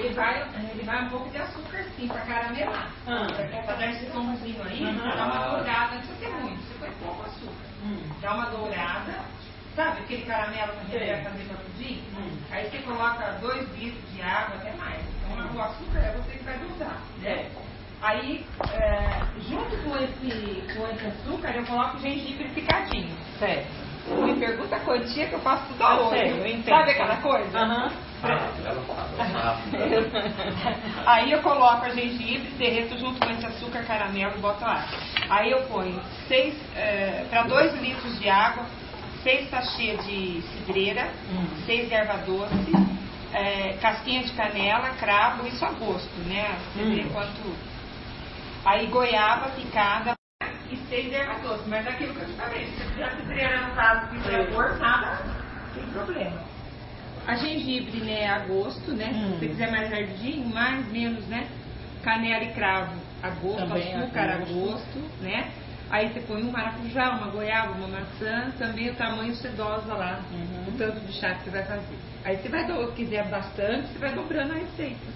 ele, 0.01 0.13
vai, 0.13 0.47
ele 0.73 0.83
vai 0.83 1.03
um 1.03 1.09
pouco 1.09 1.29
de 1.29 1.37
açúcar 1.37 1.85
sim, 1.95 2.07
pra 2.07 2.21
caramelar. 2.21 2.91
Ah. 3.07 3.27
Pra 3.65 3.75
dar 3.75 3.91
esse 3.91 4.05
tomzinho 4.07 4.63
aí, 4.63 4.83
Aham. 4.83 5.15
dá 5.15 5.25
uma 5.25 5.57
dourada, 5.57 5.95
não 5.95 6.01
precisa 6.01 6.19
ter 6.19 6.29
muito, 6.29 6.61
você 6.63 6.73
põe 6.79 6.91
pouco 7.03 7.23
açúcar. 7.23 7.65
Hum. 7.83 8.01
Dá 8.21 8.33
uma 8.33 8.45
dourada, 8.45 9.13
sabe 9.75 9.99
aquele 10.01 10.25
caramelo 10.25 10.71
que 10.71 10.95
a 10.95 10.99
gente 10.99 11.11
vai 11.11 11.23
fazer 11.23 11.43
para 11.45 11.57
pudim? 11.57 12.03
Aí 12.51 12.69
você 12.69 12.77
coloca 12.79 13.37
dois 13.41 13.69
litros 13.77 14.13
de 14.13 14.21
água, 14.21 14.55
até 14.57 14.71
mais. 14.73 15.01
Então 15.01 15.55
o 15.55 15.61
açúcar 15.61 15.99
é 15.99 16.11
você 16.17 16.37
que 16.37 16.43
vai 16.43 16.57
dosar. 16.57 17.01
É. 17.23 17.49
Aí, 18.01 18.45
junto 19.47 19.77
com 19.83 19.95
esse, 19.97 20.63
com 20.75 20.87
esse 20.87 21.05
açúcar, 21.05 21.49
eu 21.55 21.65
coloco 21.65 21.99
gengibre 21.99 22.49
picadinho. 22.49 23.15
Certo. 23.37 23.90
Me 24.07 24.33
pergunta 24.39 24.75
a 24.75 24.79
quantia 24.79 25.27
que 25.27 25.33
eu 25.33 25.39
faço 25.39 25.63
tudo 25.67 25.83
Ah, 25.83 25.91
a 25.93 26.01
olho. 26.01 26.17
eu 26.17 26.47
entendo. 26.47 26.75
Sabe 26.75 26.91
aquela 26.91 27.17
coisa? 27.17 27.59
Aham. 27.59 27.91
Aí 31.05 31.31
eu 31.31 31.41
coloco 31.41 31.85
a 31.85 31.89
gengibre, 31.89 32.49
derreto 32.57 32.97
junto 32.97 33.19
com 33.19 33.29
esse 33.31 33.45
açúcar 33.45 33.83
caramelo 33.83 34.35
e 34.37 34.41
boto 34.41 34.63
lá. 34.63 34.85
Aí 35.29 35.51
eu 35.51 35.61
ponho 35.63 35.99
seis, 36.27 36.53
para 37.29 37.43
2 37.43 37.73
litros 37.81 38.19
de 38.19 38.29
água, 38.29 38.65
6 39.23 39.49
sachê 39.49 39.97
de 39.97 40.41
cidreira, 40.41 41.09
Hum. 41.29 41.45
6 41.65 41.91
erva 41.91 42.17
doce, 42.25 42.71
é, 43.33 43.73
casquinha 43.81 44.23
de 44.23 44.31
canela, 44.33 44.89
cravo, 44.99 45.47
isso 45.47 45.63
a 45.65 45.71
gosto, 45.71 46.19
né? 46.27 46.57
Você 46.73 46.83
vê 46.83 47.01
Hum. 47.03 47.09
quanto. 47.13 47.55
Aí 48.65 48.85
goiaba 48.87 49.49
picada 49.51 50.13
e 50.71 50.77
6 50.87 51.13
erva 51.13 51.39
doce. 51.41 51.69
Mas 51.69 51.85
é 51.85 51.89
aquilo 51.89 52.13
que 52.13 52.21
eu 52.21 52.25
te 52.27 52.33
falei, 52.33 52.65
se 52.67 52.83
você 52.83 53.03
a 53.43 53.69
faz 53.75 54.09
com 54.09 54.19
sabor, 54.21 54.79
nada, 54.79 55.23
não 55.25 55.73
tem 55.73 55.91
problema. 55.91 56.41
A 57.27 57.35
gengibre, 57.35 57.99
né, 58.01 58.27
a 58.27 58.39
gosto, 58.39 58.93
né? 58.93 59.11
Hum. 59.13 59.33
Se 59.33 59.39
você 59.39 59.47
quiser 59.49 59.71
mais 59.71 59.93
ardidinho, 59.93 60.47
mais, 60.53 60.87
menos, 60.91 61.27
né? 61.27 61.47
Canela 62.03 62.43
e 62.43 62.53
cravo 62.53 62.99
a 63.21 63.29
gosto, 63.29 63.67
Também 63.67 63.93
a 63.95 63.99
açúcar 63.99 64.29
a 64.29 64.37
gosto. 64.37 64.53
gosto, 64.53 64.99
né? 65.21 65.51
Aí 65.91 66.07
você 66.13 66.21
põe 66.21 66.41
um 66.41 66.51
maracujá, 66.51 67.11
uma 67.11 67.27
goiaba, 67.27 67.73
uma 67.73 67.87
maçã, 67.87 68.49
também 68.57 68.89
o 68.89 68.95
tamanho 68.95 69.35
você 69.35 69.49
dosa 69.49 69.93
lá, 69.93 70.21
o 70.67 70.71
tanto 70.77 71.01
de 71.01 71.11
chá 71.19 71.35
que 71.35 71.43
você 71.43 71.49
vai 71.51 71.65
fazer. 71.65 71.97
Aí 72.23 72.37
você 72.37 72.47
vai, 72.49 72.65
do- 72.65 72.87
se 72.87 72.95
quiser 72.95 73.29
bastante, 73.29 73.87
você 73.89 73.99
vai 73.99 74.15
dobrando 74.15 74.53
a 74.53 74.55
receita. 74.55 75.11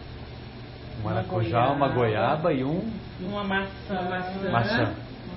Um 0.99 1.03
maracujá, 1.03 1.71
uma 1.71 1.87
goiaba 1.89 2.53
e 2.53 2.63
um 2.63 2.91
Uma 3.19 3.43
maçã, 3.45 3.99
uma 4.01 4.09
maçã, 4.09 4.51
Maçã. 4.51 4.95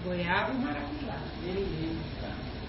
Goiaba 0.09 0.53
e 0.53 0.59
maracujá. 0.59 1.19
Beleza. 1.43 2.29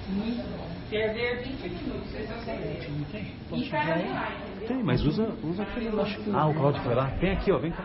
Muito 0.10 0.58
bom. 0.58 0.70
Ferver 0.90 1.44
20 1.44 1.62
minutos, 1.62 2.16
esse 2.16 2.32
é 2.32 2.36
o 2.36 2.40
segredo. 2.40 2.92
Não 2.98 3.06
tem? 3.06 3.22
E 3.22 3.36
Posso 3.50 3.70
caramelar, 3.70 4.34
entendeu? 4.42 4.68
Tem, 4.68 4.84
mas 4.84 5.04
usa, 5.04 5.30
usa 5.44 5.64
aquele 5.64 5.92
lá. 5.92 6.08
Ah, 6.34 6.48
o 6.48 6.54
Claudio 6.54 6.82
foi 6.82 6.96
lá. 6.96 7.12
Tem 7.20 7.32
aqui, 7.32 7.52
ó, 7.52 7.60
vem 7.60 7.72
cá. 7.72 7.84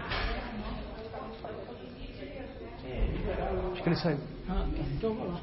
Acho 3.72 3.82
que 3.82 3.88
ele 3.88 3.96
saiu. 3.96 4.18
Ah, 4.48 4.66
tá. 4.74 4.82
Então 4.96 5.10
eu 5.10 5.16
vou 5.16 5.28
lá. 5.28 5.40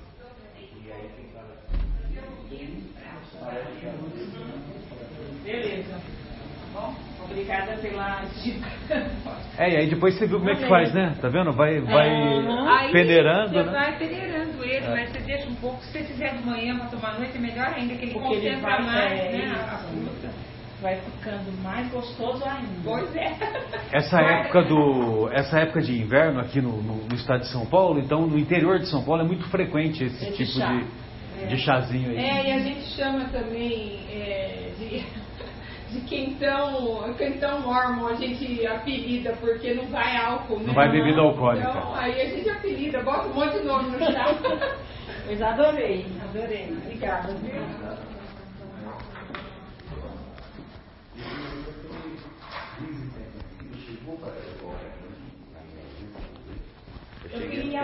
Beleza. 5.44 6.02
Bom, 6.74 6.96
obrigada 7.26 7.74
pela 7.78 8.22
dica. 8.44 8.68
É, 9.58 9.70
e 9.74 9.78
aí 9.78 9.90
depois 9.90 10.16
você 10.18 10.26
viu 10.28 10.40
como 10.40 10.50
é 10.50 10.56
que 10.56 10.68
faz, 10.68 10.94
né? 10.94 11.16
Tá 11.22 11.28
vendo? 11.30 11.52
Vai, 11.54 11.80
vai 11.82 12.10
Aí 12.10 12.92
peneirando, 12.92 13.54
você 13.54 13.64
né? 13.64 13.72
vai 13.72 13.98
peneirando 13.98 14.64
ele, 14.64 14.88
mas 14.88 15.10
você 15.12 15.20
deixa 15.20 15.48
um 15.50 15.56
pouco. 15.56 15.82
Se 15.84 15.92
você 15.92 16.04
fizer 16.04 16.36
de 16.38 16.44
manhã 16.46 16.78
para 16.78 16.88
tomar 16.88 17.18
noite, 17.20 17.38
é 17.38 17.40
melhor 17.40 17.68
ainda, 17.76 17.96
que 17.96 18.06
ele 18.06 18.14
Porque 18.14 18.34
ele 18.36 18.50
concentra 18.56 18.70
vai- 18.70 18.82
mais 18.86 19.12
é, 19.12 19.32
né, 19.32 19.46
isso. 19.46 19.56
a 19.56 19.78
fruta. 19.78 20.52
Vai 20.82 20.96
ficando 20.96 21.62
mais 21.62 21.92
gostoso 21.92 22.44
ainda. 22.44 22.68
Pois 22.84 23.16
é. 23.16 23.38
Essa 23.92 24.20
época 24.20 24.64
do, 24.64 25.30
essa 25.32 25.60
época 25.60 25.80
de 25.82 26.02
inverno 26.02 26.40
aqui 26.40 26.60
no, 26.60 26.82
no- 26.82 27.04
no 27.08 27.16
estado 27.16 27.42
de 27.42 27.48
São 27.52 27.68
Paulo, 27.68 28.00
então 28.00 28.26
no 28.26 28.40
interior 28.40 28.80
de 28.80 28.88
São 28.88 29.04
Paulo 29.04 29.22
é 29.22 29.26
muito 29.26 29.48
frequente 29.50 30.04
esse, 30.04 30.16
Esse 30.28 30.38
tipo 30.46 30.60
chá. 30.60 30.82
de, 31.40 31.48
de 31.50 31.58
chazinho 31.60 32.10
aí. 32.10 32.18
É, 32.18 32.50
e 32.50 32.52
a 32.54 32.60
gente 32.60 32.82
chama 32.96 33.26
também 33.26 34.00
é, 34.12 34.72
de, 34.80 35.06
de 35.92 36.00
quentão, 36.02 37.14
quentão 37.18 37.60
mormon, 37.62 38.08
a 38.08 38.16
gente 38.16 38.66
apelida, 38.66 39.34
porque 39.42 39.74
não 39.74 39.88
vai 39.88 40.16
álcool, 40.16 40.60
né? 40.60 40.68
Não 40.68 40.74
vai 40.74 40.90
bebida 40.90 41.20
alcoólica. 41.20 41.70
Então, 41.70 41.96
aí 41.96 42.22
a 42.22 42.26
gente 42.30 42.50
apelida, 42.50 43.04
bota 43.04 43.28
um 43.28 43.34
monte 43.34 43.60
de 43.60 43.66
nome 43.66 43.90
no 43.92 44.00
chá. 44.00 44.34
Mas 45.28 45.42
adorei, 45.42 46.06
adorei. 46.24 46.72
Obrigada, 46.72 47.34
viu? 47.34 47.62
Eu 57.34 57.50
queria 57.50 57.82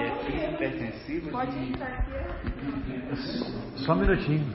Pode 1.31 1.51
de 1.51 1.69
entrar 1.69 1.87
aqui. 1.87 2.11
Só 3.77 3.93
um 3.93 3.95
minutinho. 3.97 4.45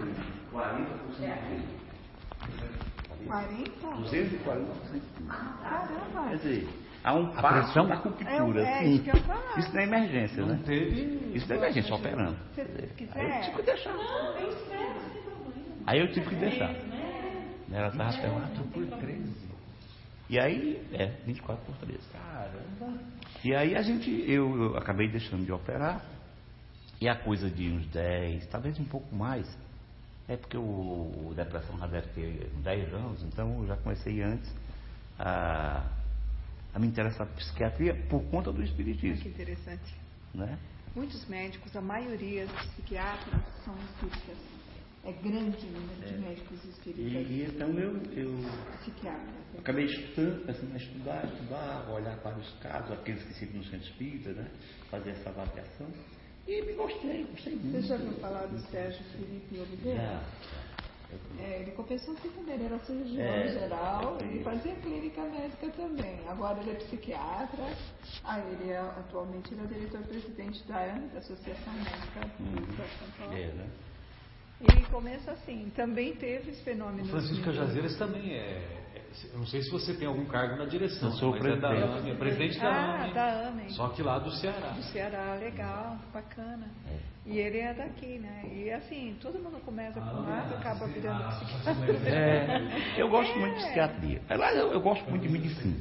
40%. 0.52 1.81
40? 3.26 3.86
240%. 3.86 5.02
Caramba. 5.28 6.28
Quer 6.30 6.36
dizer, 6.36 6.68
há 7.04 7.14
um 7.14 7.26
A 7.26 7.42
passo 7.42 7.72
pressão? 7.72 7.86
da 7.88 7.94
É, 7.94 7.98
ruptura. 7.98 8.62
é 8.62 8.78
sim. 8.84 8.94
isso. 8.94 9.10
Isso 9.58 9.72
não 9.74 9.80
é 9.80 9.84
emergência, 9.84 10.44
né? 10.46 10.60
Teve. 10.64 11.30
Isso 11.36 11.48
não 11.48 11.56
é 11.56 11.58
emergência, 11.58 11.88
só 11.88 11.96
operando. 11.96 12.36
Se 12.54 12.62
você 12.62 12.70
Aí 12.72 12.82
eu 12.82 12.88
quiser. 12.96 13.40
tive 13.42 13.56
que 13.56 13.62
deixar. 13.62 13.94
Aí 15.86 16.00
eu 16.00 16.12
tive 16.12 16.28
que 16.28 16.34
deixar. 16.36 16.74
Ela 17.72 17.88
estava 17.88 18.10
até 18.10 18.28
4 18.28 18.64
por 18.64 18.86
13. 18.86 19.52
E 20.28 20.38
aí, 20.38 20.82
é, 20.92 21.06
24 21.26 21.64
por 21.64 21.74
13. 21.86 21.98
Caramba. 22.12 22.98
E 23.44 23.54
aí 23.54 23.74
a 23.74 23.82
gente, 23.82 24.10
eu, 24.30 24.62
eu 24.62 24.76
acabei 24.76 25.08
deixando 25.08 25.44
de 25.44 25.52
operar. 25.52 26.02
E 27.00 27.08
a 27.08 27.16
coisa 27.16 27.50
de 27.50 27.68
uns 27.68 27.86
10, 27.88 28.46
talvez 28.46 28.78
um 28.78 28.84
pouco 28.84 29.14
mais. 29.14 29.46
É 30.28 30.36
porque 30.36 30.56
o, 30.56 30.60
o 30.62 31.32
depressão 31.34 31.76
deve 31.88 32.06
ter 32.08 32.50
10 32.62 32.94
anos, 32.94 33.22
então 33.24 33.60
eu 33.62 33.66
já 33.66 33.76
comecei 33.76 34.22
antes 34.22 34.50
a, 35.18 35.84
a 36.74 36.78
me 36.78 36.86
interessar 36.86 37.26
por 37.26 37.36
psiquiatria 37.36 37.94
por 38.08 38.22
conta 38.30 38.50
do 38.52 38.58
Que 38.58 38.64
espiritismo. 38.64 39.28
interessante. 39.28 39.94
Né? 40.34 40.58
Muitos 40.94 41.26
médicos, 41.28 41.74
a 41.74 41.80
maioria 41.80 42.46
dos 42.46 42.66
psiquiatras 42.66 43.42
são 43.64 43.74
espíritas. 43.76 44.36
É 45.04 45.10
grande 45.10 45.66
o 45.66 45.70
número 45.72 46.00
de 46.06 46.16
médicos 46.18 46.64
E, 46.64 46.68
espíritas 46.68 47.30
e 47.30 47.42
então 47.48 47.68
eu, 47.70 47.96
eu 48.12 48.36
psiquiatras. 48.78 49.34
acabei 49.58 49.86
estudando, 49.86 50.40
começando 50.42 50.72
a 50.72 50.76
estudar, 50.76 51.24
estudar, 51.24 51.90
olhar 51.90 52.16
vários 52.18 52.48
casos, 52.60 52.92
aqueles 52.92 53.24
que 53.24 53.34
ficam 53.34 53.56
no 53.58 53.64
centro 53.64 53.88
espírita, 53.88 54.32
né? 54.32 54.48
fazer 54.90 55.10
essa 55.10 55.30
avaliação. 55.30 55.88
E 56.46 56.62
me 56.62 56.72
gostei, 56.72 57.24
gostei 57.24 57.54
muito. 57.56 57.70
Você 57.80 57.82
já 57.88 57.94
ouviu 57.94 58.12
falar 58.20 58.46
do 58.46 58.58
Sérgio 58.70 59.04
Felipe 59.16 59.58
Oliveira? 59.58 60.22
É, 61.38 61.60
ele 61.60 61.72
começou 61.72 62.14
assim 62.14 62.30
também, 62.30 62.54
ele 62.54 62.64
era 62.64 62.78
cirurgião 62.80 63.20
É, 63.24 63.48
geral 63.48 64.18
eu 64.20 64.40
e 64.40 64.42
fazia 64.44 64.74
clínica 64.76 65.22
médica 65.24 65.68
também. 65.70 66.26
Agora 66.28 66.60
ele 66.60 66.70
é 66.70 66.74
psiquiatra. 66.74 67.64
Ah, 68.24 68.40
ele 68.40 68.70
é, 68.70 68.78
atualmente 68.78 69.52
ele 69.52 69.62
é 69.62 69.66
diretor-presidente 69.66 70.62
da 70.66 70.86
da 71.12 71.18
Associação 71.18 71.72
Médica 71.74 72.30
do 72.38 72.70
Estado 72.70 72.88
de 72.88 72.98
São 72.98 73.10
Paulo. 73.18 73.34
É, 73.34 73.46
né? 73.52 73.66
E 74.60 74.84
começa 74.86 75.32
assim, 75.32 75.70
também 75.74 76.14
teve 76.16 76.50
esse 76.50 76.60
O 76.60 76.64
fenômeno. 76.64 77.08
Francisco 77.08 77.52
Jazeiras 77.52 77.96
também 77.98 78.32
é, 78.32 78.36
é- 78.38 78.81
Eu 79.32 79.38
não 79.38 79.46
sei 79.46 79.62
se 79.62 79.70
você 79.70 79.94
tem 79.94 80.06
algum 80.08 80.24
cargo 80.26 80.56
na 80.56 80.64
direção, 80.64 81.08
Eu 81.10 81.14
sou 81.16 81.30
mas 81.32 81.44
é 81.44 81.56
da 81.56 81.68
presidente. 81.68 81.98
AME, 81.98 82.10
é 82.10 82.14
presidente 82.14 82.58
da 82.58 82.68
Ah, 82.70 83.02
AME. 83.04 83.14
da 83.14 83.48
AME. 83.48 83.70
Só 83.72 83.88
que 83.88 84.02
lá 84.02 84.18
do 84.18 84.30
Ceará. 84.30 84.68
Do 84.70 84.82
Ceará, 84.84 85.34
legal, 85.34 85.96
bacana. 86.12 86.68
E 87.24 87.38
ele 87.38 87.58
é 87.58 87.72
daqui, 87.74 88.18
né? 88.18 88.42
E 88.52 88.70
assim, 88.70 89.16
todo 89.20 89.38
mundo 89.38 89.60
começa 89.64 90.00
com 90.00 90.06
um 90.16 90.22
lado, 90.28 90.54
acaba 90.54 90.86
virando 90.88 91.22
psiquiatra. 91.28 92.10
É, 92.10 92.60
eu 92.96 93.08
gosto 93.08 93.38
muito 93.38 93.54
de 93.58 93.64
psiquiatria. 93.64 94.22
Aliás, 94.28 94.56
eu, 94.58 94.72
eu 94.72 94.80
gosto 94.80 95.08
muito 95.08 95.22
de 95.22 95.28
medicina. 95.28 95.76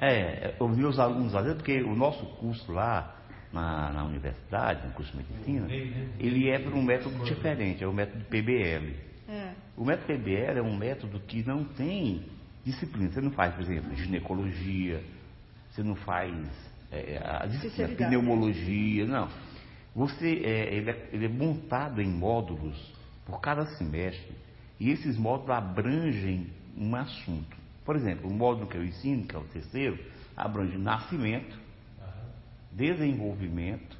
É, 0.00 0.54
os 0.58 0.76
meus 0.76 0.98
alunos 0.98 1.32
lá 1.32 1.42
dentro, 1.42 1.58
porque 1.58 1.82
o 1.82 1.94
nosso 1.94 2.24
curso 2.36 2.70
lá 2.72 3.14
na, 3.52 3.92
na 3.92 4.04
universidade, 4.04 4.86
no 4.86 4.92
curso 4.92 5.12
de 5.12 5.18
medicina, 5.18 5.66
ele 6.18 6.50
é 6.50 6.58
por 6.58 6.74
um 6.74 6.82
método 6.82 7.24
diferente, 7.24 7.82
é 7.84 7.86
o 7.86 7.92
método 7.92 8.24
PBL. 8.24 8.94
É. 9.28 9.52
O 9.76 9.84
método 9.84 10.06
PBL 10.06 10.58
é 10.58 10.62
um 10.62 10.76
método 10.76 11.20
que 11.20 11.46
não 11.46 11.64
tem 11.64 12.24
disciplina. 12.66 13.10
Você 13.10 13.20
não 13.20 13.30
faz, 13.30 13.54
por 13.54 13.62
exemplo, 13.62 13.94
ginecologia, 13.94 15.00
você 15.70 15.82
não 15.82 15.94
faz 15.94 16.34
é, 16.90 17.20
a 17.24 17.46
disciplina, 17.46 18.08
pneumologia, 18.08 19.06
não. 19.06 19.28
Você, 19.94 20.42
é, 20.44 20.74
ele, 20.74 20.90
é, 20.90 21.08
ele 21.12 21.26
é 21.26 21.28
montado 21.28 22.02
em 22.02 22.08
módulos 22.08 22.76
por 23.24 23.40
cada 23.40 23.64
semestre 23.76 24.34
e 24.80 24.90
esses 24.90 25.16
módulos 25.16 25.50
abrangem 25.50 26.48
um 26.76 26.94
assunto. 26.96 27.56
Por 27.84 27.94
exemplo, 27.94 28.28
o 28.28 28.34
módulo 28.34 28.66
que 28.66 28.76
eu 28.76 28.84
ensino, 28.84 29.24
que 29.26 29.34
é 29.34 29.38
o 29.38 29.44
terceiro, 29.44 29.98
abrange 30.36 30.76
nascimento, 30.76 31.56
desenvolvimento 32.72 33.96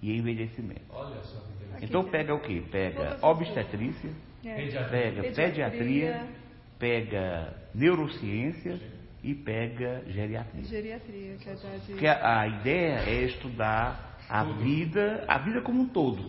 e 0.00 0.16
envelhecimento. 0.16 0.82
Olha 0.90 1.22
só 1.22 1.38
que. 1.78 1.84
Então 1.84 2.04
pega 2.04 2.34
o 2.34 2.40
que? 2.40 2.60
Pega 2.62 3.18
obstetrícia, 3.22 4.10
É. 4.44 4.54
pega 4.88 5.22
Pediatria. 5.22 5.32
pediatria, 5.70 6.26
pega 6.82 7.54
neurociência 7.72 8.80
e 9.22 9.32
pega 9.36 10.02
geriatria. 10.08 10.64
Geriatria, 10.64 11.36
que 11.36 11.48
é 11.48 11.54
da 11.54 11.76
de... 11.78 11.86
Porque 11.92 12.06
a, 12.08 12.40
a 12.40 12.46
ideia 12.48 13.08
é 13.08 13.22
estudar 13.26 14.18
a 14.28 14.42
vida, 14.42 15.24
a 15.28 15.38
vida 15.38 15.60
como 15.62 15.82
um 15.82 15.88
todo. 15.88 16.28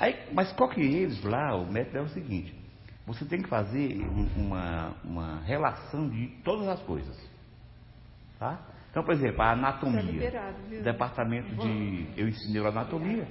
Aí, 0.00 0.16
mas 0.32 0.50
qual 0.54 0.68
que 0.70 0.80
eles 0.80 1.22
lá, 1.22 1.54
o 1.54 1.70
método 1.70 1.98
é 1.98 2.00
o 2.02 2.08
seguinte, 2.08 2.52
você 3.06 3.24
tem 3.24 3.40
que 3.40 3.48
fazer 3.48 4.00
um- 4.02 4.28
uma, 4.46 4.96
uma 5.04 5.40
relação 5.42 6.08
de 6.08 6.26
todas 6.42 6.66
as 6.66 6.82
coisas. 6.82 7.16
Tá? 8.40 8.58
Então, 8.90 9.04
por 9.04 9.14
exemplo, 9.14 9.40
a 9.42 9.52
anatomia. 9.52 10.02
liberado, 10.02 10.56
viu? 10.68 10.82
departamento 10.82 11.54
de. 11.54 12.06
Eu 12.16 12.26
ensinei 12.28 12.60
anatomia, 12.66 13.28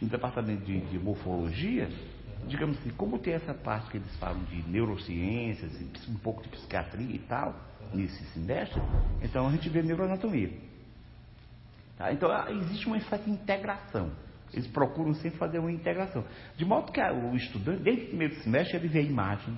no 0.00 0.08
departamento 0.08 0.64
de, 0.64 0.78
de 0.82 0.98
morfologia, 1.00 1.88
digamos 2.46 2.78
assim, 2.78 2.90
como 2.90 3.18
tem 3.18 3.34
essa 3.34 3.54
parte 3.54 3.90
que 3.90 3.96
eles 3.96 4.16
falam 4.16 4.42
de 4.44 4.62
neurociências, 4.68 5.72
um 6.08 6.16
pouco 6.16 6.42
de 6.42 6.48
psiquiatria 6.48 7.14
e 7.14 7.18
tal, 7.20 7.54
nesse 7.92 8.24
semestre, 8.32 8.80
então 9.22 9.46
a 9.48 9.50
gente 9.52 9.68
vê 9.68 9.82
neuroanatomia. 9.82 10.50
Tá? 11.96 12.12
Então 12.12 12.30
ah, 12.30 12.50
existe 12.50 12.86
uma 12.86 13.00
certa 13.00 13.28
integração. 13.28 14.10
Eles 14.52 14.66
procuram 14.68 15.14
sempre 15.14 15.38
fazer 15.38 15.58
uma 15.58 15.72
integração. 15.72 16.24
De 16.56 16.64
modo 16.64 16.92
que 16.92 17.00
ah, 17.00 17.12
o 17.12 17.34
estudante, 17.34 17.82
desde 17.82 18.04
o 18.04 18.08
primeiro 18.08 18.34
semestre, 18.42 18.76
ele 18.76 18.88
vê 18.88 19.02
imagem, 19.02 19.56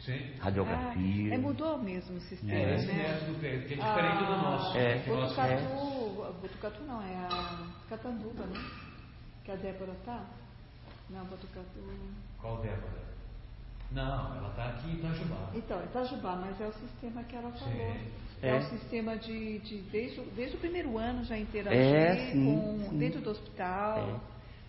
Sim. 0.00 0.18
radiografia. 0.38 1.32
Ah, 1.32 1.34
é, 1.34 1.38
mudou 1.38 1.78
mesmo 1.78 2.16
o 2.16 2.20
sistema, 2.20 2.52
É, 2.52 2.76
né? 2.76 2.82
é 2.82 3.34
que 3.38 3.46
é 3.46 3.56
diferente 3.58 4.24
do 4.24 4.36
nosso. 4.36 4.78
É. 4.78 5.04
O 5.06 5.16
nosso 5.16 5.34
Botucatu, 5.36 6.40
Botucatu 6.40 6.82
não, 6.84 7.02
é 7.02 7.14
a 7.14 7.66
Catanduva, 7.88 8.46
né? 8.46 8.60
Que 9.44 9.52
a 9.52 9.56
Débora 9.56 9.94
tá? 10.04 10.24
Não, 11.12 11.24
Botucatu. 11.24 11.80
Qual 12.40 12.56
Débora? 12.58 13.10
Não, 13.92 14.36
ela 14.36 14.48
está 14.50 14.66
aqui 14.66 14.88
em 14.90 14.94
Itajubá. 14.94 15.50
Então, 15.54 15.82
Itajubá, 15.84 16.36
mas 16.36 16.60
é 16.60 16.66
o 16.68 16.72
sistema 16.72 17.24
que 17.24 17.34
ela 17.36 17.50
falou. 17.50 17.74
Sim. 17.74 17.80
É. 18.42 18.48
É. 18.48 18.58
o 18.58 18.62
sistema 18.70 19.16
de, 19.18 19.58
de 19.58 19.78
desde, 19.92 20.18
o- 20.20 20.24
desde 20.34 20.56
o 20.56 20.60
primeiro 20.60 20.96
ano 20.96 21.22
já 21.24 21.36
interagir 21.36 21.78
É, 21.94 22.30
sim, 22.32 22.44
com, 22.46 22.88
sim. 22.88 22.98
dentro 22.98 23.20
do 23.20 23.30
hospital. 23.30 23.98
É. 23.98 24.14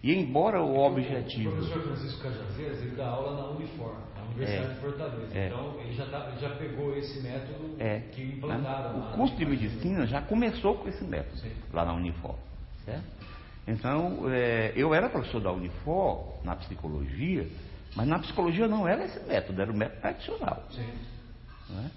E 0.03 0.13
embora 0.13 0.61
o 0.61 0.77
objetivo. 0.79 1.51
O 1.51 1.55
professor 1.55 1.83
Francisco 1.83 2.21
Cajazeiras, 2.23 2.81
ele 2.81 2.95
dá 2.97 3.07
aula 3.07 3.37
na 3.41 3.47
Unifor, 3.51 3.95
na 4.17 4.23
Universidade 4.23 4.71
É. 4.71 4.73
de 4.73 4.79
Fortaleza. 4.81 5.37
É. 5.37 5.47
Então, 5.47 5.79
ele 5.79 5.93
já, 5.93 6.05
tá- 6.07 6.27
ele 6.31 6.39
já 6.41 6.49
pegou 6.55 6.97
esse 6.97 7.21
método 7.21 7.75
É, 7.79 7.99
que 8.11 8.23
implantaram 8.23 8.99
lá 8.99 9.11
o 9.11 9.15
curso 9.15 9.35
de 9.37 9.45
na- 9.45 9.51
medicina 9.51 10.05
já 10.07 10.21
começou 10.21 10.75
com 10.79 10.89
esse 10.89 11.03
método, 11.05 11.37
Sim. 11.37 11.53
lá 11.71 11.85
na 11.85 11.93
Unifor. 11.93 12.35
Certo? 12.83 13.03
Então, 13.67 14.29
é, 14.29 14.73
eu 14.75 14.93
era 14.93 15.09
professor 15.09 15.39
da 15.39 15.51
Unifor 15.51 16.39
na 16.43 16.55
psicologia, 16.55 17.47
mas 17.95 18.07
na 18.07 18.19
psicologia 18.19 18.67
não 18.67 18.87
era 18.87 19.05
esse 19.05 19.19
método, 19.27 19.61
era 19.61 19.71
o 19.71 19.75
método 19.75 20.01
tradicional. 20.01 20.67
Né? 21.69 21.91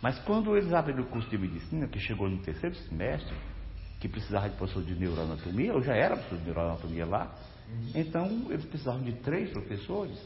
Mas 0.00 0.18
quando 0.20 0.56
eles 0.56 0.72
abriram 0.72 1.02
o 1.02 1.06
curso 1.06 1.28
de 1.28 1.38
medicina, 1.38 1.86
que 1.86 1.98
chegou 2.00 2.28
no 2.28 2.38
terceiro 2.38 2.74
semestre, 2.74 3.34
que 4.00 4.08
precisava 4.08 4.48
de 4.48 4.56
professor 4.56 4.82
de 4.82 4.94
neuroanatomia, 4.94 5.72
eu 5.72 5.82
já 5.82 5.94
era 5.94 6.16
professor 6.16 6.38
de 6.38 6.44
neuroanatomia 6.44 7.06
lá, 7.06 7.32
então 7.94 8.46
eles 8.50 8.64
precisavam 8.64 9.02
de 9.02 9.12
três 9.12 9.50
professores, 9.50 10.18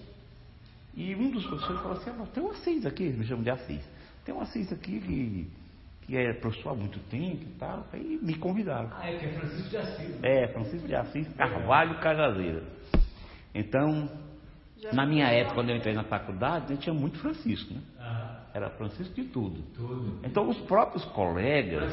e 0.95 1.15
um 1.15 1.31
dos 1.31 1.45
professores 1.47 1.81
falou 1.83 1.99
assim, 1.99 2.11
"Ah, 2.11 2.27
tem 2.33 2.43
um 2.43 2.51
Assis 2.51 2.87
aqui, 2.87 3.03
eles 3.05 3.19
me 3.19 3.27
chamam 3.27 3.45
de 3.45 3.51
Assis, 3.51 3.83
tem 4.25 4.35
um 4.35 4.41
Assis 4.41 4.73
aqui 4.73 4.99
que, 4.99 5.51
que 6.07 6.17
é 6.17 6.33
professor 6.35 6.71
há 6.71 6.75
muito 6.75 6.99
tempo 7.11 7.43
e 7.43 7.55
tal, 7.59 7.85
aí 7.93 8.19
me 8.23 8.35
convidaram. 8.37 8.89
Ah, 8.93 9.11
é 9.11 9.17
que 9.19 9.27
é 9.27 9.29
Francisco 9.33 9.69
de 9.71 9.77
Assis. 9.77 10.09
né? 10.09 10.19
É, 10.23 10.49
Francisco 10.49 10.87
de 10.87 10.95
Assis 10.95 11.29
Carvalho 11.35 11.99
Cajazeira. 11.99 12.63
Então, 13.55 14.09
na 14.93 15.07
minha 15.07 15.27
época, 15.29 15.55
quando 15.57 15.71
eu 15.71 15.77
entrei 15.77 15.95
na 15.95 16.05
faculdade, 16.05 16.73
né, 16.73 16.79
tinha 16.81 16.95
muito 16.95 17.19
Francisco, 17.19 17.75
né? 17.75 17.81
Ah, 17.99 18.33
Era 18.55 18.71
Francisco 18.71 19.15
de 19.15 19.25
tudo. 19.25 19.63
tudo. 19.75 20.21
Então 20.25 20.49
os 20.49 20.59
próprios 20.63 21.05
colegas, 21.07 21.93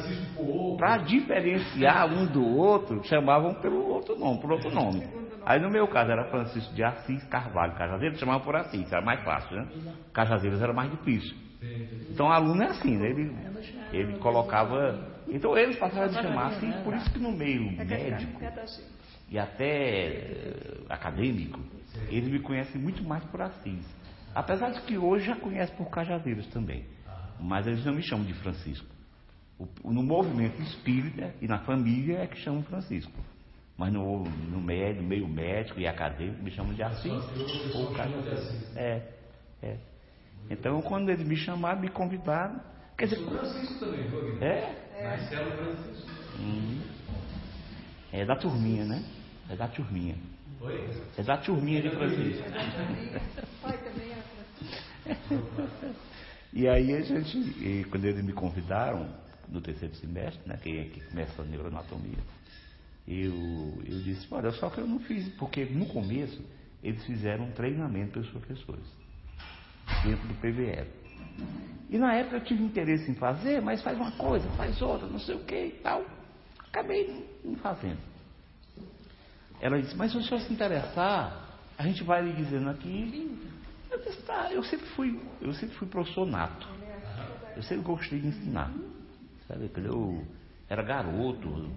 para 0.78 0.98
diferenciar 0.98 2.06
um 2.12 2.26
do 2.26 2.42
outro, 2.44 3.02
chamavam 3.04 3.54
pelo 3.54 3.86
outro 3.88 4.18
nome, 4.18 4.40
por 4.40 4.52
outro 4.52 4.70
nome. 4.70 5.06
Aí 5.44 5.60
no 5.60 5.68
meu 5.70 5.86
caso 5.88 6.10
era 6.10 6.24
Francisco 6.30 6.72
de 6.74 6.82
Assis 6.82 7.22
Carvalho 7.24 7.74
Cajazeiras, 7.74 8.18
chamavam 8.18 8.40
por 8.42 8.56
Assis, 8.56 8.90
era 8.92 9.02
mais 9.04 9.22
fácil, 9.24 9.56
né? 9.56 9.68
Cajazeiras 10.12 10.62
era 10.62 10.72
mais 10.72 10.90
difícil. 10.90 11.36
Então 12.10 12.26
o 12.26 12.30
aluno 12.32 12.62
é 12.62 12.66
assim, 12.68 12.96
né? 12.96 13.10
Ele, 13.10 13.30
ele 13.94 14.18
colocava. 14.18 15.12
Então 15.28 15.56
eles 15.56 15.76
passaram 15.76 16.06
a 16.06 16.08
se 16.08 16.22
chamar 16.22 16.46
assim, 16.48 16.70
por 16.82 16.94
isso 16.94 17.10
que 17.10 17.18
no 17.18 17.32
meio 17.32 17.72
médico 17.72 18.40
e 19.28 19.38
até 19.38 20.06
eh, 20.06 20.84
acadêmico, 20.88 21.60
eles 22.08 22.28
me 22.28 22.40
conhecem 22.40 22.80
muito 22.80 23.02
mais 23.02 23.24
por 23.24 23.40
Assis. 23.40 23.84
Apesar 24.34 24.70
de 24.70 24.80
que 24.82 24.98
hoje 24.98 25.26
já 25.26 25.36
conhecem 25.36 25.74
por 25.76 25.88
Cajazeiras 25.90 26.46
também. 26.48 26.84
Mas 27.40 27.66
eles 27.66 27.84
não 27.84 27.94
me 27.94 28.02
chamam 28.02 28.24
de 28.24 28.34
Francisco. 28.34 28.86
No 29.84 30.02
movimento 30.02 30.60
espírita 30.62 31.32
e 31.40 31.46
na 31.46 31.58
família 31.60 32.18
é 32.18 32.26
que 32.26 32.36
chamam 32.38 32.62
Francisco. 32.64 33.12
Mas 33.76 33.92
no, 33.92 34.24
no 34.24 34.60
meio, 34.60 34.96
no 34.96 35.02
meio 35.02 35.28
médico 35.28 35.80
e 35.80 35.86
acadêmico 35.86 36.42
me 36.42 36.50
chamam 36.50 36.74
de 36.74 36.82
Assis 36.82 37.12
ou 37.74 37.92
Cajazeiras. 37.92 38.76
É, 38.76 39.02
é. 39.62 39.76
Então 40.50 40.80
quando 40.82 41.10
eles 41.10 41.26
me 41.26 41.36
chamaram, 41.36 41.80
me 41.80 41.88
convidaram. 41.88 42.60
Quer 42.96 43.06
dizer, 43.06 43.24
Francisco 43.24 43.74
também, 43.80 44.02
viu, 44.04 44.20
Guilherme? 44.20 44.76
é, 44.94 45.02
Marcelo 45.02 45.50
Francisco. 45.50 46.10
Hum. 46.38 46.80
É 48.12 48.24
da 48.24 48.36
turminha, 48.36 48.84
né? 48.84 49.04
É 49.50 49.56
da 49.56 49.66
turminha. 49.66 50.16
Oi? 50.60 50.90
É 51.18 51.22
da 51.22 51.36
turminha 51.38 51.82
de 51.82 51.90
Francisco. 51.90 52.44
Pai 53.60 53.78
também 53.78 54.12
era 54.12 54.24
E 56.52 56.68
aí 56.68 56.94
a 56.94 57.00
gente, 57.00 57.36
e 57.36 57.84
quando 57.90 58.04
eles 58.04 58.24
me 58.24 58.32
convidaram 58.32 59.08
no 59.48 59.60
terceiro 59.60 59.94
semestre, 59.96 60.40
né, 60.46 60.56
que, 60.62 60.84
que 60.84 61.00
começa 61.00 61.42
a 61.42 61.44
neuroanatomia, 61.44 62.18
eu, 63.08 63.82
eu 63.84 64.00
disse, 64.02 64.26
olha, 64.30 64.52
só 64.52 64.70
que 64.70 64.78
eu 64.78 64.86
não 64.86 65.00
fiz, 65.00 65.28
porque 65.30 65.64
no 65.64 65.86
começo 65.86 66.40
eles 66.82 67.04
fizeram 67.04 67.46
um 67.46 67.50
treinamento 67.50 68.12
para 68.12 68.20
os 68.20 68.28
professores, 68.28 68.86
dentro 70.04 70.28
do 70.28 70.34
PVL. 70.34 71.03
E 71.90 71.98
na 71.98 72.14
época 72.14 72.36
eu 72.36 72.44
tive 72.44 72.62
interesse 72.62 73.10
em 73.10 73.14
fazer, 73.14 73.60
mas 73.62 73.82
faz 73.82 73.96
uma 73.96 74.10
coisa, 74.12 74.48
faz 74.50 74.80
outra, 74.82 75.06
não 75.06 75.18
sei 75.20 75.36
o 75.36 75.40
que 75.44 75.66
e 75.66 75.70
tal. 75.82 76.04
Acabei 76.68 77.40
não 77.44 77.54
fazendo. 77.56 77.98
Ela 79.60 79.80
disse, 79.80 79.96
mas 79.96 80.10
se 80.10 80.18
o 80.18 80.22
senhor 80.22 80.40
se 80.40 80.52
interessar, 80.52 81.58
a 81.78 81.82
gente 81.84 82.02
vai 82.02 82.22
lhe 82.22 82.32
dizendo 82.32 82.68
aqui. 82.70 83.38
Eu 83.90 83.98
disse, 84.02 84.22
tá, 84.22 84.50
eu 84.50 84.62
sempre 84.64 84.86
fui, 84.88 85.20
eu 85.40 85.52
sempre 85.54 85.76
fui 85.76 85.86
professor 85.88 86.26
nato. 86.26 86.66
Eu 87.56 87.62
sempre 87.62 87.84
gostei 87.84 88.18
de 88.18 88.26
ensinar. 88.28 88.72
Sabe, 89.46 89.70
eu 89.76 90.24
era 90.68 90.82
garoto, 90.82 91.70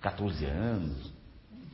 14 0.00 0.44
anos, 0.46 1.12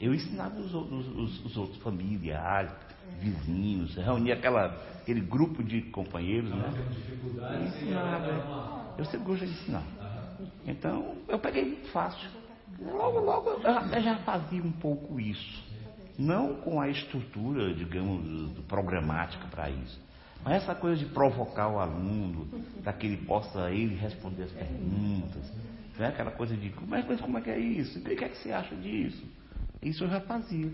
eu 0.00 0.12
ensinava 0.12 0.58
os, 0.58 0.74
outros- 0.74 1.06
os- 1.08 1.44
os 1.44 1.56
outros 1.56 1.80
familiares, 1.82 2.72
vizinhos, 3.20 3.94
reunia 3.96 4.34
aquela, 4.34 4.66
aquele 5.02 5.20
grupo 5.20 5.62
de 5.62 5.82
companheiros, 5.82 6.50
né? 6.50 6.72
Eu 7.50 7.62
ensinava. 7.64 8.44
Eu 8.98 9.04
sempre 9.04 9.26
gostei 9.26 9.48
de 9.48 9.54
ensinar. 9.54 9.84
Então, 10.66 11.16
eu 11.28 11.38
peguei 11.38 11.64
muito 11.64 11.88
fácil. 11.90 12.28
Logo, 12.80 13.20
logo, 13.20 13.50
eu 13.50 14.02
já- 14.02 14.16
fazia 14.18 14.62
um 14.62 14.72
pouco 14.72 15.20
isso. 15.20 15.62
Não 16.18 16.54
com 16.56 16.80
a 16.80 16.88
estrutura, 16.88 17.72
digamos, 17.74 18.58
programática 18.66 19.46
para 19.48 19.68
isso. 19.70 20.00
Mas 20.44 20.62
essa 20.62 20.74
coisa 20.74 20.96
de 20.96 21.06
provocar 21.06 21.68
o 21.68 21.78
aluno, 21.78 22.46
para 22.82 22.92
que 22.92 23.06
ele 23.06 23.16
possa 23.18 23.70
ele 23.70 23.94
responder 23.94 24.44
as 24.44 24.52
perguntas. 24.52 25.52
Né? 25.98 26.08
Aquela 26.08 26.30
coisa 26.30 26.56
de 26.56 26.70
como 26.70 26.94
é, 26.94 27.02
como 27.02 27.38
é 27.38 27.40
que 27.40 27.50
é 27.50 27.58
isso? 27.58 27.98
O 27.98 28.02
que 28.02 28.24
é 28.24 28.28
que 28.28 28.36
você 28.38 28.52
acha 28.52 28.74
disso? 28.76 29.24
Isso 29.82 30.04
eu 30.04 30.08
já 30.08 30.20
fazia. 30.20 30.70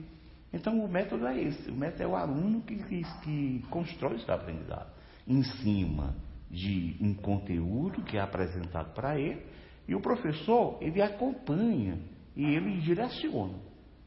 Então 0.52 0.78
o 0.84 0.88
método 0.88 1.26
é 1.26 1.40
esse. 1.40 1.70
O 1.70 1.74
método 1.74 2.02
é 2.02 2.06
o 2.06 2.16
aluno 2.16 2.60
que, 2.62 2.76
que, 2.76 3.02
que 3.22 3.64
constrói 3.70 4.16
esse 4.16 4.30
aprendizado. 4.30 4.90
Em 5.26 5.42
cima 5.42 6.14
de 6.50 6.96
um 7.00 7.14
conteúdo 7.14 8.02
que 8.02 8.16
é 8.16 8.20
apresentado 8.20 8.92
para 8.92 9.18
ele, 9.18 9.46
e 9.86 9.94
o 9.94 10.00
professor, 10.00 10.78
ele 10.80 11.00
acompanha 11.00 11.98
e 12.36 12.44
ele 12.44 12.80
direciona. 12.80 13.54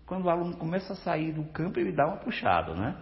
Quando 0.06 0.26
o 0.26 0.30
aluno 0.30 0.56
começa 0.58 0.94
a 0.94 0.96
sair 0.98 1.32
do 1.32 1.44
campo, 1.46 1.80
ele 1.80 1.91
dá 1.91 2.06
uma 2.06 2.18
puxada, 2.18 2.74
né? 2.74 2.98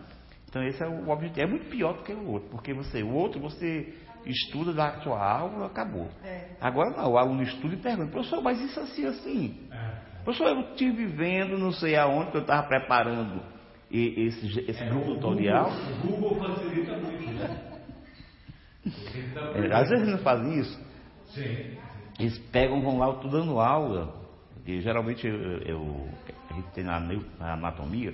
Então 0.48 0.62
esse 0.64 0.84
é 0.84 0.88
o 0.88 1.10
objetivo. 1.10 1.42
É 1.42 1.48
muito 1.48 1.70
pior 1.70 1.94
do 1.98 2.04
que 2.04 2.14
o 2.14 2.28
outro, 2.30 2.50
porque 2.50 2.74
você, 2.74 3.02
o 3.02 3.14
outro 3.14 3.40
você 3.40 3.94
estuda, 4.26 4.74
dá 4.74 4.90
a 4.90 5.02
sua 5.02 5.20
aula, 5.20 5.66
acabou. 5.66 6.10
Agora 6.60 6.92
não, 6.92 7.12
o 7.12 7.18
aluno 7.18 7.42
estuda 7.42 7.74
e 7.74 7.78
pergunta, 7.78 8.12
professor, 8.12 8.42
mas 8.42 8.60
isso 8.60 8.80
assim, 8.80 9.06
assim. 9.06 9.60
Professor, 10.24 10.48
eu 10.50 10.62
estive 10.72 11.06
vendo, 11.08 11.58
não 11.58 11.72
sei 11.72 11.96
aonde, 11.96 12.32
que 12.32 12.38
eu 12.38 12.42
estava 12.42 12.68
preparando 12.68 13.42
esse, 13.92 14.60
esse 14.70 14.84
grupo 14.86 15.16
tutorial. 15.16 15.72
O 16.04 16.08
Google 16.08 16.40
facilita 16.40 16.94
muito, 16.98 17.30
né? 17.32 17.58
É, 19.54 19.74
às 19.74 19.90
vezes 19.90 20.04
eles 20.04 20.08
não 20.16 20.20
fazem 20.20 20.60
isso. 20.60 20.80
Sim. 21.34 21.78
Eles 22.20 22.38
pegam, 22.52 22.82
vão 22.82 22.98
lá, 23.00 23.08
eu 23.08 23.16
estou 23.16 23.32
dando 23.32 23.60
aula. 23.60 24.14
E 24.66 24.80
geralmente 24.82 25.26
eu, 25.28 25.36
eu- 25.64 26.10
a 26.50 26.54
gente 26.54 26.68
tem 26.70 26.84
na, 26.84 27.00
na 27.00 27.54
anatomia, 27.54 28.14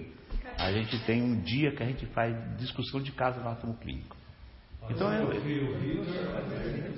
a 0.58 0.72
gente 0.72 0.98
tem 1.06 1.22
um 1.22 1.42
dia 1.42 1.72
que 1.76 1.84
a 1.84 1.86
gente 1.86 2.06
faz 2.08 2.34
discussão 2.58 3.02
de 3.02 3.12
caso 3.12 3.40
anatomo-clínico. 3.42 4.16
Então 4.90 5.12
eu, 5.14 5.30
Vitor, 5.42 6.06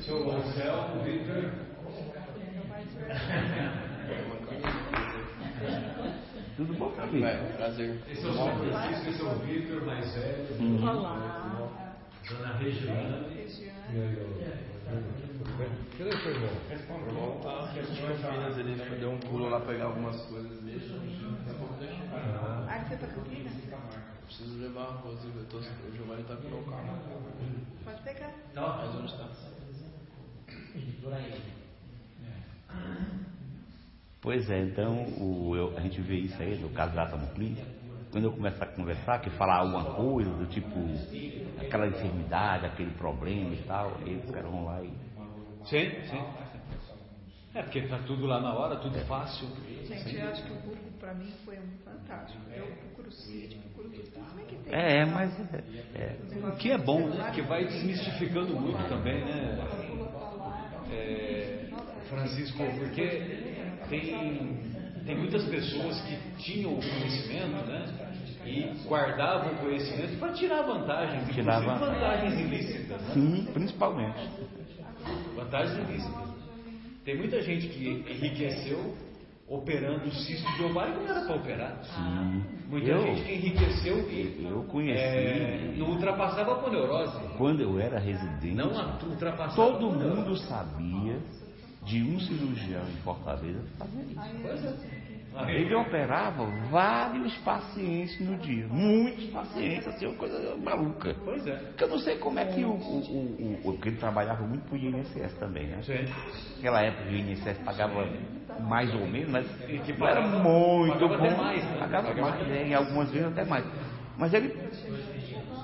seu 0.02 0.24
Marcelo, 0.24 1.02
Vitor. 1.04 1.70
Tudo 6.60 6.74
bom 6.74 6.92
pra 6.92 7.06
mim. 7.08 7.22
prazer. 7.56 8.02
Esse 8.10 8.26
é 8.26 8.30
o 8.30 8.34
São 8.34 8.58
Francisco, 8.58 9.10
esse 9.10 9.22
é 9.22 9.24
o 9.24 9.36
Vitor, 9.40 9.86
mais 9.86 10.14
velho. 10.14 10.84
Olá. 10.84 11.96
Dona 12.28 12.54
Regiane. 12.58 13.28
E 13.32 13.96
aí, 13.96 14.18
ó. 14.20 14.30
Cadê 15.98 16.12
seu 16.18 16.32
irmão? 16.32 16.50
Meu 16.68 17.08
irmão 17.08 17.40
tá 17.42 17.72
né, 17.74 18.98
deu 19.00 19.12
um 19.12 19.20
pulo 19.20 19.50
lá 19.50 19.62
pegar 19.62 19.86
algumas 19.86 20.22
coisas 20.24 20.62
dele. 20.62 20.82
Ah, 22.68 22.86
você 22.86 22.98
tá 22.98 23.08
Campinas? 23.08 23.54
Preciso 24.26 24.62
levar 24.62 24.82
a 24.82 24.92
Rose, 24.92 25.28
eu 25.28 25.46
tô, 25.46 25.58
o 25.60 25.96
Giovanni 25.96 26.24
tá 26.24 26.36
com 26.36 26.48
o 26.48 26.52
meu 26.52 26.64
carro. 26.64 27.00
Pode 27.86 28.02
pegar. 28.02 28.34
Mas 28.54 28.96
onde 28.96 29.14
tá? 29.18 29.30
Pois 34.22 34.50
é, 34.50 34.60
então 34.64 35.06
o- 35.18 35.56
eu- 35.56 35.74
a 35.78 35.82
gente 35.82 36.02
vê 36.02 36.16
isso 36.18 36.42
aí 36.42 36.58
no 36.60 36.70
caso 36.70 36.94
da 36.94 37.04
atomoclínica. 37.04 37.64
Quando 38.12 38.26
eu 38.26 38.32
começar 38.32 38.66
a 38.66 38.68
conversar, 38.68 39.20
que 39.20 39.30
falar 39.32 39.58
alguma 39.58 39.86
coisa 39.94 40.30
do 40.32 40.46
tipo 40.48 40.80
aquela 41.60 41.88
enfermidade, 41.88 42.66
aquele 42.66 42.92
problema 42.92 43.54
e 43.54 43.58
tal, 43.66 43.92
eles 44.06 44.30
caras 44.32 44.50
vão 44.52 44.66
lá 44.66 44.82
e. 44.84 44.90
Sim, 45.66 45.92
sim. 46.10 46.22
É 47.54 47.62
porque 47.64 47.82
tá 47.84 48.00
tudo 48.06 48.26
lá 48.26 48.40
na 48.40 48.54
hora, 48.54 48.76
tudo 48.78 49.00
fácil. 49.06 49.48
Gente, 49.88 50.16
eu 50.16 50.28
acho 50.30 50.44
que 50.44 50.52
o 50.52 50.56
Burgo 50.56 50.92
para 51.00 51.14
mim 51.14 51.32
foi 51.46 51.58
um 51.58 51.72
fantástico. 51.84 52.40
Eu 52.56 52.66
procuro 52.68 53.12
sítio, 53.12 53.58
procuro 53.74 53.90
tudo. 53.90 54.12
Como 54.28 54.40
é 54.40 54.44
que 54.44 54.56
tem? 54.58 54.74
É, 54.74 55.06
mas. 55.06 55.32
É, 55.96 56.16
O 56.48 56.58
que 56.58 56.72
é 56.72 56.78
bom, 56.78 57.08
né? 57.08 57.32
Que 57.34 57.42
vai 57.42 57.66
desmistificando 57.66 58.54
muito 58.56 58.88
também, 58.90 59.24
né? 59.24 59.58
É, 60.92 61.66
Francisco, 62.10 62.58
porque 62.80 63.08
tem, 63.90 64.60
tem 65.06 65.18
muitas 65.18 65.44
pessoas 65.46 66.00
que 66.02 66.18
tinham 66.44 66.74
o 66.74 66.76
conhecimento, 66.78 67.66
né? 67.68 67.86
E 68.46 68.88
guardavam 68.88 69.52
o 69.54 69.56
conhecimento 69.58 70.18
para 70.18 70.32
tirar 70.34 70.62
vantagem, 70.64 71.26
Tirar 71.34 71.60
vantagens 71.60 72.40
ilícitas, 72.40 73.02
né? 73.02 73.14
sim, 73.14 73.48
principalmente. 73.54 74.30
Vantagens 75.36 75.78
ilícitas. 75.90 76.30
Tem 77.06 77.18
muita 77.18 77.42
gente 77.42 77.68
que 77.68 77.88
enriqueceu 77.88 78.96
operando 79.48 80.06
o 80.06 80.12
cisto 80.12 80.52
de 80.58 80.64
ovário 80.64 80.94
que 80.94 81.00
não 81.00 81.10
era 81.16 81.26
para 81.26 81.36
operar. 81.36 81.80
Sim. 81.84 82.44
Muita 82.70 82.88
Eu- 82.92 83.02
gente 83.02 83.24
que 83.24 83.34
enriqueceu 83.34 83.98
e 84.10 84.46
Eu 84.48 84.64
conheci. 84.64 85.02
é, 85.02 85.74
não 85.76 85.90
ultrapassava 85.90 86.54
a 86.54 86.56
poneurose. 86.60 87.18
Quando 87.38 87.62
eu 87.62 87.80
era 87.80 87.98
residente, 88.00 88.56
Não 88.56 88.68
ultrapassava 89.10 89.56
todo 89.56 89.90
mundo 89.92 90.38
sabia 90.38 91.18
de 91.90 92.04
um 92.04 92.20
cirurgião 92.20 92.84
em 92.88 93.02
Fortaleza 93.04 93.60
fazia 93.78 94.02
isso. 94.04 95.00
Ele 95.48 95.74
operava 95.76 96.46
vários 96.70 97.34
pacientes 97.38 98.20
no 98.20 98.36
dia, 98.38 98.68
muitos 98.68 99.26
pacientes, 99.28 99.88
assim, 99.88 100.06
uma 100.08 100.16
coisa 100.16 100.56
maluca. 100.58 101.16
Pois 101.24 101.46
é. 101.48 101.56
Porque 101.56 101.84
eu 101.84 101.88
não 101.88 102.00
sei 102.00 102.18
como 102.18 102.40
é 102.40 102.46
que 102.46 102.64
o, 102.64 102.72
o, 102.72 102.74
o, 102.74 103.54
o- 103.54 103.60
porque 103.64 103.90
ele 103.90 103.98
trabalhava 103.98 104.44
muito 104.46 104.64
pro 104.68 104.76
INSS 104.78 105.34
também, 105.40 105.68
né? 105.68 105.80
Sim. 105.84 106.06
Naquela 106.56 106.82
época 106.82 107.10
o 107.10 107.16
INSS 107.16 107.58
pagava 107.64 108.08
mais 108.60 108.94
ou 108.94 109.08
menos, 109.08 109.30
mas 109.32 109.46
não 109.98 110.08
era 110.08 110.22
pagava- 110.22 110.44
muito 110.44 110.94
pagava 111.00 111.18
bom. 111.18 111.26
até 111.26 111.38
mais, 111.38 111.64
né? 111.64 111.76
Pagava 111.80 112.08
Pagava 112.10 112.30
mais, 112.32 112.48
né? 112.48 112.68
e 112.68 112.74
algumas 112.74 113.10
vezes 113.12 113.28
até 113.28 113.46
mais. 113.46 113.66
Mas 114.18 114.34
ele, 114.34 114.54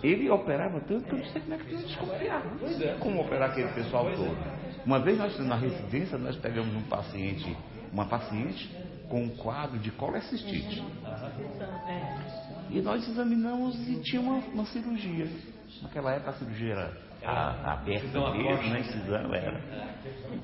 ele 0.06 0.30
operava 0.30 0.80
tanto 0.82 1.04
que 1.06 1.12
eu 1.14 1.18
não 1.20 1.26
sei 1.26 1.42
como 1.42 1.54
é 1.54 1.58
que 1.58 1.74
ele 1.74 1.84
desconfiava. 1.84 2.50
Pois 2.60 2.82
é. 2.82 2.94
Como 3.00 3.22
operar 3.22 3.52
aquele 3.52 3.70
pessoal 3.70 4.06
todo. 4.12 4.38
Uma 4.86 5.00
vez 5.00 5.18
nós 5.18 5.38
na 5.40 5.56
residência, 5.56 6.18
nós 6.18 6.36
pegamos 6.38 6.74
um 6.76 6.84
paciente, 6.84 7.56
uma 7.92 8.06
paciente 8.06 8.70
com 9.10 9.24
um 9.24 9.30
quadro 9.30 9.78
de 9.80 9.92
colecistite. 9.92 10.84
E 12.70 12.82
nós 12.82 13.08
examinamos 13.08 13.76
e 13.88 14.02
tinha 14.02 14.22
uma, 14.22 14.38
uma 14.54 14.66
cirurgia. 14.66 15.28
Naquela 15.82 16.14
época 16.14 16.32
a 16.32 16.34
cirurgia 16.34 16.74
era 16.74 16.92
a- 17.24 17.74
aberta 17.74 18.06
Incisão 18.06 18.38
mesmo, 18.38 18.70
né? 18.70 18.80
Incisão 18.82 19.34
era. 19.34 19.62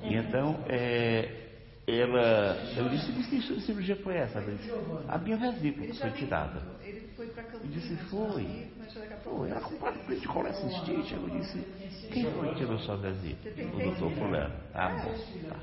E 0.04 0.16
então, 0.16 0.60
é, 0.68 1.30
ela, 1.88 2.58
eu 2.78 2.90
disse, 2.90 3.12
que 3.12 3.62
cirurgia 3.62 3.96
foi 3.98 4.16
essa? 4.18 4.40
Disse, 4.42 4.72
a 5.08 5.18
minha 5.18 5.38
vesícula 5.38 5.94
foi 5.94 6.12
tirada. 6.12 6.62
Ele 6.84 7.08
foi 7.16 7.28
para 7.28 7.44
Eu 7.44 7.50
Campinas. 7.52 7.74
disse, 7.76 7.96
foi. 8.10 8.71
Foi, 9.24 9.50
ela 9.50 9.62
com 9.62 9.76
quadro 9.78 10.16
de 10.20 10.28
colecistite. 10.28 11.14
Eu 11.14 11.30
disse, 11.30 11.60
quem 12.12 12.26
foi 12.32 12.50
que 12.50 12.56
tirou 12.56 12.80
sua 12.80 12.98
vesícula? 12.98 13.54
O 13.74 13.80
doutor 13.80 14.12
fulano. 14.12 14.54
Ah, 14.74 14.90
bom, 14.90 15.50
tá. 15.50 15.58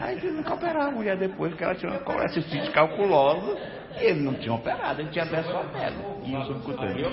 Aí 0.00 0.16
eles 0.16 0.34
nunca 0.34 0.54
operaram 0.54 0.88
a 0.88 0.90
mulher 0.90 1.16
depois 1.16 1.54
que 1.54 1.62
ela 1.62 1.74
tinha 1.74 1.92
uma 1.92 2.00
colecistite 2.00 2.70
calculosa 2.72 3.56
e 4.00 4.04
ele 4.04 4.20
não 4.20 4.34
tinha 4.34 4.54
operado, 4.54 5.00
ele 5.00 5.10
tinha 5.10 5.24
aberto 5.24 5.50
a 5.50 5.64
pele. 5.64 5.96
E 6.24 6.36
o 6.36 6.44
subcutâneo. 6.46 7.06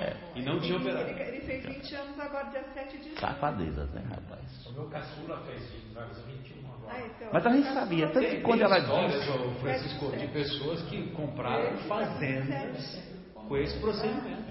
É, 0.00 0.16
E 0.34 0.42
não 0.42 0.60
tinha 0.60 0.76
operado. 0.76 1.08
Ele, 1.08 1.40
fez 1.40 1.64
20 1.64 1.94
anos 1.94 2.20
agora, 2.20 2.50
dia 2.50 2.64
7 2.74 2.98
de 2.98 3.20
safadezas, 3.20 3.90
né, 3.90 4.02
rapaz? 4.08 4.66
O 4.66 4.72
meu 4.72 4.88
caçula 4.88 5.38
fez 5.46 5.62
isso, 5.62 5.94
vai 5.94 6.06
fazer 6.06 6.22
21 6.22 6.72
agora. 6.72 6.92
Ah, 6.92 7.06
então, 7.06 7.28
Mas 7.32 7.46
a 7.46 7.50
gente 7.50 7.72
sabia, 7.72 8.08
tanto 8.08 8.28
que 8.28 8.40
quando 8.40 8.62
ela 8.62 8.78
ô, 8.78 9.50
Francisco, 9.60 10.16
de 10.16 10.28
pessoas 10.28 10.82
que 10.82 11.10
compraram 11.10 11.76
fazendas 11.88 13.09
com 13.50 13.56
esse 13.56 13.76
procedimento. 13.80 14.44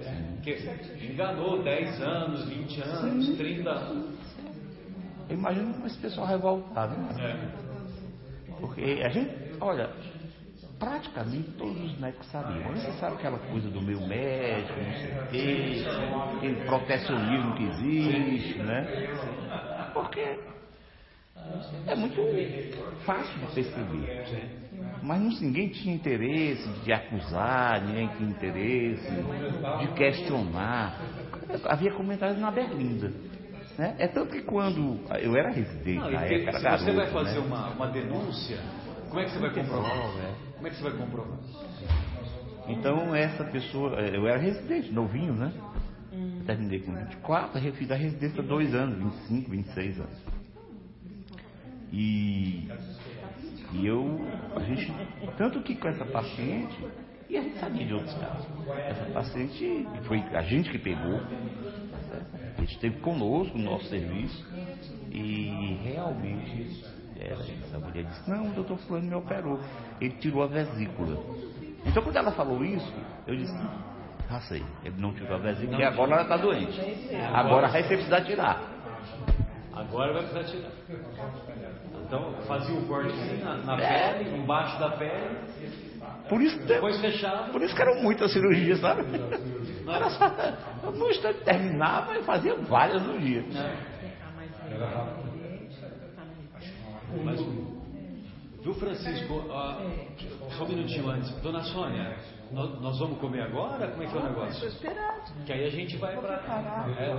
Que 0.43 1.07
enganou 1.09 1.63
10 1.63 2.01
anos, 2.01 2.49
20 2.49 2.81
anos, 2.81 3.37
30 3.37 3.69
anos. 3.69 4.19
Eu 5.29 5.37
imagino 5.37 5.85
esse 5.85 5.97
pessoal 5.99 6.27
revoltado, 6.27 6.97
né? 6.97 7.15
É. 7.17 8.59
Porque 8.59 9.01
a 9.01 9.07
gente, 9.07 9.31
olha, 9.61 9.89
praticamente 10.77 11.49
todos 11.51 11.81
os 11.81 11.97
médicos 11.97 12.27
sabiam. 12.27 12.73
Você 12.73 12.91
sabe 12.99 13.15
aquela 13.15 13.39
coisa 13.39 13.69
do 13.69 13.81
meu 13.81 14.05
médico, 14.05 14.77
não 14.77 14.91
sei 14.91 15.11
o 15.11 15.27
quê, 15.27 15.85
aquele 16.35 16.65
protecionismo 16.65 17.55
que 17.55 17.63
existe, 17.63 18.59
né? 18.59 19.07
Porque 19.93 20.39
é 21.87 21.95
muito 21.95 22.21
fácil 23.05 23.39
de 23.39 23.53
perceber. 23.53 24.25
Mas 25.01 25.21
não- 25.21 25.29
ninguém 25.41 25.69
tinha 25.69 25.95
interesse 25.95 26.67
de 26.83 26.91
acusar, 26.91 27.81
ninguém 27.85 28.07
tinha 28.17 28.29
interesse 28.29 29.11
de 29.79 29.87
questionar. 29.93 30.99
Havia 31.65 31.91
comentários 31.93 32.39
na 32.39 32.51
berlinda. 32.51 33.11
Né? 33.77 33.95
É 33.97 34.07
tanto 34.07 34.31
que 34.31 34.41
quando 34.41 34.99
eu 35.21 35.35
era 35.37 35.51
residente 35.51 35.99
Não, 35.99 36.11
na 36.11 36.21
época, 36.25 36.49
era 36.49 36.57
se 36.57 36.63
garoto, 36.63 36.83
você 36.83 36.91
vai 36.91 37.07
fazer 37.11 37.39
né? 37.39 37.45
uma, 37.45 37.69
uma 37.69 37.87
denúncia, 37.87 38.59
como 39.07 39.21
é 39.21 39.23
que 39.23 39.31
você 39.31 39.39
vai 39.39 39.53
comprovar? 39.53 39.91
Comprova, 39.91 40.19
é. 40.19 40.33
Como 40.55 40.67
é 40.67 40.69
que 40.69 40.75
você 40.75 40.83
vai 40.83 40.91
comprovar? 40.93 41.39
Então 42.67 43.15
essa 43.15 43.43
pessoa, 43.45 43.93
eu 44.01 44.27
era 44.27 44.37
residente, 44.37 44.91
novinho, 44.91 45.33
né? 45.33 45.53
Terminei 46.45 46.79
com 46.81 46.93
24, 46.93 47.57
aí 47.57 47.67
eu 47.67 47.73
fiz 47.73 47.89
a 47.89 47.95
residência 47.95 48.43
dois 48.43 48.73
anos, 48.75 48.97
25, 49.29 49.49
26 49.51 49.99
anos. 49.99 50.17
E, 51.91 52.67
e 53.73 53.85
eu, 53.85 54.19
a 54.55 54.59
gente, 54.61 54.93
tanto 55.37 55.61
que 55.61 55.75
com 55.75 55.87
essa 55.87 56.05
paciente, 56.05 56.87
e 57.29 57.37
a 57.37 57.41
gente 57.41 57.59
sabia 57.59 57.85
de 57.85 57.93
outros 57.93 58.13
casos, 58.15 58.47
essa 58.87 59.05
paciente, 59.11 59.87
foi 60.03 60.19
a 60.33 60.41
gente 60.41 60.69
que 60.71 60.79
pegou, 60.79 61.21
a 62.57 62.59
gente 62.61 62.73
esteve 62.73 62.99
conosco 62.99 63.57
no 63.57 63.65
nosso 63.65 63.85
serviço, 63.85 64.45
e 65.11 65.79
realmente 65.83 66.83
era 67.19 67.35
isso. 67.35 67.75
A 67.75 67.79
mulher 67.79 68.05
disse, 68.05 68.29
não, 68.29 68.47
o 68.47 68.53
doutor 68.53 68.77
fulano 68.79 69.07
me 69.07 69.15
operou, 69.15 69.59
ele 69.99 70.13
tirou 70.15 70.43
a 70.43 70.47
vesícula. 70.47 71.17
Então 71.85 72.01
quando 72.01 72.15
ela 72.15 72.31
falou 72.31 72.63
isso, 72.63 72.93
eu 73.27 73.35
disse, 73.35 73.53
ah 74.29 74.41
sei, 74.41 74.63
ele 74.83 74.95
não 74.99 75.13
tirou 75.13 75.35
a 75.35 75.39
vesícula 75.39 75.79
e 75.79 75.83
agora 75.83 76.13
ela 76.13 76.21
está 76.23 76.37
doente. 76.37 76.79
Agora 77.33 77.67
vai 77.67 77.83
precisar 77.83 78.21
tirar. 78.21 78.61
Agora 79.73 80.13
vai 80.13 80.23
precisar 80.23 80.43
tirar. 80.45 80.71
Então 82.09 82.33
fazia 82.47 82.75
o 82.75 82.87
corte 82.87 83.11
assim 83.11 83.37
na, 83.43 83.55
na 83.57 83.79
É. 83.79 84.13
pele, 84.13 84.35
embaixo 84.39 84.79
da 84.79 84.89
pele, 84.89 85.37
Por 86.27 86.41
isso, 86.41 86.57
depois 86.65 86.99
fechava. 86.99 87.51
por 87.51 87.61
isso 87.61 87.75
que 87.75 87.81
eram 87.83 88.01
muitas 88.01 88.33
cirurgias, 88.33 88.79
sabe? 88.79 89.03
Era 89.87 90.09
só, 90.09 90.27
no 90.91 91.07
instante 91.07 91.39
terminava 91.43 92.17
e 92.17 92.23
fazia 92.23 92.55
várias 92.55 93.01
no 93.03 93.19
dia. 93.19 93.43
Mas, 97.23 97.39
viu, 98.63 98.73
Francisco? 98.75 99.45
ah, 99.51 99.81
só 100.57 100.63
um 100.63 100.67
minutinho 100.67 101.09
antes. 101.09 101.31
Dona 101.41 101.63
Sônia, 101.63 102.15
nós, 102.51 102.79
nós 102.81 102.99
vamos 102.99 103.19
comer 103.19 103.41
agora? 103.41 103.87
Como 103.87 104.03
é 104.03 104.07
que 104.07 104.15
é 104.15 104.19
o 104.19 104.23
negócio? 104.23 104.67
esperado. 104.67 105.21
Que 105.45 105.53
aí 105.53 105.65
a 105.65 105.69
gente 105.69 105.97
vai 105.97 106.15
pra. 106.17 106.37
preparar. 106.37 106.89
É, 106.97 107.15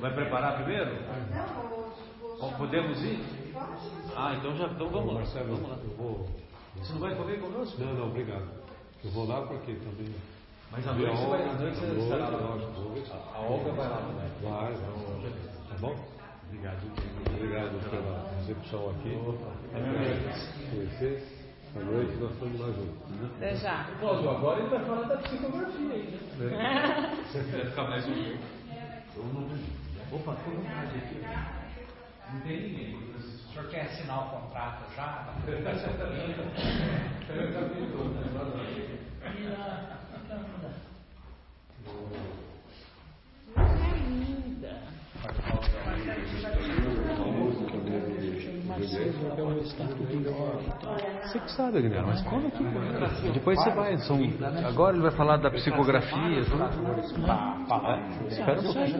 vai 0.00 0.14
preparar 0.14 0.56
primeiro? 0.56 0.90
Ó, 1.08 1.85
Podemos 2.38 3.02
ir? 3.02 3.18
Ah, 4.14 4.34
então 4.36 4.56
já 4.56 4.66
então 4.66 4.88
vamos 4.88 5.14
lá. 5.14 5.20
Marcelo, 5.20 5.54
Vamos 5.56 5.70
lá. 5.70 5.78
eu 5.82 5.96
vou. 5.96 6.28
Você 6.76 6.92
não 6.92 7.00
vai 7.00 7.14
comer 7.14 7.40
conosco? 7.40 7.80
Não, 7.80 7.94
não, 7.94 8.06
obrigado. 8.08 8.46
Eu 9.02 9.10
vou 9.10 9.26
lá 9.26 9.42
porque 9.46 9.72
também. 9.74 10.14
Mas 10.70 10.86
à 10.86 10.92
noite 10.92 11.16
você 11.16 11.26
vai, 11.26 11.42
à 11.48 11.52
noite 11.54 11.76
você 11.76 11.98
estará 12.00 12.28
lá. 12.28 12.58
A 13.34 13.40
Olga 13.40 13.72
vai 13.72 13.88
lá 13.88 13.96
também. 13.96 14.28
Vai, 14.42 14.74
vai. 14.74 15.32
Tá 15.68 15.76
bom? 15.80 15.96
Obrigado. 16.48 16.82
Obrigado 17.34 17.90
pela 17.90 18.30
recepção 18.38 18.90
aqui. 18.90 19.18
Conhecer. 20.70 21.36
À 21.74 21.80
noite 21.80 22.16
nós 22.16 22.32
estamos 22.32 22.60
lá 22.60 22.66
juntos. 22.68 23.34
Até 23.36 23.54
já. 23.56 23.84
Cláudio, 24.00 24.30
agora 24.30 24.60
ele 24.60 24.68
vai 24.68 24.84
falar 24.84 25.02
da 25.08 25.16
psicografia 25.18 25.92
aí, 25.92 26.20
né? 26.38 27.24
Você 27.32 27.44
quer 27.44 27.66
ficar 27.66 27.82
mais 27.84 28.06
um 28.06 28.14
pouco? 28.14 28.38
Eu 29.16 29.24
não. 29.24 30.18
Opa, 30.18 30.30
um 30.32 30.62
rádio 30.62 30.98
aqui. 30.98 31.65
Não 32.32 32.40
tem 32.40 32.60
ninguém. 32.60 32.96
O 33.14 33.20
senhor 33.52 33.68
quer 33.70 33.82
assinar 33.82 34.26
o 34.26 34.30
contrato 34.40 34.94
já? 34.94 35.26
Marcelo, 35.36 35.58
está 37.48 37.60
tudo 37.68 37.84
em 37.84 38.36
ordem. 38.36 38.66
Então, 48.76 48.85
Você 51.22 51.38
que 51.40 51.52
sabe, 51.52 51.82
Guilherme, 51.82 52.06
mas 52.08 52.22
como 52.22 52.50
que. 52.50 52.64
Depois 53.32 53.58
você 53.62 53.70
vai. 53.70 53.98
São... 53.98 54.18
Agora 54.66 54.94
ele 54.94 55.02
vai 55.02 55.12
falar 55.12 55.36
da 55.38 55.50
psicografia. 55.50 56.44
tudo. 56.44 56.64
Espera 58.28 58.60
um 58.60 58.64
pouquinho. 58.64 58.96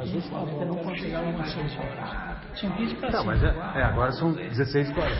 aqui 0.00 0.22
por 0.22 0.30
favor, 0.30 0.62
eu 0.62 0.74
quero 0.76 0.96
chegar 0.96 1.46
seis 1.46 1.78
horas. 1.78 2.34
Tinha 2.54 2.72
20 2.72 2.96
para 2.96 3.10
Tá, 3.10 3.18
cinco. 3.18 3.26
mas 3.26 3.42
é, 3.42 3.48
é, 3.48 3.82
agora 3.82 4.12
são 4.12 4.32
16 4.32 4.90
h 4.90 4.94
40 4.94 5.14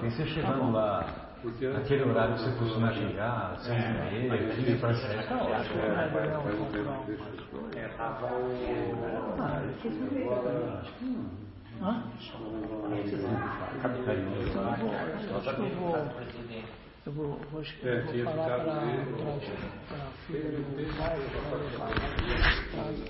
Tem 0.00 0.10
você 0.10 0.26
chegando 0.26 0.72
lá, 0.72 1.04
naquele 1.72 2.02
horário 2.02 2.34
que 2.34 2.40
você 2.42 2.50
costuma 2.58 2.92
chegar, 2.92 3.58
6 3.60 3.84
e 3.84 3.88
meia, 4.28 4.54
15 4.54 4.76
para 4.76 4.94
7, 4.94 5.28
tá 5.28 5.36
ótimo. 5.36 5.80
Hã? 11.82 12.02
Acho 15.38 15.54
que 15.54 15.60
eu 15.60 15.68
vou. 15.70 16.08
Eu 17.06 17.12
vou, 17.12 17.40
vou, 17.50 17.62
eu 17.82 18.04
vou 18.04 18.14
falar 18.24 18.44
para 18.44 18.72
a 18.74 18.86
filha 20.26 20.50
do 20.50 20.98
pai, 20.98 21.18
para 21.48 21.58
levar 21.58 21.88
para 21.94 22.04
casa. 22.76 23.04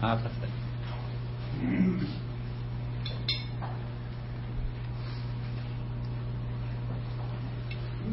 Ah, 0.00 0.16
tá 0.16 0.30
certo. 0.30 0.64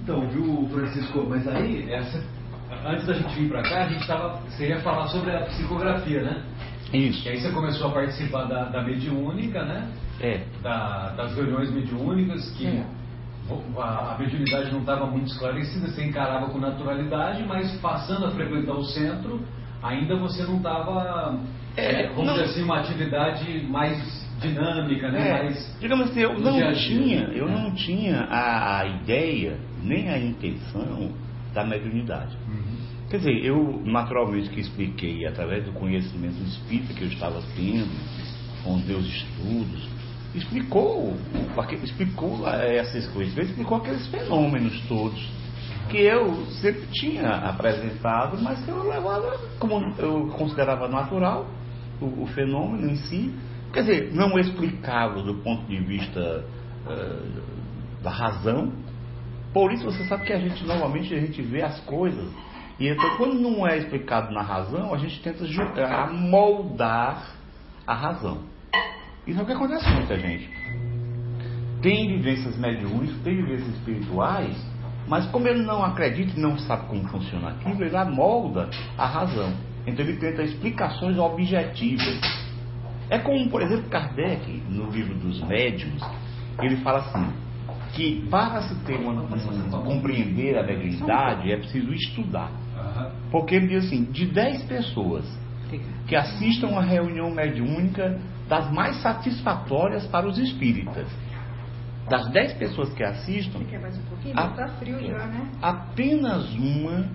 Então, 0.03 0.21
viu, 0.29 0.67
Francisco, 0.73 1.25
mas 1.29 1.47
aí, 1.47 1.91
essa, 1.91 2.23
antes 2.85 3.05
da 3.05 3.13
gente 3.13 3.35
vir 3.35 3.49
para 3.49 3.61
cá, 3.61 3.83
a 3.83 3.87
gente 3.89 4.05
tava, 4.07 4.39
você 4.47 4.69
ia 4.69 4.79
falar 4.79 5.07
sobre 5.07 5.31
a 5.35 5.41
psicografia, 5.41 6.21
né? 6.23 6.41
Isso. 6.93 7.25
E 7.27 7.31
aí 7.31 7.39
você 7.39 7.51
começou 7.51 7.87
a 7.89 7.91
participar 7.91 8.45
da, 8.45 8.65
da 8.65 8.81
mediúnica, 8.83 9.63
né? 9.63 9.87
É. 10.19 10.41
Da- 10.61 11.13
das 11.15 11.35
reuniões 11.35 11.71
mediúnicas, 11.71 12.49
que 12.57 12.65
É. 12.67 12.83
a, 13.77 14.13
a 14.13 14.17
mediunidade 14.19 14.71
não 14.71 14.79
estava 14.79 15.05
muito 15.05 15.27
esclarecida, 15.27 15.87
você 15.87 16.03
encarava 16.03 16.47
com 16.49 16.57
naturalidade, 16.59 17.43
mas 17.47 17.71
passando 17.79 18.25
a 18.25 18.31
frequentar 18.31 18.73
o 18.73 18.83
centro, 18.83 19.39
ainda 19.83 20.15
você 20.15 20.43
não 20.43 20.57
estava, 20.57 21.39
É, 21.77 22.07
vamos 22.09 22.25
não- 22.25 22.33
dizer 22.33 22.45
assim, 22.45 22.63
uma 22.63 22.79
atividade 22.79 23.65
mais 23.69 24.21
dinâmica, 24.41 25.09
né? 25.11 25.29
É, 25.29 25.43
mais 25.43 25.77
digamos 25.79 26.09
assim, 26.09 26.19
eu 26.21 26.39
não 26.39 26.73
tinha, 26.73 27.21
eu 27.33 27.47
não 27.47 27.71
tinha 27.75 28.21
a, 28.21 28.79
a 28.81 28.85
ideia 28.87 29.57
nem 29.81 30.09
a 30.09 30.17
intenção 30.17 31.11
da 31.53 31.63
mediunidade. 31.63 32.37
Quer 33.09 33.17
dizer, 33.17 33.45
eu 33.45 33.81
naturalmente 33.85 34.49
que 34.49 34.61
expliquei 34.61 35.25
através 35.25 35.65
do 35.65 35.73
conhecimento 35.73 36.41
espírita 36.43 36.93
que 36.93 37.03
eu 37.03 37.07
estava 37.09 37.41
tendo, 37.55 37.89
com 38.63 38.75
os 38.75 38.85
meus 38.85 39.05
estudos, 39.05 39.89
explicou, 40.33 41.17
explicou 41.83 42.47
eh, 42.47 42.77
essas 42.77 43.07
coisas, 43.07 43.37
explicou 43.37 43.77
aqueles 43.77 44.07
fenômenos 44.07 44.79
todos 44.87 45.41
que 45.89 45.97
eu 45.97 46.45
sempre 46.61 46.87
tinha 46.93 47.29
apresentado, 47.29 48.41
mas 48.41 48.63
que 48.63 48.71
eu 48.71 48.81
levava 48.87 49.37
como 49.59 49.93
eu 49.97 50.27
considerava 50.37 50.87
natural 50.87 51.45
o, 51.99 52.23
o 52.23 52.27
fenômeno 52.27 52.89
em 52.89 52.95
si. 52.95 53.33
Quer 53.73 53.81
dizer, 53.81 54.13
não 54.13 54.39
explicava 54.39 55.21
do 55.21 55.35
ponto 55.35 55.65
de 55.67 55.77
vista 55.83 56.45
eh, 56.87 58.01
da 58.01 58.09
razão. 58.09 58.71
Por 59.53 59.71
isso 59.71 59.85
você 59.85 60.05
sabe 60.05 60.25
que 60.25 60.33
a 60.33 60.39
gente 60.39 60.65
normalmente 60.65 61.13
a 61.13 61.19
gente 61.19 61.41
vê 61.41 61.61
as 61.61 61.79
coisas 61.81 62.31
e 62.79 62.87
então 62.87 63.17
quando 63.17 63.35
não 63.35 63.67
é 63.67 63.77
explicado 63.77 64.33
na 64.33 64.41
razão, 64.41 64.93
a 64.93 64.97
gente 64.97 65.21
tenta 65.21 65.45
julgar, 65.45 66.11
moldar 66.11 67.35
a 67.85 67.93
razão. 67.93 68.39
Isso 69.27 69.39
é 69.39 69.43
o 69.43 69.45
que 69.45 69.51
acontece 69.51 69.85
com 69.85 69.91
muita 69.91 70.17
gente. 70.17 70.49
Tem 71.81 72.07
vivências 72.07 72.57
mediúnicas, 72.57 73.17
tem 73.23 73.35
vivências 73.35 73.69
espirituais, 73.75 74.55
mas 75.07 75.25
como 75.27 75.47
ele 75.47 75.63
não 75.63 75.83
acredita 75.83 76.37
e 76.37 76.41
não 76.41 76.57
sabe 76.57 76.87
como 76.87 77.07
funciona 77.09 77.49
aquilo, 77.49 77.83
ele 77.83 77.97
amolda 77.97 78.69
a 78.97 79.05
razão. 79.05 79.53
Então 79.85 80.05
ele 80.05 80.17
tenta 80.17 80.43
explicações 80.43 81.17
objetivas. 81.17 82.19
É 83.09 83.19
como, 83.19 83.49
por 83.49 83.61
exemplo, 83.61 83.89
Kardec, 83.89 84.63
no 84.69 84.89
livro 84.89 85.15
dos 85.15 85.41
médiuns, 85.43 86.01
ele 86.61 86.77
fala 86.77 86.99
assim, 86.99 87.33
que 87.93 88.27
para 88.29 88.61
se 88.63 88.75
ter 88.85 88.95
uma, 88.97 89.13
um- 89.21 89.83
compreender 89.83 90.57
a 90.57 90.63
mediunidade 90.63 91.51
é 91.51 91.57
preciso 91.57 91.93
estudar. 91.93 92.51
Porque 93.31 93.55
ele 93.55 93.67
diz 93.67 93.85
assim, 93.85 94.03
de 94.05 94.25
10 94.25 94.63
pessoas 94.63 95.25
que 96.07 96.15
assistam 96.15 96.77
a 96.77 96.81
reunião 96.81 97.31
mediúnica 97.31 98.19
das 98.49 98.71
mais 98.71 98.97
satisfatórias 99.01 100.05
para 100.07 100.27
os 100.27 100.37
espíritas. 100.37 101.07
Das 102.09 102.29
10 102.29 102.53
pessoas 102.53 102.93
que 102.93 103.03
assistam, 103.03 103.59
um. 103.59 104.33
Tá 104.33 104.67
já, 105.07 105.25
né? 105.27 105.49
apenas 105.61 106.53
uma 106.55 107.05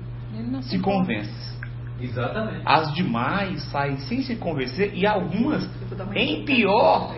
se 0.62 0.78
convence. 0.78 1.56
Exatamente. 2.00 2.60
As 2.64 2.94
demais 2.94 3.62
saem 3.70 3.98
sem 3.98 4.22
se 4.22 4.36
convencer 4.36 4.92
e 4.94 5.06
algumas 5.06 5.68
em 6.14 6.44
pior 6.44 7.14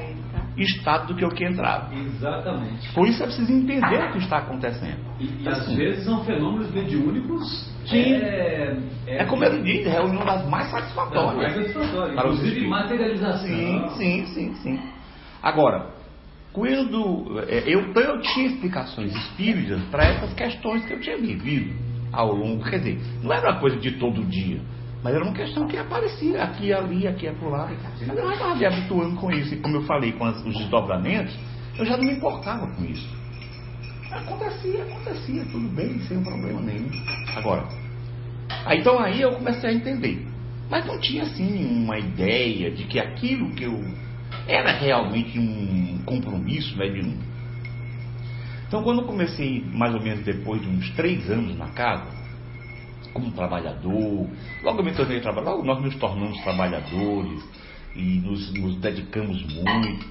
estado 0.62 1.09
do 1.09 1.14
que 1.14 1.24
o 1.24 1.28
que 1.30 1.44
entrava. 1.44 1.94
Exatamente. 1.94 2.93
Por 2.93 3.06
isso 3.06 3.22
é 3.22 3.26
preciso 3.26 3.52
entender 3.52 4.09
o 4.09 4.12
que 4.12 4.18
está 4.18 4.39
acontecendo. 4.39 4.98
E, 5.20 5.43
e 5.43 5.48
às 5.48 5.59
Assim. 5.60 5.76
vezes 5.76 6.05
são 6.05 6.24
fenômenos 6.24 6.70
mediúnicos. 6.72 7.72
Sim. 7.86 8.12
É, 8.14 8.76
É 9.06 9.24
como 9.24 9.44
ele 9.44 9.62
diz, 9.62 9.86
reunião 9.86 10.24
das 10.24 10.47
mais 10.48 10.70
satisfatórias. 10.70 11.35
Das 11.35 11.36
mais 11.36 11.55
satisfatórias. 11.72 12.14
Para 12.14 12.28
Inclusive 12.28 12.66
materialização. 12.66 13.47
Sim, 13.48 13.89
sim, 13.97 14.26
sim, 14.26 14.55
sim. 14.56 14.80
Agora, 15.43 15.86
quando 16.52 17.40
é, 17.48 17.62
eu, 17.66 17.80
então 17.80 18.02
eu 18.02 18.20
tinha 18.20 18.47
explicações 18.47 19.14
espíritas 19.14 19.80
para 19.90 20.05
essas 20.05 20.32
questões 20.35 20.85
que 20.85 20.93
eu 20.93 21.01
tinha 21.01 21.16
vivido 21.16 21.74
ao 22.12 22.32
longo, 22.35 22.64
quer 22.64 22.78
dizer, 22.78 22.98
não 23.22 23.32
era 23.32 23.51
uma 23.52 23.60
coisa 23.60 23.76
de 23.76 23.93
todo 23.93 24.24
dia, 24.24 24.60
mas 25.02 25.14
era 25.14 25.22
uma 25.24 25.32
questão 25.32 25.66
que 25.68 25.76
aparecia 25.76 26.42
aqui, 26.42 26.72
ali, 26.72 27.06
aqui, 27.06 27.28
acolá. 27.28 27.70
Mas 28.06 28.18
eu 28.18 28.30
estava 28.32 28.54
me 28.56 28.64
habituando 28.66 29.16
com 29.16 29.30
isso, 29.30 29.54
e 29.54 29.58
como 29.58 29.76
eu 29.76 29.82
falei 29.82 30.12
com 30.12 30.24
as- 30.24 30.44
os 30.44 30.54
desdobramentos, 30.56 31.36
eu 31.78 31.84
já 31.84 31.96
não 31.96 32.04
me 32.04 32.12
importava 32.14 32.66
com 32.66 32.84
isso. 32.84 33.08
Acontecia, 34.10 34.82
acontecia, 34.84 35.44
tudo 35.52 35.68
bem, 35.68 35.98
sem 36.00 36.22
problema 36.22 36.60
nenhum. 36.60 36.90
Agora, 37.36 37.68
aí, 38.64 38.80
então 38.80 38.98
aí 38.98 39.20
eu 39.20 39.32
comecei 39.32 39.70
a 39.70 39.72
entender. 39.72 40.26
Mas 40.70 40.84
não 40.86 40.98
tinha 41.00 41.22
assim 41.22 41.64
uma 41.64 41.98
ideia 41.98 42.70
de 42.70 42.84
que 42.84 42.98
aquilo 42.98 43.50
que 43.54 43.64
eu. 43.64 43.84
era 44.46 44.72
realmente 44.72 45.38
um 45.38 45.98
compromisso 46.04 46.76
mediúnico. 46.76 47.22
Então 48.66 48.82
quando 48.82 49.00
eu 49.02 49.06
comecei, 49.06 49.64
mais 49.72 49.94
ou 49.94 50.02
menos 50.02 50.24
depois 50.24 50.60
de 50.60 50.68
uns 50.68 50.90
três 50.94 51.30
anos 51.30 51.56
na 51.56 51.68
casa, 51.68 52.06
como 53.18 53.32
trabalhador, 53.32 54.28
logo 54.62 54.78
eu 54.80 54.84
me 54.84 54.92
tornei 54.92 55.20
trabalhador, 55.20 55.56
logo 55.56 55.64
nós 55.64 55.82
nos 55.82 55.96
tornamos 55.96 56.40
trabalhadores 56.42 57.44
e 57.96 58.20
nos, 58.20 58.52
nos 58.54 58.76
dedicamos 58.76 59.42
muito, 59.54 60.06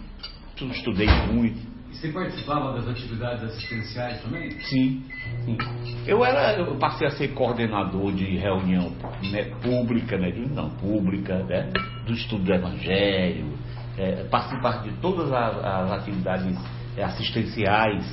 estudei 0.71 1.07
muito. 1.31 1.77
E 1.89 1.95
você 1.95 2.09
participava 2.09 2.73
das 2.73 2.87
atividades 2.89 3.43
assistenciais 3.43 4.21
também? 4.21 4.51
Sim, 4.59 5.03
sim. 5.45 5.57
Eu 6.05 6.23
era, 6.25 6.59
eu 6.59 6.75
passei 6.75 7.07
a 7.07 7.11
ser 7.11 7.29
coordenador 7.29 8.11
de 8.13 8.25
reunião 8.37 8.91
né, 9.31 9.45
pública, 9.61 10.17
né, 10.17 10.29
de- 10.31 10.49
não 10.53 10.69
pública, 10.71 11.43
né, 11.43 11.71
do 12.05 12.13
estudo 12.13 12.43
do 12.43 12.53
Evangelho, 12.53 13.53
é, 13.97 14.23
participar 14.25 14.83
de 14.83 14.91
todas 15.01 15.31
as, 15.31 15.65
as 15.65 15.91
atividades 16.01 16.55
é, 16.97 17.03
assistenciais 17.03 18.05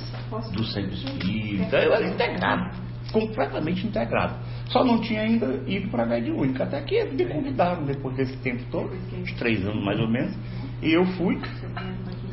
do 0.53 0.63
centro 0.63 0.93
espírita. 0.93 1.77
Eu 1.77 1.93
era 1.93 2.07
integrado, 2.07 2.71
completamente 3.15 3.87
integrado. 3.87 4.35
Só 4.67 4.83
não 4.83 4.99
tinha 4.99 5.21
ainda 5.21 5.63
ido 5.65 5.89
para 5.89 6.03
a 6.03 6.05
mediúnica, 6.05 6.65
até 6.65 6.81
que 6.81 6.95
eles 6.95 7.13
me 7.13 7.25
convidaram 7.25 7.85
depois 7.85 8.17
desse 8.17 8.35
tempo 8.37 8.61
todo, 8.69 8.91
uns 9.17 9.31
três 9.35 9.65
anos 9.65 9.81
mais 9.85 9.97
ou 9.97 10.09
menos, 10.09 10.35
e 10.81 10.91
eu 10.91 11.05
fui. 11.17 11.39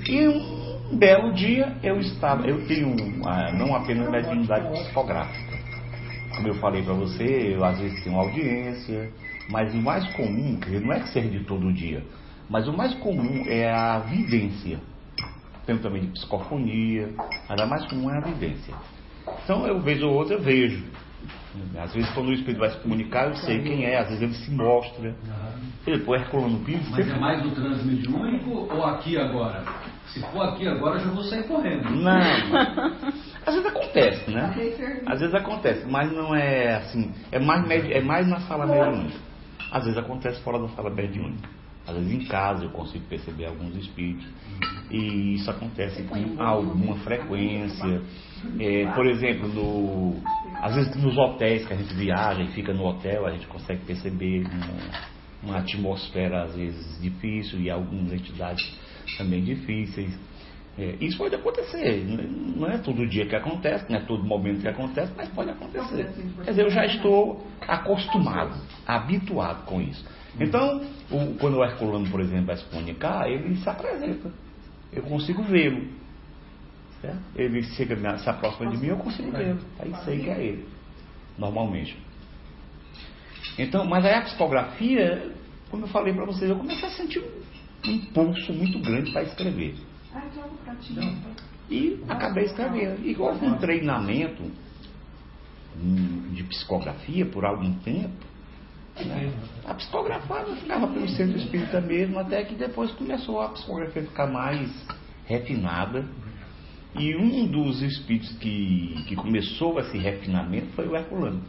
E 0.09 0.27
um 0.27 0.99
belo 0.99 1.33
dia 1.35 1.77
eu 1.85 2.01
estava, 2.01 2.49
eu 2.49 2.67
tenho 2.67 2.97
ah, 3.25 3.53
não 3.53 3.77
apenas 3.77 4.11
mediunidade 4.11 4.69
psicográfica. 4.73 5.57
Como 6.35 6.49
eu 6.49 6.55
falei 6.55 6.83
para 6.83 6.95
você, 6.95 7.55
eu 7.55 7.65
às 7.65 7.79
vezes 7.79 8.03
tenho 8.03 8.17
audiência, 8.17 9.09
mas 9.51 9.73
o 9.73 9.79
mais 9.79 10.05
comum, 10.15 10.59
dizer, 10.59 10.81
não 10.81 10.93
é 10.93 10.99
que 10.99 11.11
seja 11.11 11.29
de 11.29 11.45
todo 11.45 11.73
dia, 11.73 12.03
mas 12.51 12.67
o 12.67 12.73
mais 12.73 12.93
comum 12.95 13.45
é 13.47 13.71
a 13.71 14.01
vidência. 14.01 14.81
Tenho 15.65 15.79
também 15.79 16.03
de 16.03 16.09
psicofonia, 16.09 17.09
mas 17.49 17.69
mais 17.69 17.87
comum 17.87 18.11
é 18.11 18.19
a 18.19 18.21
vidência. 18.21 18.75
Então 19.45 19.67
eu 19.67 19.81
vez 19.81 20.03
ou 20.03 20.13
outra 20.13 20.37
eu 20.37 20.41
vejo. 20.41 20.85
Às 21.79 21.93
vezes 21.93 22.11
quando 22.15 22.29
o 22.29 22.33
espírito 22.33 22.61
vai 22.61 22.71
se 22.71 22.79
comunicar, 22.79 23.29
eu 23.29 23.37
sei 23.37 23.63
quem 23.63 23.85
é, 23.85 23.99
às 23.99 24.09
vezes 24.09 24.23
ele 24.23 24.35
se 24.35 24.51
mostra. 24.51 25.15
E 25.87 25.99
depois 25.99 26.23
Herculano 26.23 26.59
Pires 26.61 26.89
Mas 26.91 27.09
é 27.09 27.19
mais 27.19 27.45
no 27.45 27.51
transmediúnico 27.51 28.51
ou 28.51 28.85
aqui 28.85 29.19
agora? 29.19 29.65
Se 30.07 30.21
for 30.21 30.43
aqui 30.43 30.67
agora, 30.69 30.97
eu 30.97 31.05
já 31.05 31.11
vou 31.11 31.25
sair 31.25 31.45
correndo. 31.45 31.91
Não. 31.91 32.13
Às 33.45 33.55
vezes 33.55 33.67
acontece, 33.67 34.31
né? 34.31 34.55
Às 35.07 35.21
vezes 35.21 35.35
acontece, 35.35 35.87
mas 35.89 36.13
não 36.13 36.35
é 36.35 36.77
assim. 36.77 37.13
É 37.31 37.39
mais, 37.39 37.69
é 37.91 38.01
mais 38.01 38.29
na 38.29 38.41
sala 38.41 38.67
mediúnica. 38.67 39.19
Às 39.71 39.85
vezes 39.85 39.99
acontece 39.99 40.41
fora 40.43 40.59
da 40.59 40.69
sala 40.69 40.91
mediúnica. 40.91 41.49
Às 41.87 41.97
vezes 41.97 42.13
em 42.13 42.25
casa 42.27 42.65
eu 42.65 42.71
consigo 42.71 43.05
perceber 43.07 43.47
alguns 43.47 43.75
espíritos. 43.77 44.27
E 44.91 45.35
isso 45.35 45.51
acontece 45.51 46.03
com 46.05 46.41
alguma 46.41 46.97
frequência. 46.99 48.03
É, 48.59 48.87
por 48.95 49.07
exemplo, 49.07 49.49
no, 49.49 50.17
às 50.61 50.75
vezes 50.75 50.95
nos 50.97 51.17
hotéis 51.17 51.67
que 51.67 51.73
a 51.73 51.77
gente 51.77 51.95
viaja 51.95 52.43
e 52.43 52.49
fica 52.49 52.73
no 52.73 52.85
hotel, 52.85 53.27
a 53.27 53.31
gente 53.33 53.47
consegue 53.47 53.85
perceber 53.85 54.45
uma, 54.47 55.53
uma 55.55 55.59
atmosfera 55.59 56.45
às 56.45 56.55
vezes 56.55 57.01
difícil 57.01 57.61
e 57.61 57.71
algumas 57.71 58.13
entidades 58.13 58.79
também 59.17 59.43
difíceis. 59.43 60.19
É, 60.79 60.97
isso 61.01 61.19
pode 61.19 61.35
acontecer, 61.35 62.03
não 62.57 62.67
é 62.67 62.79
todo 62.79 63.07
dia 63.07 63.27
que 63.27 63.37
acontece, 63.37 63.85
não 63.91 63.99
é 63.99 64.01
todo 64.01 64.25
momento 64.25 64.63
que 64.63 64.69
acontece, 64.69 65.13
mas 65.15 65.29
pode 65.29 65.51
acontecer. 65.51 66.11
Quer 66.45 66.51
dizer, 66.51 66.63
eu 66.63 66.71
já 66.71 66.87
estou 66.87 67.47
acostumado, 67.61 68.59
habituado 68.87 69.67
com 69.67 69.83
isso. 69.83 70.03
Então, 70.41 70.81
o, 71.11 71.35
quando 71.39 71.59
o 71.59 71.65
Herculano, 71.65 72.09
por 72.09 72.21
exemplo, 72.21 72.47
vai 72.47 72.57
se 72.57 72.65
comunicar, 72.65 73.29
ele 73.29 73.55
se 73.57 73.69
apresenta. 73.69 74.31
Eu 74.91 75.03
consigo 75.03 75.43
vê-lo. 75.43 75.87
Certo? 77.03 77.21
Ele 77.37 77.63
chega, 77.63 78.19
se 78.19 78.31
aproxima 78.31 78.71
de 78.71 78.79
mim, 78.79 78.87
eu 78.87 78.97
consigo 78.97 79.31
vê-lo. 79.33 79.61
Aí 79.79 79.93
sei 80.05 80.21
que 80.21 80.31
é 80.31 80.43
ele, 80.43 80.69
normalmente. 81.37 81.99
Então, 83.59 83.85
mas 83.85 84.05
aí 84.05 84.15
a 84.15 84.23
psicografia, 84.23 85.31
como 85.71 85.85
eu 85.85 85.89
falei 85.89 86.15
para 86.15 86.25
vocês, 86.25 86.49
eu 86.49 86.57
comecei 86.57 86.89
a 86.89 86.93
sentir 86.93 87.23
um 87.85 87.91
impulso 87.91 88.53
muito 88.53 88.79
grande 88.79 89.13
para 89.13 89.25
escrever. 89.25 89.75
E 91.69 92.03
acabei 92.09 92.45
escrevendo. 92.45 93.05
E 93.05 93.17
houve 93.17 93.45
um 93.47 93.57
treinamento 93.59 94.43
hum, 95.77 96.31
de 96.33 96.45
psicografia 96.45 97.27
por 97.27 97.45
algum 97.45 97.75
tempo. 97.81 98.33
Né? 98.97 99.33
A 99.67 99.75
psicografada 99.75 100.55
ficava 100.57 100.87
pelo 100.87 101.09
centro 101.09 101.39
espírita 101.39 101.81
mesmo, 101.81 102.19
até 102.19 102.45
que 102.45 102.55
depois 102.55 102.91
começou 102.93 103.41
a 103.41 103.49
psicografia 103.49 104.03
a 104.03 104.07
ficar 104.07 104.27
mais 104.27 104.71
refinada. 105.27 106.05
E 106.99 107.17
um 107.17 107.47
dos 107.47 107.81
espíritos 107.83 108.31
que, 108.39 109.05
que 109.09 109.17
começou 109.17 109.79
esse 109.81 109.97
refinamento 109.97 110.69
foi 110.75 110.87
o 110.87 110.95
Herculano. 110.95 111.43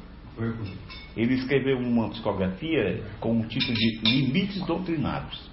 Ele 1.16 1.36
escreveu 1.36 1.78
uma 1.78 2.10
psicografia 2.10 3.04
com 3.20 3.42
o 3.42 3.48
título 3.48 3.74
de 3.74 4.00
Limites 4.04 4.66
Doutrinários. 4.66 5.50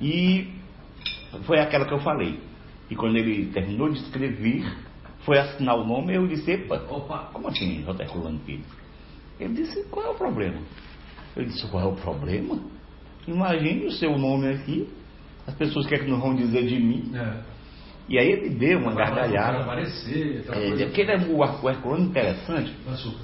E 0.00 0.48
foi 1.44 1.58
aquela 1.58 1.84
que 1.84 1.92
eu 1.92 2.00
falei. 2.00 2.38
E 2.90 2.94
quando 2.94 3.16
ele 3.16 3.46
terminou 3.46 3.90
de 3.90 3.98
escrever, 3.98 4.64
foi 5.24 5.38
assinar 5.38 5.76
o 5.76 5.84
nome, 5.84 6.14
eu 6.14 6.26
disse, 6.26 6.50
epa, 6.50 6.76
opa, 6.88 7.30
como 7.32 7.48
assim, 7.48 7.82
J. 7.82 8.02
Herculano 8.02 8.38
Pires? 8.40 8.66
Ele 9.40 9.54
disse, 9.54 9.82
qual 9.88 10.06
é 10.06 10.10
o 10.10 10.14
problema? 10.14 10.60
Eu 11.34 11.44
disse, 11.44 11.66
qual 11.70 11.82
é 11.82 11.86
o 11.86 11.96
problema? 11.96 12.60
Imagine 13.26 13.86
o 13.86 13.92
seu 13.92 14.16
nome 14.18 14.48
aqui, 14.48 14.88
as 15.46 15.54
pessoas 15.54 15.86
que, 15.86 15.94
é 15.94 15.98
que 15.98 16.10
não 16.10 16.20
vão 16.20 16.34
dizer 16.34 16.66
de 16.66 16.78
mim. 16.78 17.10
É. 17.14 17.53
E 18.08 18.18
aí 18.18 18.28
ele 18.30 18.50
deu 18.50 18.78
uma 18.80 18.92
gargalhada. 18.94 19.58
Aparecer, 19.62 20.44
aquela 20.46 20.82
É, 20.82 20.84
porque 20.86 21.00
ele 21.00 21.12
é 21.12 21.16
o, 21.18 21.38
o 21.38 21.70
Herculano 21.70 22.04
interessante, 22.04 22.74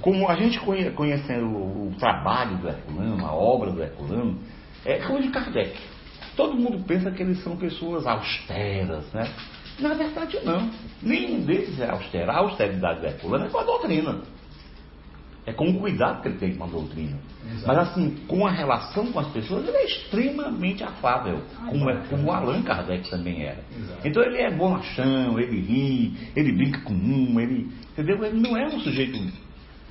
como 0.01 0.27
a 0.29 0.35
gente 0.37 0.59
conhe- 0.61 0.91
conhecendo 0.93 1.47
o, 1.47 1.89
o 1.89 1.95
trabalho 1.99 2.57
do 2.57 2.69
Herculano, 2.69 3.27
a 3.27 3.33
obra 3.33 3.71
do 3.71 3.83
Herculano, 3.83 4.39
é 4.85 4.99
como 5.01 5.21
de 5.21 5.29
Kardec. 5.29 5.77
Todo 6.35 6.57
mundo 6.57 6.83
pensa 6.87 7.11
que 7.11 7.23
eles 7.23 7.43
são 7.43 7.57
pessoas 7.57 8.07
austeras, 8.07 9.05
né? 9.13 9.31
Na 9.79 9.95
verdade, 9.95 10.39
não. 10.45 10.71
Nenhum 11.03 11.41
deles 11.45 11.79
é 11.81 11.91
austero. 11.91 12.31
A 12.31 12.37
austeridade 12.39 13.01
do 13.01 13.07
Herculano 13.07 13.47
é 13.47 13.49
com 13.51 13.59
a 13.59 13.63
doutrina. 13.65 14.19
É 15.51 15.53
com 15.53 15.69
o 15.69 15.81
cuidado 15.81 16.23
que 16.23 16.29
ele 16.29 16.39
tem 16.39 16.55
com 16.55 16.63
a 16.63 16.67
doutrina. 16.69 17.19
Mas 17.67 17.77
assim, 17.79 18.17
com 18.29 18.47
a 18.47 18.51
relação 18.53 19.11
com 19.11 19.19
as 19.19 19.27
pessoas, 19.29 19.67
ele 19.67 19.77
é 19.77 19.85
extremamente 19.85 20.85
afável, 20.85 21.43
como, 21.69 21.91
é, 21.91 21.97
como 22.09 22.29
o 22.29 22.33
Allan 22.33 22.63
Kardec 22.63 23.11
também 23.11 23.43
era. 23.43 23.59
Então 24.05 24.23
ele 24.23 24.39
é 24.39 24.51
bonachão, 24.51 25.39
ele 25.41 25.61
ri, 25.61 26.15
ele 26.37 26.53
brinca 26.53 26.81
com 26.83 26.95
um, 26.95 27.41
ele. 27.41 27.69
Entendeu? 27.93 28.25
Ele 28.25 28.39
não 28.41 28.57
é 28.57 28.67
um 28.67 28.79
sujeito 28.79 29.19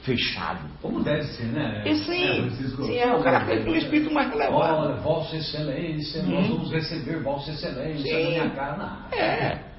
fechado. 0.03 0.61
Como 0.81 1.03
deve 1.03 1.23
ser, 1.23 1.47
né? 1.47 1.83
E 1.85 1.93
sim, 1.95 2.23
É, 2.23 2.49
sim, 2.49 2.97
é 2.97 3.13
o 3.13 3.21
cara 3.21 3.43
do 3.61 3.75
espírito 3.75 4.13
mais 4.13 4.31
elevado. 4.31 4.87
Olha, 4.87 4.95
Vossa 5.01 5.35
Excelência, 5.35 6.23
nós 6.23 6.45
Hum. 6.45 6.55
vamos 6.55 6.71
receber 6.71 7.21
Vossa 7.21 7.51
Excelência 7.51 8.03
Sim. 8.03 8.23
na 8.23 8.29
minha 8.29 8.49
cara. 8.51 8.77
Não. 8.77 9.17
É. 9.19 9.69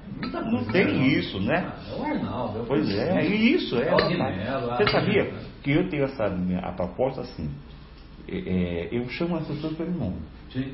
Não 0.51 0.65
tem 0.65 0.85
né? 0.85 1.07
isso, 1.07 1.39
né? 1.39 1.73
É 1.89 1.95
o 1.95 2.03
Arnaldo. 2.03 2.59
é 2.59 2.61
o 2.61 2.65
Pois 2.65 2.95
é, 2.95 3.25
e 3.25 3.53
isso 3.55 3.77
é. 3.77 3.87
é 3.87 4.77
Você 4.77 4.91
sabia 4.91 5.50
que 5.61 5.71
eu 5.71 5.89
tenho 5.89 6.03
essa 6.05 6.25
a 6.25 6.71
proposta 6.71 7.21
assim? 7.21 7.49
é, 8.27 8.37
é, 8.37 8.89
eu 8.91 9.07
chamo 9.09 9.35
as 9.35 9.47
pessoas 9.47 9.75
pelo 9.75 9.91
nome. 9.91 10.17
Sim. 10.51 10.73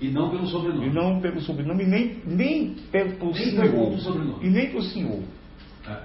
E 0.00 0.08
não 0.08 0.30
pelo 0.30 0.46
sobrenome. 0.46 0.86
E 0.86 0.92
não 0.92 1.20
pelo 1.20 1.40
sobrenome, 1.40 1.84
nem, 1.84 2.20
nem 2.26 2.74
pelo 2.90 3.32
Nem 3.32 3.34
senhor. 3.34 4.44
E 4.44 4.50
nem 4.50 4.70
pelo 4.70 4.82
senhor. 4.82 5.22
É. 5.86 6.02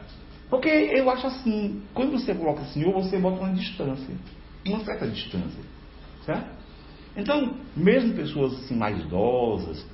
Porque 0.50 0.68
eu 0.68 1.10
acho 1.10 1.28
assim, 1.28 1.82
quando 1.94 2.12
você 2.12 2.34
coloca 2.34 2.64
senhor, 2.66 2.94
você 2.94 3.18
bota 3.18 3.40
uma 3.40 3.54
distância. 3.54 4.16
Uma 4.66 4.80
certa 4.84 5.08
distância. 5.08 5.64
Certo? 6.26 6.60
Então, 7.16 7.56
mesmo 7.76 8.14
pessoas 8.14 8.54
assim 8.54 8.76
mais 8.76 9.00
idosas, 9.00 9.86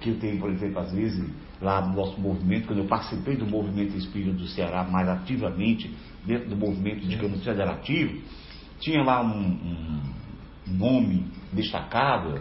que 0.00 0.10
eu 0.10 0.18
tenho, 0.18 0.38
por 0.38 0.50
exemplo, 0.50 0.78
às 0.78 0.92
vezes, 0.92 1.28
lá 1.60 1.86
no 1.86 1.94
nosso 1.94 2.20
movimento, 2.20 2.66
quando 2.66 2.80
eu 2.80 2.86
participei 2.86 3.36
do 3.36 3.46
movimento 3.46 3.96
espírita 3.96 4.32
do 4.32 4.46
Ceará 4.46 4.84
mais 4.84 5.08
ativamente, 5.08 5.94
dentro 6.28 6.50
do 6.50 6.56
movimento, 6.56 7.06
digamos, 7.08 7.42
federativo, 7.42 8.20
tinha 8.78 9.02
lá 9.02 9.22
um, 9.22 10.02
um 10.68 10.76
nome 10.76 11.26
destacado, 11.52 12.40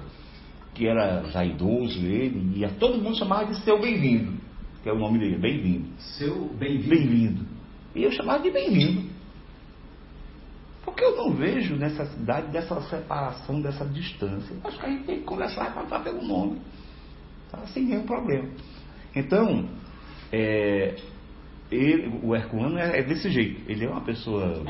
que 0.75 0.85
era 0.85 1.23
já 1.31 1.43
idoso 1.43 2.05
ele, 2.05 2.59
e 2.59 2.65
a 2.65 2.69
todo 2.69 3.01
mundo 3.01 3.17
chamava 3.17 3.45
de 3.45 3.59
seu 3.61 3.79
bem-vindo, 3.79 4.33
que 4.83 4.89
é 4.89 4.91
o 4.93 4.99
nome 4.99 5.17
dele, 5.17 5.37
bem-vindo. 5.37 5.87
Seu 5.97 6.49
bem-vindo. 6.49 6.89
Bem-vindo. 6.89 7.45
E 7.95 8.03
eu 8.03 8.11
chamava 8.11 8.43
de 8.43 8.51
bem-vindo. 8.51 9.09
Porque 10.83 11.03
eu 11.03 11.15
não 11.15 11.31
vejo 11.33 11.75
necessidade 11.75 12.51
dessa 12.51 12.79
separação, 12.81 13.61
dessa 13.61 13.85
distância. 13.85 14.55
Acho 14.63 14.79
que 14.79 14.85
a 14.85 14.89
gente 14.89 15.03
tem 15.05 15.19
que 15.19 15.23
conversar 15.23 15.69
e 15.69 15.73
tratar 15.73 15.99
pelo 16.01 16.21
nome. 16.21 16.61
Tá? 17.51 17.65
Sem 17.67 17.85
nenhum 17.85 18.03
problema. 18.03 18.49
Então, 19.15 19.67
é, 20.31 20.95
ele- 21.71 22.19
o 22.23 22.35
Herculano 22.35 22.77
é, 22.77 22.99
é 22.99 23.03
desse 23.03 23.29
jeito. 23.29 23.61
Ele 23.69 23.85
é 23.85 23.89
uma 23.89 24.01
pessoa, 24.01 24.63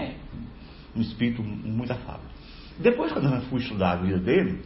um 0.95 1.01
espírito 1.01 1.43
muito 1.43 1.91
afável. 1.91 2.27
Depois, 2.79 3.11
quando 3.11 3.33
eu 3.33 3.41
fui 3.43 3.59
estudar 3.59 3.91
a 3.93 3.95
vida 3.97 4.19
dele, 4.19 4.59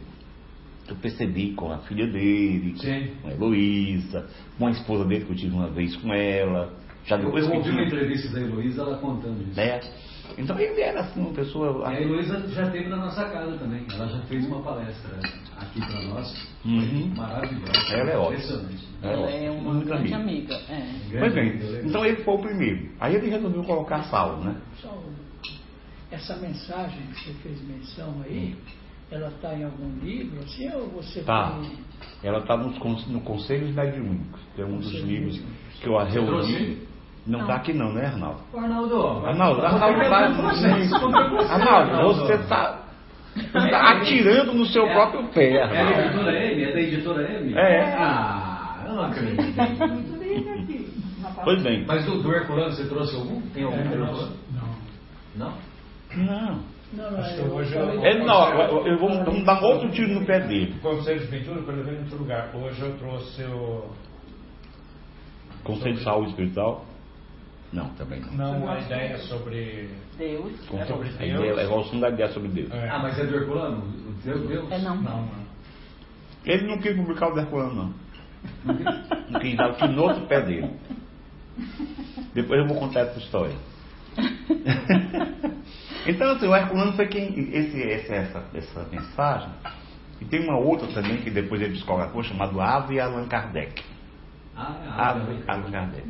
eu 0.88 0.96
percebi 0.96 1.52
com 1.52 1.70
a 1.72 1.78
filha 1.78 2.06
dele, 2.06 2.74
com 3.22 3.28
a 3.28 3.32
Heloísa, 3.32 4.26
com 4.58 4.66
a 4.66 4.70
esposa 4.70 5.04
dele 5.04 5.24
que 5.24 5.30
eu 5.32 5.36
tive 5.36 5.54
uma 5.54 5.68
vez 5.68 5.94
com 5.96 6.12
ela. 6.12 6.74
Já 7.06 7.16
depois 7.16 7.44
eu 7.46 7.52
ouvi 7.54 7.70
uma 7.70 7.82
entrevista 7.86 8.28
da 8.32 8.40
Heloísa, 8.40 8.82
ela 8.82 8.98
contando 8.98 9.42
isso. 9.42 9.56
né? 9.56 9.80
Então 10.38 10.58
ele 10.58 10.80
era 10.80 11.00
assim, 11.00 11.20
uma 11.20 11.32
pessoa. 11.32 11.90
E 11.92 11.96
a 11.96 12.00
Heloísa 12.00 12.48
já 12.48 12.62
esteve 12.64 12.88
na 12.88 12.96
nossa 12.96 13.24
casa 13.28 13.56
também. 13.58 13.84
Ela 13.92 14.06
já 14.08 14.20
fez 14.22 14.46
uma 14.46 14.62
palestra 14.62 15.18
aqui 15.58 15.80
para 15.80 16.02
nós. 16.02 16.46
Uhum. 16.64 17.12
Maravilhosa. 17.16 17.72
Ela 17.94 18.10
é 18.10 18.16
ótima. 18.16 18.34
Impressionante. 18.36 18.88
Ela 19.02 19.30
é 19.30 19.50
uma 19.50 19.74
Muito 19.74 19.86
grande 19.86 20.14
amiga. 20.14 20.54
amiga. 20.56 20.72
É. 20.72 21.18
Pois 21.18 21.34
bem, 21.34 21.60
então 21.84 22.04
ele 22.06 22.22
foi 22.22 22.34
o 22.34 22.38
primeiro. 22.38 22.90
Aí 23.00 23.14
ele 23.16 23.28
resolveu 23.30 23.64
colocar 23.64 24.02
Saulo, 24.04 24.44
né? 24.44 24.56
Um- 24.84 25.22
essa 26.10 26.36
mensagem 26.36 27.00
que 27.06 27.24
você 27.24 27.32
fez 27.42 27.60
menção 27.66 28.22
aí, 28.24 28.54
ela 29.10 29.28
está 29.28 29.54
em 29.54 29.64
algum 29.64 29.98
livro, 30.02 30.40
assim, 30.40 30.70
ou 30.74 30.88
você 30.88 31.22
Tá. 31.22 31.58
tem- 31.60 31.78
Ela 32.22 32.38
está 32.38 32.56
no, 32.56 32.70
no 32.70 33.20
Conselhos 33.22 33.74
Mediúnicos, 33.74 34.40
que 34.54 34.62
é 34.62 34.64
um 34.64 34.76
dos 34.76 34.86
Conselhos 34.86 35.08
livros 35.08 35.42
que 35.80 35.88
eu 35.88 35.98
a 35.98 36.04
Você 36.04 36.20
trouxe 36.24 36.52
reuni. 36.52 36.78
Não 37.26 37.42
está 37.42 37.54
aqui 37.54 37.72
não, 37.72 37.92
né, 37.92 38.06
Arnaldo? 38.06 38.40
Arnaldo. 38.54 39.06
Arnaldo, 39.26 39.62
Arnaldo 39.64 40.42
muito. 40.42 41.50
Arnaldo, 41.50 42.20
você 42.20 42.34
está 42.34 42.80
tá 43.52 43.90
atirando 43.92 44.52
no 44.54 44.66
seu 44.66 44.84
próprio 44.88 45.28
pé, 45.28 45.54
É 45.56 45.66
da 45.68 45.78
Arnaldo. 45.78 46.00
editora 46.00 46.32
M? 46.44 46.62
É 46.64 46.72
da 46.72 46.80
editora 46.80 47.32
M? 47.32 47.54
É. 47.54 47.80
Ah, 47.96 48.84
eu 48.86 48.92
não 48.94 49.04
acredito. 49.04 49.42
Muito. 49.42 50.92
Uma 51.18 51.30
Pois 51.44 51.62
bem. 51.62 51.84
Mas 51.86 52.04
do, 52.04 52.20
do 52.22 52.32
Herculano 52.32 52.72
você 52.72 52.88
trouxe 52.88 53.14
algum? 53.14 53.40
Tem 53.54 53.62
algum 53.62 53.76
É, 53.78 53.84
não. 53.84 54.06
Não. 54.06 54.32
Não? 55.36 55.52
Não. 56.16 56.72
Não, 56.92 57.18
Acho 57.20 57.34
que 57.36 57.40
eu 57.40 57.54
hoje 57.54 57.72
falei- 57.72 57.96
eu- 57.96 58.04
Ele 58.04 58.24
não, 58.24 58.50
eu, 58.60 58.86
eu 58.86 58.98
vou, 58.98 59.08
vamos 59.24 59.44
dar 59.46 59.62
outro 59.62 59.88
tiro 59.92 60.12
no 60.12 60.26
pé 60.26 60.40
dele. 60.40 60.74
Conselho 60.82 61.20
de 61.20 61.26
Ventura, 61.26 61.62
quando 61.62 61.78
eu 61.78 61.84
venho 61.84 61.96
em 61.98 62.00
outro 62.02 62.18
lugar. 62.18 62.50
Hoje 62.54 62.82
eu 62.82 62.92
trouxe 62.98 63.42
o. 63.44 63.84
Conselho 65.64 65.94
de 65.94 66.02
Saúde 66.02 66.30
Espiritual? 66.30 66.84
Não, 67.72 67.88
também 67.90 68.20
não. 68.20 68.60
Não, 68.60 68.70
a 68.70 68.80
ideia 68.80 69.16
sobre. 69.18 69.88
Deus. 70.18 70.52
É 70.74 70.84
sobre 70.84 71.08
A 71.08 71.12
ideia 71.12 71.32
é 71.32 71.38
Deus. 71.54 71.62
igual 71.62 71.78
o 71.78 71.82
assunto 71.82 72.00
da 72.00 72.10
ideia 72.10 72.28
sobre 72.30 72.48
Deus. 72.48 72.70
É. 72.70 72.88
Ah, 72.90 72.98
mas 72.98 73.18
é 73.18 73.24
do 73.24 73.34
Herculano? 73.34 73.78
O 73.78 74.12
Deus? 74.22 74.46
Deus? 74.48 74.70
É 74.70 74.78
não. 74.78 74.96
Não. 75.00 75.28
Ele 76.44 76.66
não 76.66 76.78
quis 76.78 76.94
publicar 76.96 77.32
o 77.32 77.38
Herculano, 77.38 77.74
não. 77.74 78.74
Não 79.30 79.40
quis 79.40 79.56
dar 79.56 79.70
o 79.70 79.74
tiro 79.76 79.92
no 79.92 80.02
outro 80.02 80.26
pé 80.26 80.42
dele. 80.42 80.70
Depois 82.34 82.60
eu 82.60 82.66
vou 82.68 82.76
contar 82.78 83.00
essa 83.00 83.18
história. 83.18 83.54
então, 86.06 86.32
assim, 86.32 86.46
o 86.46 86.54
Herculano 86.54 86.92
foi 86.92 87.06
quem. 87.06 87.28
Esse, 87.54 87.78
esse- 87.78 88.12
essa, 88.12 88.44
essa 88.54 88.86
mensagem 88.90 89.48
E 90.20 90.24
tem 90.24 90.42
uma 90.44 90.58
outra 90.58 90.86
também 90.88 91.18
que 91.18 91.30
depois 91.30 91.60
ele 91.62 91.72
psicografou, 91.74 92.22
chamado 92.22 92.60
Ave 92.60 93.00
Allan 93.00 93.26
Kardec. 93.28 93.82
Ah, 94.56 94.76
é, 94.84 94.88
ah, 94.88 95.54
Allan 95.54 95.70
Kardec. 95.70 96.08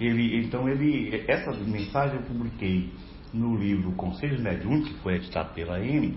Ele, 0.00 0.44
então 0.44 0.68
ele, 0.68 1.24
essa 1.26 1.52
mensagem 1.52 2.16
eu 2.16 2.22
publiquei 2.22 2.92
no 3.32 3.56
livro 3.56 3.92
Conselhos 3.92 4.40
Mediúnicos, 4.40 4.90
que 4.90 4.98
foi 5.00 5.16
editado 5.16 5.52
pela 5.54 5.80
M, 5.80 6.16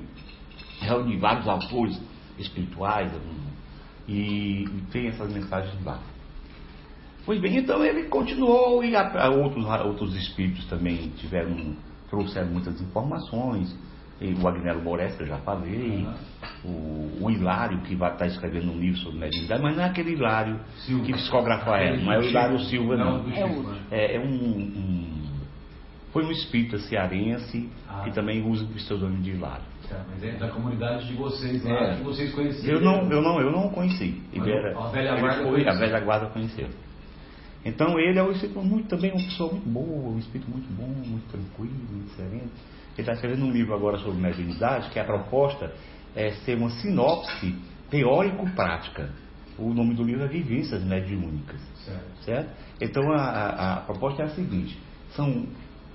reuni 0.79 1.17
vários 1.17 1.47
autores 1.47 1.99
espirituais 2.37 3.11
e, 4.07 4.65
e 4.65 4.83
tem 4.91 5.07
essas 5.07 5.31
mensagens 5.33 5.83
lá. 5.83 5.99
Pois 7.25 7.41
bem, 7.41 7.57
então 7.57 7.83
ele 7.83 8.03
continuou 8.03 8.83
e 8.83 8.95
a, 8.95 9.25
a 9.25 9.29
outros, 9.29 9.65
a 9.65 9.83
outros 9.83 10.15
espíritos 10.15 10.65
também 10.67 11.09
tiveram, 11.17 11.75
trouxeram 12.09 12.47
muitas 12.47 12.79
informações. 12.79 13.75
E 14.19 14.33
o 14.33 14.47
Agnello 14.47 14.81
Moraes, 14.81 15.15
que 15.15 15.23
eu 15.23 15.27
já 15.27 15.37
falei, 15.37 16.05
uhum. 16.05 16.13
o, 16.65 17.25
o, 17.25 17.31
Hilário, 17.31 17.81
que 17.81 17.95
vai 17.95 18.11
estar 18.11 18.25
escrevendo 18.25 18.71
um 18.71 18.79
livro 18.79 18.99
sobre 18.99 19.19
mediunidade, 19.19 19.61
mas 19.61 19.75
não 19.75 19.83
é 19.83 19.87
aquele 19.87 20.13
Hilário 20.13 20.59
Silva. 20.77 21.05
que 21.05 21.13
psicografa 21.13 21.77
ela, 21.77 21.97
não 21.97 22.11
é 22.11 22.17
o 22.17 22.23
Hilário 22.23 22.59
Silva, 22.61 22.97
não. 22.97 23.23
não. 23.23 23.75
É, 23.91 24.15
é 24.15 24.19
um, 24.19 24.25
um, 24.25 25.23
Foi 26.11 26.25
um 26.25 26.31
espírita 26.31 26.79
cearense 26.79 27.69
ah. 27.87 28.01
que 28.05 28.11
também 28.11 28.43
usa 28.43 28.63
o 28.63 28.67
pseudônimo 28.69 29.21
de 29.21 29.31
Hilário. 29.31 29.65
É, 29.91 30.01
mas 30.09 30.23
é 30.23 30.31
da 30.31 30.49
comunidade 30.49 31.07
de 31.07 31.13
vocês 31.13 31.63
lá, 31.63 31.91
é. 31.91 31.95
que 31.97 32.03
vocês 32.03 32.33
conheciam. 32.33 32.73
Eu 32.73 32.81
não, 32.81 33.11
eu 33.11 33.21
não, 33.21 33.39
eu 33.39 33.51
não 33.51 33.69
conheci. 33.69 34.19
Ele 34.33 34.51
era, 34.51 34.77
a 34.77 34.87
velha 34.89 35.15
guarda 35.15 35.43
foi, 35.43 35.67
a 35.67 35.73
velha 35.73 35.99
guarda 35.99 36.25
conheceu. 36.27 36.67
Então 37.63 37.99
ele 37.99 38.17
é 38.17 38.23
um 38.23 38.31
espírito 38.31 38.61
muito, 38.61 38.87
também 38.87 39.11
uma 39.11 39.23
pessoa 39.23 39.51
muito 39.51 39.69
boa, 39.69 40.09
um 40.09 40.17
espírito 40.17 40.49
muito 40.49 40.67
bom, 40.73 40.87
muito 40.87 41.27
tranquilo, 41.29 41.75
muito 41.91 42.09
sereno. 42.15 42.49
Ele 42.97 43.03
está 43.03 43.13
escrevendo 43.13 43.45
um 43.45 43.51
livro 43.51 43.75
agora 43.75 43.97
sobre 43.99 44.19
mediunidade, 44.19 44.89
que 44.89 44.99
a 44.99 45.03
proposta 45.03 45.71
é 46.15 46.31
ser 46.31 46.57
uma 46.57 46.71
sinopse 46.71 47.55
teórico-prática. 47.91 49.11
O 49.57 49.71
nome 49.71 49.93
do 49.93 50.03
livro 50.03 50.23
é 50.23 50.27
Vivências 50.27 50.83
Mediúnicas. 50.83 51.61
Certo. 51.85 52.23
certo? 52.23 52.49
Então 52.81 53.11
a, 53.11 53.21
a, 53.21 53.73
a 53.73 53.81
proposta 53.81 54.23
é 54.23 54.25
a 54.25 54.29
seguinte: 54.29 54.77
são 55.11 55.45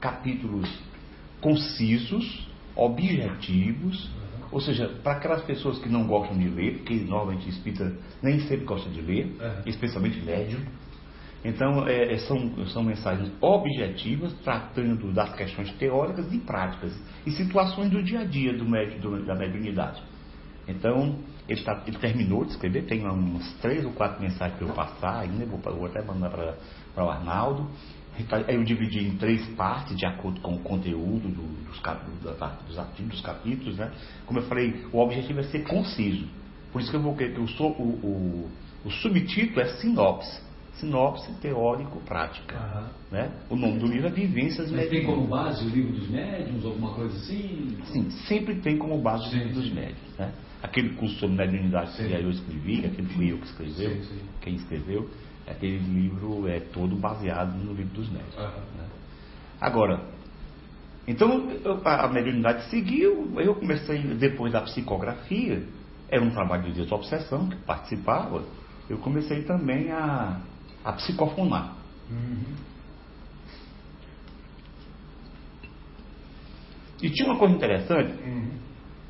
capítulos 0.01 0.69
concisos, 1.41 2.49
objetivos, 2.77 4.11
ou 4.53 4.61
seja, 4.61 4.89
para 5.03 5.13
aquelas 5.13 5.43
pessoas 5.43 5.79
que 5.79 5.89
não 5.89 6.07
gostam 6.07 6.39
de 6.39 6.49
ler, 6.49 6.79
porque 6.79 6.95
normalmente 6.95 7.49
espírita 7.49 7.93
nem 8.23 8.41
sempre 8.41 8.65
gosta 8.65 8.89
de 8.91 9.01
ler, 9.01 9.27
uhum. 9.27 9.63
especialmente 9.67 10.21
médium 10.21 10.61
então, 11.45 11.87
é, 11.89 12.15
é, 12.15 12.19
são, 12.19 12.67
são 12.67 12.85
mensagens 12.85 13.31
objetivas, 13.41 14.33
tratando 14.45 15.13
das 15.13 15.35
questões 15.35 15.73
teóricas 15.73 16.33
e 16.33 16.39
práticas 16.39 16.97
e 17.27 17.33
situações 17.33 17.91
do 17.91 18.03
dia 18.03 18.21
a 18.21 18.25
dia 18.25 18.57
do 18.57 18.65
médio, 18.65 19.01
do, 19.01 19.27
da 19.27 19.35
mediunidade. 19.35 20.01
Então, 20.69 21.19
ele, 21.49 21.61
tá, 21.63 21.83
ele, 21.85 21.99
terminou 21.99 22.45
de 22.45 22.53
escrever, 22.53 22.87
tem 22.87 23.05
umas 23.05 23.53
três 23.55 23.85
ou 23.85 23.93
quatro 23.93 24.23
mensagens 24.23 24.57
para 24.57 24.69
eu 24.69 24.73
passar 24.73 25.21
ainda, 25.21 25.45
vou, 25.45 25.59
vou 25.59 25.87
até 25.87 26.01
mandar 26.01 26.31
para 26.31 27.05
o 27.05 27.11
Arnaldo. 27.11 27.69
Eu 28.47 28.63
dividi 28.63 29.05
em 29.05 29.17
três 29.17 29.45
partes, 29.57 29.97
de 29.97 30.07
acordo 30.07 30.41
com 30.43 30.55
o 30.55 30.59
conteúdo 30.61 31.29
do, 31.29 31.43
dos, 31.65 31.81
dos 32.69 32.79
artigos, 32.79 33.13
dos 33.13 33.21
capítulos. 33.21 33.79
Né? 33.79 33.91
Como 34.27 34.39
eu 34.39 34.45
falei, 34.45 34.85
o 34.93 34.99
objetivo 34.99 35.41
é 35.41 35.45
ser 35.45 35.65
conciso. 35.65 36.29
Por 36.71 36.81
isso 36.81 36.91
que 36.91 36.97
eu 36.97 37.03
vou 37.03 37.17
eu 37.19 37.49
sou, 37.49 37.73
o, 37.73 37.83
o, 37.83 38.51
o 38.85 38.91
subtítulo 38.91 39.61
é 39.61 39.67
sinopse 39.77 40.52
sinopse 40.75 41.31
teórico-prática. 41.41 42.57
Uhum. 42.57 42.89
Né? 43.11 43.31
O 43.51 43.57
nome 43.57 43.79
do 43.79 43.87
livro 43.87 44.09
é 44.09 44.11
Vivências 44.11 44.71
Mas 44.71 44.89
tem 44.89 45.05
como 45.05 45.27
base 45.27 45.65
o 45.65 45.69
livro 45.69 45.93
dos 45.93 46.09
médiuns, 46.09 46.65
alguma 46.65 46.95
coisa 46.95 47.17
assim? 47.17 47.77
Sim, 47.85 48.11
sempre 48.27 48.57
tem 48.57 48.79
como 48.79 48.99
base 49.01 49.29
sim, 49.29 49.37
o 49.37 49.39
livro 49.39 49.55
sim. 49.55 49.61
dos 49.61 49.73
médiuns. 49.73 50.19
Né? 50.19 50.33
Aquele 50.63 50.91
curso 50.95 51.17
sobre 51.17 51.37
mediunidade 51.37 51.97
que 51.97 52.13
eu 52.13 52.31
escrevi, 52.31 52.87
aquele 52.87 53.09
fui 53.09 53.33
eu 53.33 53.39
que 53.39 53.47
escreveu, 53.47 54.03
sim, 54.03 54.21
quem 54.41 54.55
escreveu, 54.55 55.11
aquele 55.47 55.79
livro 55.79 56.49
é 56.49 56.61
todo 56.61 56.95
baseado 56.97 57.53
no 57.57 57.75
livro 57.75 57.95
dos 57.95 58.09
médiuns. 58.09 58.37
Uhum. 58.37 58.79
Né? 58.79 58.87
Agora, 59.61 60.01
então 61.07 61.49
a 61.85 62.09
mediunidade 62.09 62.71
seguiu, 62.71 63.33
eu 63.37 63.55
comecei 63.57 63.99
depois 63.99 64.53
da 64.53 64.63
psicografia, 64.63 65.63
era 66.09 66.23
um 66.23 66.31
trabalho 66.31 66.63
de 66.65 66.73
desobsessão 66.73 67.49
que 67.49 67.57
participava, 67.57 68.45
eu 68.89 68.99
comecei 68.99 69.43
também 69.43 69.91
a 69.91 70.41
a 70.85 70.93
psicofonar. 70.93 71.75
Uhum. 72.11 72.55
E 77.03 77.11
tinha 77.11 77.29
uma 77.29 77.39
coisa 77.39 77.55
interessante. 77.55 78.13
Uhum. 78.23 78.51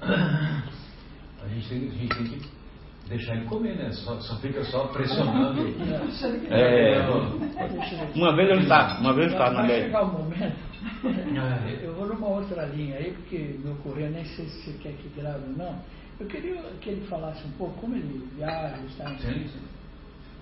A, 0.01 1.49
gente 1.49 1.69
tem, 1.69 1.89
a 1.89 1.93
gente 1.93 2.15
tem 2.17 2.27
que 2.27 2.49
deixar 3.09 3.37
ele 3.37 3.45
comer, 3.45 3.77
né? 3.77 3.93
Só, 3.93 4.19
só 4.21 4.37
fica 4.39 4.65
só 4.65 4.87
pressionando. 4.87 5.63
é, 6.51 7.07
uma 8.15 8.35
vez 8.35 8.51
ele 8.51 8.63
está, 8.63 8.99
uma 8.99 9.13
vez 9.13 9.27
ele 9.27 9.35
está 9.35 9.51
na 9.53 9.63
média. 9.63 9.85
chegar 9.85 10.05
um 10.05 10.13
momento. 10.13 10.73
Eu 11.83 11.95
vou 11.95 12.07
numa 12.07 12.29
outra 12.29 12.65
linha 12.67 12.97
aí, 12.97 13.13
porque 13.13 13.59
me 13.63 13.71
ocorreu, 13.73 14.11
nem 14.11 14.25
sei 14.25 14.47
se 14.47 14.63
você 14.63 14.79
quer 14.79 14.93
que 14.95 15.09
grave 15.11 15.45
ou 15.49 15.57
não. 15.57 15.79
Eu 16.19 16.27
queria 16.27 16.63
que 16.81 16.91
ele 16.91 17.07
falasse 17.07 17.47
um 17.47 17.53
pouco 17.53 17.81
como 17.81 17.95
ele 17.95 18.29
viaja, 18.37 18.77
está 18.87 19.11
em 19.13 19.49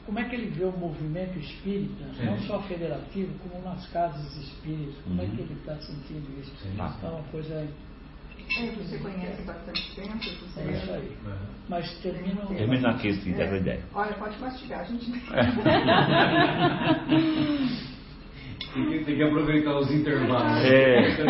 como 0.07 0.19
é 0.19 0.25
que 0.25 0.35
ele 0.35 0.51
vê 0.51 0.65
o 0.65 0.73
movimento 0.73 1.39
espírita, 1.39 2.05
Sim. 2.17 2.25
não 2.27 2.39
só 2.41 2.61
federativo, 2.63 3.33
como 3.39 3.63
nas 3.63 3.87
casas 3.89 4.37
espíritas, 4.37 4.95
como 5.05 5.21
uhum. 5.21 5.27
é 5.27 5.37
que 5.37 5.43
ele 5.43 5.55
está 5.55 5.77
sentindo 5.77 6.27
isso? 6.41 6.53
Sim. 6.63 6.73
Então, 6.75 6.89
é 7.03 7.09
uma 7.13 7.23
coisa. 7.25 7.69
É, 8.59 8.67
você 8.73 8.99
conhece 8.99 9.43
bastante 9.43 9.95
tempo, 9.95 10.19
você 10.19 10.61
é 10.61 10.73
isso 10.73 10.91
aí. 10.91 11.17
É. 11.27 11.33
Mas 11.69 11.95
termina. 12.01 12.47
Termina 12.47 12.91
aqui, 12.91 13.13
sim, 13.15 13.35
é. 13.35 13.57
ideia. 13.57 13.85
Olha, 13.95 14.13
pode 14.15 14.37
mastigar, 14.41 14.81
a 14.81 14.85
gente. 14.85 15.13
tem, 18.75 18.89
que, 18.89 19.05
tem 19.05 19.17
que 19.17 19.23
aproveitar 19.23 19.79
os 19.79 19.93
intervalos. 19.93 20.65
É. 20.65 21.23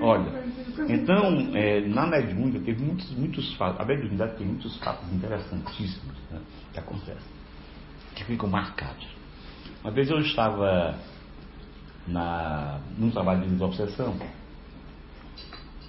Olha, 0.00 0.42
então, 0.88 1.54
é, 1.54 1.80
na 1.82 2.06
mediúnica 2.08 2.58
teve 2.60 2.82
muitos, 2.82 3.08
muitos 3.12 3.54
fatos, 3.54 3.80
a 3.80 3.84
mediunidade 3.84 4.36
tem 4.36 4.46
muitos 4.46 4.76
fatos 4.78 5.12
interessantíssimos 5.12 6.16
né, 6.30 6.40
que 6.72 6.80
acontecem 6.80 7.41
que 8.14 8.24
ficam 8.24 8.48
marcados. 8.48 9.06
Uma 9.82 9.90
vez 9.90 10.08
eu 10.10 10.18
estava 10.20 10.98
na, 12.06 12.80
num 12.96 13.10
trabalho 13.10 13.42
de 13.42 13.50
desobsessão 13.50 14.16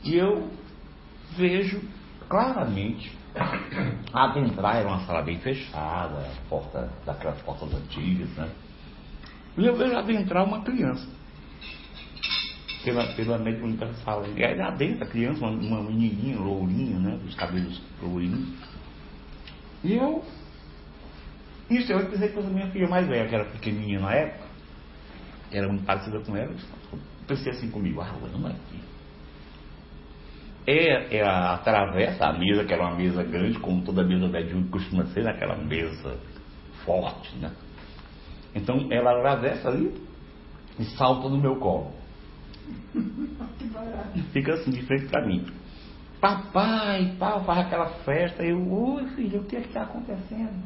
e 0.04 0.16
eu 0.16 0.50
vejo 1.36 1.82
claramente 2.28 3.12
adentrar, 4.14 4.78
era 4.78 4.88
uma 4.88 5.06
sala 5.06 5.22
bem 5.22 5.40
fechada, 5.40 6.30
porta, 6.50 6.90
daquelas 7.06 7.42
portas 7.42 7.74
antigas, 7.74 8.30
né? 8.32 8.50
E 9.58 9.66
eu 9.66 9.76
vejo 9.76 9.96
adentrar 9.96 10.46
uma 10.46 10.62
criança 10.62 11.08
pela, 12.84 13.06
pela 13.14 13.38
mediúnica 13.38 13.92
sala. 14.04 14.28
E 14.28 14.44
aí 14.44 14.60
adentro 14.60 15.04
a 15.04 15.08
criança, 15.08 15.46
uma, 15.46 15.52
uma 15.52 15.84
menininha 15.84 16.40
lourinha, 16.40 17.00
né? 17.00 17.20
Os 17.26 17.36
cabelos 17.36 17.82
lourinhos. 18.02 18.50
E 19.84 19.94
eu 19.94 20.24
isso 21.78 21.92
eu 21.92 22.10
pensei 22.10 22.30
que 22.30 22.34
fosse 22.34 22.48
minha 22.48 22.68
filha 22.68 22.88
mais 22.88 23.08
velha, 23.08 23.28
que 23.28 23.36
era 23.36 23.46
pequenininha 23.46 24.00
na 24.00 24.14
época, 24.14 24.46
era 25.52 25.68
muito 25.68 25.86
parecida 25.86 26.20
com 26.20 26.36
ela, 26.36 26.52
eu 26.92 27.00
pensei 27.28 27.52
assim 27.52 27.70
comigo, 27.70 28.02
ah, 28.02 28.16
vamos 28.20 28.52
aqui. 28.52 28.80
É, 30.66 31.18
é 31.18 31.22
a, 31.22 31.54
a 31.54 31.58
travessa, 31.58 32.26
a 32.26 32.34
mesa, 32.34 32.64
que 32.64 32.74
era 32.74 32.84
uma 32.84 32.96
mesa 32.96 33.22
grande, 33.24 33.60
como 33.60 33.84
toda 33.84 34.04
mesa 34.04 34.28
médium 34.28 34.68
costuma 34.70 35.06
ser, 35.08 35.28
aquela 35.28 35.58
mesa 35.58 36.18
forte, 36.86 37.36
né? 37.38 37.52
Então 38.56 38.88
ela 38.92 39.12
atravessa 39.12 39.70
ali 39.70 39.94
e 40.80 40.86
salta 40.98 41.28
no 41.28 41.38
meu 41.38 41.58
colo. 41.58 41.92
Fica 44.32 44.54
assim 44.54 44.72
de 44.72 44.84
frente 44.84 45.08
para 45.08 45.26
mim. 45.26 45.46
Papai, 46.22 47.16
pai, 47.20 47.44
faz 47.44 47.60
aquela 47.60 47.90
festa. 48.06 48.44
Eu, 48.44 48.72
oi 48.72 49.06
filho, 49.10 49.42
o 49.42 49.44
que 49.44 49.58
é 49.58 49.60
está 49.60 49.84
acontecendo? 49.84 50.64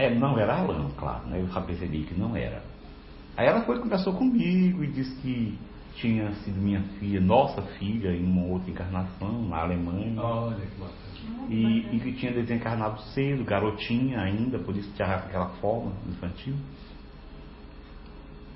É, 0.00 0.14
não 0.14 0.38
era 0.38 0.56
Alan, 0.56 0.88
claro, 0.96 1.26
né? 1.26 1.42
eu 1.42 1.48
já 1.48 1.60
percebi 1.60 2.04
que 2.04 2.14
não 2.18 2.34
era. 2.34 2.62
Aí 3.36 3.46
ela 3.46 3.60
foi 3.64 3.78
conversou 3.78 4.14
comigo 4.14 4.82
e 4.82 4.86
disse 4.86 5.14
que 5.20 5.58
tinha 5.96 6.32
sido 6.36 6.58
minha 6.58 6.80
filha, 6.98 7.20
nossa 7.20 7.60
filha, 7.78 8.10
em 8.10 8.24
uma 8.24 8.46
outra 8.46 8.70
encarnação, 8.70 9.42
na 9.46 9.58
Alemanha. 9.58 10.18
Olha 10.18 10.56
que 10.56 10.80
bacana. 10.80 11.46
E, 11.50 11.96
e 11.96 12.00
que 12.00 12.12
tinha 12.14 12.32
desencarnado 12.32 12.98
cedo, 13.12 13.44
garotinha 13.44 14.22
ainda, 14.22 14.58
por 14.58 14.74
isso 14.74 14.90
tinha 14.94 15.06
aquela 15.16 15.50
forma 15.56 15.92
infantil. 16.08 16.54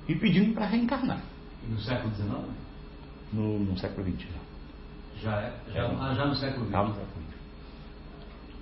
E 0.07 0.15
pedindo 0.15 0.55
para 0.55 0.65
reencarnar. 0.65 1.21
E 1.63 1.71
no 1.71 1.79
século 1.79 2.11
XIX? 2.15 2.31
No, 3.33 3.59
no 3.59 3.77
século 3.77 4.07
XX 4.07 4.27
já. 5.23 5.41
é? 5.41 5.53
Já, 5.71 5.81
é. 5.81 5.95
Ah, 5.99 6.13
já 6.15 6.25
no 6.25 6.35
século 6.35 6.65
XX. 6.65 6.71
Já 6.71 6.83
no 6.83 6.93
século 6.95 7.25
XX. 7.27 7.35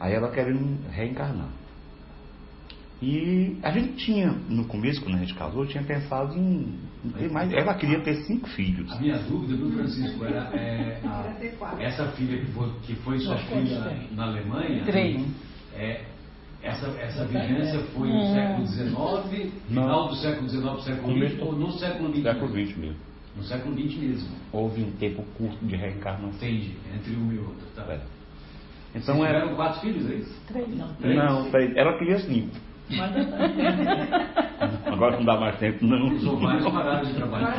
Aí 0.01 0.14
ela 0.14 0.30
querendo 0.31 0.89
reencarnar. 0.89 1.62
E 3.06 3.58
a 3.62 3.70
gente 3.72 3.94
tinha, 4.06 4.32
no 4.48 4.64
começo, 4.66 5.02
quando 5.02 5.16
a 5.16 5.20
gente 5.20 5.34
casou, 5.34 5.66
tinha 5.66 5.84
pensado 5.84 6.34
em, 6.38 6.74
em 7.04 7.10
ter 7.10 7.30
mais. 7.30 7.52
Ela 7.52 7.74
queria 7.74 8.00
ter 8.00 8.16
cinco 8.24 8.48
filhos. 8.50 8.90
A 8.94 9.00
minha 9.02 9.18
dúvida, 9.18 9.58
do 9.58 9.70
Francisco, 9.72 10.24
era 10.24 10.50
é, 10.56 11.02
a- 11.04 11.76
essa 11.82 12.08
filha 12.14 12.38
que 12.40 12.46
foi, 12.54 12.70
que 12.84 12.96
foi 12.96 13.20
sua 13.20 13.38
filha 13.40 14.08
na 14.12 14.28
Alemanha. 14.28 14.84
Três. 14.86 15.22
É, 15.76 16.02
essa, 16.62 16.88
essa 16.92 17.26
vigência 17.26 17.80
foi 17.94 18.08
no 18.08 18.22
Hum. 18.22 18.34
século 18.34 18.68
XIX, 18.68 19.52
final 19.68 20.08
do 20.08 20.16
século 20.16 20.48
XIX, 20.50 20.84
século 20.86 21.28
XX, 21.28 21.42
ou 21.42 21.52
no 21.54 21.72
século 21.74 22.10
XX? 22.14 22.24
Século 22.24 22.48
XX 22.52 22.78
mesmo. 22.78 22.96
No 23.36 23.44
século 23.44 23.76
XX 23.78 23.98
mesmo. 24.00 24.30
Houve 24.54 24.82
um 24.84 24.92
tempo 24.92 25.24
curto 25.38 25.66
de 25.66 25.76
reencarnação. 25.76 26.30
Entendi, 26.30 26.72
entre 26.96 27.16
uma 27.16 27.34
e 27.34 27.38
outra. 27.40 27.68
Tá. 27.76 27.92
É. 27.92 28.00
Então 28.96 29.16
Então 29.16 29.26
era. 29.26 29.40
tiveram 29.40 29.56
quatro 29.58 29.82
filhos, 29.82 30.10
é 30.10 30.14
isso? 30.16 30.40
Três. 30.48 30.68
Três? 31.02 31.18
Não, 31.18 31.50
peraí, 31.52 31.74
ela 31.76 31.98
queria 31.98 32.20
cinco. 32.20 32.56
Agora 34.85 35.18
não 35.18 35.26
dá 35.26 35.38
mais 35.39 35.57
tempo, 35.57 35.84
não. 35.85 36.07
Os 36.10 36.26
ovários 36.26 36.65
pararam 36.72 37.03
de 37.05 37.14
trabalhar. 37.14 37.53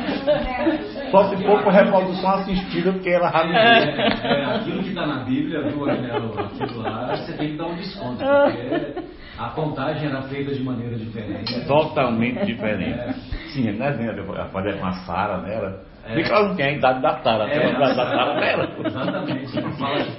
Só 1.11 1.29
se 1.29 1.37
for 1.43 1.61
por 1.63 1.71
reprodução 1.73 2.29
assistida, 2.35 2.91
porque 2.93 3.09
ela 3.09 3.29
já 3.31 3.43
não 3.43 3.55
É, 3.55 4.19
é, 4.23 4.45
aquilo 4.55 4.81
que 4.83 4.89
está 4.89 5.05
na 5.05 5.23
Bíblia, 5.23 5.61
viu, 5.63 5.89
Agnello? 5.89 6.33
Aquilo 6.39 6.81
lá, 6.81 7.15
você 7.15 7.33
tem 7.33 7.51
que 7.51 7.57
dar 7.57 7.65
um 7.67 7.75
desconto, 7.75 8.17
porque 8.17 8.93
a 9.37 9.49
contagem 9.49 10.07
era 10.09 10.21
feita 10.23 10.53
de 10.53 10.63
maneira 10.63 10.95
diferente. 10.95 11.65
Totalmente 11.67 12.45
diferente. 12.45 13.13
Sim, 13.53 13.71
não 13.73 13.85
é 13.85 13.91
vendo, 13.91 14.23
fazer 14.51 14.79
com 14.79 14.85
a 14.85 14.93
Sara 15.05 15.37
nela. 15.41 15.81
É. 16.07 16.15
Vê 16.15 16.23
que 16.23 16.31
ela 16.31 16.47
não 16.49 16.55
tem 16.55 16.65
a 16.67 16.71
idade 16.73 17.01
da 17.01 17.17
Sara, 17.17 17.49
tem 17.49 17.59
a 17.63 17.69
idade 17.71 17.95
da 17.97 18.05
Sara 18.05 18.39
dela. 18.39 18.69
Exatamente. 18.85 19.59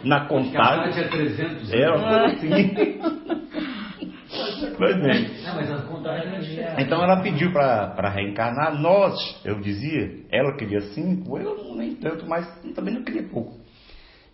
Na 0.05 0.27
que 0.27 0.35
a 0.35 0.43
Sara 0.43 0.67
contagem. 0.83 0.91
tinha 0.93 1.09
300 1.09 1.73
É, 1.73 1.85
anos. 1.85 2.05
assim. 2.35 2.99
Bem. 4.79 5.27
É 6.77 6.83
Então 6.83 7.03
ela 7.03 7.23
pediu 7.23 7.53
para 7.53 8.09
reencarnar, 8.11 8.79
nós, 8.81 9.15
eu 9.45 9.61
dizia, 9.61 10.21
ela 10.31 10.57
queria 10.57 10.81
cinco, 10.93 11.39
eu 11.39 11.75
nem 11.75 11.95
tanto, 11.97 12.27
mas 12.27 12.47
também 12.75 12.95
não 12.95 13.03
queria 13.03 13.23
pouco. 13.25 13.55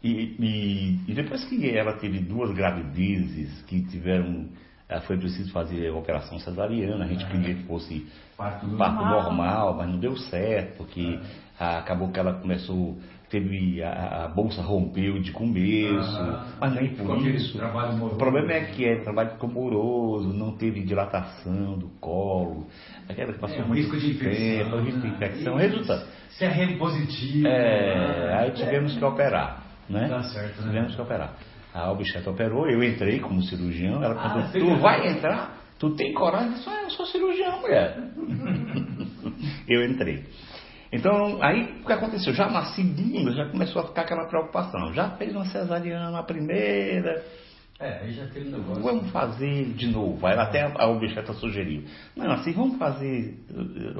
E, 0.02 0.10
e- 0.10 0.98
e 1.08 1.14
depois 1.14 1.44
que 1.44 1.70
ela 1.70 1.92
teve 1.94 2.18
duas 2.18 2.50
gravidezes 2.52 3.62
que 3.62 3.82
tiveram, 3.82 4.48
eh, 4.88 5.00
foi 5.02 5.16
preciso 5.16 5.52
fazer 5.52 5.88
a 5.88 5.94
operação 5.94 6.38
cesariana, 6.40 7.04
a 7.04 7.08
gente 7.08 7.24
queria 7.26 7.54
que 7.54 7.62
fosse 7.64 8.04
Parto 8.36 8.66
parto 8.76 9.04
normal. 9.04 9.22
normal, 9.32 9.74
mas 9.76 9.88
não 9.88 9.98
deu 10.00 10.16
certo, 10.16 10.78
porque 10.78 11.20
ah, 11.60 11.78
acabou 11.78 12.10
que 12.10 12.18
ela 12.18 12.34
começou, 12.34 12.98
teve 13.32 13.82
a, 13.82 14.24
a 14.24 14.28
bolsa 14.28 14.60
rompeu 14.60 15.18
de 15.18 15.32
começo, 15.32 16.20
Ah, 16.20 16.46
mas 16.60 16.74
nem 16.74 16.94
por 16.94 17.16
isso. 17.26 17.58
O 17.58 18.16
problema 18.16 18.52
é 18.52 18.66
que 18.66 18.84
é 18.84 18.96
trabalho 18.96 19.30
ficou 19.30 19.48
moroso, 19.48 20.28
não 20.34 20.52
teve 20.52 20.82
dilatação 20.82 21.78
do 21.78 21.88
colo, 21.98 22.66
aquela 23.08 23.32
que 23.32 23.38
passou 23.38 23.56
É, 23.62 23.64
muito 23.64 23.90
risco 23.90 23.96
de 23.98 24.14
tempo, 24.18 24.76
risco 24.80 25.00
de 25.00 25.08
né? 25.08 25.14
infecção. 25.14 25.58
Isso. 25.58 25.68
Resultado. 25.70 26.06
Se 26.28 26.44
é 26.44 26.76
positivo. 26.76 27.46
É, 27.48 28.26
né? 28.26 28.34
aí 28.34 28.50
tivemos 28.50 28.96
que 28.98 29.04
operar, 29.04 29.62
né? 29.88 30.08
Tá 30.08 30.22
certo, 30.24 30.60
né? 30.60 30.68
Tivemos 30.68 30.94
que 30.94 31.00
operar. 31.00 31.34
A 31.72 31.90
obstetra 31.90 32.30
operou, 32.30 32.68
eu 32.68 32.84
entrei 32.84 33.18
como 33.18 33.42
cirurgião, 33.44 34.04
ela 34.04 34.14
Ah, 34.14 34.28
perguntou, 34.28 34.50
você 34.50 34.58
tu 34.58 34.76
vai 34.82 35.08
entrar? 35.08 35.56
Tu 35.78 35.88
tem 35.96 36.12
coragem? 36.12 36.48
Eu 36.48 36.54
disse, 36.54 36.68
ah, 36.68 36.82
eu 36.84 36.90
sou 36.90 37.06
cirurgião, 37.06 37.60
mulher. 37.62 37.96
eu 39.66 39.84
entrei. 39.86 40.24
Então, 40.92 41.42
aí 41.42 41.80
o 41.82 41.86
que 41.86 41.92
aconteceu? 41.92 42.34
Já 42.34 42.50
na 42.50 42.66
segunda, 42.66 43.32
já 43.32 43.48
começou 43.48 43.80
a 43.82 43.86
ficar 43.86 44.02
aquela 44.02 44.26
preocupação. 44.28 44.92
Já 44.92 45.10
fez 45.16 45.34
uma 45.34 45.46
cesariana 45.46 46.10
na 46.10 46.22
primeira, 46.22 47.24
É, 47.80 47.98
aí 48.02 48.12
já 48.12 48.26
tem 48.26 48.46
um 48.46 48.50
negócio. 48.58 48.82
Vamos 48.82 49.10
fazer 49.10 49.64
de 49.72 49.86
novo. 49.88 50.24
Aí 50.26 50.38
até 50.38 50.62
a 50.62 50.86
obstetra 50.86 51.32
sugeriu. 51.34 51.82
Não, 52.14 52.30
assim, 52.32 52.52
vamos 52.52 52.78
fazer, 52.78 53.34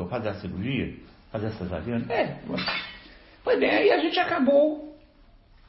fazer 0.09 0.29
a 0.29 0.35
cirurgia, 0.35 0.95
fazer 1.33 1.47
a 1.47 1.51
cesariana. 1.53 2.05
É, 2.13 2.39
vamos. 2.47 2.63
Pois 3.43 3.59
bem, 3.59 3.71
aí 3.71 3.91
a 3.91 3.99
gente 3.99 4.19
acabou 4.21 4.97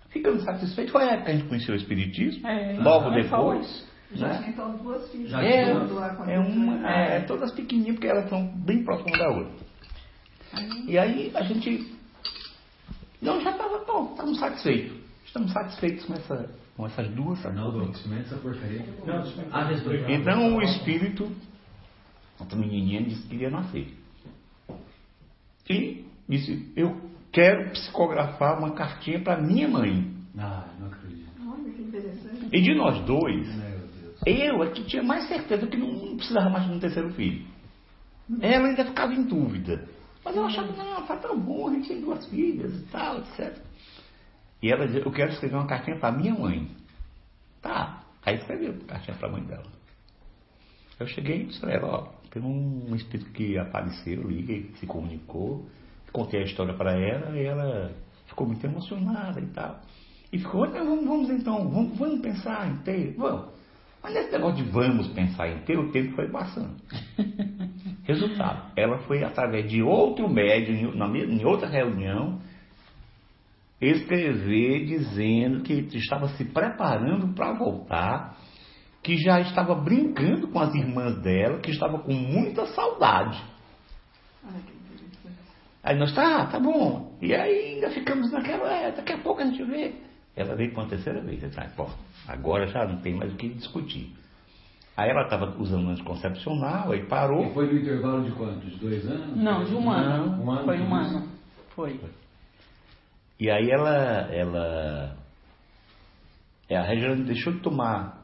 ficando 0.10 0.40
satisfeito. 0.44 0.92
Foi 0.92 1.02
a 1.04 1.14
época 1.14 1.26
que 1.26 1.32
a 1.32 1.36
gente 1.36 1.48
conheceu 1.48 1.74
o 1.74 1.78
Espiritismo, 1.78 2.48
É. 2.48 2.78
logo 2.80 3.10
Ah, 3.10 3.16
depois. 3.16 3.88
Já 4.14 4.28
né? 4.28 4.38
tinha 4.38 4.50
então 4.50 4.78
duas 4.78 5.10
filhas. 5.12 5.32
Já 5.32 5.44
é, 5.44 5.72
é 5.72 6.40
uma, 6.40 6.88
é, 6.92 7.20
todas 7.22 7.52
pequenininhas, 7.52 7.96
porque 7.96 8.08
elas 8.08 8.30
são 8.30 8.46
bem 8.46 8.84
próximas 8.84 9.18
da 9.18 9.28
outra. 9.30 9.73
E 10.88 10.98
aí 10.98 11.32
a 11.34 11.44
gente. 11.44 11.94
Não, 13.22 13.42
já 13.42 13.52
estava 13.52 13.84
bom, 13.86 14.12
estamos 14.12 14.40
satisfeitos. 14.40 14.98
Estamos 15.26 15.52
satisfeitos 15.52 16.06
com, 16.06 16.14
essa, 16.14 16.50
com 16.76 16.86
essas 16.86 17.08
duas. 17.10 17.40
Experimenta 17.40 18.22
essa 18.22 18.38
porcaria. 18.38 18.86
Ah. 19.52 19.72
Então 20.10 20.56
o 20.56 20.62
espírito, 20.62 21.32
outra 22.40 22.58
menininha 22.58 23.02
disse 23.04 23.22
que 23.24 23.30
queria 23.30 23.50
nascer. 23.50 23.94
E 25.70 26.06
disse, 26.28 26.72
eu 26.76 27.10
quero 27.32 27.72
psicografar 27.72 28.60
uma 28.60 28.72
cartinha 28.72 29.20
para 29.22 29.42
minha 29.42 29.68
mãe. 29.68 30.14
Ah, 30.38 30.68
não 30.80 30.88
acredito. 30.88 31.32
Olha 31.48 31.72
que 31.72 31.82
interessante. 31.82 32.50
E 32.52 32.62
de 32.62 32.76
nós 32.76 33.04
dois, 33.06 33.48
Meu 33.48 33.80
Deus. 33.80 34.22
eu 34.26 34.64
é 34.64 34.70
que 34.72 34.84
tinha 34.84 35.02
mais 35.02 35.28
certeza 35.28 35.66
que 35.66 35.78
não 35.78 36.18
precisava 36.18 36.50
mais 36.50 36.66
de 36.68 36.74
um 36.74 36.80
terceiro 36.80 37.12
filho. 37.14 37.46
Ela 38.42 38.68
ainda 38.68 38.86
ficava 38.86 39.14
em 39.14 39.24
dúvida. 39.24 39.88
Mas 40.24 40.36
eu 40.36 40.46
achava, 40.46 40.72
não, 40.72 41.06
tá 41.06 41.18
tão 41.18 41.38
bom, 41.40 41.70
a 41.70 41.74
gente 41.74 41.88
tem 41.88 42.02
duas 42.02 42.26
filhas 42.28 42.74
e 42.74 42.84
tal, 42.86 43.20
etc. 43.20 43.58
E 44.62 44.72
ela 44.72 44.86
dizia, 44.86 45.02
eu 45.02 45.12
quero 45.12 45.32
escrever 45.32 45.56
uma 45.56 45.68
cartinha 45.68 45.98
para 45.98 46.16
minha 46.16 46.34
mãe. 46.34 46.70
Tá. 47.62 48.04
Aí 48.26 48.36
escreveu 48.36 48.74
a 48.84 48.86
cartinha 48.86 49.18
para 49.18 49.28
a 49.28 49.32
mãe 49.32 49.44
dela. 49.44 49.68
Eu 51.00 51.08
cheguei 51.08 51.42
e 51.42 51.46
disse 51.48 51.60
para 51.60 51.74
ela, 51.74 51.88
ó, 51.88 52.08
tem 52.30 52.42
um 52.42 52.96
espírito 52.96 53.32
que 53.32 53.58
apareceu 53.58 54.28
que 54.28 54.72
se 54.80 54.86
comunicou, 54.86 55.68
contei 56.14 56.42
a 56.42 56.46
história 56.46 56.74
para 56.76 56.94
ela 56.94 57.38
e 57.38 57.44
ela 57.44 57.92
ficou 58.28 58.48
muito 58.48 58.66
emocionada 58.66 59.42
e 59.42 59.48
tal. 59.48 59.82
E 60.32 60.38
ficou, 60.38 60.70
vamos, 60.70 61.06
vamos 61.06 61.30
então, 61.30 61.70
vamos, 61.70 61.98
vamos 61.98 62.22
pensar 62.22 62.82
ter, 62.84 63.16
vamos. 63.18 63.52
Mas 64.02 64.14
nesse 64.14 64.32
negócio 64.32 64.64
de 64.64 64.70
vamos 64.70 65.08
pensar 65.10 65.60
ter, 65.66 65.78
o 65.78 65.92
tempo 65.92 66.16
foi 66.16 66.30
passando. 66.30 66.76
Resultado, 68.04 68.72
ela 68.76 68.98
foi 69.00 69.24
através 69.24 69.70
de 69.70 69.82
outro 69.82 70.28
médium, 70.30 70.76
em- 70.76 70.98
na 70.98 71.08
me- 71.08 71.24
em 71.26 71.46
outra 71.46 71.68
reunião, 71.70 72.40
escrever 73.80 74.86
dizendo 74.86 75.62
que 75.64 75.74
estava 75.98 76.28
se 76.30 76.46
preparando 76.46 77.34
para 77.34 77.54
voltar, 77.54 78.38
que 79.02 79.18
já 79.18 79.40
estava 79.42 79.76
brincando 79.76 80.48
com 80.50 80.60
as 80.60 80.74
irmãs 80.76 81.22
dela, 81.22 81.60
que 81.60 81.72
estava 81.72 82.00
com 82.00 82.14
muita 82.14 82.66
saudade. 82.68 83.42
Aí 85.84 85.98
nós, 85.98 86.14
tá, 86.14 86.46
tá 86.46 86.60
bom. 86.60 87.18
E 87.22 87.34
aí 87.34 87.74
ainda 87.76 87.90
ficamos 87.92 88.32
naquela, 88.32 88.72
é, 88.72 88.92
daqui 88.92 89.12
a 89.14 89.18
pouco 89.18 89.42
a 89.42 89.46
gente 89.46 89.64
vê. 89.66 89.94
Ela 90.36 90.56
veio 90.56 90.74
pela 90.74 90.88
terceira 90.88 91.22
vez. 91.22 91.44
Eu 91.44 91.50
disse, 91.50 91.60
ah, 91.60 91.70
pô, 91.76 91.88
agora 92.28 92.68
já 92.68 92.86
não 92.86 92.98
tem 93.02 93.14
mais 93.16 93.34
o 93.34 93.36
que 93.36 93.50
discutir. 93.50 94.14
Aí 94.96 95.10
ela 95.10 95.24
estava 95.24 95.56
usando 95.60 95.90
anticoncepcional, 95.90 96.92
aí 96.92 97.06
parou. 97.08 97.46
E 97.46 97.54
foi 97.54 97.66
no 97.66 97.80
intervalo 97.80 98.24
de 98.24 98.32
quantos? 98.32 98.78
Dois 98.78 99.06
anos? 99.10 99.36
Não, 99.38 99.64
de 99.64 99.74
um 99.74 99.90
ano. 99.90 100.44
Um 100.44 100.52
ano 100.52 100.66
Foi 100.66 100.80
um 100.80 100.96
ano. 100.96 101.28
Foi. 101.76 102.00
E 103.40 103.50
aí 103.50 103.72
ela, 103.72 103.92
ela, 104.32 105.16
é, 106.70 106.78
a 106.78 106.84
Regina 106.84 107.16
deixou 107.16 107.54
de 107.54 107.60
tomar 107.60 108.22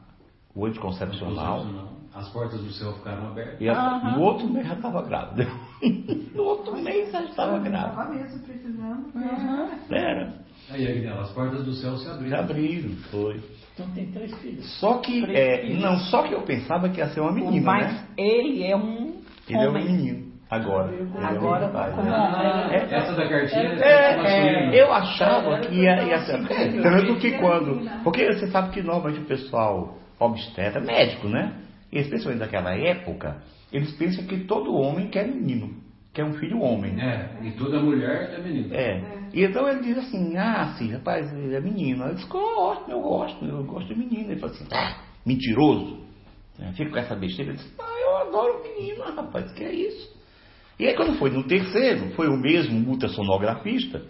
o 0.54 0.64
anticoncepcional. 0.64 1.66
As 2.14 2.28
portas 2.32 2.60
do 2.60 2.70
céu 2.72 2.92
ficaram 2.94 3.28
abertas. 3.28 3.60
E 3.60 3.68
a- 3.68 4.14
no 4.16 4.22
outro 4.22 4.48
mês 4.48 4.66
já 4.66 4.74
estava 4.74 5.02
grávida. 5.02 5.48
no 6.34 6.42
outro 6.42 6.76
mês 6.76 7.10
já 7.12 7.22
estava 7.24 7.58
grávida. 7.58 7.90
Estava 7.90 8.10
mesmo 8.14 8.42
precisando. 8.44 9.12
Uhum. 9.14 9.94
Era. 9.94 10.34
Aí, 10.70 10.86
Agnella, 10.86 11.22
as 11.22 11.32
portas 11.32 11.64
do 11.64 11.72
céu 11.74 11.96
se 11.96 12.08
abriram. 12.08 12.30
Já 12.30 12.40
abriram, 12.40 12.96
foi. 13.10 13.40
Então 13.74 13.86
tem 13.94 14.06
três 14.12 14.34
filhos. 14.40 14.78
Só 14.78 14.98
que, 14.98 15.24
é, 15.34 15.58
filhos. 15.62 15.80
não, 15.82 15.96
só 15.98 16.22
que 16.22 16.34
eu 16.34 16.42
pensava 16.42 16.88
que 16.88 16.98
ia 16.98 17.08
ser 17.08 17.20
uma 17.20 17.32
menina, 17.32 17.64
Mas 17.64 17.92
né? 17.92 18.04
ele 18.16 18.62
é 18.64 18.76
um 18.76 19.14
Ele 19.48 19.58
é 19.58 19.66
um 19.66 19.68
homem. 19.70 19.84
menino, 19.84 20.32
agora. 20.50 20.92
Ele 20.92 21.02
é 21.02 21.04
um 21.20 21.24
Agora 21.26 21.66
homem. 21.66 22.74
É, 22.76 22.94
Essa 22.94 23.12
da 23.14 23.28
cartinha 23.28 23.62
É, 23.62 24.16
masculina. 24.16 24.74
eu 24.74 24.92
achava 24.92 25.58
que 25.60 25.74
ia, 25.74 26.02
ia 26.02 26.18
ser. 26.20 26.52
É, 26.52 26.82
tanto 26.82 27.16
que 27.16 27.32
quando. 27.38 27.80
Porque 28.04 28.26
você 28.32 28.48
sabe 28.50 28.70
que 28.70 28.82
normalmente 28.82 29.20
o 29.22 29.24
pessoal 29.26 29.96
obstetra, 30.18 30.80
médico, 30.80 31.28
né? 31.28 31.54
E 31.92 31.98
especialmente 31.98 32.40
naquela 32.40 32.74
época, 32.76 33.38
eles 33.72 33.90
pensam 33.96 34.24
que 34.26 34.44
todo 34.44 34.74
homem 34.74 35.08
quer 35.08 35.26
menino, 35.26 35.70
quer 36.12 36.24
um 36.24 36.34
filho 36.34 36.60
homem. 36.60 37.00
É, 37.00 37.30
e 37.42 37.50
toda 37.52 37.80
mulher 37.80 38.34
é 38.34 38.38
menina. 38.42 38.76
É. 38.76 39.19
E 39.32 39.44
então 39.44 39.68
ele 39.68 39.80
diz 39.80 39.98
assim, 39.98 40.36
ah, 40.36 40.74
sim, 40.76 40.92
rapaz, 40.92 41.32
ele 41.32 41.54
é 41.54 41.60
menino. 41.60 42.04
Eu 42.04 42.14
disse, 42.14 42.28
gosto, 42.28 42.90
eu 42.90 43.00
gosto, 43.00 43.44
eu 43.44 43.64
gosto 43.64 43.88
de 43.88 43.98
menino. 43.98 44.30
Ele 44.30 44.40
falou 44.40 44.54
assim, 44.54 44.66
ah, 44.72 45.02
mentiroso. 45.24 46.00
É, 46.58 46.72
Fica 46.72 46.90
com 46.90 46.98
essa 46.98 47.14
besteira. 47.14 47.52
Eu 47.52 47.56
disse, 47.56 47.72
ah, 47.78 48.00
eu 48.00 48.16
adoro 48.16 48.62
menino, 48.62 49.02
rapaz, 49.02 49.52
que 49.52 49.64
é 49.64 49.72
isso? 49.72 50.20
E 50.78 50.86
aí 50.86 50.96
quando 50.96 51.18
foi 51.18 51.30
no 51.30 51.44
terceiro, 51.44 52.10
foi 52.14 52.28
o 52.28 52.36
mesmo 52.36 52.88
ultrassonografista, 52.88 54.02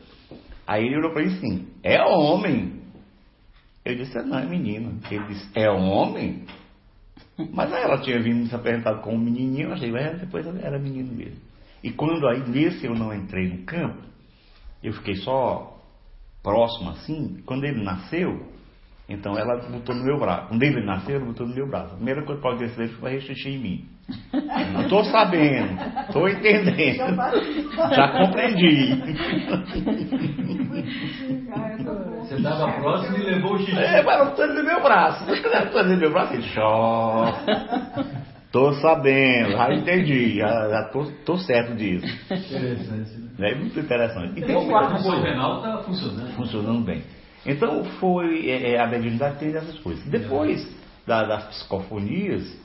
aí 0.66 0.86
ele 0.86 0.98
olhou 0.98 1.12
para 1.12 1.22
mim 1.22 1.36
assim, 1.36 1.68
é 1.82 2.00
homem. 2.02 2.80
Eu 3.84 3.96
disse, 3.96 4.16
não, 4.22 4.38
é 4.38 4.46
menino. 4.46 5.00
Ele 5.10 5.24
disse, 5.26 5.50
é 5.54 5.68
homem? 5.68 6.44
Mas 7.52 7.72
ela 7.72 7.98
tinha 7.98 8.20
vindo 8.20 8.46
se 8.46 8.54
apresentado 8.54 9.00
como 9.02 9.18
menininho, 9.18 9.68
eu 9.68 9.72
achei, 9.72 9.94
é, 9.94 10.14
depois 10.14 10.46
era 10.46 10.78
menino 10.78 11.12
mesmo. 11.12 11.40
E 11.82 11.90
quando 11.90 12.26
aí 12.28 12.48
nesse 12.48 12.86
eu 12.86 12.94
não 12.94 13.12
entrei 13.14 13.48
no 13.48 13.64
campo, 13.64 14.09
eu 14.82 14.92
fiquei 14.94 15.16
só 15.16 15.76
próximo 16.42 16.90
assim, 16.90 17.42
quando 17.44 17.64
ele 17.64 17.84
nasceu, 17.84 18.48
então 19.08 19.36
ela 19.36 19.56
botou 19.68 19.94
no 19.94 20.04
meu 20.04 20.18
braço. 20.20 20.48
Quando 20.48 20.62
ele 20.62 20.86
nasceu, 20.86 21.16
ela 21.16 21.26
botou 21.26 21.46
no 21.46 21.54
meu 21.54 21.68
braço. 21.68 21.92
A 21.92 21.96
primeira 21.96 22.24
coisa 22.24 22.40
que 22.40 22.48
pode 22.48 22.64
dizer 22.64 22.88
foi 23.00 23.10
rechuxir 23.10 23.54
em 23.54 23.58
mim. 23.58 23.88
Não 24.72 24.82
estou 24.82 25.04
sabendo, 25.04 25.80
estou 26.06 26.28
entendendo. 26.28 27.16
Já 27.94 28.08
compreendi. 28.18 28.96
Você 32.20 32.36
estava 32.36 32.72
próximo 32.72 33.16
e 33.16 33.22
levou 33.22 33.54
o 33.54 33.58
xixi. 33.58 33.78
É, 33.78 34.02
mas 34.02 34.20
eu 34.20 34.28
estou 34.28 34.46
no 34.46 34.64
meu 34.64 34.80
braço. 34.80 35.24
Quando 35.24 35.54
ela 35.54 35.66
estou 35.66 35.84
no 35.84 35.96
meu 35.96 36.12
braço, 36.12 36.34
ele 36.34 36.46
chora. 36.54 38.19
Tô 38.52 38.72
sabendo, 38.74 39.52
já 39.52 39.72
entendi, 39.74 40.36
já, 40.38 40.68
já 40.68 40.84
tô, 40.92 41.04
tô 41.24 41.38
certo 41.38 41.76
disso. 41.76 42.04
Interessante, 42.32 43.10
né? 43.38 43.50
É 43.50 43.54
muito 43.54 43.78
interessante. 43.78 44.32
E 44.40 44.42
tem 44.42 44.56
Então, 44.56 44.66
o 44.66 44.70
coisa- 44.70 44.96
apoio 44.96 45.22
renal 45.22 45.56
está 45.58 45.78
funcionando. 45.84 46.34
funcionando 46.34 46.84
bem. 46.84 47.04
Então 47.46 47.84
foi 48.00 48.50
é, 48.50 48.72
é, 48.72 48.80
a 48.80 48.86
mediunidade 48.88 49.38
tem 49.38 49.54
essas 49.54 49.78
coisas. 49.78 50.04
Depois 50.06 50.68
da- 51.06 51.24
das 51.24 51.44
psicofonias, 51.46 52.58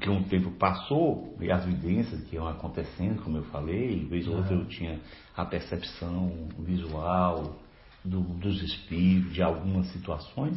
que 0.00 0.08
um 0.08 0.22
tempo 0.22 0.52
passou, 0.52 1.36
e 1.40 1.50
as 1.50 1.64
evidências 1.64 2.22
que 2.22 2.36
iam 2.36 2.46
acontecendo, 2.46 3.20
como 3.22 3.38
eu 3.38 3.42
falei, 3.44 4.06
vez 4.08 4.28
ou 4.28 4.36
outra 4.36 4.54
eu 4.54 4.64
tinha 4.66 5.00
a 5.36 5.44
percepção 5.44 6.32
visual 6.60 7.56
do- 8.04 8.20
dos 8.20 8.62
espíritos, 8.62 9.34
de 9.34 9.42
algumas 9.42 9.88
situações. 9.88 10.56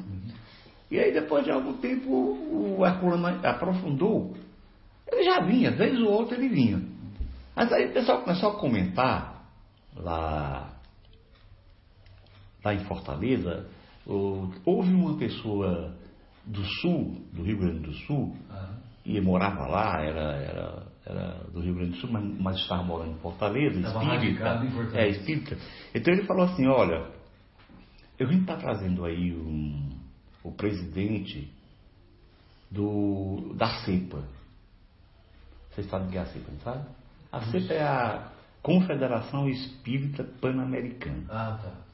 E 0.91 0.99
aí 0.99 1.13
depois 1.13 1.43
de 1.45 1.51
algum 1.51 1.73
tempo 1.73 2.09
o 2.09 2.85
Herculano 2.85 3.27
aprofundou. 3.45 4.35
Ele 5.11 5.23
já 5.23 5.41
vinha, 5.41 5.71
vez 5.71 5.99
ou 5.99 6.11
outra 6.11 6.37
ele 6.37 6.49
vinha. 6.49 6.81
Mas 7.55 7.71
aí 7.71 7.87
o 7.87 7.93
pessoal 7.93 8.21
começou 8.21 8.49
a 8.51 8.59
comentar 8.59 9.43
lá 9.95 10.79
lá 12.63 12.73
em 12.73 12.79
Fortaleza, 12.85 13.67
houve 14.05 14.93
uma 14.93 15.17
pessoa 15.17 15.95
do 16.45 16.63
sul, 16.81 17.15
do 17.33 17.43
Rio 17.43 17.57
Grande 17.57 17.79
do 17.79 17.93
Sul, 17.93 18.35
e 19.05 19.19
morava 19.21 19.65
lá, 19.67 20.01
era, 20.01 20.35
era, 20.35 20.83
era 21.05 21.43
do 21.53 21.61
Rio 21.61 21.75
Grande 21.75 21.91
do 21.91 21.97
Sul, 21.97 22.09
mas, 22.11 22.23
mas 22.39 22.57
estava 22.57 22.83
morando 22.83 23.11
em 23.11 23.19
Fortaleza, 23.19 23.79
Estava 23.79 24.15
espírita. 24.15 24.65
em 24.65 24.71
Fortaleza. 24.71 24.97
É, 24.97 25.09
espírita. 25.09 25.57
Então 25.95 26.13
ele 26.13 26.23
falou 26.23 26.45
assim, 26.45 26.67
olha, 26.67 27.07
eu 28.17 28.27
vim 28.27 28.41
estar 28.41 28.57
trazendo 28.57 29.05
aí 29.05 29.33
um, 29.33 29.88
o 30.49 30.51
presidente 30.51 31.51
do, 32.69 33.53
da 33.55 33.67
CEPA. 33.85 34.23
Vocês 35.71 35.87
sabem 35.87 36.07
o 36.07 36.11
que 36.11 36.17
é 36.17 36.21
a 36.21 36.25
CEPA, 36.25 36.51
não 36.51 36.59
sabe? 36.59 36.89
A 37.31 37.41
CEPA 37.41 37.73
é 37.73 37.83
a 37.83 38.31
Confederação 38.61 39.47
Espírita 39.47 40.23
Pan-Americana. 40.41 41.25
Ah, 41.29 41.59
tá. 41.61 41.89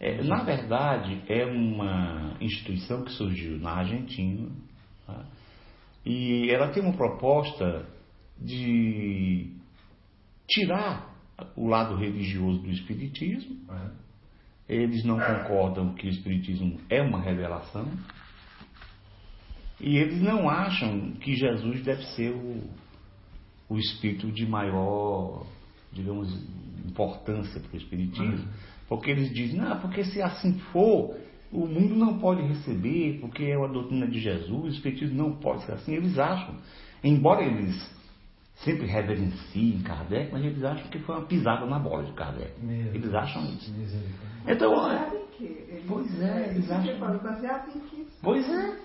É, 0.00 0.22
na 0.24 0.42
verdade, 0.42 1.22
é 1.28 1.44
uma 1.46 2.36
instituição 2.40 3.04
que 3.04 3.12
surgiu 3.12 3.58
na 3.60 3.70
Argentina 3.70 4.50
tá? 5.06 5.24
e 6.04 6.50
ela 6.50 6.72
tem 6.72 6.82
uma 6.82 6.96
proposta 6.96 7.86
de 8.36 9.54
tirar 10.48 11.14
o 11.54 11.68
lado 11.68 11.94
religioso 11.94 12.58
do 12.62 12.70
Espiritismo. 12.70 13.60
Eles 14.68 15.04
não 15.04 15.18
concordam 15.18 15.92
que 15.94 16.06
o 16.06 16.10
Espiritismo 16.10 16.80
é 16.88 17.02
uma 17.02 17.20
revelação 17.20 17.86
e 19.82 19.96
eles 19.96 20.22
não 20.22 20.48
acham 20.48 21.10
que 21.14 21.34
Jesus 21.34 21.82
deve 21.82 22.04
ser 22.14 22.30
o, 22.30 22.62
o 23.68 23.76
espírito 23.76 24.30
de 24.30 24.46
maior, 24.46 25.44
digamos, 25.92 26.32
importância 26.86 27.60
para 27.60 27.74
o 27.74 27.76
Espiritismo. 27.76 28.48
Porque 28.88 29.10
eles 29.10 29.34
dizem, 29.34 29.60
não, 29.60 29.80
porque 29.80 30.04
se 30.04 30.22
assim 30.22 30.56
for, 30.72 31.16
o 31.50 31.66
mundo 31.66 31.96
não 31.96 32.18
pode 32.18 32.42
receber, 32.42 33.18
porque 33.20 33.42
é 33.44 33.58
uma 33.58 33.68
doutrina 33.68 34.06
de 34.06 34.20
Jesus, 34.20 34.50
o 34.50 34.68
Espiritismo 34.68 35.16
não 35.16 35.32
pode 35.32 35.64
ser 35.64 35.72
assim. 35.72 35.94
Eles 35.94 36.16
acham, 36.16 36.54
embora 37.02 37.42
eles 37.42 37.92
sempre 38.56 38.86
reverenciem 38.86 39.80
Kardec, 39.80 40.30
mas 40.30 40.44
eles 40.44 40.62
acham 40.62 40.88
que 40.90 41.00
foi 41.00 41.16
uma 41.16 41.26
pisada 41.26 41.66
na 41.66 41.80
bola 41.80 42.04
de 42.04 42.12
Kardec. 42.12 42.52
Eles 42.94 43.12
acham 43.12 43.44
isso. 43.46 43.74
Então, 44.46 44.74
Baseado 44.74 45.14
em 45.16 45.26
quê? 45.36 45.64
Eles- 45.68 45.84
Pois 45.88 46.20
é, 46.20 46.50
eles 46.50 46.70
acham-? 46.70 46.98
Pois 48.22 48.48
é. 48.48 48.76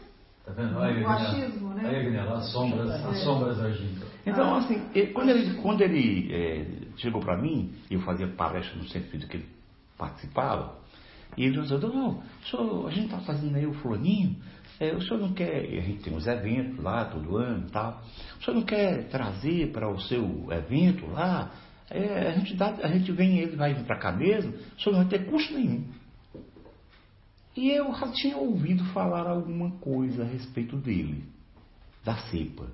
Tá 0.46 0.54
vendo? 0.54 0.78
Olha, 0.78 1.06
O 1.06 1.10
achismo, 1.10 1.70
né? 1.74 1.90
Agnella, 1.90 2.38
as 2.38 2.52
sombras, 2.52 2.90
as 2.90 3.06
É. 3.18 3.24
sombras 3.24 3.60
agindo. 3.60 4.06
Então, 4.26 4.56
assim, 4.56 4.82
ele- 4.96 5.12
quando 5.12 5.30
ele, 5.30 5.54
quando 5.62 5.82
ele 5.82 6.34
eh, 6.34 6.66
chegou 6.98 7.22
para 7.22 7.38
mim, 7.42 7.74
eu 7.92 8.00
fazia 8.02 8.28
palestra 8.28 8.76
no 8.78 8.84
centro 8.84 9.06
espírita 9.08 9.28
que 9.30 9.38
ele 9.38 9.46
participava, 9.98 10.76
e 11.36 11.44
ele 11.46 11.60
disse, 11.62 11.74
não, 11.74 12.22
senhor, 12.50 12.88
a 12.88 12.92
gente 12.92 13.06
está 13.06 13.20
fazendo 13.20 13.56
aí 13.58 13.66
o 13.68 13.74
fulaninho, 13.74 14.38
eh, 14.80 14.94
o 14.96 15.02
senhor 15.02 15.20
não 15.20 15.34
quer, 15.34 15.66
a 15.66 15.82
gente 15.82 16.04
tem 16.04 16.16
uns 16.16 16.26
eventos 16.28 16.82
lá 16.82 17.04
todo 17.06 17.36
ano 17.36 17.66
e 17.68 17.72
tal, 17.72 18.02
o 18.40 18.44
senhor 18.44 18.56
não 18.58 18.64
quer 18.66 19.08
trazer 19.10 19.72
para 19.74 19.90
o 19.90 20.00
seu 20.00 20.48
evento 20.52 21.06
lá, 21.12 21.52
Eh, 21.90 22.28
a, 22.28 22.32
gente 22.32 22.56
dá, 22.56 22.68
a 22.84 22.88
gente 22.88 23.12
vem, 23.12 23.40
ele 23.40 23.56
vai 23.56 23.74
vir 23.74 23.86
para 23.86 23.98
cá 23.98 24.12
mesmo, 24.12 24.54
senhor 24.78 24.98
não 24.98 25.06
vai 25.06 25.08
ter 25.08 25.26
custo 25.26 25.54
nenhum. 25.54 25.86
E 27.56 27.72
eu 27.72 27.92
já 27.96 28.12
tinha 28.12 28.38
ouvido 28.38 28.84
falar 28.94 29.28
alguma 29.28 29.72
coisa 29.80 30.24
a 30.24 30.26
respeito 30.26 30.76
dele, 30.76 31.24
da 32.04 32.16
cepa. 32.16 32.68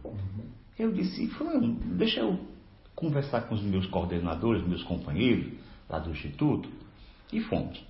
Eu 0.78 0.92
disse, 0.92 1.28
fulano, 1.30 1.76
deixa 1.96 2.20
eu 2.20 2.40
conversar 2.96 3.42
com 3.42 3.56
os 3.56 3.62
meus 3.62 3.86
coordenadores, 3.88 4.68
meus 4.68 4.84
companheiros 4.84 5.54
lá 5.90 6.00
do 6.00 6.12
Instituto, 6.12 6.70
e 7.32 7.40
fomos. 7.42 7.82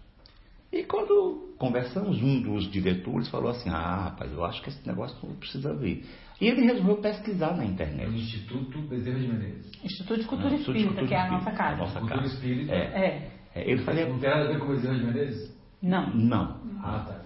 E 0.72 0.84
quando 0.84 1.56
conversamos, 1.58 2.22
um 2.22 2.42
dos 2.42 2.70
diretores 2.72 3.30
falou 3.30 3.52
assim, 3.52 3.70
ah, 3.70 4.06
rapaz, 4.06 4.32
eu 4.32 4.44
acho 4.44 4.62
que 4.62 4.70
esse 4.70 4.86
negócio 4.88 5.18
não 5.28 5.36
precisa 5.36 5.74
ver. 5.74 6.06
E 6.44 6.48
ele 6.48 6.62
resolveu 6.62 6.98
pesquisar 6.98 7.56
na 7.56 7.64
internet. 7.64 8.10
No 8.10 8.18
Instituto 8.18 8.78
Bezerra 8.82 9.20
de 9.20 9.28
Menezes. 9.28 9.72
Instituto 9.84 10.20
de 10.20 10.28
Cultura 10.28 10.50
Não, 10.50 10.56
Instituto 10.58 10.74
de 10.78 10.84
Espírita, 10.84 11.00
Cultura 11.02 11.08
que 11.08 11.14
é 11.14 11.18
a 11.18 11.24
Espírita, 11.24 11.46
nossa 11.46 11.58
casa. 11.58 11.74
a 11.74 11.78
nossa 11.78 12.00
Cultura 12.00 12.22
casa. 12.22 12.34
Espírita. 12.34 12.74
É. 12.74 12.78
É. 12.78 13.32
É, 13.56 13.72
ele 13.72 13.84
fazia... 13.84 14.06
Não 14.08 14.20
tem 14.20 14.30
nada 14.30 14.44
a 14.44 14.48
ver 14.48 14.60
com 14.60 14.66
o 14.66 14.70
Bezerra 14.70 14.96
de 14.96 15.06
Menezes? 15.06 15.58
Não. 15.82 16.14
Não. 16.16 16.58
Ah, 16.84 17.06
tá. 17.08 17.22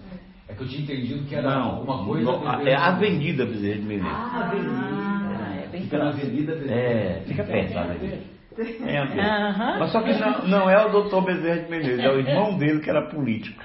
É 0.48 0.54
que 0.54 0.62
eu 0.62 0.68
tinha 0.68 0.82
entendido 0.82 1.24
que 1.26 1.34
era 1.34 1.50
Não, 1.50 1.62
alguma 1.62 2.04
coisa. 2.04 2.24
não, 2.24 2.60
é 2.66 2.74
a 2.74 2.86
Avenida 2.88 3.44
Bezerra 3.44 3.80
de 3.80 3.86
Menezes. 3.86 4.12
Ah, 4.12 4.44
Avenida. 4.46 5.62
É 5.64 5.68
bem 5.70 5.82
Fica 5.82 5.98
na. 5.98 6.08
Avenida 6.10 6.54
Bezerra. 6.54 6.80
É, 6.80 7.20
fica 7.26 7.44
perto 7.44 7.74
da 7.74 7.82
avenida. 7.82 8.37
É, 8.58 8.98
André. 8.98 9.22
Aham. 9.22 9.78
Mas 9.78 9.92
só 9.92 10.02
que 10.02 10.12
não, 10.14 10.48
não 10.48 10.70
é 10.70 10.86
o 10.86 10.90
doutor 10.90 11.24
Bezerra 11.24 11.62
de 11.62 11.70
Menezes, 11.70 12.04
é 12.04 12.10
o 12.10 12.18
irmão 12.18 12.58
dele 12.58 12.80
que 12.80 12.90
era 12.90 13.08
político. 13.08 13.60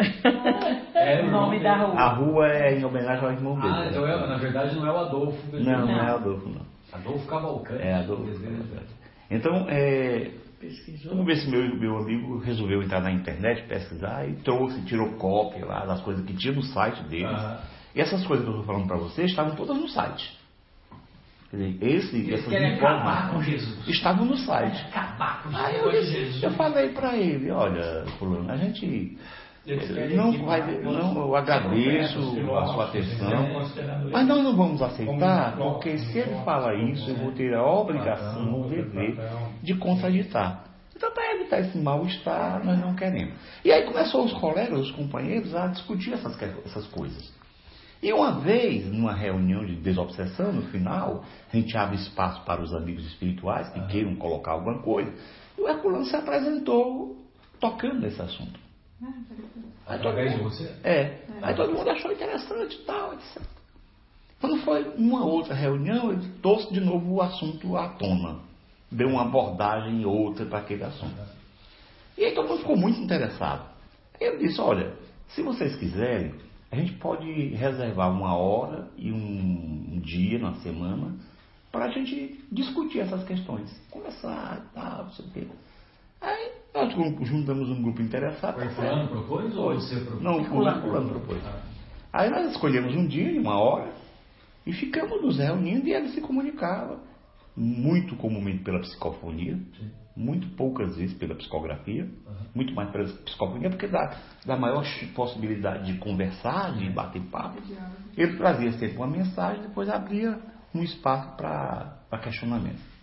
É 0.94 1.22
o 1.22 1.32
nome 1.32 1.60
da 1.62 1.76
rua. 1.76 1.96
A 2.00 2.08
rua 2.14 2.48
é 2.48 2.80
em 2.80 2.86
homenagem 2.86 3.26
ao 3.26 3.32
irmão 3.32 3.60
dele. 3.60 3.74
Ah, 3.76 3.88
então 3.90 4.08
é, 4.08 4.28
na 4.28 4.38
verdade 4.38 4.76
não 4.76 4.88
é 4.88 4.92
o 4.92 4.98
Adolfo 4.98 5.52
Bezerra. 5.52 5.80
Não, 5.80 5.88
não 5.88 6.00
é 6.00 6.12
Adolfo, 6.12 6.50
não. 6.50 6.62
Adolfo 6.94 7.28
Cavalcante. 7.28 7.82
É 7.82 7.94
Adolfo. 7.96 8.24
Bezerra. 8.24 8.84
Então, 9.30 9.66
é, 9.68 10.32
vamos 11.06 11.26
ver 11.26 11.38
se 11.38 11.50
meu, 11.50 11.76
meu 11.76 11.98
amigo 11.98 12.40
resolveu 12.40 12.82
entrar 12.84 13.02
na 13.02 13.12
internet, 13.12 13.64
pesquisar 13.68 14.28
e 14.28 14.34
trouxe, 14.44 14.82
tirou 14.86 15.14
cópia 15.14 15.66
lá 15.66 15.86
das 15.86 16.02
coisas 16.02 16.24
que 16.26 16.34
tinha 16.36 16.54
no 16.54 16.64
site 16.64 17.04
deles. 17.04 17.32
Ah. 17.32 17.64
E 17.96 18.02
essas 18.02 18.26
coisas 18.26 18.46
que 18.46 18.52
eu 18.52 18.60
estou 18.60 18.74
falando 18.74 18.88
para 18.88 18.98
vocês 18.98 19.30
estavam 19.30 19.56
todas 19.56 19.78
no 19.78 19.88
site. 19.88 20.43
Dizer, 21.54 21.78
esse, 21.82 22.34
essas 22.34 22.52
Jesus. 23.44 23.88
estavam 23.88 24.26
no 24.26 24.36
site. 24.36 24.84
Acabar 24.88 25.44
com 25.44 25.56
Aí 25.56 25.78
eu, 25.78 25.92
disse, 25.92 26.44
eu 26.44 26.50
falei 26.54 26.90
para 26.90 27.16
ele, 27.16 27.52
olha, 27.52 28.06
fulano, 28.18 28.52
a 28.52 28.58
gente 28.58 29.16
não 30.16 30.46
vai, 30.46 30.82
não, 30.82 31.16
eu 31.16 31.36
agradeço 31.36 32.20
a 32.58 32.66
sua 32.66 32.86
atenção, 32.86 33.30
né, 33.30 34.10
mas 34.12 34.28
nós 34.28 34.44
não 34.44 34.58
vamos 34.58 34.82
aceitar, 34.82 35.56
porque 35.56 35.96
se 36.00 36.18
ele 36.18 36.44
fala 36.44 36.74
isso, 36.74 37.08
eu 37.12 37.18
vou 37.18 37.32
ter 37.32 37.54
a 37.54 37.64
obrigação, 37.64 38.62
o 38.62 38.68
dever 38.68 39.16
de 39.62 39.76
contraditar. 39.76 40.66
Então, 40.96 41.12
para 41.12 41.36
evitar 41.36 41.60
esse 41.60 41.78
mal-estar, 41.78 42.66
nós 42.66 42.80
não 42.80 42.96
queremos. 42.96 43.36
E 43.64 43.72
aí 43.72 43.84
começou 43.84 44.26
os 44.26 44.34
colegas, 44.34 44.80
os 44.80 44.92
companheiros, 44.92 45.54
a 45.54 45.68
discutir 45.68 46.14
essas, 46.14 46.36
essas 46.66 46.88
coisas. 46.88 47.32
E 48.04 48.12
uma 48.12 48.42
vez, 48.42 48.86
numa 48.92 49.14
reunião 49.14 49.66
de 49.66 49.78
desobsessão, 49.78 50.52
no 50.52 50.64
final, 50.64 51.24
a 51.52 51.56
gente 51.56 51.76
abre 51.78 51.96
espaço 51.96 52.44
para 52.44 52.62
os 52.62 52.74
amigos 52.74 53.06
espirituais 53.08 53.70
que 53.70 53.80
queiram 53.88 54.14
colocar 54.18 54.52
alguma 54.52 54.80
coisa. 54.82 55.10
E 55.58 55.62
o 55.62 55.70
Herculano 55.70 56.04
se 56.06 56.14
apresentou 56.14 57.16
tocando 57.62 58.02
nesse 58.02 58.22
assunto. 58.22 58.60
Aí 59.88 59.98
todo 60.00 60.10
Através 60.10 60.32
de 60.34 60.38
mundo- 60.38 60.50
você? 60.50 60.70
É. 60.84 61.22
Aí 61.42 61.56
todo 61.56 61.74
mundo 61.74 61.90
achou 61.90 62.12
interessante 62.12 62.76
e 62.76 62.84
tal, 62.86 63.14
etc. 63.14 63.42
Quando 64.42 64.58
foi 64.64 64.84
uma 64.98 65.24
outra 65.26 65.56
reunião, 65.56 66.12
ele 66.12 66.28
trouxe 66.42 66.74
de 66.74 66.82
novo 66.82 67.14
o 67.14 67.22
assunto 67.22 67.78
à 67.78 67.88
tona. 67.88 68.40
Deu 68.92 69.08
uma 69.08 69.22
abordagem 69.22 70.04
outra 70.06 70.46
para 70.46 70.60
aquele 70.60 70.84
assunto. 70.84 71.16
E 72.18 72.26
aí 72.26 72.36
todo 72.36 72.50
mundo 72.50 72.60
ficou 72.60 72.76
muito 72.76 73.00
interessado. 73.00 73.66
Aí 74.20 74.28
ele 74.28 74.40
disse, 74.46 74.60
olha, 74.60 74.92
se 75.30 75.42
vocês 75.42 75.74
quiserem, 75.78 76.36
a 76.74 76.76
gente 76.76 76.94
pode 76.94 77.32
reservar 77.50 78.12
uma 78.12 78.36
hora 78.36 78.90
e 78.98 79.12
um, 79.12 79.92
um 79.94 80.00
dia 80.00 80.40
na 80.40 80.56
semana 80.56 81.14
para 81.72 81.86
a 81.86 81.90
gente 81.90 82.44
discutir 82.52 83.02
essas 83.02 83.24
questões. 83.26 83.70
Conversar 83.92 84.66
e 84.66 84.74
tal, 84.74 85.04
não 85.04 85.12
sei 85.12 85.26
o 85.26 85.30
quê. 85.30 85.48
Aí 86.20 86.52
nós 86.74 86.92
juntamos 87.28 87.70
um 87.70 87.80
grupo 87.80 88.02
interessado. 88.02 88.56
Foi 88.56 88.70
fulano 88.70 89.08
propôs 89.08 89.56
ou 89.56 89.76
você 89.76 90.00
propôs? 90.00 90.24
Não, 90.24 90.44
fulano, 90.46 90.82
fulano 90.82 91.10
propôs. 91.10 91.44
Aí 92.12 92.32
nós 92.32 92.50
escolhemos 92.50 92.96
um 92.96 93.06
dia 93.06 93.32
e 93.32 93.38
uma 93.38 93.60
hora 93.60 93.94
e 94.66 94.74
ficamos 94.74 95.22
nos 95.22 95.38
reunindo 95.38 95.88
e 95.88 95.94
ele 95.94 96.10
se 96.10 96.22
comunicava. 96.22 97.00
Muito 97.56 98.16
comumente 98.16 98.64
pela 98.64 98.80
psicofonia, 98.80 99.60
muito 100.16 100.48
poucas 100.56 100.96
vezes 100.96 101.18
pela 101.18 101.36
psicografia, 101.36 102.08
muito 102.54 102.74
mais 102.74 102.90
pela 102.92 103.06
psicofonia, 103.06 103.70
porque 103.70 103.88
dá, 103.88 104.16
dá 104.46 104.56
maior 104.56 104.84
possibilidade 105.16 105.92
de 105.92 105.98
conversar, 105.98 106.74
de 106.78 106.90
bater 106.90 107.22
papo. 107.24 107.62
Ele 108.16 108.38
trazia 108.38 108.72
sempre 108.74 108.98
uma 108.98 109.08
mensagem, 109.08 109.64
depois 109.64 109.90
abria 109.90 110.40
um 110.74 110.84
espaço 110.84 111.36
para 111.36 112.20
questionamento. 112.22 112.94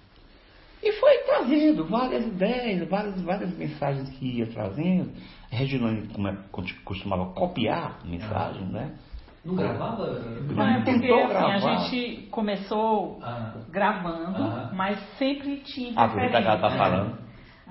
E 0.82 0.92
foi 0.92 1.18
trazendo 1.26 1.84
várias 1.84 2.26
ideias, 2.26 2.88
várias, 2.88 3.20
várias 3.20 3.56
mensagens 3.56 4.08
que 4.10 4.38
ia 4.38 4.46
trazendo. 4.46 5.10
A 5.52 5.56
Reginane 5.56 6.08
como 6.08 6.28
é, 6.28 6.36
costumava 6.84 7.32
copiar 7.34 8.00
mensagem, 8.06 8.64
né? 8.66 8.94
Não 9.44 9.54
gravava? 9.56 10.06
Não, 10.54 10.66
é 10.66 10.80
porque 10.82 11.10
assim, 11.12 11.50
a 11.50 11.58
gente 11.58 12.26
começou 12.30 13.18
Ah. 13.22 13.54
gravando, 13.70 14.42
Ah. 14.42 14.70
mas 14.74 14.98
sempre 15.18 15.58
tinha 15.64 15.92
Ah, 15.96 16.08
por 16.08 16.20
isso 16.22 16.30
que 16.30 16.36
ela 16.36 16.58
tá 16.58 16.68
interferência. 16.68 16.78
falando. 16.78 17.18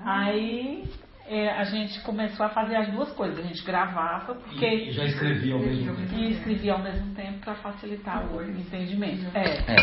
Aí 0.04 0.84
é, 1.28 1.48
a 1.50 1.62
gente 1.64 2.00
começou 2.02 2.44
a 2.44 2.48
fazer 2.48 2.74
as 2.74 2.90
duas 2.90 3.12
coisas. 3.12 3.38
A 3.38 3.42
gente 3.42 3.64
gravava, 3.64 4.34
porque. 4.34 4.66
E 4.66 4.90
já 4.90 5.04
escrevia 5.04 5.54
ao 5.54 5.60
mesmo 5.60 5.94
tempo. 5.94 6.14
E 6.14 6.30
escrevia 6.32 6.72
ao 6.72 6.80
mesmo 6.80 7.14
tempo 7.14 7.38
para 7.38 7.54
facilitar 7.54 8.26
o 8.32 8.42
entendimento. 8.42 9.26
É. 9.36 9.58
É. 9.72 9.76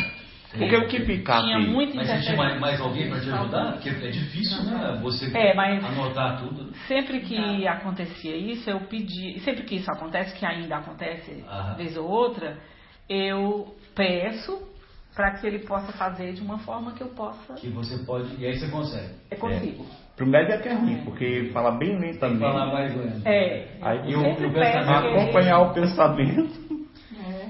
Porque 0.58 0.76
o 0.76 0.88
que 0.88 1.00
ficasse. 1.02 1.46
Tinha 1.46 1.60
muito 1.60 1.96
Mas 1.96 2.08
você 2.08 2.22
tinha 2.22 2.36
mais, 2.38 2.60
mais 2.60 2.82
alguém 2.82 3.10
para 3.10 3.20
te 3.20 3.30
ajudar? 3.30 3.72
Porque 3.74 3.90
é 3.90 4.10
difícil, 4.10 4.64
né? 4.64 5.00
Você 5.02 5.38
É, 5.38 5.54
mas- 5.54 5.84
anotar 5.84 6.40
tudo. 6.40 6.72
Sempre 6.88 7.20
que 7.22 7.68
acontecia 7.68 8.36
isso, 8.36 8.70
eu 8.70 8.80
pedi. 8.82 9.40
Sempre 9.42 9.64
que 9.64 9.76
isso 9.76 9.90
acontece, 9.92 10.38
que 10.38 10.46
ainda 10.46 10.78
acontece 10.78 11.44
Aham. 11.48 11.76
vez 11.76 11.96
ou 11.98 12.08
outra, 12.10 12.58
eu 13.10 13.76
peço 13.96 14.68
para 15.16 15.32
que 15.32 15.48
ele 15.48 15.60
possa 15.60 15.92
fazer 15.94 16.34
de 16.34 16.42
uma 16.42 16.60
forma 16.60 16.92
que 16.92 17.02
eu 17.02 17.08
possa. 17.10 17.56
Que 17.56 17.70
você 17.70 17.98
pode. 18.06 18.36
E 18.40 18.46
aí 18.46 18.56
você 18.58 18.70
consegue. 18.70 19.14
Eu 19.32 19.38
consigo. 19.38 19.86
Pro 20.16 20.26
médico 20.26 20.54
é 20.54 20.58
que 20.58 20.68
é 20.70 20.74
ruim, 20.74 20.98
porque 21.06 21.24
ele 21.24 21.52
fala 21.52 21.78
bem 21.78 22.00
lentamente. 22.00 22.40
falar 22.40 22.74
mais 22.74 22.96
lento. 22.96 23.22
É. 23.28 23.68
Aí 23.82 24.12
eu 24.12 24.20
eu, 24.22 24.30
eu 24.32 24.52
peço 24.52 24.52
que 24.52 25.06
ele- 25.06 25.20
acompanhar 25.22 25.60
o 25.60 25.74
pensamento. 25.74 26.67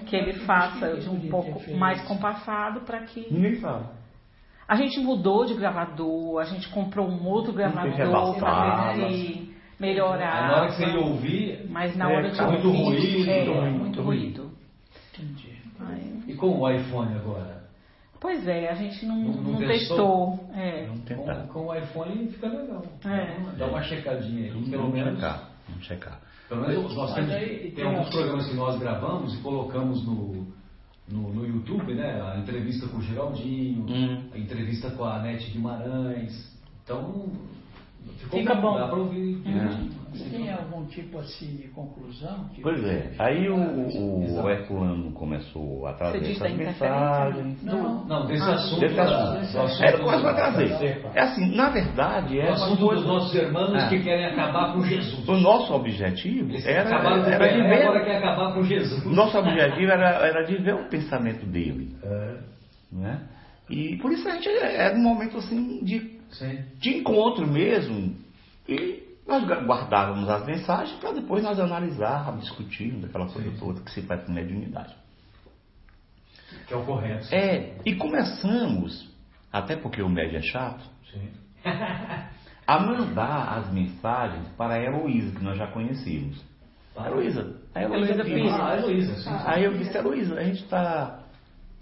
Que 0.08 0.16
ele 0.16 0.34
faça 0.46 0.88
um 1.10 1.30
pouco 1.30 1.76
mais 1.76 2.02
compassado 2.04 2.82
para 2.82 3.02
que. 3.02 3.28
Ninguém 3.32 3.56
fala. 3.58 3.96
A 4.68 4.76
gente 4.76 5.00
mudou 5.00 5.46
de 5.46 5.54
gravador, 5.54 6.40
a 6.40 6.44
gente 6.44 6.68
comprou 6.70 7.08
um 7.08 7.26
outro 7.26 7.54
gravador 7.54 8.36
para 8.38 8.94
se 8.96 9.54
melhorar. 9.80 10.44
Aí 10.44 10.50
na 10.50 10.58
hora 10.58 10.68
que 10.68 10.76
você 10.76 10.86
ia 10.86 11.00
ouvir, 11.00 11.66
Mas 11.70 11.96
na 11.96 12.12
é, 12.12 12.16
hora 12.18 12.30
de 12.32 12.42
muito 12.42 12.68
ouvir, 12.68 12.84
ruído, 12.84 13.30
é, 13.30 13.46
muito 13.46 13.52
ruim, 13.62 13.78
muito 13.80 14.02
ruído. 14.02 14.52
Aí- 15.80 16.24
E 16.28 16.34
com 16.36 16.60
o 16.60 16.70
iPhone 16.70 17.14
agora? 17.16 17.58
Pois 18.20 18.48
é, 18.48 18.70
a 18.70 18.74
gente 18.74 19.06
não, 19.06 19.16
Não- 19.16 19.34
não, 19.34 19.52
não 19.54 19.60
testou. 19.60 20.38
testou? 20.38 20.50
É. 20.56 20.88
Com, 21.16 21.54
com 21.54 21.68
o 21.68 21.76
iPhone 21.76 22.28
fica 22.30 22.48
legal. 22.48 22.84
É. 23.06 23.58
Dá 23.58 23.68
uma 23.68 23.84
checadinha 23.84 24.52
aí, 24.52 24.70
pelo 24.70 24.90
menos. 24.90 25.16
checar. 25.16 25.50
Vamos 25.70 25.86
checar. 25.86 26.20
Pelo 26.50 26.62
menos 26.68 26.96
nós 26.96 27.14
temos, 27.14 27.32
aí 27.32 27.72
tem 27.72 27.86
alguns 27.86 28.10
programas 28.10 28.48
que 28.48 28.56
nós 28.56 28.80
gravamos 28.80 29.34
e 29.34 29.38
colocamos 29.42 30.06
no, 30.06 30.48
no, 31.10 31.34
no 31.34 31.46
YouTube, 31.46 31.94
né? 31.94 32.22
A 32.22 32.38
entrevista 32.38 32.88
com 32.88 32.98
o 32.98 33.02
Geraldinho, 33.02 33.86
Hum. 33.90 34.30
a 34.34 34.38
entrevista 34.38 34.90
com 34.92 35.04
a 35.04 35.20
Nete 35.20 35.52
Guimarães. 35.52 36.56
Então, 36.84 37.26
ficou 38.18 38.40
Fica 38.40 38.56
bom. 38.56 38.78
Dá 38.78 38.88
para 38.88 38.98
ouvir 39.00 39.36
direitinho. 39.42 39.98
Tem 40.32 40.52
algum 40.52 40.84
tipo 40.88 41.20
assim 41.20 41.58
de 41.58 41.68
conclusão? 41.68 42.50
que 42.56 42.62
Pois 42.62 42.84
é. 42.84 43.12
Aí 43.20 43.48
o, 43.50 43.56
o, 43.56 44.42
o 44.42 44.50
Herculano 44.50 45.12
começou 45.12 45.86
a 45.86 45.94
trazer 45.94 46.20
Você 46.20 46.40
da 46.40 46.46
essas 46.48 46.58
mensagens. 46.58 47.64
Não, 47.64 48.04
Não, 48.06 48.26
desse 48.26 48.42
Ah, 48.44 48.54
assunto. 48.54 48.80
Desse 48.80 49.00
assunto. 49.00 49.52
do 49.54 49.60
assunto 49.62 49.84
Era 49.84 49.98
do- 49.98 50.04
começou 50.04 50.30
a 50.30 50.34
trazer. 50.34 51.06
É 51.14 51.22
assim, 51.22 51.56
na 51.56 51.70
verdade, 51.70 52.36
O 52.38 52.42
é 52.42 52.46
uma 52.46 52.54
assunto 52.54 52.80
coisa. 52.88 52.96
dos 53.02 53.06
nossos 53.08 53.36
irmãos 53.36 53.74
Ah. 53.76 53.90
que 53.90 54.00
querem 54.02 54.26
acabar 54.26 54.74
com 54.74 54.82
Jesus. 54.82 55.28
O 55.28 55.36
nosso 55.38 55.74
objetivo 55.76 56.50
Eles 56.50 56.66
era, 56.66 56.90
o 56.90 57.30
era 57.30 57.48
de 57.54 57.62
agora 57.62 58.00
ver. 58.00 58.06
querem 58.06 58.18
acabar 58.18 58.54
com 58.56 58.64
Jesus. 58.64 59.06
Nosso 59.06 59.38
objetivo 59.38 59.92
era, 59.92 60.10
era 60.28 60.44
de 60.46 60.56
ver 60.58 60.74
o 60.76 60.90
pensamento 60.90 61.46
dele. 61.46 61.96
É, 62.04 62.38
Né? 62.92 63.22
E 63.70 63.98
por 63.98 64.12
isso 64.14 64.28
a 64.28 64.32
gente 64.32 64.48
era 64.50 64.96
um 64.98 65.02
momento 65.04 65.38
assim 65.38 65.84
de, 65.84 66.17
sim. 66.32 66.64
de 66.80 66.98
encontro 66.98 67.48
mesmo. 67.48 68.16
E 68.68 69.04
nós 69.28 69.44
guardávamos 69.46 70.30
as 70.30 70.46
mensagens 70.46 70.98
para 71.00 71.12
depois 71.12 71.44
nós 71.44 71.60
analisarmos, 71.60 72.46
discutirmos 72.46 73.06
aquela 73.06 73.28
coisa 73.28 73.52
toda 73.60 73.82
que 73.82 73.92
se 73.92 74.02
faz 74.04 74.24
com 74.26 74.32
mediunidade. 74.32 74.96
Que 76.66 76.74
é 76.74 76.78
o 76.78 76.86
correto. 76.86 77.34
É, 77.34 77.76
e 77.86 77.96
começamos, 77.96 79.14
até 79.52 79.76
porque 79.76 80.02
o 80.02 80.10
médio 80.10 80.38
é 80.38 80.42
chato, 80.42 80.84
Sim. 81.12 81.30
a 82.68 82.80
mandar 82.80 83.58
as 83.58 83.72
mensagens 83.72 84.48
para 84.58 84.76
a 84.76 84.84
Heloísa, 84.84 85.38
que 85.38 85.44
nós 85.44 85.58
já 85.58 85.68
conhecíamos. 85.68 86.44
A 86.96 87.08
Heloísa, 87.08 87.56
a 87.76 87.84
Heloísa. 87.84 88.24
Ah, 88.52 88.70
a 88.70 88.78
Heloísa, 88.78 89.16
sim. 89.16 89.22
sim. 89.22 89.44
Aí 89.46 89.64
eu 89.64 89.78
disse, 89.78 89.98
Heloísa, 89.98 90.36
a 90.36 90.44
gente 90.44 90.64
está 90.64 91.20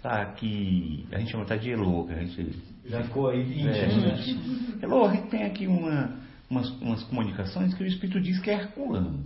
tá 0.02 0.22
aqui, 0.22 1.06
a 1.10 1.18
gente 1.18 1.30
chama 1.30 1.44
até 1.44 1.56
de 1.56 1.72
Elo, 1.72 2.06
que 2.06 2.12
a 2.12 2.20
gente 2.20 2.75
Já 2.88 3.02
ficou 3.02 3.28
aí 3.28 3.42
íntimo, 3.42 4.00
né? 4.00 4.16
Gente 4.16 5.28
tem 5.30 5.44
aqui 5.44 5.66
uma, 5.66 6.16
umas, 6.50 6.70
umas 6.80 7.02
comunicações 7.04 7.74
que 7.74 7.82
o 7.82 7.86
Espírito 7.86 8.20
diz 8.20 8.38
que 8.40 8.50
é 8.50 8.54
Herculano. 8.54 9.24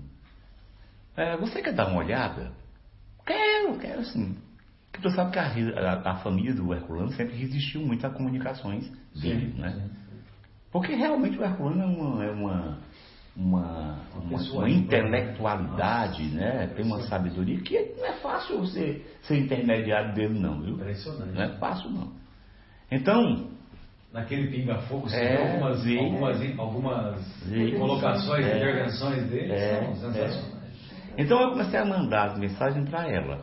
É, 1.17 1.37
você 1.37 1.61
quer 1.61 1.75
dar 1.75 1.89
uma 1.89 1.99
olhada? 1.99 2.53
Quero, 3.27 3.79
quero 3.79 4.05
sim. 4.05 4.37
Porque 4.91 5.07
tu 5.09 5.15
sabe 5.15 5.33
que 5.33 5.39
a, 5.39 5.45
a- 5.45 6.11
a 6.13 6.17
família 6.17 6.55
do 6.55 6.73
Herculano 6.73 7.13
sempre 7.13 7.37
resistiu 7.37 7.81
muito 7.83 8.07
a 8.07 8.11
comunicações 8.11 8.89
dele, 9.15 9.53
Sim, 9.53 9.61
né? 9.61 9.71
sim. 9.73 9.91
Porque 10.73 10.95
realmente 10.95 11.37
o 11.39 11.45
Herculano 11.45 11.83
é 11.83 11.87
uma, 11.87 12.25
é 12.25 12.31
uma, 12.31 12.79
uma, 13.37 13.99
uma, 14.15 14.43
uma 14.53 14.65
de- 14.69 14.73
intelectualidade, 14.75 16.25
né? 16.31 16.69
Tem 16.69 16.85
uma 16.85 17.01
sabedoria 17.03 17.61
que 17.61 17.95
não 17.99 18.07
é 18.07 18.13
fácil 18.15 18.59
você 18.59 19.05
ser 19.23 19.39
intermediário 19.41 20.15
dele 20.15 20.39
não, 20.39 20.61
viu? 20.63 20.75
Impressionante. 20.75 21.33
Não 21.35 21.43
é 21.43 21.49
fácil 21.59 21.91
não. 21.91 22.20
Então, 22.91 23.49
Naquele 24.13 24.49
pinga-fogo, 24.49 25.09
você 25.09 25.15
É, 25.17 25.37
vê 25.37 25.43
algumas, 25.43 25.83
sim. 25.83 25.99
algumas, 25.99 26.59
algumas 26.59 27.21
Sim. 27.49 27.79
colocações, 27.79 28.45
É. 28.45 28.57
intervenções 28.57 29.23
dele 29.31 29.53
É, 29.53 29.81
são 29.85 29.95
sensacionais. 29.95 30.61
Então 31.17 31.41
eu 31.41 31.51
comecei 31.51 31.79
a 31.79 31.85
mandar 31.85 32.25
as 32.33 32.39
mensagens 32.39 32.89
para 32.91 33.09
ela. 33.09 33.39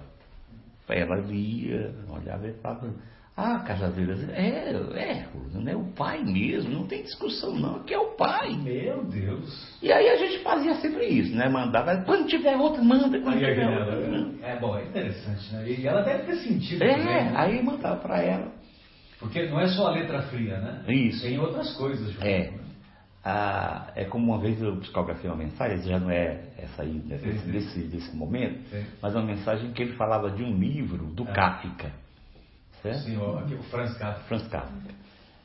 Ela 0.89 1.15
lia, 1.21 1.93
olhava 2.09 2.47
e 2.49 2.53
falava, 2.61 2.93
ah, 3.37 3.59
Cajazeiras, 3.59 4.27
é, 4.29 4.71
é, 4.95 5.25
é 5.67 5.75
o 5.75 5.83
pai 5.95 6.21
mesmo, 6.23 6.69
não 6.71 6.85
tem 6.87 7.03
discussão 7.03 7.53
não, 7.55 7.83
que 7.83 7.93
é 7.93 7.99
o 7.99 8.15
pai. 8.15 8.51
Meu 8.57 9.05
Deus. 9.05 9.77
E 9.81 9.89
aí 9.91 10.09
a 10.09 10.15
gente 10.17 10.39
fazia 10.43 10.73
sempre 10.75 11.05
isso, 11.05 11.33
né? 11.35 11.47
Mandava, 11.47 11.95
quando 12.03 12.27
tiver 12.27 12.57
outra, 12.57 12.81
manda, 12.83 13.19
quando 13.21 13.35
Aí, 13.35 13.39
tiver 13.39 13.63
Aguilera, 13.63 13.95
outra. 13.95 14.47
é 14.49 14.59
bom, 14.59 14.75
é 14.77 14.83
interessante, 14.83 15.53
né? 15.53 15.69
E 15.69 15.87
ela 15.87 16.01
deve 16.01 16.23
ter 16.23 16.35
sentido 16.37 16.83
É, 16.83 16.89
também, 16.89 17.05
né? 17.05 17.31
aí 17.35 17.63
mandava 17.63 17.95
para 17.97 18.21
ela. 18.21 18.56
Porque 19.19 19.47
não 19.47 19.59
é 19.59 19.67
só 19.67 19.87
a 19.87 19.91
letra 19.91 20.21
fria, 20.23 20.59
né? 20.59 20.83
Isso. 20.93 21.21
Tem 21.23 21.39
outras 21.39 21.75
coisas 21.75 22.11
junto. 22.11 22.25
É. 22.25 22.51
né? 22.51 22.59
Ah, 23.25 23.91
é 23.95 24.05
como 24.05 24.31
uma 24.31 24.39
vez 24.39 24.61
eu 24.61 24.77
psicografei 24.77 25.29
uma 25.29 25.35
mensagem, 25.35 25.81
já 25.83 25.99
não 25.99 26.09
é 26.09 26.45
essa 26.57 26.83
aí, 26.83 26.93
né, 27.05 27.17
Sim, 27.17 27.37
sim. 27.39 27.51
desse, 27.51 27.79
desse 27.81 28.15
momento, 28.15 28.57
Sim. 28.69 28.85
mas 29.01 29.15
uma 29.15 29.25
mensagem 29.25 29.73
que 29.73 29.81
ele 29.83 29.93
falava 29.97 30.31
de 30.31 30.43
um 30.43 30.57
livro 30.57 31.07
do 31.07 31.23
Ah. 31.23 31.33
Kafka. 31.33 31.91
Certo? 32.81 32.99
Sim, 32.99 33.17
o, 33.17 33.35
o 33.37 33.63
Franz 33.63 33.97
Kafka. 33.97 34.23
Franz 34.27 34.47
Kafka. 34.47 34.93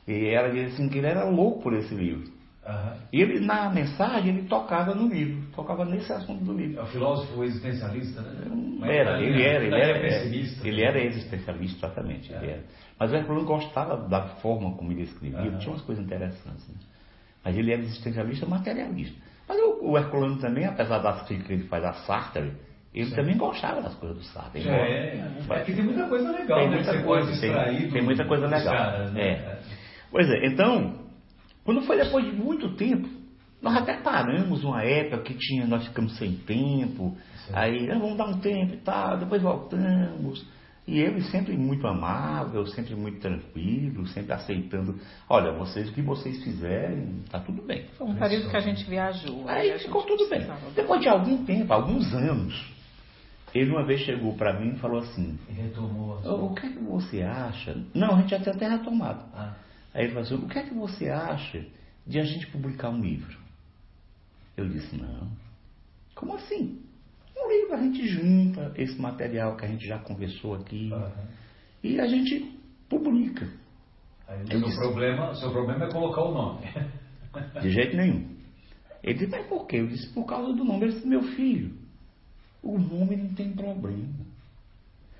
E 0.07 0.27
ela 0.27 0.49
dizia 0.49 0.67
assim 0.67 0.87
que 0.87 0.97
ele 0.99 1.07
era 1.07 1.25
louco 1.25 1.61
por 1.63 1.73
esse 1.73 1.93
livro. 1.93 2.31
E 3.11 3.21
ele, 3.21 3.39
na 3.45 3.69
mensagem, 3.69 4.37
ele 4.37 4.47
tocava 4.47 4.95
no 4.95 5.07
livro, 5.07 5.43
tocava 5.53 5.83
nesse 5.85 6.11
assunto 6.11 6.43
do 6.43 6.53
livro. 6.53 6.79
É 6.79 6.83
o 6.83 6.85
filósofo 6.87 7.43
existencialista, 7.43 8.21
né? 8.21 8.97
Era, 8.97 9.13
tá 9.13 9.21
ele 9.21 9.43
era, 9.43 9.63
ele 9.65 9.75
era, 9.75 9.99
pessimista. 9.99 10.67
ele 10.67 10.81
era 10.83 10.99
existencialista, 11.03 11.85
exatamente. 11.85 12.31
Ele 12.31 12.51
era. 12.51 12.63
Mas 12.97 13.11
o 13.11 13.15
Herculano 13.15 13.45
gostava 13.45 13.97
da 14.07 14.21
forma 14.37 14.75
como 14.75 14.91
ele 14.91 15.03
escrevia, 15.03 15.41
ele 15.41 15.57
tinha 15.57 15.71
umas 15.71 15.81
coisas 15.81 16.03
interessantes. 16.03 16.67
né? 16.67 16.75
Mas 17.43 17.57
ele 17.57 17.71
era 17.71 17.81
existencialista 17.81 18.45
materialista. 18.45 19.17
Mas 19.47 19.57
o, 19.59 19.91
o 19.91 19.97
Herculano 19.97 20.37
também, 20.39 20.65
apesar 20.65 20.99
das 20.99 21.23
críticas 21.27 21.47
que 21.47 21.53
ele 21.53 21.67
faz 21.67 21.83
a 21.83 21.93
Sartre, 21.93 22.53
ele 22.93 23.09
Sim. 23.09 23.15
também 23.15 23.37
gostava 23.37 23.81
das 23.81 23.93
coisas 23.95 24.17
do 24.17 24.23
Sartre. 24.23 24.67
É, 24.67 24.71
é, 24.71 25.33
é 25.49 25.59
que 25.63 25.73
tem 25.73 25.83
muita 25.83 26.07
coisa 26.07 26.31
legal, 26.31 26.59
tem 26.59 26.69
né? 26.69 26.75
muita 26.75 27.03
coisa, 27.03 27.41
tem- 27.41 27.89
tem, 27.89 28.01
muita 28.01 28.25
coisa 28.25 28.47
legal. 28.47 28.73
caras, 28.73 29.11
né? 29.11 29.21
É. 29.21 29.59
Pois 30.11 30.29
é, 30.29 30.45
então, 30.45 31.02
quando 31.63 31.81
foi 31.83 31.97
depois 31.97 32.25
de 32.25 32.31
muito 32.33 32.75
tempo, 32.75 33.07
Nós 33.61 33.77
até 33.77 33.93
paramos 33.95 34.61
uma 34.65 34.83
época 34.83 35.23
que 35.23 35.35
tinha, 35.35 35.65
nós 35.65 35.87
ficamos 35.87 36.17
sem 36.17 36.33
tempo, 36.35 37.15
aí 37.53 37.89
"Ah, 37.89 37.97
vamos 37.97 38.17
dar 38.17 38.25
um 38.27 38.37
tempo 38.39 38.73
e 38.73 38.77
tal, 38.79 39.17
depois 39.17 39.41
voltamos. 39.41 40.45
E 40.85 40.99
ele 40.99 41.21
sempre 41.21 41.55
muito 41.55 41.87
amável, 41.87 42.65
sempre 42.67 42.93
muito 42.93 43.21
tranquilo, 43.21 44.05
sempre 44.07 44.33
aceitando, 44.33 44.99
olha, 45.29 45.53
vocês 45.53 45.87
o 45.89 45.93
que 45.93 46.01
vocês 46.01 46.43
fizerem, 46.43 47.21
tá 47.31 47.39
tudo 47.39 47.61
bem. 47.61 47.85
Foi 47.97 48.05
um 48.05 48.15
período 48.15 48.49
que 48.49 48.57
a 48.57 48.59
gente 48.59 48.83
viajou. 48.83 49.45
Aí 49.47 49.71
a 49.71 49.77
gente 49.77 49.85
ficou 49.85 50.03
tudo 50.03 50.27
bem. 50.27 50.39
precisava. 50.41 50.69
Depois 50.75 50.99
de 50.99 51.07
algum 51.07 51.45
tempo, 51.45 51.71
alguns 51.71 52.13
anos, 52.13 52.69
ele 53.55 53.69
uma 53.71 53.85
vez 53.85 54.01
chegou 54.01 54.33
para 54.35 54.59
mim 54.59 54.73
e 54.73 54.77
falou 54.79 54.99
assim, 54.99 55.39
Retomou 55.47 56.17
a 56.21 56.33
"Ô, 56.33 56.47
o 56.47 56.53
que 56.53 56.65
é 56.65 56.69
que 56.69 56.79
você 56.79 57.21
acha? 57.21 57.77
Não, 57.93 58.15
a 58.15 58.21
gente 58.21 58.31
já 58.31 58.39
tinha 58.41 58.53
até 58.55 58.67
retomado. 58.67 59.23
Ah. 59.33 59.53
Aí 59.93 60.05
ele 60.05 60.13
falou 60.13 60.23
assim, 60.23 60.35
o 60.45 60.47
que 60.47 60.59
é 60.59 60.63
que 60.63 60.73
você 60.73 61.09
acha 61.09 61.65
de 62.05 62.19
a 62.19 62.23
gente 62.23 62.47
publicar 62.47 62.89
um 62.89 63.01
livro? 63.01 63.37
Eu 64.57 64.67
disse, 64.67 64.95
não. 64.95 65.29
Como 66.15 66.35
assim? 66.35 66.81
Um 67.35 67.49
livro 67.51 67.73
a 67.75 67.77
gente 67.81 68.07
junta 68.07 68.73
esse 68.77 68.99
material 68.99 69.55
que 69.57 69.65
a 69.65 69.67
gente 69.67 69.85
já 69.85 69.99
conversou 69.99 70.55
aqui 70.55 70.91
e 71.83 71.99
a 71.99 72.07
gente 72.07 72.59
publica. 72.89 73.47
Aí 74.27 74.47
seu 74.47 74.61
disse- 74.61 74.77
problema, 74.77 75.35
seu 75.35 75.51
problema 75.51 75.85
é 75.85 75.91
colocar 75.91 76.21
o 76.21 76.33
nome. 76.33 76.65
De 77.61 77.69
jeito 77.71 77.97
nenhum. 77.97 78.31
Ele 79.03 79.15
disse, 79.15 79.31
mas 79.31 79.45
por 79.47 79.67
quê? 79.67 79.77
Eu 79.77 79.87
disse, 79.87 80.07
por 80.13 80.25
causa 80.25 80.53
do 80.53 80.63
nome. 80.63 80.85
Ele 80.85 80.93
disse, 80.93 81.07
meu 81.07 81.23
filho, 81.35 81.75
o 82.61 82.77
nome 82.79 83.17
não 83.17 83.33
tem 83.33 83.51
problema. 83.51 84.13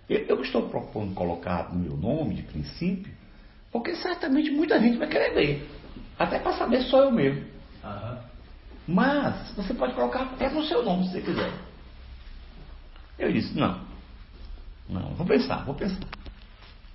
Eu, 0.09 0.19
eu 0.27 0.41
estou 0.41 0.69
propondo 0.69 1.13
colocar 1.13 1.73
no 1.73 1.79
meu 1.79 1.97
nome, 1.97 2.35
de 2.35 2.43
princípio, 2.43 3.11
porque 3.73 3.95
certamente 3.95 4.51
muita 4.51 4.79
gente 4.79 4.97
vai 4.97 5.07
querer 5.07 5.33
ler. 5.33 5.69
Até 6.17 6.37
para 6.37 6.53
saber 6.53 6.83
só 6.83 7.05
eu 7.05 7.11
mesmo. 7.11 7.43
Aham. 7.83 8.19
Mas 8.87 9.51
você 9.55 9.73
pode 9.73 9.93
colocar 9.93 10.21
até 10.21 10.49
no 10.49 10.63
seu 10.63 10.83
nome, 10.85 11.05
se 11.05 11.13
você 11.13 11.21
quiser. 11.21 11.51
Eu 13.17 13.31
disse, 13.31 13.57
não. 13.57 13.81
Não, 14.87 15.15
vou 15.15 15.25
pensar, 15.25 15.65
vou 15.65 15.73
pensar. 15.73 16.05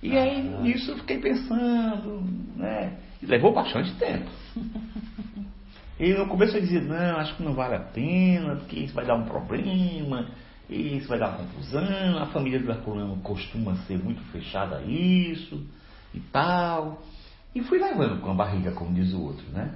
E 0.01 0.17
aí, 0.17 0.41
nisso 0.41 0.91
eu 0.91 0.97
fiquei 0.99 1.17
pensando, 1.17 2.23
né? 2.55 2.97
E 3.21 3.25
levou 3.25 3.53
bastante 3.53 3.93
tempo. 3.95 4.29
E 5.99 6.13
no 6.13 6.27
começo 6.27 6.55
eu 6.55 6.61
dizia, 6.61 6.79
não, 6.79 7.17
acho 7.17 7.35
que 7.35 7.43
não 7.43 7.53
vale 7.53 7.75
a 7.75 7.79
pena, 7.81 8.55
porque 8.55 8.79
isso 8.79 8.93
vai 8.93 9.05
dar 9.05 9.15
um 9.15 9.25
problema, 9.25 10.29
isso 10.69 11.09
vai 11.09 11.19
dar 11.19 11.35
confusão, 11.35 12.17
a 12.17 12.27
família 12.27 12.57
do 12.57 12.71
Herculano 12.71 13.17
costuma 13.17 13.75
ser 13.85 14.01
muito 14.01 14.21
fechada 14.31 14.77
a 14.77 14.81
isso 14.81 15.61
e 16.13 16.19
tal. 16.19 17.01
E 17.55 17.61
fui 17.63 17.79
levando 17.79 18.21
com 18.21 18.31
a 18.31 18.33
barriga, 18.33 18.71
como 18.71 18.93
diz 18.93 19.13
o 19.13 19.21
outro, 19.23 19.45
né? 19.51 19.73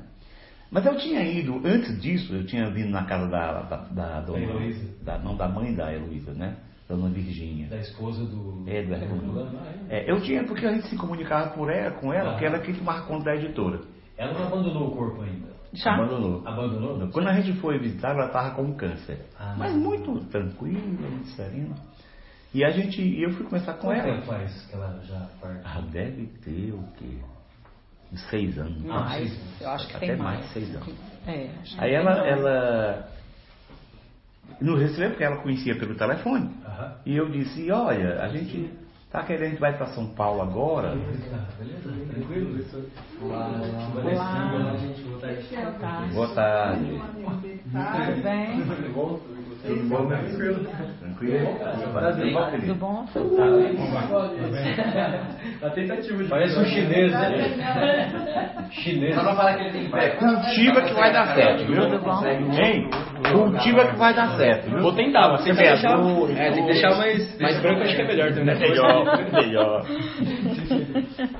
Mas 0.72 0.86
eu 0.86 0.98
tinha 0.98 1.24
ido, 1.24 1.62
antes 1.64 2.02
disso, 2.02 2.34
eu 2.34 2.46
tinha 2.46 2.70
vindo 2.72 2.90
na 2.90 3.06
casa 3.06 3.28
da, 3.30 3.62
da, 3.64 3.78
da 3.78 4.22
dona. 4.22 4.40
Heloísa. 4.40 5.04
da- 5.04 5.20
não, 5.20 5.36
da 5.36 5.48
mãe 5.48 5.74
da 5.76 5.94
Heloísa, 5.94 6.34
né? 6.34 6.56
Da 6.90 6.96
dona 6.96 7.10
Virgínia. 7.10 7.68
Da 7.68 7.78
esposa 7.78 8.26
do. 8.26 8.64
É, 8.68 8.82
do 8.84 8.94
Herculano. 8.94 9.40
Herculano, 9.40 9.60
ah, 9.64 9.74
é? 9.90 10.00
É, 10.00 10.12
eu 10.12 10.20
tinha, 10.22 10.44
porque 10.46 10.66
a 10.66 10.74
gente 10.74 10.88
se 10.88 10.96
comunicava 10.98 11.52
por 11.52 11.70
ela, 11.72 11.92
com 11.92 12.12
ela, 12.12 12.30
Ah. 12.30 12.32
porque 12.34 12.46
ela 12.46 12.60
que 12.60 12.74
tomava 12.74 13.06
conta 13.06 13.26
da 13.26 13.36
editora. 13.36 13.82
Ela 14.18 14.34
não 14.34 14.48
abandonou 14.48 14.88
o 14.90 14.96
corpo 14.96 15.22
ainda. 15.22 15.54
Já? 15.74 15.94
Abandonou. 15.96 16.42
Abandonou? 16.48 17.10
Quando 17.12 17.28
a 17.28 17.34
gente 17.40 17.54
foi 17.60 17.78
visitar, 17.80 18.12
ela 18.12 18.28
estava 18.28 18.52
com 18.56 18.74
câncer. 18.76 19.26
Ah. 19.40 19.56
Mas 19.58 19.76
muito 19.76 20.20
tranquila, 20.26 20.80
muito 20.80 21.28
serena. 21.30 21.76
E 22.54 22.64
a 22.64 22.70
gente, 22.72 23.02
e 23.02 23.24
eu 23.24 23.32
fui 23.32 23.46
conversar 23.46 23.74
com 23.74 23.88
Quanto 23.88 24.00
ela. 24.00 24.16
tempo 24.16 24.28
faz 24.28 24.66
que 24.68 24.76
ela 24.76 25.00
já 25.04 25.28
partiu? 25.42 25.62
Ah, 25.66 25.82
deve 25.92 26.28
ter 26.44 26.72
o 26.74 26.84
quê? 26.98 27.18
Uns 28.12 28.30
seis 28.30 28.58
anos. 28.60 28.80
Mais, 28.84 29.60
eu 29.60 29.70
acho 29.70 29.88
que 29.88 29.96
Até 29.96 30.08
tem 30.08 30.16
mais, 30.18 30.40
mais. 30.40 30.54
seis 30.54 30.76
anos. 30.76 30.94
É, 31.26 31.50
Aí 31.80 31.94
ela, 31.94 32.12
mais. 32.16 32.28
ela 32.28 33.10
nos 34.62 34.80
recebeu 34.80 35.10
porque 35.12 35.24
ela 35.24 35.38
conhecia 35.38 35.76
pelo 35.80 35.96
telefone. 35.96 36.52
E 37.06 37.16
eu 37.16 37.28
disse, 37.30 37.72
olha, 37.72 38.22
a 38.22 38.28
gente 38.28 38.70
tá 39.12 39.24
querendo, 39.24 39.46
a 39.46 39.50
gente 39.50 39.60
vai 39.60 39.76
para 39.76 39.88
São 39.88 40.08
Paulo 40.14 40.42
agora. 40.44 40.90
Beleza? 40.96 41.42
Tranquilo? 42.12 42.66
Olá. 43.22 43.50
Boa 44.00 45.70
tarde. 45.80 46.12
Boa 46.14 46.28
tarde. 46.36 47.02
Tudo 48.14 48.24
bem? 48.24 48.62
Tudo 48.62 49.90
bom? 49.90 50.08
Tranquilo? 50.08 50.66
Tranquilo? 50.66 51.03
Tudo 51.24 52.76
bom? 52.76 53.06
A 55.62 55.70
tentativa 55.70 56.24
de. 56.24 56.30
Parece 56.30 56.60
um 56.60 56.66
chinês, 56.66 57.12
né? 57.12 58.68
Chinês. 58.72 59.16
Só 59.16 59.22
pra 59.22 59.36
falar 59.36 59.56
que 59.56 59.64
ele 59.64 59.90
tem 59.90 60.00
É, 60.00 60.10
cultiva 60.10 60.82
que 60.82 60.94
vai 60.94 61.14
dar 61.14 61.34
certo, 61.36 61.66
viu? 61.66 61.84
Hein? 62.54 62.90
Cultiva 63.32 63.88
que 63.88 63.96
vai 63.96 64.14
dar 64.14 64.38
certo, 64.38 64.70
viu? 64.70 64.82
Vou 64.82 64.94
tentar, 64.94 65.30
vou 65.30 65.38
tentar 65.38 65.62
deixar. 65.62 65.98
Semeador, 65.98 66.32
É, 66.32 66.52
tem 66.52 66.66
que 66.66 66.72
deixar 66.74 66.98
mais, 66.98 67.40
mais 67.40 67.62
branco, 67.62 67.82
acho 67.84 67.96
que 67.96 68.02
é 68.02 68.08
melhor 68.08 68.34
também. 68.34 68.60
Melhor, 68.60 69.32
melhor. 69.32 69.86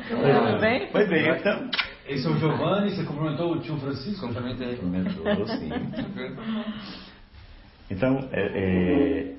Tudo 0.08 0.60
bem? 0.62 0.88
Pois 0.92 1.10
bem, 1.10 1.30
então. 1.30 1.70
Esse 2.08 2.28
é 2.28 2.30
o 2.30 2.38
Giovanni, 2.38 2.92
você 2.92 3.04
cumprimentou 3.04 3.54
o 3.54 3.60
tio 3.60 3.78
Francisco? 3.78 4.28
Complementei. 4.28 4.76
Comentou, 4.76 5.48
sim. 5.48 5.70
Então, 7.92 8.18
é, 8.32 8.42
é, 8.42 9.34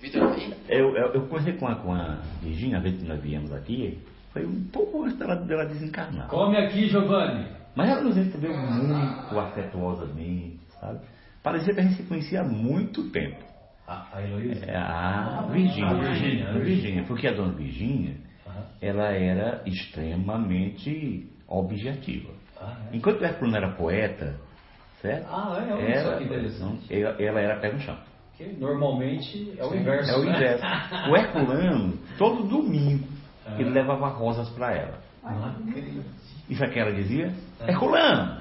Vitor 0.00 0.32
aqui. 0.32 0.54
eu, 0.68 0.94
eu, 0.96 1.14
eu 1.14 1.26
conversei 1.26 1.54
com 1.54 1.66
a, 1.66 1.74
com 1.76 1.92
a 1.92 2.20
Virginia, 2.42 2.78
a 2.78 2.80
vez 2.80 2.96
que 2.96 3.06
nós 3.06 3.20
viemos 3.20 3.52
aqui, 3.52 3.98
foi 4.32 4.46
um 4.46 4.64
pouco 4.72 5.04
antes 5.04 5.18
dela, 5.18 5.36
dela 5.36 5.66
desencarnar. 5.66 6.28
Come 6.28 6.56
aqui, 6.56 6.88
Giovanni. 6.88 7.46
Mas 7.74 7.90
ela 7.90 8.02
nos 8.02 8.16
recebeu 8.16 8.56
muito 8.56 9.38
afetuosamente, 9.38 10.60
sabe? 10.80 11.00
Parecia 11.42 11.72
que 11.72 11.80
a 11.80 11.82
gente 11.82 11.96
se 11.96 12.02
conhecia 12.04 12.40
há 12.40 12.44
muito 12.44 13.10
tempo. 13.10 13.42
A, 13.86 14.16
a 14.16 14.22
Heloísa? 14.22 14.64
É 14.66 14.76
a 14.76 15.46
Virgínia. 15.50 15.88
A 15.88 15.94
Virgínia, 15.94 16.48
A 16.50 16.52
Virgínia, 16.52 17.04
porque 17.04 17.26
a 17.26 17.32
dona 17.32 17.52
Virgínia, 17.52 18.16
ela 18.80 19.12
era 19.12 19.62
extremamente 19.64 21.26
objetiva. 21.46 22.32
Ah, 22.60 22.76
é? 22.92 22.96
Enquanto 22.96 23.20
o 23.20 23.24
Herculano 23.24 23.56
era 23.56 23.70
poeta, 23.76 24.34
certo? 25.00 25.26
Ah, 25.30 25.64
é? 25.66 25.72
Olha 25.72 26.02
só 26.02 26.16
que 26.18 26.24
interessante. 26.24 26.94
ela, 26.94 27.22
ela 27.22 27.40
era 27.40 27.60
pé 27.60 27.72
no 27.72 27.80
chão. 27.80 27.96
Que 28.38 28.44
normalmente 28.56 29.52
é 29.58 29.64
o 29.64 29.74
inverso. 29.74 30.10
É 30.12 30.16
o 30.16 30.22
né? 30.24 30.30
inverso. 30.36 30.64
O 31.10 31.16
Herculano, 31.16 31.98
todo 32.16 32.44
domingo, 32.44 33.04
Ah. 33.44 33.56
ele 33.58 33.70
levava 33.70 34.08
rosas 34.08 34.48
para 34.50 34.72
ela. 34.74 35.00
Ah, 35.24 35.54
E 36.48 36.54
sabe 36.54 36.70
o 36.70 36.72
que 36.72 36.78
ela 36.78 36.92
dizia? 36.92 37.34
É. 37.60 37.70
Herculano, 37.72 38.40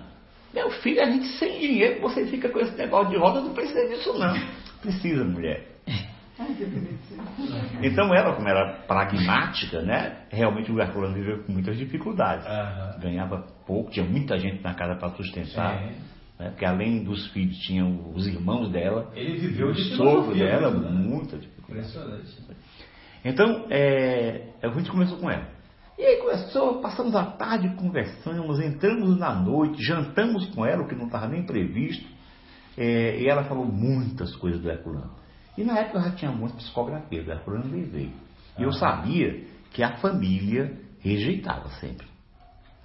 meu 0.53 0.69
filho, 0.69 1.01
a 1.01 1.05
gente 1.05 1.25
sem 1.39 1.59
dinheiro, 1.59 1.99
você 2.01 2.27
fica 2.27 2.47
com 2.49 2.59
esse 2.59 2.77
negócio 2.77 3.09
de 3.09 3.17
roda, 3.17 3.41
não 3.41 3.53
precisa 3.53 3.87
disso 3.89 4.13
não. 4.17 4.35
Precisa, 4.81 5.23
mulher. 5.25 5.65
Então 7.81 8.13
ela, 8.13 8.35
como 8.35 8.47
era 8.47 8.73
pragmática, 8.87 9.81
né? 9.81 10.17
Realmente 10.29 10.71
o 10.71 10.79
Herculano 10.79 11.15
viveu 11.15 11.43
com 11.43 11.51
muitas 11.51 11.75
dificuldades. 11.77 12.45
Aham. 12.45 12.99
Ganhava 12.99 13.45
pouco, 13.65 13.89
tinha 13.89 14.05
muita 14.05 14.37
gente 14.37 14.61
na 14.63 14.73
casa 14.75 14.95
para 14.95 15.09
sustentar. 15.15 15.79
Sim. 15.79 15.95
Né? 16.39 16.49
Porque 16.49 16.65
além 16.65 17.03
dos 17.03 17.27
filhos, 17.31 17.57
tinham 17.59 18.11
os 18.13 18.27
irmãos 18.27 18.69
dela. 18.71 19.11
Ele 19.15 19.37
viveu 19.37 19.71
de 19.71 19.81
o 19.81 19.85
sogro 19.95 20.21
filosofia 20.33 20.45
dela, 20.45 20.71
né? 20.71 20.89
muita 20.89 21.37
dificuldade. 21.37 21.87
Impressionante. 21.87 22.37
Então, 23.25 23.65
é, 23.69 24.49
a 24.61 24.67
gente 24.69 24.89
começou 24.91 25.17
com 25.17 25.29
ela. 25.29 25.47
E 25.97 26.03
aí 26.03 26.17
começou, 26.17 26.79
passamos 26.79 27.15
a 27.15 27.25
tarde, 27.25 27.69
conversamos, 27.75 28.59
entramos 28.59 29.17
na 29.17 29.33
noite, 29.33 29.81
jantamos 29.81 30.45
com 30.53 30.63
ela, 30.65 30.83
o 30.83 30.87
que 30.87 30.93
não 30.95 31.07
estava 31.07 31.27
nem 31.27 31.43
previsto. 31.43 32.05
É, 32.77 33.19
e 33.19 33.27
ela 33.27 33.43
falou 33.45 33.65
muitas 33.65 34.35
coisas 34.35 34.61
do 34.61 34.69
Herculano. 34.69 35.09
E 35.57 35.63
na 35.63 35.79
época 35.79 35.97
eu 35.97 36.03
já 36.03 36.11
tinha 36.11 36.31
muitas 36.31 36.61
psicografias 36.61 37.25
do 37.25 37.31
Herculano 37.31 37.63
veio. 37.63 38.11
E 38.59 38.61
eu 38.63 38.69
Ah. 38.69 38.73
sabia 38.73 39.43
que 39.71 39.81
a 39.81 39.97
família 39.97 40.77
rejeitava 40.99 41.67
sempre. 41.79 42.05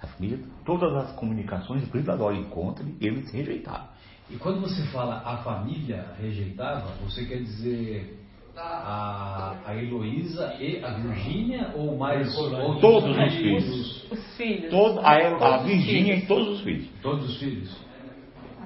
A 0.03 0.07
família, 0.07 0.37
todas 0.65 0.93
as 0.93 1.13
comunicações, 1.13 1.83
inclusive 1.83 2.17
da 2.17 2.33
encontro, 2.33 2.85
eles 2.99 3.31
rejeitavam. 3.31 3.87
E 4.29 4.35
quando 4.35 4.61
você 4.61 4.83
fala 4.87 5.21
a 5.25 5.37
família 5.37 6.05
rejeitava, 6.19 6.91
você 7.03 7.25
quer 7.25 7.37
dizer 7.37 8.19
a, 8.55 9.55
a 9.65 9.75
Heloísa 9.75 10.55
e 10.59 10.83
a 10.83 10.93
Virgínia 10.93 11.71
ou 11.75 11.97
mais 11.97 12.35
outros 12.37 12.81
Todos 12.81 13.17
os 13.17 13.33
filhos. 13.33 14.11
Os 14.11 14.37
filhos. 14.37 14.69
Todo, 14.69 14.99
a, 14.99 15.55
a 15.55 15.57
Virgínia 15.63 16.15
e 16.15 16.25
todos 16.25 16.49
os 16.49 16.61
filhos. 16.61 16.87
Todos 17.01 17.29
os 17.29 17.39
filhos. 17.39 17.75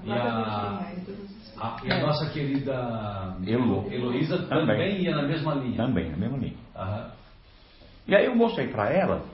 E 0.03 0.11
a, 0.11 0.93
a, 1.59 1.77
e 1.83 1.91
a 1.91 2.01
nossa 2.01 2.29
querida 2.31 3.37
Elo. 3.45 3.91
Heloísa 3.91 4.39
também. 4.43 4.77
Também. 4.77 5.01
ia 5.01 5.15
na 5.15 5.23
mesma 5.23 5.53
linha. 5.55 5.77
Também, 5.77 6.09
na 6.11 6.17
mesma 6.17 6.37
linha. 6.37 6.57
Aham. 6.75 7.11
E 8.07 8.15
aí 8.15 8.25
eu 8.25 8.35
mostrei 8.35 8.67
para 8.67 8.89
ela 8.89 9.25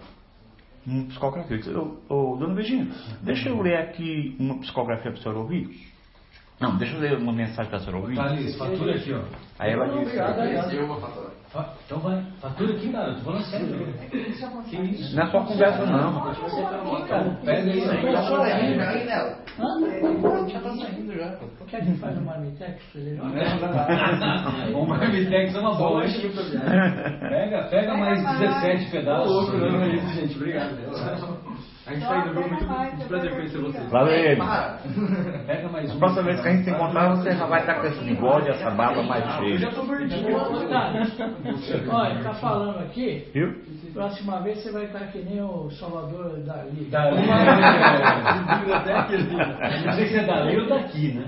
uma 0.86 1.06
psicografia. 1.06 1.60
Eu 1.68 2.02
ô, 2.10 2.34
ô, 2.34 2.38
dona 2.38 2.56
Virginia, 2.56 2.88
deixa 3.22 3.50
eu 3.50 3.62
ler 3.62 3.78
aqui 3.78 4.36
uma 4.40 4.60
psicografia 4.60 5.12
para 5.12 5.20
a 5.20 5.24
senhora 5.24 5.40
ouvir. 5.40 5.94
Não, 6.60 6.78
deixa 6.78 6.96
eu 6.96 7.02
ler 7.02 7.18
uma 7.18 7.34
mensagem 7.34 7.70
que 7.70 7.76
a 7.76 7.80
senhora 7.80 7.98
ouviu. 7.98 8.16
Thalys, 8.16 8.58
fatura 8.58 8.96
aqui, 8.96 9.14
ó. 9.14 9.24
Aí 9.60 9.72
ela 9.72 9.86
disse. 9.88 10.02
obrigado. 10.02 10.72
Eu 10.72 10.88
vou 10.88 11.00
faturar. 11.02 11.33
Então 11.86 12.00
vai, 12.00 12.24
fatura 12.42 12.74
aqui, 12.74 12.92
cara. 12.92 13.10
Eu 13.10 13.16
tô 13.16 13.22
falando 13.26 13.44
sério. 13.44 13.68
Que 14.70 14.76
isso? 14.78 15.16
Não 15.16 15.24
é 15.24 15.28
só 15.32 15.40
conversa, 15.44 15.86
não. 15.86 16.34
Pega 17.46 17.70
isso 17.72 17.92
aí. 17.92 18.02
Já 18.12 18.12
tá 18.14 18.28
saindo, 18.38 18.82
aí, 18.82 19.06
Nela. 19.06 19.38
Hã? 19.60 20.48
Já 20.50 20.60
tá 20.62 20.70
saindo 20.76 21.14
já. 21.16 21.38
Quer 21.68 21.86
que 21.86 21.92
faz 21.98 22.18
um 22.18 22.24
marmitex 22.26 22.84
pra 22.92 23.02
ele? 23.02 23.20
O 24.74 24.86
Marmitex 24.86 25.56
é 25.56 25.60
uma 25.60 25.76
boa, 25.76 26.04
hein? 26.06 26.12
Pega, 27.30 27.64
pega 27.70 27.98
mais 27.98 28.40
17 28.40 28.90
pedaços. 28.92 29.32
Louco, 29.32 29.58
não 29.58 29.84
é 29.84 29.90
isso, 29.90 30.14
gente. 30.16 30.36
Obrigado. 30.36 31.53
A 31.86 31.94
gente 31.94 32.08
tá 32.08 32.18
indo, 32.20 32.30
viu? 32.34 32.48
Muito, 32.48 32.66
muito 32.66 33.08
prazer 33.10 33.32
conhecer 33.32 33.58
vocês. 33.58 33.90
Valeu. 33.92 34.38
Pega 35.46 35.70
mais 35.70 35.92
A 35.92 35.94
um. 35.96 36.00
próxima 36.00 36.24
vez 36.24 36.40
que 36.42 36.48
a 36.48 36.52
gente 36.52 36.64
se 36.64 36.70
encontrar, 36.72 37.10
você 37.10 37.32
já 37.36 37.46
vai 37.46 37.60
estar 37.60 37.74
com 37.76 37.88
esse 37.88 38.04
bigode, 38.06 38.50
essa 38.50 38.72
barba 38.72 39.04
mais 39.04 39.24
Eu 39.26 39.58
já 39.58 39.70
cheia. 39.70 39.72
tô 39.72 39.86
gordinho. 39.86 40.38
Olha, 41.92 42.24
tá 42.24 42.34
falando 42.36 42.80
aqui. 42.80 43.28
Viu? 43.34 43.54
Próxima 43.94 44.40
vez 44.42 44.64
você 44.64 44.72
vai 44.72 44.86
estar 44.86 45.08
que 45.12 45.20
nem 45.24 45.42
o 45.42 45.70
Salvador 45.72 46.40
Dali. 46.46 46.86
Dali. 46.90 47.18
Não 49.86 49.94
sei 49.94 50.08
se 50.08 50.18
é 50.18 50.24
dali 50.26 50.60
ou 50.62 50.68
daqui, 50.70 51.14
né? 51.14 51.26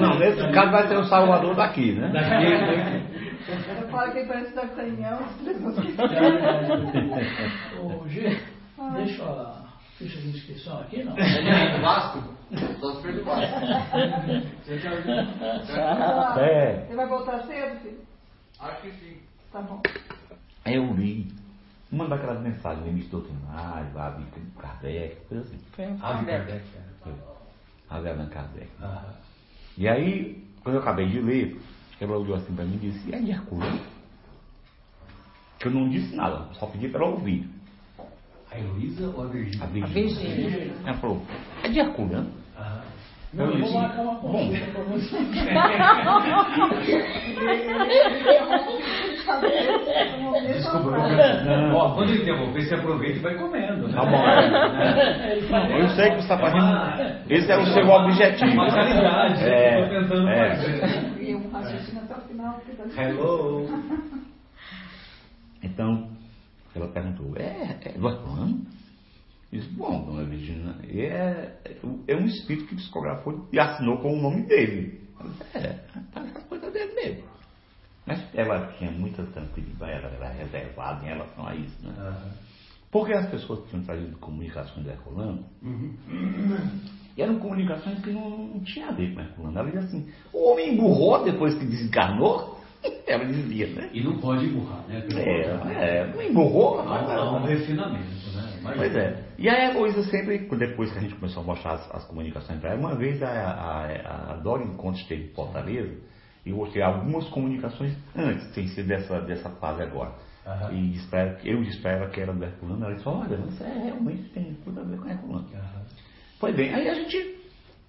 Não, 0.00 0.18
nesse 0.18 0.50
caso 0.52 0.72
vai 0.72 0.88
ser 0.88 0.96
o 0.96 1.04
Salvador 1.04 1.54
daqui, 1.54 1.92
né? 1.92 3.02
Eu 3.80 3.88
falo 3.88 4.12
que 4.12 4.24
parece 4.24 4.54
D'Artagnan, 4.54 5.18
os 5.20 5.36
três 5.42 5.58
Ô, 7.80 8.04
G, 8.78 9.04
deixa 9.04 9.24
a 9.24 9.64
ficha 9.96 10.20
de 10.20 10.28
inscrição 10.28 10.80
aqui, 10.80 11.02
não? 11.02 11.14
Do 11.16 11.80
Vasco? 11.82 12.22
Só 12.80 12.94
se 12.96 13.02
perde 13.02 13.20
o 13.20 13.24
Vasco. 13.24 13.58
É. 16.40 16.86
Você 16.86 16.94
vai 16.94 17.06
voltar 17.08 17.42
cedo, 17.46 17.80
filho? 17.80 18.00
Acho 18.60 18.82
que 18.82 18.90
sim. 18.92 19.16
Tá 19.52 19.60
bom. 19.62 19.82
Aí 20.64 20.74
eu 20.76 20.92
li 20.94 21.32
uma 21.90 22.06
daquelas 22.06 22.40
mensagens, 22.42 22.84
limite 22.86 23.08
doutrinário, 23.08 23.98
Ave 23.98 24.24
Kardec, 24.58 25.16
coisa 25.26 25.44
assim. 25.44 25.58
Ave 26.02 26.26
Kardec, 26.26 26.64
Foi. 27.02 27.12
Ave 27.90 28.08
Allan 28.10 28.28
Kardec. 28.28 28.68
Ah, 28.82 29.14
E 29.76 29.88
aí, 29.88 30.44
quando 30.62 30.76
eu 30.76 30.82
acabei 30.82 31.08
de 31.08 31.20
ler, 31.20 31.60
ela 32.00 32.18
olhou 32.18 32.36
assim 32.36 32.54
para 32.54 32.64
mim 32.64 32.74
e 32.74 32.90
disse, 32.90 33.08
e 33.08 33.14
a 33.14 33.18
de 33.18 33.30
Herculano? 33.30 33.80
Que 35.58 35.66
eu 35.68 35.72
não 35.72 35.88
disse 35.88 36.14
nada, 36.14 36.52
só 36.54 36.66
pedi 36.66 36.88
para 36.88 37.02
ela 37.04 37.14
ouvir. 37.14 37.48
A 38.50 38.58
Heloísa 38.58 39.08
ou 39.14 39.24
a 39.24 39.26
Virgínia? 39.26 39.64
A 39.64 39.66
Virgínia. 39.86 40.72
Ela 40.84 40.96
falou, 40.98 41.22
é 41.62 41.68
de 41.68 41.78
Herculano? 41.80 42.30
Ah. 42.56 42.82
Não, 43.32 43.50
Eu 43.52 43.58
vou 43.60 43.72
marcar 43.74 44.02
uma 44.02 44.14
bom, 44.14 44.32
consulta 44.32 44.70
pra 44.72 44.82
você. 44.84 45.18
Desculpa, 50.46 50.90
Não. 51.44 51.74
Ó, 51.74 51.94
quando 51.94 52.10
ele 52.10 52.22
interromper, 52.22 52.62
você 52.62 52.74
aproveita 52.74 53.18
e 53.18 53.22
vai 53.22 53.34
comendo. 53.36 53.88
Né? 53.88 53.94
Tá 53.94 54.04
bom. 54.04 54.24
Eu 55.76 55.88
sei 55.90 56.10
que 56.10 56.16
você 56.16 56.20
está 56.22 56.38
fazendo. 56.38 56.66
Esse 57.28 57.50
é 57.52 57.58
o 57.58 57.66
seu 57.66 57.86
objetivo. 57.88 58.52
Uma 58.52 58.70
caridade, 58.70 59.44
É, 59.44 59.80
eu 59.80 59.88
tô 59.88 59.94
tentando 60.00 60.28
é. 60.28 60.56
fazer. 60.56 61.22
E 61.22 61.34
um 61.34 61.50
raciocínio 61.50 62.02
até 62.04 62.14
o 62.16 62.20
final. 62.28 62.60
porque 62.64 63.00
Hello. 63.00 63.68
Então, 65.62 66.07
ela 66.78 66.88
perguntou, 66.92 67.36
é, 67.36 67.78
é 67.82 67.92
do 67.92 68.08
Herculano? 68.08 68.66
Eu 69.50 69.60
disse, 69.60 69.72
bom, 69.72 70.04
dona 70.04 70.24
Virginia, 70.24 70.74
é, 70.84 71.56
é 72.06 72.16
um 72.16 72.26
espírito 72.26 72.66
que 72.66 72.76
psicografou 72.76 73.48
e 73.52 73.58
assinou 73.58 73.98
com 73.98 74.18
o 74.18 74.20
nome 74.20 74.42
dele. 74.42 75.00
Ela 75.18 75.30
disse, 75.30 75.56
é, 75.56 75.84
tá 76.12 76.20
essa 76.26 76.40
coisa 76.42 76.70
dele 76.70 76.94
mesmo. 76.94 77.24
Mas 78.06 78.22
ela 78.34 78.72
tinha 78.78 78.90
muita 78.90 79.22
tranquilidade, 79.24 79.92
ela 79.92 80.14
era 80.14 80.28
reservada 80.30 81.04
em 81.04 81.08
relação 81.08 81.46
a 81.46 81.54
isso, 81.54 81.76
né? 81.86 82.32
Porque 82.90 83.12
as 83.12 83.28
pessoas 83.30 83.60
que 83.60 83.68
tinham 83.68 83.84
trazido 83.84 84.16
comunicações 84.18 84.82
do 84.82 84.90
Herculano 84.90 85.44
eram 87.18 87.38
comunicações 87.38 88.00
que 88.00 88.10
não, 88.10 88.30
não 88.30 88.60
tinham 88.60 88.88
a 88.88 88.92
ver 88.92 89.12
com 89.12 89.20
o 89.20 89.22
Herculano. 89.22 89.58
Ela 89.58 89.70
dizia 89.70 89.88
assim, 89.88 90.08
o 90.32 90.50
homem 90.50 90.74
emburrou 90.74 91.24
depois 91.24 91.54
que 91.54 91.66
desencarnou? 91.66 92.57
Ela 93.06 93.24
dizia, 93.24 93.66
né? 93.68 93.90
E 93.92 94.02
não 94.02 94.18
pode 94.18 94.44
empurrar, 94.46 94.86
né? 94.86 95.02
É, 95.16 96.00
é, 96.00 96.06
não 96.14 96.22
emburrou? 96.22 96.80
Há 96.80 96.84
Mas 96.84 97.10
há 97.10 97.30
um 97.30 97.40
não. 97.40 97.46
refinamento, 97.46 98.30
né? 98.34 98.52
Imagina. 98.60 98.76
Pois 98.76 98.96
é. 98.96 99.24
E 99.38 99.48
a 99.48 99.70
Heloísa 99.70 100.02
sempre, 100.04 100.38
depois 100.38 100.92
que 100.92 100.98
a 100.98 101.00
gente 101.00 101.14
começou 101.14 101.42
a 101.42 101.46
mostrar 101.46 101.72
as, 101.72 101.94
as 101.94 102.04
comunicações 102.04 102.60
para 102.60 102.70
ela, 102.70 102.80
uma 102.80 102.94
vez 102.94 103.22
a, 103.22 103.28
a, 103.28 104.32
a 104.32 104.36
Dora 104.36 104.62
Encontro 104.62 105.00
esteve 105.00 105.24
em 105.24 105.28
Fortaleza 105.28 105.96
e 106.44 106.50
eu 106.50 106.56
mostrei 106.56 106.82
algumas 106.82 107.26
comunicações 107.30 107.96
antes, 108.14 108.46
sem 108.54 108.68
ser 108.68 108.84
dessa, 108.84 109.20
dessa 109.22 109.50
fase 109.50 109.82
agora. 109.82 110.12
Aham. 110.46 110.72
E 110.72 110.90
disse 110.90 111.14
ela, 111.14 111.38
eu 111.44 111.62
disse 111.62 111.78
para 111.80 111.92
ela 111.92 112.10
que 112.10 112.20
era 112.20 112.32
do 112.32 112.44
Herculano, 112.44 112.84
ela 112.84 112.94
disse, 112.94 113.08
olha, 113.08 113.36
você 113.38 113.64
é, 113.64 113.84
realmente 113.84 114.28
tem 114.30 114.56
tudo 114.64 114.80
a 114.80 114.84
ver 114.84 114.98
com 114.98 115.04
o 115.06 115.10
Herculano. 115.10 115.48
Aham. 115.54 115.82
Pois 116.38 116.54
bem, 116.54 116.72
aí 116.72 116.88
a 116.88 116.94
gente, 116.94 117.36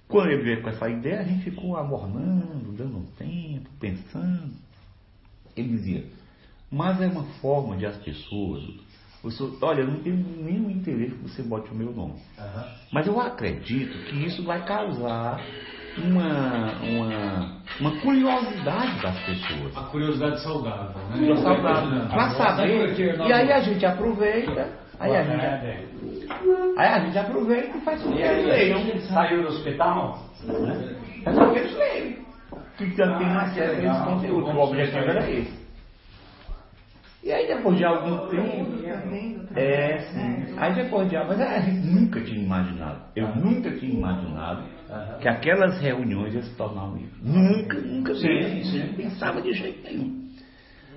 quando 0.07 0.31
ele 0.31 0.43
veio 0.43 0.61
com 0.63 0.69
essa 0.69 0.89
ideia, 0.89 1.19
a 1.19 1.23
gente 1.23 1.43
ficou 1.43 1.77
amornando, 1.77 2.71
dando 2.71 2.97
um 2.97 3.05
tempo, 3.17 3.69
pensando. 3.79 4.68
Ele 5.55 5.69
dizia, 5.69 6.03
mas 6.71 7.01
é 7.01 7.07
uma 7.07 7.23
forma 7.41 7.77
de 7.77 7.85
as 7.85 7.97
pessoas. 7.97 8.63
Você, 9.21 9.43
olha, 9.61 9.81
eu 9.81 9.87
não 9.87 9.99
tenho 10.01 10.15
nenhum 10.15 10.69
interesse 10.69 11.13
que 11.15 11.23
você 11.23 11.43
bote 11.43 11.69
o 11.71 11.75
meu 11.75 11.91
nome. 11.91 12.15
Aham. 12.37 12.65
Mas 12.91 13.05
eu 13.05 13.19
acredito 13.19 13.97
que 14.05 14.25
isso 14.25 14.43
vai 14.43 14.63
causar 14.65 15.41
uma, 15.97 16.71
uma, 16.81 17.61
uma 17.81 18.01
curiosidade 18.01 19.01
das 19.01 19.19
pessoas. 19.25 19.77
A 19.77 19.83
curiosidade 19.83 20.41
saudável, 20.41 21.01
né? 21.09 21.17
Curiosidade 21.17 21.61
saudável. 21.61 22.07
Pra 22.07 22.29
saber. 22.29 22.99
E 22.99 23.33
aí 23.33 23.51
a 23.51 23.59
gente 23.59 23.85
aproveita. 23.85 24.69
Aí 24.99 25.15
a 25.15 25.23
gente, 25.23 25.45
aí 26.77 26.87
a 26.87 26.99
gente 26.99 27.17
aproveita 27.17 27.77
e 27.77 27.81
faz 27.81 28.01
com 28.01 28.11
que 28.11 28.21
eles 28.21 28.45
leiam. 28.45 29.01
Saiu 29.01 29.41
do 29.43 29.47
hospital? 29.49 30.25
Faz 31.23 31.37
com 31.37 31.53
que 31.53 31.59
eles 31.59 31.77
leiam. 31.77 32.28
Que 32.79 32.95
já 32.95 33.17
tem 33.17 33.27
acesso 33.27 33.81
a 33.81 33.83
esse 33.83 34.03
conteúdo. 34.05 34.47
O 34.47 34.63
objetivo 34.63 34.97
era 34.99 35.29
esse. 35.29 35.59
E 37.21 37.31
aí 37.31 37.47
depois 37.47 37.77
de 37.77 37.83
algum 37.83 38.29
tempo. 38.29 38.79
É, 39.53 39.99
sim. 39.99 40.55
Aí 40.57 40.73
depois 40.73 41.09
de 41.09 41.17
mas 41.17 41.41
a 41.41 41.59
gente 41.59 41.85
nunca 41.85 42.21
tinha 42.21 42.41
imaginado. 42.41 43.01
Eu 43.15 43.35
nunca 43.35 43.69
tinha 43.71 43.93
imaginado 43.93 44.63
que 45.19 45.27
aquelas 45.27 45.79
reuniões 45.81 46.33
iam 46.33 46.43
se 46.43 46.55
tornar 46.55 46.85
um 46.85 46.95
livro. 46.95 47.19
Nunca, 47.21 47.77
nunca 47.79 48.15
Sim, 48.15 48.63
sim. 48.63 48.93
Pensava 48.95 49.41
de 49.41 49.51
jeito 49.51 49.83
nenhum. 49.83 50.28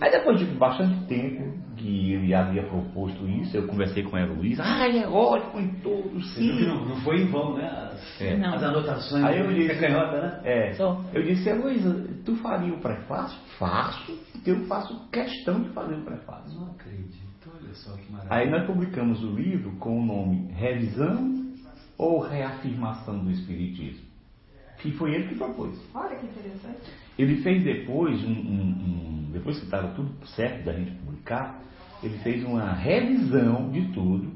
Aí 0.01 0.11
depois 0.11 0.39
de 0.39 0.47
bastante 0.47 1.07
tempo 1.07 1.53
que 1.77 2.13
ele 2.13 2.35
havia 2.35 2.63
proposto 2.65 3.27
isso, 3.29 3.57
eu 3.57 3.67
conversei 3.67 4.03
com 4.03 4.17
a 4.17 4.21
Heloísa, 4.21 4.63
ah, 4.65 4.89
é 4.89 5.07
ótimo 5.07 5.61
em 5.61 5.69
tudo, 5.81 6.21
sim. 6.23 6.67
Não, 6.67 6.85
não 6.87 6.97
foi 6.97 7.23
em 7.23 7.27
vão, 7.27 7.57
né? 7.57 7.67
As, 7.67 8.21
É. 8.21 8.35
as 8.45 8.63
anotações. 8.63 9.25
Aí 9.25 9.39
eu 9.39 9.53
disse, 9.53 9.73
É 9.73 9.75
canhota, 9.81 10.21
né? 10.21 10.41
É. 10.45 10.77
Eu 11.13 11.23
disse, 11.23 11.49
Heloísa, 11.49 12.09
tu 12.25 12.37
faria 12.37 12.73
o 12.75 12.81
prefácio? 12.81 13.39
Faço, 13.59 14.13
porque 14.33 14.51
eu 14.51 14.67
faço 14.67 15.09
questão 15.11 15.63
de 15.63 15.71
fazer 15.71 15.95
o 15.95 16.03
prefácio. 16.05 16.59
Não 16.59 16.73
acredito, 16.73 17.51
olha 17.55 17.75
só 17.75 17.97
que 17.97 18.11
maravilha. 18.13 18.37
Aí 18.37 18.51
nós 18.51 18.67
publicamos 18.67 19.23
o 19.23 19.35
livro 19.35 19.73
com 19.79 20.01
o 20.01 20.05
nome 20.05 20.53
Revisão 20.53 21.43
ou 21.97 22.21
Reafirmação 22.21 23.25
do 23.25 23.31
Espiritismo, 23.31 24.05
que 24.79 24.91
foi 24.93 25.15
ele 25.15 25.29
que 25.29 25.37
propôs. 25.37 25.79
Olha 25.95 26.17
que 26.17 26.27
interessante. 26.27 26.91
Ele 27.19 27.43
fez 27.43 27.63
depois, 27.63 28.23
um, 28.25 28.31
um- 28.31 28.35
um- 29.27 29.31
depois 29.33 29.59
que 29.59 29.65
estava 29.65 29.89
tudo 29.89 30.11
certo 30.27 30.65
da 30.65 30.73
gente 30.73 30.91
publicar, 30.93 31.59
ele 32.03 32.19
fez 32.19 32.43
uma 32.45 32.73
revisão 32.73 33.71
de 33.71 33.83
tudo, 33.93 34.33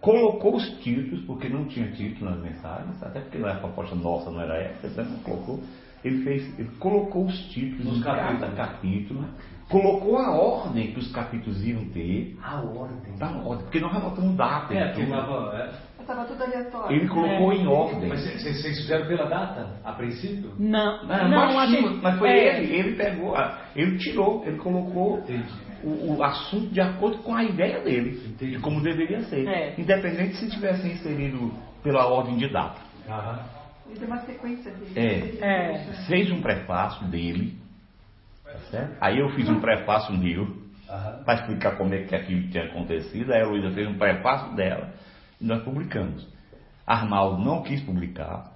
colocou 0.00 0.56
os 0.56 0.64
títulos, 0.80 1.24
porque 1.24 1.48
não 1.48 1.64
tinha 1.66 1.90
título 1.92 2.30
nas 2.30 2.40
mensagens, 2.40 3.02
até 3.02 3.20
porque 3.20 3.38
a 3.38 3.54
proposta 3.54 3.94
nossa 3.94 4.30
não 4.30 4.40
era 4.40 4.56
essa, 4.62 4.86
então 4.86 5.04
não 5.04 5.18
colocou. 5.18 5.60
Ele, 6.04 6.22
fez, 6.22 6.58
ele 6.58 6.68
colocou 6.78 7.24
os 7.24 7.36
títulos 7.48 7.84
Nos 7.86 7.98
em 7.98 8.02
cada 8.02 8.20
capítulos. 8.22 8.54
capítulo, 8.54 9.24
colocou 9.68 10.18
a 10.18 10.30
ordem 10.30 10.92
que 10.92 11.00
os 11.00 11.10
capítulos 11.10 11.64
iam 11.66 11.84
ter, 11.86 12.36
A 12.40 12.60
ordem. 12.60 13.16
tá 13.18 13.30
na 13.30 13.38
ordem, 13.42 13.64
porque 13.64 13.80
nós 13.80 13.94
anotamos 13.96 14.36
data. 14.36 14.72
É, 14.72 14.88
porque 14.92 15.06
tava. 15.10 15.56
é. 15.56 15.70
Estava 16.06 16.24
tudo 16.24 16.44
aleatório. 16.44 16.96
Ele 16.96 17.08
colocou 17.08 17.52
em 17.52 17.66
ordem. 17.66 18.08
Mas 18.08 18.20
vocês 18.20 18.62
vocês 18.62 18.76
fizeram 18.78 19.06
pela 19.08 19.28
data, 19.28 19.70
a 19.84 19.92
princípio? 19.92 20.52
Não, 20.56 21.04
Não, 21.04 21.28
não, 21.28 21.28
não, 21.28 21.58
assim, 21.58 21.98
mas 22.00 22.16
foi 22.16 22.28
é, 22.28 22.62
ele, 22.62 22.76
ele 22.76 22.96
pegou, 22.96 23.34
ele 23.74 23.98
tirou, 23.98 24.44
ele 24.46 24.56
colocou 24.56 25.20
o, 25.82 26.14
o 26.16 26.22
assunto 26.22 26.72
de 26.72 26.80
acordo 26.80 27.18
com 27.18 27.34
a 27.34 27.42
ideia 27.42 27.80
dele, 27.80 28.34
de 28.38 28.56
como 28.60 28.80
deveria 28.82 29.20
ser, 29.22 29.48
É. 29.48 29.74
independente 29.76 30.36
se 30.36 30.48
tivesse 30.48 30.86
inserido 30.86 31.52
pela 31.82 32.06
ordem 32.06 32.36
de 32.36 32.48
data. 32.52 32.80
Aham. 33.08 33.40
Ele 33.88 33.98
tem 33.98 34.06
uma 34.06 34.18
sequência 34.18 34.70
dele. 34.72 35.38
É. 35.40 35.72
É. 35.74 35.78
Fez 36.06 36.30
um 36.30 36.40
prefácio 36.40 37.04
dele, 37.08 37.56
tá 38.44 38.58
certo? 38.70 38.96
Aí 39.00 39.18
eu 39.18 39.28
fiz 39.30 39.48
um 39.48 39.58
prefácio 39.60 40.16
meu, 40.16 40.56
Aham. 40.88 41.24
para 41.24 41.34
explicar 41.34 41.76
como 41.76 41.92
é 41.94 42.02
que 42.04 42.14
aquilo 42.14 42.48
tinha 42.48 42.64
acontecido, 42.66 43.32
aí 43.32 43.42
a 43.42 43.46
Luísa 43.46 43.72
fez 43.72 43.88
um 43.88 43.98
prefácio 43.98 44.54
dela, 44.54 44.92
nós 45.40 45.62
publicamos. 45.62 46.26
Arnaldo 46.86 47.42
não 47.42 47.62
quis 47.62 47.80
publicar, 47.82 48.52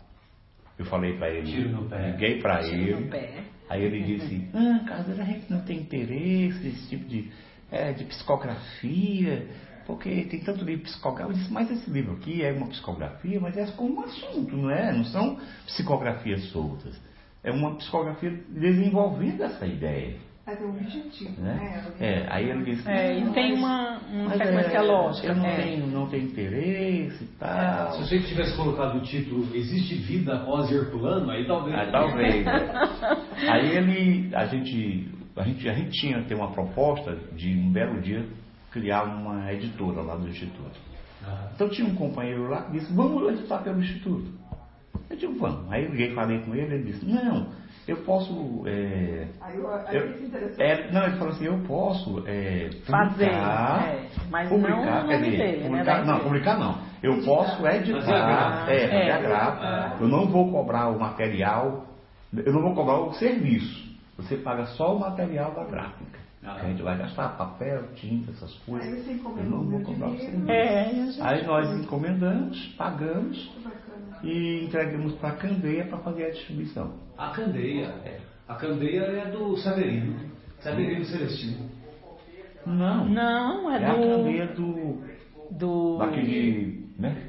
Eu 0.78 0.84
falei 0.86 1.16
para 1.18 1.28
ele, 1.30 1.50
Tiro 1.50 1.68
no 1.70 1.88
pé. 1.88 2.10
liguei 2.12 2.40
para 2.40 2.66
ele. 2.66 3.08
pé. 3.08 3.44
Aí 3.68 3.82
ele 3.82 4.02
disse, 4.02 4.48
ah, 4.54 4.84
Carlos, 4.88 5.18
a 5.20 5.24
gente 5.24 5.50
não 5.50 5.60
tem 5.62 5.78
interesse 5.78 6.58
nesse 6.64 6.88
tipo 6.88 7.04
de, 7.06 7.30
é, 7.70 7.92
de 7.92 8.04
psicografia, 8.04 9.46
porque 9.86 10.24
tem 10.24 10.40
tanto 10.40 10.64
livro 10.64 10.84
psicográfico. 10.84 11.32
Eu 11.32 11.38
disse, 11.38 11.52
mas 11.52 11.70
esse 11.70 11.90
livro 11.90 12.14
aqui 12.14 12.42
é 12.42 12.52
uma 12.52 12.66
psicografia, 12.68 13.38
mas 13.40 13.56
é 13.56 13.66
como 13.72 13.96
um 13.96 14.04
assunto, 14.04 14.56
não 14.56 14.70
é? 14.70 14.92
Não 14.92 15.04
são 15.04 15.38
psicografias 15.66 16.44
soltas. 16.50 17.00
É 17.42 17.50
uma 17.50 17.74
psicografia 17.76 18.30
desenvolvendo 18.48 19.42
essa 19.42 19.66
ideia. 19.66 20.16
Mas 20.46 20.60
é 20.60 20.64
um 20.64 20.70
objetivo, 20.70 21.40
Né? 21.40 21.54
né? 21.54 21.92
É, 22.00 22.26
aí 22.28 22.50
ele 22.50 22.64
disse, 22.64 22.88
É, 22.90 23.18
e 23.18 23.24
"Não, 23.24 23.32
tem 23.32 23.50
mas- 23.52 23.58
uma, 23.60 23.98
uma 24.24 24.30
sequência 24.36 24.76
é, 24.78 24.80
lógica. 24.80 25.26
Eu 25.28 25.36
não, 25.36 25.46
é. 25.46 25.56
tenho, 25.62 25.86
não 25.86 26.06
tenho 26.08 26.24
interesse 26.24 27.22
e 27.24 27.26
tal. 27.38 27.92
Se 27.92 28.02
você 28.02 28.18
tivesse 28.20 28.56
colocado 28.56 28.96
o 28.96 29.00
título 29.02 29.46
Existe 29.54 29.94
vida 29.96 30.34
após 30.36 30.70
Herculano, 30.72 31.30
aí 31.30 31.46
talvez. 31.46 31.76
Ah, 31.76 31.86
talvez. 31.92 32.44
Aí 33.48 33.76
ele, 33.76 34.34
a 34.34 34.44
gente, 34.46 35.08
a 35.36 35.42
gente, 35.44 35.68
a 35.68 35.72
gente 35.74 35.90
tinha 36.00 36.22
ter 36.24 36.34
uma 36.34 36.50
proposta 36.50 37.16
de 37.36 37.48
um 37.56 37.70
belo 37.72 38.00
dia 38.00 38.24
criar 38.70 39.04
uma 39.04 39.52
editora 39.52 40.00
lá 40.02 40.16
do 40.16 40.28
instituto. 40.28 40.78
Ah, 41.26 41.48
Então 41.54 41.68
tinha 41.68 41.86
um 41.86 41.94
companheiro 41.94 42.48
lá 42.48 42.62
que 42.62 42.72
disse, 42.72 42.92
vamos 42.92 43.32
editar 43.32 43.58
pelo 43.58 43.80
instituto. 43.80 44.30
Eu 45.08 45.16
digo, 45.16 45.34
vamos. 45.38 45.70
Aí 45.72 45.84
eu 45.84 45.90
liguei, 45.90 46.14
falei 46.14 46.38
com 46.40 46.54
ele, 46.54 46.74
ele 46.74 46.92
disse, 46.92 47.04
não, 47.06 47.48
eu 47.88 47.96
posso. 47.98 48.62
é, 48.66 49.26
Aí, 49.40 49.56
eu, 49.56 49.68
aí 49.70 49.96
eu- 49.96 50.54
é, 50.58 50.90
não, 50.92 51.04
ele 51.04 51.16
falou 51.16 51.32
assim, 51.34 51.44
eu 51.46 51.58
posso 51.66 52.22
é, 52.26 52.70
Fazer, 52.86 53.26
publicar, 53.26 53.88
é, 53.88 54.08
mas 54.30 54.48
publicar, 54.48 54.76
não 54.76 54.82
o 54.82 55.08
quer 55.08 55.18
nome 55.18 55.30
dizer, 55.30 55.36
dele, 55.38 55.56
né, 55.58 55.64
publicar, 55.68 56.00
da 56.00 56.04
não, 56.04 56.20
publicar 56.20 56.58
não. 56.58 56.78
Eu 57.02 57.12
Editar. 57.14 57.26
posso 57.30 57.62
Fazer 57.62 57.76
editar, 57.78 58.00
gráfica. 58.06 58.72
é, 58.72 58.80
fazer 58.88 58.94
É. 58.94 59.12
a 59.12 59.18
gráfica. 59.20 59.96
Eu 60.02 60.08
não 60.08 60.26
vou 60.28 60.50
cobrar 60.52 60.88
o 60.88 60.98
material, 61.00 61.86
eu 62.36 62.52
não 62.52 62.62
vou 62.62 62.74
cobrar 62.74 62.98
o 63.00 63.12
serviço. 63.14 63.90
Você 64.18 64.36
paga 64.36 64.66
só 64.66 64.94
o 64.94 65.00
material 65.00 65.52
da 65.54 65.64
gráfica. 65.64 66.20
Ah. 66.44 66.54
A 66.54 66.68
gente 66.68 66.82
vai 66.82 66.96
gastar 66.96 67.36
papel, 67.36 67.84
tinta, 67.96 68.30
essas 68.30 68.52
coisas. 68.60 69.06
Aí 69.08 69.20
Eu 69.24 69.44
não 69.44 69.64
vou 69.64 69.80
o 69.80 69.84
serviço. 70.18 70.50
É, 70.50 70.90
Aí 71.20 71.46
nós 71.46 71.70
encomendamos, 71.78 72.66
pagamos 72.78 73.50
e 74.22 74.64
entregamos 74.64 75.14
para 75.14 75.30
a 75.30 75.36
Candeia 75.36 75.86
para 75.86 75.98
fazer 75.98 76.24
a 76.26 76.30
distribuição. 76.30 76.92
A 77.20 77.28
candeia. 77.30 77.94
A 78.48 78.54
candeia 78.54 79.00
é 79.02 79.30
do 79.30 79.56
Severino. 79.58 80.16
Severino 80.60 81.04
Celestino. 81.04 81.70
Não. 82.66 83.04
Não, 83.08 83.70
é, 83.70 83.82
É 83.82 83.86
a 83.86 83.94
do. 83.94 84.00
candeia 84.02 84.46
do. 84.48 84.98
do 85.50 85.98
daquele. 85.98 86.86
né? 86.98 87.26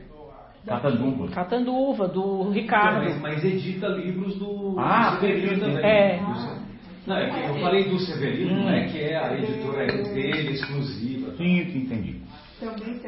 Catanduva. 0.66 1.28
Catanduva, 1.30 2.08
do 2.08 2.50
Ricardo. 2.52 3.04
Mas, 3.06 3.22
mas 3.22 3.44
edita 3.44 3.88
livros 3.88 4.38
do, 4.38 4.76
Ah, 4.80 5.16
do 5.16 5.22
Severino 5.22 5.60
também. 5.60 5.84
É. 5.86 6.18
Do- 6.18 6.62
Não, 7.08 7.18
é 7.18 7.30
que 7.32 7.40
eu 7.50 7.56
falei 7.62 7.84
do 7.90 8.00
Severino, 8.00 8.60
não 8.62 8.70
é 8.70 8.86
que 8.88 9.00
é 9.00 9.18
a 9.18 9.34
editora 9.38 9.88
dele, 9.88 10.52
exclusiva. 10.52 11.36
Sim, 11.36 11.58
entendi. 11.62 12.22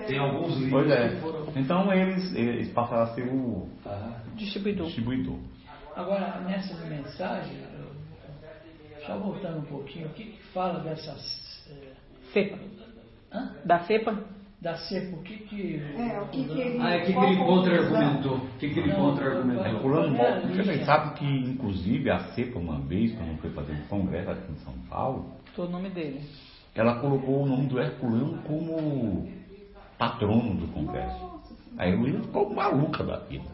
Tem 0.07 0.17
alguns 0.17 0.57
livros 0.57 0.71
Pois 0.71 0.89
é. 0.89 1.09
que 1.09 1.15
foram. 1.17 1.47
Então 1.55 1.93
eles, 1.93 2.35
eles 2.35 2.69
passaram 2.71 3.03
a 3.03 3.07
ser 3.13 3.21
o 3.27 3.67
Ah, 3.85 4.17
Distribuidor. 4.35 4.87
distribuidor. 4.87 5.35
Agora, 5.95 6.39
nessas 6.47 6.79
mensagens, 6.87 7.59
eu- 7.77 9.03
só 9.05 9.17
voltando 9.17 9.59
um 9.59 9.65
pouquinho, 9.65 10.07
o 10.07 10.09
que, 10.11 10.23
que 10.25 10.43
fala 10.53 10.79
dessas. 10.79 11.43
Cepa. 12.31 12.57
hã? 13.31 13.51
Da 13.65 13.79
cepa? 13.81 14.17
Da 14.61 14.77
cepa, 14.77 15.17
o 15.17 15.21
que 15.23 15.37
que. 15.39 15.75
É, 15.97 16.21
o 16.21 16.27
que 16.29 16.45
que 16.45 16.61
ele- 16.61 16.81
Ah, 16.81 16.91
é 16.95 16.99
que, 17.01 17.13
que 17.13 17.19
ele 17.19 17.37
contra-argumentou. 17.37 18.37
O 18.37 18.57
que, 18.57 18.69
que 18.73 18.79
ele 18.79 18.93
contra-argumentou? 18.93 19.65
É, 19.65 19.79
pulando 19.79 20.15
É, 20.15 20.39
Você 20.39 20.63
bem 20.63 20.85
sabe 20.85 21.13
que, 21.15 21.25
inclusive, 21.25 22.09
a 22.09 22.19
CEPA, 22.33 22.59
uma 22.59 22.79
vez, 22.79 23.11
quando 23.13 23.37
foi 23.41 23.49
fazer 23.51 23.73
um 23.73 23.85
congresso 23.87 24.31
aqui 24.31 24.51
em 24.51 24.55
São 24.63 24.73
Paulo, 24.89 25.31
Tô 25.55 25.65
o 25.65 25.69
nome 25.69 25.89
dele. 25.89 26.21
ela 26.73 26.99
colocou 26.99 27.43
o 27.43 27.45
nome 27.45 27.67
do 27.67 27.79
Herculano 27.79 28.41
como 28.43 29.29
patrono 29.97 30.55
do 30.55 30.67
congresso. 30.69 31.31
Aí 31.77 31.91
a 31.91 31.95
Luísa 31.95 32.21
ficou 32.21 32.53
maluca 32.53 33.03
da 33.03 33.17
vida. 33.17 33.52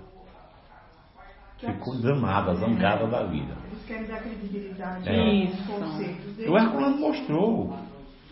Ficou 1.59 1.95
danada, 2.01 2.55
zangada 2.55 3.07
da 3.07 3.23
vida. 3.25 3.53
Eles 3.71 3.85
querem 3.85 4.07
dar 4.07 4.21
credibilidade 4.21 5.09
É. 5.09 5.47
aos 5.47 5.65
conceitos 5.67 6.35
deles. 6.35 6.51
O 6.51 6.57
Herculano 6.57 6.97
mostrou. 6.97 7.77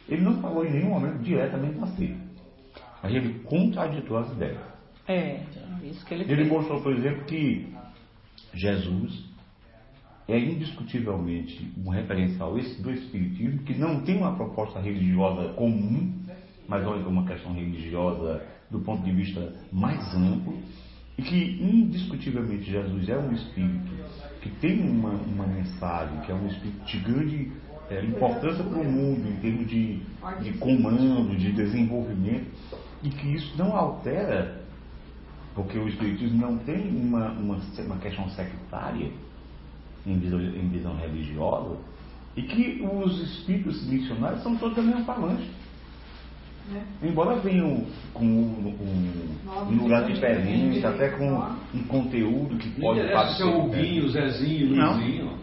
Ele 0.08 0.22
não 0.22 0.40
falou 0.41 0.66
em 0.66 0.72
nenhum 0.72 0.91
momento 0.91 1.22
diretamente 1.22 1.78
CEPA. 1.98 2.18
Mas 3.04 3.14
ele 3.14 3.40
contraditou 3.40 4.18
as 4.18 4.32
ideias. 4.32 4.58
É, 5.08 5.41
isso 5.84 6.06
que 6.06 6.14
ele 6.14 6.24
Ele 6.24 6.36
fez. 6.36 6.48
mostrou, 6.49 6.82
por 6.82 6.94
exemplo, 6.94 7.26
que 7.26 7.74
Jesus 8.54 9.26
é 10.28 10.38
indiscutivelmente 10.40 11.72
um 11.86 11.90
referencial 11.90 12.52
do 12.54 12.91
Espiritismo, 12.91 13.60
que 13.64 13.76
não 13.78 14.02
tem 14.04 14.18
uma 14.18 14.36
proposta 14.36 14.80
religiosa 14.80 15.54
comum, 15.54 16.14
mas 16.68 16.84
é 16.84 16.88
uma 16.88 17.26
questão 17.26 17.54
religiosa 17.54 18.41
do 18.70 18.80
ponto 18.82 19.04
de 19.04 19.12
vista 19.12 19.54
mais 19.72 20.14
amplo, 20.16 20.58
e 21.18 21.22
que 21.22 21.60
indiscutivelmente 21.61 22.69
Jesus 22.69 23.10
é 23.10 23.18
um 23.18 23.34
Espírito 23.34 23.91
que 24.41 24.49
tem 24.61 24.80
uma, 24.88 25.10
uma 25.10 25.48
mensagem, 25.48 26.19
que 26.22 26.31
é 26.31 26.35
um 26.35 26.48
Espírito 26.48 26.85
de 26.85 26.99
grande 26.99 27.52
eh, 27.89 28.06
importância 28.06 28.64
para 28.64 28.80
o 28.80 28.84
mundo, 28.84 29.27
em 29.27 29.35
termos 29.38 29.68
de, 29.68 29.99
de 30.44 30.53
comando, 30.60 31.35
de 31.35 31.52
desenvolvimento, 31.52 32.45
e 33.03 33.10
que 33.10 33.34
isso 33.34 33.57
não 33.57 33.76
altera 33.76 34.68
porque 35.57 35.76
o 35.80 35.88
Espiritismo 35.88 36.39
não 36.39 36.60
tem 36.60 36.88
uma, 36.88 37.31
uma, 37.31 37.56
uma 37.56 37.98
questão 37.98 38.30
sectária 38.30 39.11
em 40.06 40.19
visão, 40.19 40.39
em 40.39 40.69
visão 40.69 40.95
religiosa, 40.95 41.77
e 42.35 42.44
que 42.44 42.85
os 42.85 43.19
espíritos 43.19 43.84
missionários 43.88 44.44
são 44.44 44.56
todos 44.56 44.76
da 44.76 44.84
mesma 44.84 45.03
falange. 45.03 45.49
Né? 46.69 46.84
Embora 47.02 47.35
venham 47.38 47.85
com 48.14 48.26
um, 48.26 48.68
um- 48.81 49.68
um 49.69 49.76
lugar 49.84 50.06
diferente, 50.06 50.85
até 50.85 51.10
com 51.10 51.41
um 51.73 51.84
conteúdo 51.88 52.57
que 52.57 52.68
Não 52.69 52.76
pode 52.81 52.99
interessa 52.99 53.35
se 53.35 53.41
é 53.41 53.45
o 53.45 54.10
Zezinho, 54.10 54.73
o 54.73 54.76
Não. 54.76 54.94
Luizinho. 54.98 55.38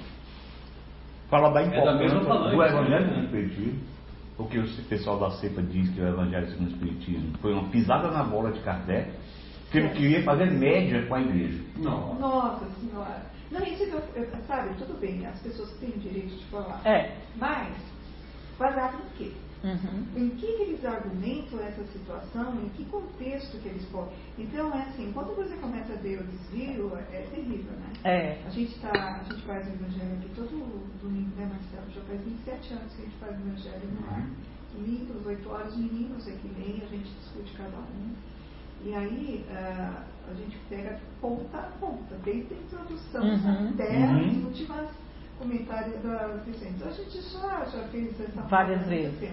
Fala 1.30 1.51
da 1.51 1.62
É 1.62 1.68
da 1.70 1.76
importância 1.76 2.18
do 2.20 2.62
Evangelho 2.62 3.06
né? 3.06 3.12
do 3.18 3.24
Espiritismo, 3.24 3.80
porque 4.36 4.59
o 4.59 4.66
pessoal 4.88 5.18
da 5.18 5.30
CEPA 5.32 5.62
diz 5.62 5.88
que 5.90 6.01
o 6.01 6.06
Evangelho 6.09 6.46
segundo 6.51 6.68
o 6.68 6.72
Espiritismo 6.72 7.32
foi 7.40 7.52
uma 7.55 7.68
pisada 7.70 8.10
na 8.10 8.22
bola 8.22 8.52
de 8.52 8.60
Kardec, 8.60 9.10
que 9.72 9.78
ele 9.78 9.88
queria 9.90 10.22
fazer 10.22 10.51
média 10.51 11.06
com 11.06 11.14
a 11.14 11.20
igreja. 11.22 11.60
Não. 11.78 12.14
Nossa 12.16 12.66
senhora. 12.80 13.22
Não, 13.51 13.60
isso 13.62 13.82
eu, 13.84 14.02
eu- 14.16 14.28
sabe, 14.46 14.74
tudo 14.76 14.98
bem, 15.01 15.24
as 15.26 15.38
pessoas 15.40 15.70
têm 15.78 15.90
o 15.90 15.98
direito 15.98 16.36
de 16.36 16.44
falar. 16.46 16.80
É. 16.84 17.12
Mas, 17.36 17.74
baseado 18.59 18.94
no 18.98 19.10
quê? 19.16 19.32
Uhum. 19.64 20.04
Em 20.14 20.28
que, 20.30 20.46
que 20.46 20.62
eles 20.62 20.84
argumentam 20.84 21.58
essa 21.60 21.82
situação, 21.86 22.54
em 22.62 22.68
que 22.70 22.84
contexto 22.84 23.56
que 23.62 23.68
eles 23.68 23.84
podem. 23.86 24.12
Então, 24.38 24.70
é 24.74 24.82
assim, 24.82 25.10
quando 25.12 25.34
você 25.34 25.56
começa 25.56 25.94
a 25.94 25.96
ver 25.96 26.20
o 26.20 26.24
desvio, 26.24 26.92
é 27.10 27.22
terrível, 27.34 27.72
né? 27.72 27.92
É. 28.04 28.38
A 28.46 28.50
gente, 28.50 28.78
tá, 28.80 28.90
a 28.92 29.22
gente 29.24 29.42
faz 29.46 29.66
o 29.66 29.70
evangelho 29.70 30.12
aqui 30.18 30.28
todo 30.36 30.98
domingo, 31.00 31.34
né, 31.36 31.46
Marcelo? 31.50 31.90
Já 31.94 32.02
faz 32.02 32.20
27 32.22 32.74
anos 32.74 32.92
que 32.92 33.02
a 33.02 33.04
gente 33.06 33.16
faz 33.16 33.32
o 33.38 33.40
evangelho 33.40 33.88
no 33.98 34.06
ar. 34.10 34.26
Domingos, 34.74 35.24
8 35.26 35.48
horas, 35.48 35.76
meninos 35.76 36.28
aqui 36.28 36.48
leem, 36.58 36.82
a 36.82 36.86
gente 36.86 37.08
discute 37.20 37.52
cada 37.56 37.78
um. 37.78 38.12
E 38.84 38.94
aí, 38.94 39.46
ah, 39.50 40.02
a 40.30 40.34
gente 40.34 40.58
pega 40.68 41.00
ponta 41.22 41.56
a 41.58 41.70
ponta, 41.80 42.16
desde 42.22 42.52
a 42.52 42.56
introdução 42.58 43.22
Uhum. 43.24 43.70
até 43.70 43.96
Uhum. 43.98 44.28
as 44.28 44.44
últimas 44.44 44.90
comentários 45.38 46.02
da 46.02 46.26
Vicente. 46.44 46.82
A 46.84 46.90
gente 46.90 47.20
já, 47.22 47.64
já 47.64 47.88
fez 47.88 48.20
essa 48.20 48.42
Várias 48.42 48.80
forma 48.80 48.94
vezes. 48.94 49.30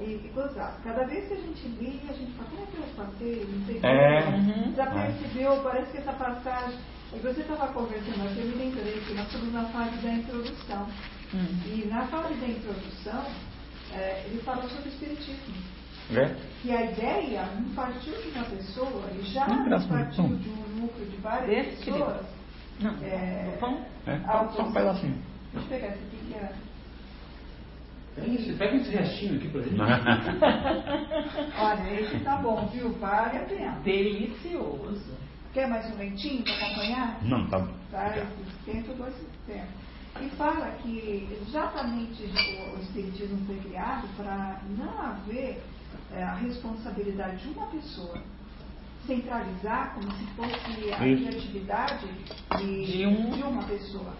E, 0.00 0.04
e 0.04 0.30
gozar. 0.34 0.80
Cada 0.82 1.04
vez 1.04 1.28
que 1.28 1.34
a 1.34 1.36
gente 1.36 1.68
lia, 1.78 2.10
a 2.10 2.14
gente 2.14 2.32
fala, 2.32 2.48
como 2.48 2.62
é 2.62 2.66
que 2.66 2.76
eu 2.78 3.04
passei? 3.04 3.48
Não 3.52 3.66
sei 3.66 3.80
É. 3.82 4.22
como. 4.22 4.36
Uhum. 4.38 4.74
Já 4.74 4.86
percebeu, 4.86 5.60
parece 5.62 5.90
que 5.92 5.98
essa 5.98 6.12
passagem. 6.12 6.78
E 7.12 7.18
você 7.18 7.40
estava 7.42 7.68
conversando 7.72 8.26
aqui, 8.26 8.40
eu 8.40 8.46
me 8.46 8.54
lembrei 8.54 9.00
que 9.06 9.14
nós 9.14 9.26
estamos 9.26 9.52
na 9.52 9.64
fase 9.66 9.96
da 9.98 10.12
introdução. 10.12 10.86
Hum. 11.34 11.46
E 11.66 11.86
na 11.88 12.06
fase 12.06 12.34
da 12.34 12.46
introdução, 12.46 13.24
eh, 13.92 14.24
ele 14.26 14.40
fala 14.42 14.62
sobre 14.68 14.88
o 14.88 14.92
Espiritismo. 14.92 15.54
É? 16.10 16.34
E 16.64 16.70
a 16.72 16.90
ideia 16.90 17.46
não 17.58 17.74
partiu 17.74 18.12
de 18.20 18.28
uma 18.30 18.44
pessoa, 18.44 19.04
e 19.16 19.22
já 19.22 19.46
de 19.46 19.86
partiu 19.88 20.24
de 20.36 20.48
um 20.50 20.80
núcleo 20.80 21.06
de 21.06 21.16
várias 21.18 21.48
Desse, 21.48 21.84
pessoas. 21.84 22.26
Não, 22.80 22.94
É, 23.04 23.50
do 23.52 23.58
pão? 23.60 23.86
É? 24.06 24.18
Só 24.54 24.62
um 24.64 24.72
pedacinho. 24.72 25.22
Deixa 25.52 25.66
eu 25.66 25.68
pegar 25.68 25.86
esse 25.94 26.04
aqui 26.04 26.16
que 26.26 26.34
Você 28.16 28.52
pega 28.56 28.76
esse 28.76 28.90
restinho 28.90 29.36
aqui 29.36 29.48
pra 29.48 29.62
gente. 29.62 29.74
Olha, 31.58 32.00
esse 32.00 32.20
tá 32.20 32.36
bom, 32.36 32.66
viu? 32.72 32.92
Vale 32.92 33.38
a 33.38 33.40
pena. 33.40 33.72
Delicioso. 33.82 35.14
Quer 35.52 35.68
mais 35.68 35.92
um 35.92 35.98
leitinho 35.98 36.42
para 36.44 36.54
acompanhar? 36.54 37.18
Não, 37.24 37.46
tá. 37.48 37.66
Tá, 37.90 38.16
esse 38.16 38.26
tempo, 38.72 38.94
dois 38.94 39.14
tempos. 39.46 39.84
E 40.20 40.28
fala 40.36 40.70
que 40.82 41.28
exatamente 41.42 42.22
o, 42.22 42.80
Espiritismo 42.80 43.44
foi 43.46 43.56
criado 43.58 44.06
para 44.16 44.60
não 44.78 44.98
haver 45.00 45.60
é, 46.12 46.22
a 46.22 46.34
responsabilidade 46.34 47.38
de 47.38 47.48
uma 47.48 47.66
pessoa 47.66 48.16
centralizar 49.06 49.94
como 49.94 50.10
se 50.12 50.24
fosse 50.36 50.92
a 50.92 50.96
criatividade 50.98 52.06
de, 52.58 52.86
De 52.86 53.06
um- 53.06 53.30
de 53.30 53.42
uma 53.42 53.62
pessoa. 53.64 54.14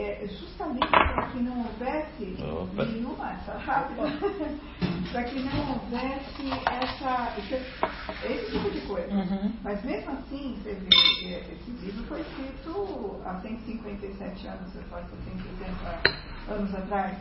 É 0.00 0.26
justamente 0.28 0.86
para 0.86 1.26
que 1.30 1.38
não 1.40 1.58
houvesse 1.58 2.36
Opa. 2.40 2.84
nenhuma, 2.84 3.32
essa 3.32 3.58
rápida, 3.58 4.02
para 5.10 5.24
que 5.24 5.40
não 5.40 5.72
houvesse 5.72 6.50
essa, 6.70 7.34
esse, 7.36 7.54
esse 8.32 8.52
tipo 8.52 8.70
de 8.70 8.80
coisa. 8.82 9.12
Uhum. 9.12 9.52
Mas 9.64 9.82
mesmo 9.84 10.12
assim, 10.12 10.56
você 10.62 10.74
vê, 10.74 11.52
esse 11.52 11.70
livro 11.84 12.04
foi 12.04 12.20
escrito 12.20 13.20
há 13.24 13.40
157 13.40 14.46
anos, 14.46 14.72
você 14.72 14.82
faz 14.84 15.04
170 15.10 16.52
anos 16.52 16.74
atrás. 16.74 17.16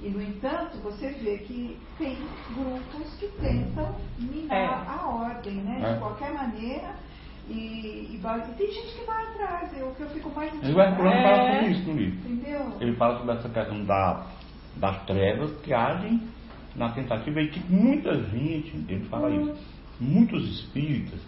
E, 0.00 0.08
no 0.08 0.20
entanto, 0.20 0.78
você 0.78 1.10
vê 1.10 1.38
que 1.38 1.78
tem 1.98 2.16
grupos 2.54 3.14
que 3.20 3.28
tentam 3.40 3.94
minar 4.18 4.56
É. 4.56 4.66
a 4.88 5.06
ordem, 5.06 5.54
né? 5.56 5.80
É. 5.84 5.92
De 5.94 5.98
qualquer 6.00 6.32
maneira. 6.32 6.96
E, 7.52 8.14
e 8.14 8.18
vai- 8.22 8.40
e 8.40 8.52
tem 8.54 8.72
gente 8.72 8.94
que 8.98 9.04
vai 9.04 9.22
atrás, 9.24 9.78
é 9.78 9.84
o 9.84 9.94
que 9.94 10.00
eu 10.02 10.08
fico 10.10 10.30
mais 10.34 10.52
Ele 10.62 10.72
vai 10.72 10.94
falando 10.96 11.12
É. 11.14 11.22
fala 11.22 11.52
sobre 11.52 11.70
isso 11.72 11.90
no 11.90 11.96
livro. 11.98 12.30
Entendeu? 12.30 12.76
Ele 12.80 12.92
fala 12.96 13.18
sobre 13.18 13.32
essa 13.34 13.48
questão 13.48 13.84
da, 13.84 14.26
das 14.76 15.02
trevas 15.04 15.50
que 15.60 15.72
agem 15.74 16.20
na 16.74 16.88
tentativa 16.90 17.40
e 17.42 17.48
que 17.48 17.60
muita 17.72 18.14
gente, 18.24 18.74
ele 18.88 19.04
fala 19.06 19.30
isso, 19.30 19.54
muitos 20.00 20.48
espíritas 20.48 21.20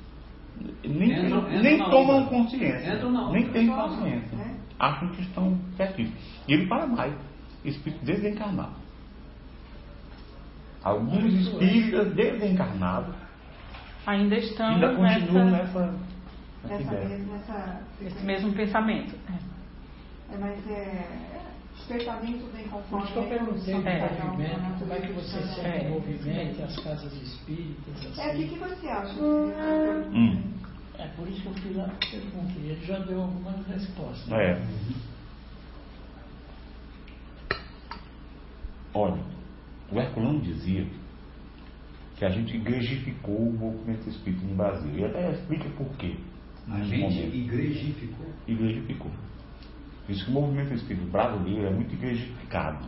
nem, 0.84 1.10
Entram- 1.12 1.40
entram 1.48 1.62
nem 1.62 1.78
na 1.78 1.88
tomam 1.90 2.18
onda. 2.20 2.30
consciência, 2.30 3.06
onda. 3.06 3.32
nem 3.32 3.48
têm 3.50 3.66
consciência, 3.68 4.36
né? 4.38 4.54
acham 4.78 5.08
que 5.10 5.20
estão 5.22 5.58
certíssimos. 5.76 6.18
E 6.48 6.52
ele 6.54 6.66
fala 6.66 6.86
mais, 6.86 7.12
espírito 7.64 8.04
desencarnado. 8.04 8.82
Alguns 10.82 11.24
espíritas 11.32 12.12
desencarnados 12.14 13.14
Ainda 14.06 14.36
estamos 14.36 14.74
ainda 14.82 14.94
continuam 14.96 15.50
nessa, 15.50 15.80
nessa 15.86 15.94
Essa 16.70 16.82
ideia. 16.82 17.08
mesma, 17.08 17.36
essa, 17.36 17.82
esse 18.02 18.24
mesmo 18.24 18.52
pensamento. 18.54 19.14
É, 20.32 20.36
mas 20.38 20.70
é 20.70 21.06
despertamento 21.76 22.46
bem 22.54 22.64
Por 22.64 22.82
conforme 22.82 23.04
isso 23.04 23.12
que 23.12 23.18
eu 23.18 23.28
perguntei 23.28 23.74
do 23.74 23.88
É. 23.88 24.00
movimento, 24.24 24.78
como 24.78 24.92
é 24.92 25.00
que 25.00 25.12
você 25.12 25.42
sente 25.42 25.66
É. 25.66 25.88
o 25.88 25.90
movimento, 25.92 26.62
as 26.62 26.76
casas 26.80 27.12
espíritas, 27.12 28.04
É, 28.04 28.08
o 28.08 28.12
que, 28.12 28.20
assim. 28.20 28.48
que 28.48 28.58
você 28.58 28.88
acha? 28.88 29.20
Hum. 29.22 30.42
É 30.96 31.08
por 31.08 31.28
isso 31.28 31.42
que 31.42 31.46
eu 31.48 31.54
fiz 31.54 31.78
a 31.78 31.88
pergunta. 31.88 32.52
Ele 32.58 32.86
já 32.86 32.98
deu 33.00 33.20
algumas 33.22 33.66
respostas. 33.66 34.32
É. 34.32 34.62
Olha, 38.94 39.20
o 39.90 39.98
Herculano 39.98 40.40
dizia 40.40 40.86
que 42.16 42.24
a 42.24 42.30
gente 42.30 42.56
igrejificou 42.56 43.36
o 43.36 43.52
movimento 43.52 44.08
espírita 44.08 44.46
no 44.46 44.54
Brasil. 44.54 44.96
E 44.96 45.04
até 45.04 45.32
explica 45.32 45.68
por 45.70 45.88
quê. 45.96 46.16
A 46.70 46.80
gente 46.80 47.02
momento. 47.02 47.34
igrejificou. 47.34 48.26
Igrejificou. 48.46 49.10
Diz 50.08 50.22
que 50.22 50.30
o 50.30 50.34
movimento 50.34 50.74
espírita 50.74 51.06
brasileiro 51.10 51.66
é 51.66 51.70
muito 51.70 51.94
igrejificado. 51.94 52.84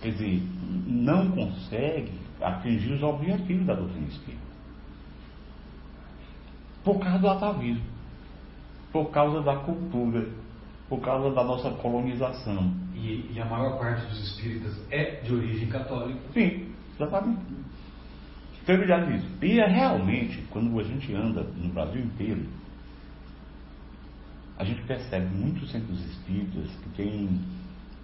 Quer 0.00 0.10
dizer, 0.12 0.42
não 0.86 1.30
consegue 1.30 2.12
atingir 2.40 2.92
os 2.92 3.02
objetivos 3.02 3.66
da 3.66 3.74
doutrina 3.74 4.06
espírita. 4.08 4.42
Por 6.82 6.98
causa 6.98 7.18
do 7.18 7.28
atavismo. 7.28 7.84
Por 8.92 9.10
causa 9.10 9.40
da 9.42 9.56
cultura. 9.56 10.28
Por 10.88 11.00
causa 11.00 11.34
da 11.34 11.42
nossa 11.42 11.70
colonização. 11.70 12.72
E, 12.94 13.30
e 13.32 13.40
a 13.40 13.44
maior 13.44 13.78
parte 13.78 14.06
dos 14.06 14.20
espíritas 14.20 14.78
é 14.90 15.20
de 15.22 15.34
origem 15.34 15.68
católica. 15.68 16.20
Sim, 16.32 16.68
exatamente. 16.94 17.40
Então 18.62 18.74
ele 18.74 18.86
já 18.86 18.98
diz. 19.00 19.24
E 19.42 19.60
é 19.60 19.66
realmente, 19.66 20.42
quando 20.50 20.78
a 20.78 20.82
gente 20.82 21.14
anda 21.14 21.42
no 21.42 21.68
Brasil 21.72 22.02
inteiro, 22.02 22.46
a 24.58 24.64
gente 24.64 24.82
percebe 24.82 25.26
muitos 25.34 25.70
centros 25.70 26.00
espíritas 26.06 26.70
que 26.82 26.88
têm 26.90 27.40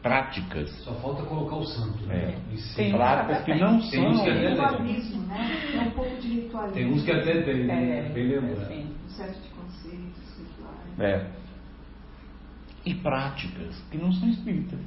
práticas, 0.03 0.71
Só 0.83 0.95
falta 0.95 1.23
colocar 1.25 1.57
o 1.57 1.65
santo, 1.67 2.05
né? 2.07 2.35
é, 2.53 2.57
si. 2.57 2.77
Tem 2.77 2.93
práticas 2.93 3.45
que 3.45 3.55
não 3.55 3.79
Tem 3.91 4.07
uns 4.09 4.17
são. 4.17 4.25
que 4.25 4.31
até- 4.31 4.49
Ritualismo, 4.51 5.23
né? 5.27 5.51
É 5.75 5.81
um 5.83 5.91
pouco 5.91 6.17
de 6.21 6.29
ritualismo. 6.29 6.75
Tem 6.75 6.93
uns 6.93 7.03
que 7.05 7.11
até 7.13 7.43
tem, 7.43 7.71
É, 7.71 8.09
bem 8.13 8.29
lembrado. 8.29 8.69
sim. 8.69 8.87
Um 9.05 9.09
set 9.11 9.33
de 9.41 9.49
conceitos, 9.51 10.39
rituais. 10.39 11.01
É. 11.01 11.27
E 12.87 12.95
práticas 12.95 13.77
que 13.91 13.99
não 13.99 14.11
são 14.13 14.29
espíritas. 14.31 14.79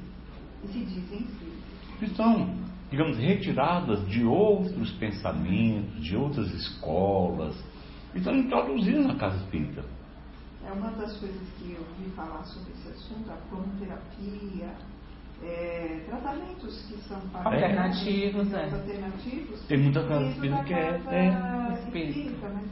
E 0.64 0.66
se 0.68 0.78
dizem 0.80 1.18
espíritas. 1.20 1.98
Que 2.00 2.08
são, 2.16 2.52
digamos, 2.90 3.16
retiradas 3.18 4.06
de 4.08 4.24
outros 4.24 4.90
pensamentos, 4.92 6.02
de 6.04 6.16
outras 6.16 6.52
escolas, 6.52 7.54
e 8.14 8.18
estão 8.18 8.34
introduzidas 8.36 9.06
na 9.06 9.14
casa 9.14 9.36
espírita. 9.36 9.84
É 10.66 10.72
uma 10.72 10.90
das 10.92 11.16
coisas 11.18 11.48
que 11.58 11.72
eu 11.72 11.80
ouvi 11.80 12.10
falar 12.16 12.42
sobre 12.44 12.72
esse 12.72 12.88
assunto, 12.88 13.30
a 13.30 13.36
cromoterapia, 13.48 14.74
é, 15.42 16.04
tratamentos 16.08 16.82
que 16.86 16.96
são 17.08 17.20
para 17.28 17.44
Alternativos, 17.50 18.52
é. 18.52 18.64
alternativos. 18.64 19.60
Tem 19.66 19.78
muita 19.78 20.00
espírita 20.00 20.56
da 20.56 20.64
que 20.64 20.72
é- 20.74 20.92
casa 20.98 21.14
é 21.14 21.80
espírita, 21.84 22.48
mas 22.48 22.64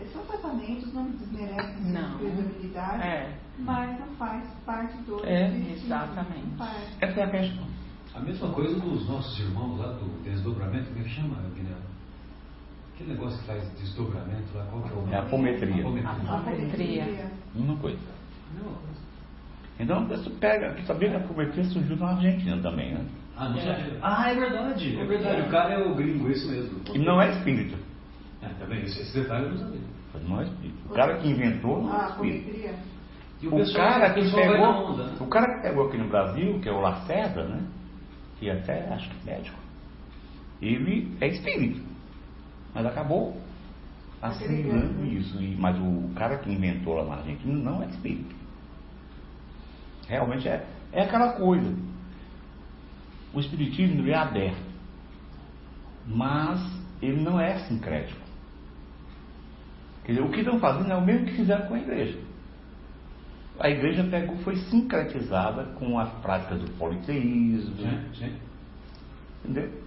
é, 0.00 0.04
são 0.12 0.22
tratamentos, 0.26 0.92
não 0.94 1.10
desmerecem 1.10 1.92
Não. 1.92 2.18
credibilidade, 2.18 3.02
É. 3.02 3.36
mas 3.58 3.98
não 4.00 4.06
faz 4.16 4.44
parte 4.64 4.96
do 4.98 5.24
É, 5.26 5.48
exatamente. 5.72 6.62
Essa 7.00 7.20
é 7.20 7.24
a 7.24 7.30
questão. 7.30 7.66
A 8.14 8.20
mesma 8.20 8.50
coisa 8.50 8.78
dos 8.78 9.08
nossos 9.08 9.40
irmãos 9.40 9.78
lá 9.78 9.92
do 9.94 10.22
desdobramento, 10.22 10.88
como 10.90 11.00
é 11.00 11.02
que 11.02 11.08
chama, 11.08 11.36
Guilherme? 11.54 11.91
Que 12.96 13.04
negócio 13.04 13.38
que 13.40 13.46
faz 13.46 13.62
desdobramento 13.80 14.54
lá, 14.54 14.64
qual 14.70 14.82
que 14.82 14.90
é 14.90 14.96
o 14.96 15.08
É 15.12 15.16
a 15.16 15.22
apometria. 15.22 15.74
A 15.84 16.36
apometria. 16.36 17.30
Uma 17.54 17.76
coisa. 17.76 17.98
Então, 19.80 20.06
você 20.06 20.30
pega, 20.30 20.74
que 20.74 20.84
sabia 20.86 21.08
que 21.10 21.16
a 21.16 21.18
apometria 21.18 21.64
surgiu 21.64 21.96
na 21.96 22.10
Argentina 22.10 22.56
também, 22.62 22.92
né? 22.94 23.04
Ah, 23.36 23.48
não 23.48 23.56
sabia. 23.58 23.98
Ah, 24.02 24.30
é 24.30 24.34
verdade, 24.34 24.98
é 25.00 25.04
verdade. 25.04 25.40
O 25.42 25.50
cara 25.50 25.74
é 25.74 25.78
o 25.86 25.94
gringo, 25.94 26.28
é 26.28 26.32
isso 26.32 26.48
mesmo. 26.50 26.80
E 26.94 26.98
não 26.98 27.20
é 27.20 27.30
espírita. 27.30 27.76
É, 28.42 28.48
tá 28.48 28.64
vendo? 28.66 28.84
Esse, 28.84 29.00
esse 29.00 29.18
detalhe 29.20 29.46
eu 29.46 29.50
não 29.52 29.58
sabia. 29.58 29.80
Não 30.28 30.40
é 30.40 30.44
espírita. 30.44 30.78
O 30.90 30.94
cara 30.94 31.16
que 31.16 31.28
inventou 31.28 31.82
não 31.82 31.92
é 31.94 32.04
A 32.04 32.08
espírita. 32.10 32.38
apometria. 32.50 32.74
E 33.40 33.48
O 33.48 33.50
pessoal- 33.56 33.88
cara 33.88 34.10
o 34.10 34.14
que 34.14 34.30
pegou, 34.34 34.66
onda, 34.92 35.04
né? 35.04 35.16
o 35.18 35.26
cara 35.26 35.54
que 35.56 35.62
pegou 35.62 35.88
aqui 35.88 35.96
no 35.96 36.08
Brasil, 36.08 36.60
que 36.60 36.68
é 36.68 36.72
o 36.72 36.80
Lacerda, 36.80 37.44
né? 37.44 37.62
Que 38.38 38.50
até 38.50 38.86
acho 38.92 39.08
que 39.10 39.28
é 39.28 39.32
médico, 39.34 39.58
ele 40.60 41.16
é 41.20 41.26
espírita, 41.28 41.80
mas 42.74 42.86
acabou 42.86 43.40
assimilando 44.20 45.04
isso. 45.06 45.40
E- 45.42 45.56
Mas 45.58 45.76
o 45.78 46.10
cara 46.14 46.38
que 46.38 46.50
inventou 46.50 46.94
lá 46.94 47.04
na 47.04 47.14
Argentina 47.16 47.54
não 47.54 47.82
é 47.82 47.86
espírita. 47.86 48.34
Realmente 50.08 50.48
é, 50.48 50.66
é 50.92 51.02
aquela 51.02 51.32
coisa. 51.32 51.74
O 53.34 53.40
espiritismo 53.40 54.06
é 54.08 54.14
aberto, 54.14 54.62
mas 56.06 56.60
ele 57.00 57.20
não 57.22 57.40
é 57.40 57.58
sincrético. 57.66 58.20
Quer 60.04 60.12
dizer, 60.12 60.24
o 60.24 60.30
que 60.30 60.40
estão 60.40 60.58
fazendo 60.58 60.90
é 60.92 60.96
o 60.96 61.00
mesmo 61.04 61.26
que 61.26 61.32
fizeram 61.36 61.66
com 61.66 61.74
a 61.74 61.78
igreja. 61.78 62.18
A 63.58 63.70
igreja 63.70 64.02
pegou, 64.04 64.36
foi 64.38 64.56
sincretizada 64.56 65.64
com 65.78 65.98
as 65.98 66.10
práticas 66.20 66.60
do 66.60 66.70
politeísmo, 66.72 67.76
Sim, 67.76 68.00
sim. 68.14 68.36
entendeu? 69.44 69.81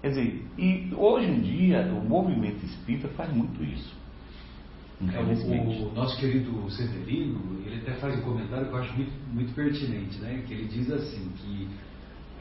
Quer 0.00 0.08
dizer, 0.10 0.46
e 0.58 0.94
hoje 0.94 1.26
em 1.26 1.40
dia 1.40 1.82
o 1.92 2.06
movimento 2.06 2.64
espírita 2.64 3.08
faz 3.08 3.32
muito 3.32 3.62
isso. 3.62 3.94
É, 5.12 5.20
o, 5.20 5.88
o 5.88 5.94
nosso 5.94 6.16
querido 6.18 6.70
Severino, 6.70 7.60
ele 7.66 7.76
até 7.82 7.92
faz 7.94 8.18
um 8.18 8.22
comentário 8.22 8.66
que 8.66 8.72
eu 8.72 8.78
acho 8.78 8.94
muito, 8.94 9.12
muito 9.32 9.54
pertinente, 9.54 10.18
né? 10.18 10.42
Que 10.46 10.54
ele 10.54 10.68
diz 10.68 10.90
assim, 10.90 11.30
que 11.36 11.68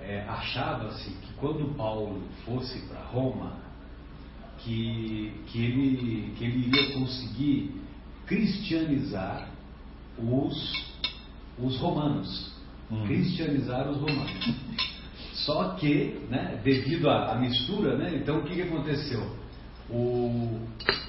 é, 0.02 0.24
achava-se 0.28 1.10
que 1.10 1.34
quando 1.34 1.76
Paulo 1.76 2.22
fosse 2.46 2.80
para 2.88 3.02
Roma, 3.02 3.58
que, 4.60 5.34
que, 5.48 5.64
ele, 5.64 6.34
que 6.38 6.46
ele 6.46 6.68
iria 6.68 6.94
conseguir 6.94 7.72
cristianizar 8.26 9.50
os, 10.18 10.96
os 11.60 11.78
romanos. 11.78 12.54
Hum. 12.90 13.04
Cristianizar 13.06 13.90
os 13.90 13.98
romanos. 13.98 14.56
Só 15.36 15.76
que, 15.76 16.22
né, 16.30 16.60
devido 16.64 17.10
à, 17.10 17.34
à 17.34 17.36
mistura, 17.36 17.98
né, 17.98 18.14
então 18.16 18.40
o 18.40 18.44
que, 18.44 18.56
que 18.56 18.62
aconteceu? 18.62 19.22
O, 19.90 20.62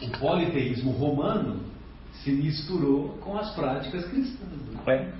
o 0.03 0.11
politeísmo 0.19 0.91
romano 0.91 1.61
se 2.13 2.33
misturou 2.33 3.11
com 3.21 3.37
as 3.39 3.55
práticas 3.55 4.05
cristãs. 4.07 4.51
né? 4.51 4.81
É. 4.87 5.13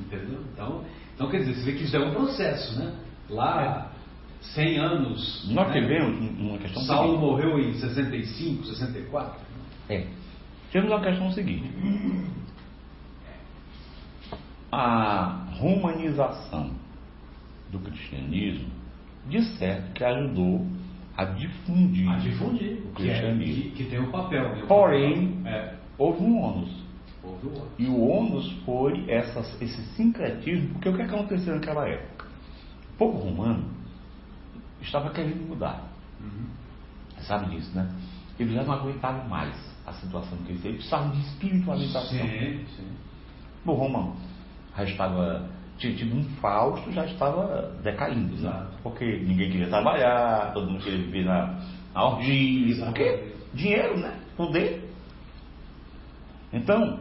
Entendeu? 0.00 0.40
Então, 0.52 0.84
então, 1.14 1.28
quer 1.28 1.38
dizer, 1.38 1.54
você 1.54 1.72
vê 1.72 1.78
que 1.78 1.84
isso 1.84 1.96
é 1.96 2.00
um 2.00 2.12
processo, 2.12 2.78
né? 2.78 2.94
Lá, 3.28 3.90
100 4.40 4.78
anos. 4.78 5.50
Nós 5.50 5.68
né? 5.68 5.80
tivemos 5.80 6.38
uma 6.38 6.58
questão 6.58 6.82
Saulo 6.82 7.08
seguinte. 7.08 7.20
morreu 7.20 7.58
em 7.58 7.74
65, 7.74 8.64
64. 8.66 9.40
É. 9.88 10.06
Temos 10.72 10.90
uma 10.90 11.00
questão 11.00 11.30
seguinte. 11.32 11.70
A 14.70 15.48
romanização 15.54 16.70
do 17.70 17.78
cristianismo, 17.80 18.68
de 19.28 19.42
certo, 19.56 19.92
que 19.92 20.04
ajudou 20.04 20.66
a 21.16 21.24
difundir, 21.24 22.08
A 22.08 22.16
difundir, 22.16 22.72
o 22.84 22.94
que, 22.94 23.02
é, 23.08 23.12
cristianismo. 23.12 23.62
que, 23.62 23.70
que 23.70 23.84
tem 23.84 24.00
um 24.00 24.10
papel. 24.10 24.54
né? 24.56 24.64
Porém, 24.68 25.40
É, 25.44 25.74
houve 25.98 26.22
um 26.22 26.40
ônus. 26.40 26.70
houve 27.22 27.46
o 27.46 27.50
outro. 27.52 27.70
E 27.78 27.86
o 27.86 28.00
ônus 28.08 28.50
foi 28.64 29.04
essas, 29.10 29.60
esse 29.60 29.82
sincretismo, 29.96 30.68
porque 30.74 30.88
o 30.88 30.96
que 30.96 31.02
aconteceu 31.02 31.54
naquela 31.54 31.88
época? 31.88 32.26
O 32.94 32.98
povo 32.98 33.18
romano 33.18 33.64
estava 34.80 35.10
querendo 35.10 35.46
mudar. 35.48 35.88
Você 37.16 37.24
sabe 37.24 37.50
disso, 37.56 37.74
né? 37.76 37.88
Eles 38.38 38.54
já 38.54 38.62
não 38.62 38.72
aguentavam 38.72 39.28
mais 39.28 39.54
a 39.84 39.92
situação 39.94 40.38
que 40.38 40.52
eles 40.52 40.64
eles 40.64 40.76
precisavam 40.76 41.10
de 41.10 41.20
espiritualização. 41.20 42.18
Sim, 42.18 42.64
sim. 42.76 42.86
O 43.66 43.72
Roma 43.72 44.14
já 44.76 44.84
estava, 44.84 45.50
tinha 45.78 45.94
tido 45.94 46.16
um 46.16 46.24
Fausto, 46.40 46.90
já 46.92 47.06
estava 47.06 47.72
decaindo, 47.82 48.36
né? 48.36 48.66
Porque 48.82 49.04
ninguém 49.04 49.50
queria 49.50 49.68
trabalhar, 49.68 50.52
todo 50.52 50.70
mundo 50.70 50.82
queria 50.82 50.98
viver 50.98 51.24
na, 51.24 51.60
na 51.94 52.04
orgia, 52.04 52.84
porque 52.84 53.32
dinheiro, 53.54 53.98
né? 53.98 54.18
Poder. 54.36 54.88
Então, 56.52 56.98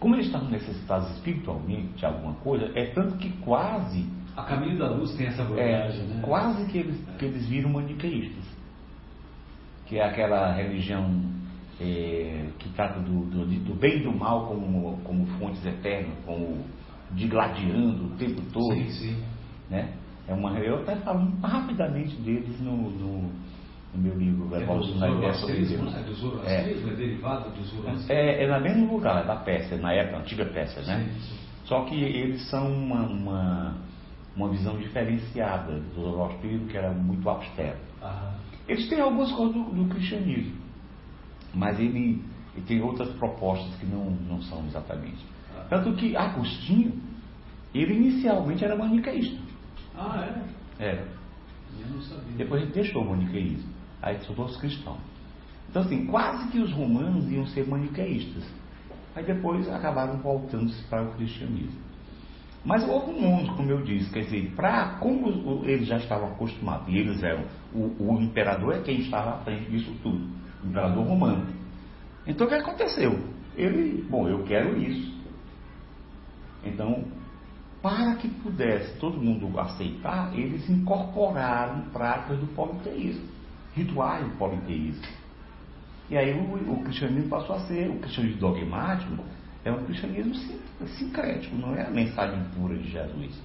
como 0.00 0.14
eles 0.14 0.26
estavam 0.26 0.48
necessitados 0.50 1.10
espiritualmente 1.16 1.94
de 1.94 2.06
alguma 2.06 2.34
coisa, 2.34 2.70
é 2.74 2.86
tanto 2.86 3.16
que 3.16 3.30
quase 3.38 4.06
A 4.36 4.42
Caminho 4.42 4.78
da 4.78 4.90
Luz 4.90 5.14
tem 5.16 5.26
essa 5.26 5.42
é, 5.42 5.44
abordagem, 5.44 6.04
né? 6.04 6.22
quase 6.22 6.66
que 6.66 6.78
eles, 6.78 7.00
que 7.18 7.24
eles 7.24 7.46
viram 7.48 7.70
maniqueístas. 7.70 8.44
Que 9.86 9.98
é 9.98 10.04
aquela 10.04 10.52
religião 10.52 11.22
é, 11.80 12.46
que 12.58 12.68
trata 12.70 13.00
do, 13.00 13.24
do, 13.24 13.46
do 13.46 13.74
bem 13.74 14.00
e 14.00 14.02
do 14.02 14.12
mal 14.12 14.46
como, 14.46 14.98
como 15.02 15.26
fontes 15.38 15.64
eternas, 15.64 16.12
como 16.24 16.64
digladiando 17.12 18.06
o 18.06 18.10
tempo 18.16 18.40
todo. 18.52 18.74
Sim, 18.74 18.90
sim. 18.90 19.22
Né? 19.70 19.92
É 20.26 20.34
uma, 20.34 20.58
eu 20.58 20.80
até 20.80 20.96
falo 20.96 21.30
rapidamente 21.42 22.14
deles 22.16 22.60
no, 22.60 22.90
no, 22.90 23.22
no 23.94 24.02
meu 24.02 24.14
livro, 24.16 24.46
É 24.54 24.64
da 24.66 25.10
Ideia 25.10 25.32
sobre 25.34 25.64
Deus. 25.64 25.92
né? 25.92 26.02
Do 26.06 26.14
zoroastrismo, 26.14 26.90
é, 26.90 26.94
derivado 26.94 27.50
do 27.50 27.62
zoroastrismo. 27.62 28.12
É, 28.12 28.44
é 28.44 28.46
no 28.58 28.60
mesmo 28.62 28.92
lugar, 28.92 29.26
da 29.26 29.36
Pérsia, 29.36 29.78
na 29.78 29.92
época, 29.92 30.18
antiga 30.18 30.44
Pérsia, 30.46 30.82
né? 30.82 31.06
Sim, 31.14 31.20
sim. 31.20 31.38
Só 31.64 31.84
que 31.84 31.94
eles 31.94 32.48
são 32.50 32.70
uma, 32.70 33.02
uma, 33.06 33.74
uma 34.36 34.48
visão 34.50 34.76
diferenciada 34.76 35.80
do 35.94 36.00
zoroastrismo, 36.02 36.66
que 36.68 36.76
era 36.76 36.92
muito 36.92 37.28
austero. 37.28 37.76
Ah, 38.02 38.34
Eles 38.68 38.88
têm 38.88 39.00
algumas 39.00 39.32
coisas 39.32 39.54
do, 39.54 39.64
do 39.64 39.84
cristianismo, 39.88 40.56
mas 41.54 41.78
ele, 41.80 42.22
ele 42.54 42.66
tem 42.66 42.82
outras 42.82 43.08
propostas 43.16 43.74
que 43.76 43.86
não, 43.86 44.10
não 44.10 44.40
são 44.42 44.64
exatamente. 44.66 45.24
Tanto 45.68 45.92
que 45.94 46.16
Agostinho, 46.16 46.92
ele 47.74 47.94
inicialmente 47.94 48.64
era 48.64 48.76
maniqueísta. 48.76 49.38
ah 49.96 50.26
é? 50.78 50.88
Era. 50.90 51.08
Eu 51.80 51.88
não 51.88 52.00
sabia. 52.02 52.36
Depois 52.36 52.62
ele 52.62 52.72
deixou 52.72 53.02
o 53.02 53.10
maniqueísmo. 53.10 53.70
Aí 54.00 54.16
ele 54.16 54.24
tornou-se 54.24 54.58
cristão. 54.58 54.96
Então, 55.68 55.82
assim, 55.82 56.06
quase 56.06 56.48
que 56.48 56.58
os 56.58 56.72
romanos 56.72 57.30
iam 57.30 57.46
ser 57.46 57.66
maniqueístas. 57.66 58.44
Aí 59.14 59.24
depois 59.24 59.68
acabaram 59.68 60.16
voltando-se 60.18 60.82
para 60.84 61.02
o 61.02 61.12
cristianismo. 61.14 61.88
Mas 62.64 62.86
houve 62.88 63.12
um 63.12 63.20
mundo, 63.20 63.54
como 63.54 63.70
eu 63.70 63.82
disse, 63.82 64.10
quer 64.12 64.24
dizer, 64.24 64.52
pra, 64.54 64.98
como 65.00 65.64
eles 65.64 65.86
já 65.86 65.96
estavam 65.96 66.28
acostumados, 66.28 66.88
e 66.88 66.98
eles 66.98 67.22
eram, 67.22 67.44
o, 67.72 67.94
o 67.98 68.20
imperador 68.20 68.74
é 68.74 68.80
quem 68.80 69.00
estava 69.00 69.36
à 69.36 69.38
frente 69.38 69.70
disso 69.70 69.92
tudo, 70.02 70.26
o 70.62 70.66
imperador 70.66 71.04
romano. 71.06 71.46
Então 72.26 72.46
o 72.46 72.50
que 72.50 72.56
aconteceu? 72.56 73.18
Ele, 73.56 74.04
bom, 74.08 74.28
eu 74.28 74.42
quero 74.44 74.76
isso. 74.76 75.17
Então, 76.64 77.04
para 77.82 78.14
que 78.16 78.28
pudesse 78.28 78.98
todo 78.98 79.20
mundo 79.20 79.58
aceitar, 79.58 80.36
eles 80.36 80.68
incorporaram 80.68 81.82
práticas 81.92 82.38
do 82.38 82.46
politeísmo, 82.48 83.26
rituais 83.74 84.24
do 84.24 84.30
politeísmo. 84.36 85.02
E 86.10 86.16
aí 86.16 86.32
o, 86.34 86.72
o 86.72 86.82
cristianismo 86.84 87.28
passou 87.28 87.54
a 87.56 87.60
ser, 87.60 87.88
o 87.90 87.98
cristianismo 87.98 88.40
dogmático 88.40 89.22
é 89.64 89.70
um 89.70 89.84
cristianismo 89.84 90.34
sin- 90.34 90.58
sincrético, 90.98 91.54
não 91.56 91.74
é 91.74 91.86
a 91.86 91.90
mensagem 91.90 92.42
pura 92.56 92.76
de 92.76 92.90
Jesus. 92.90 93.40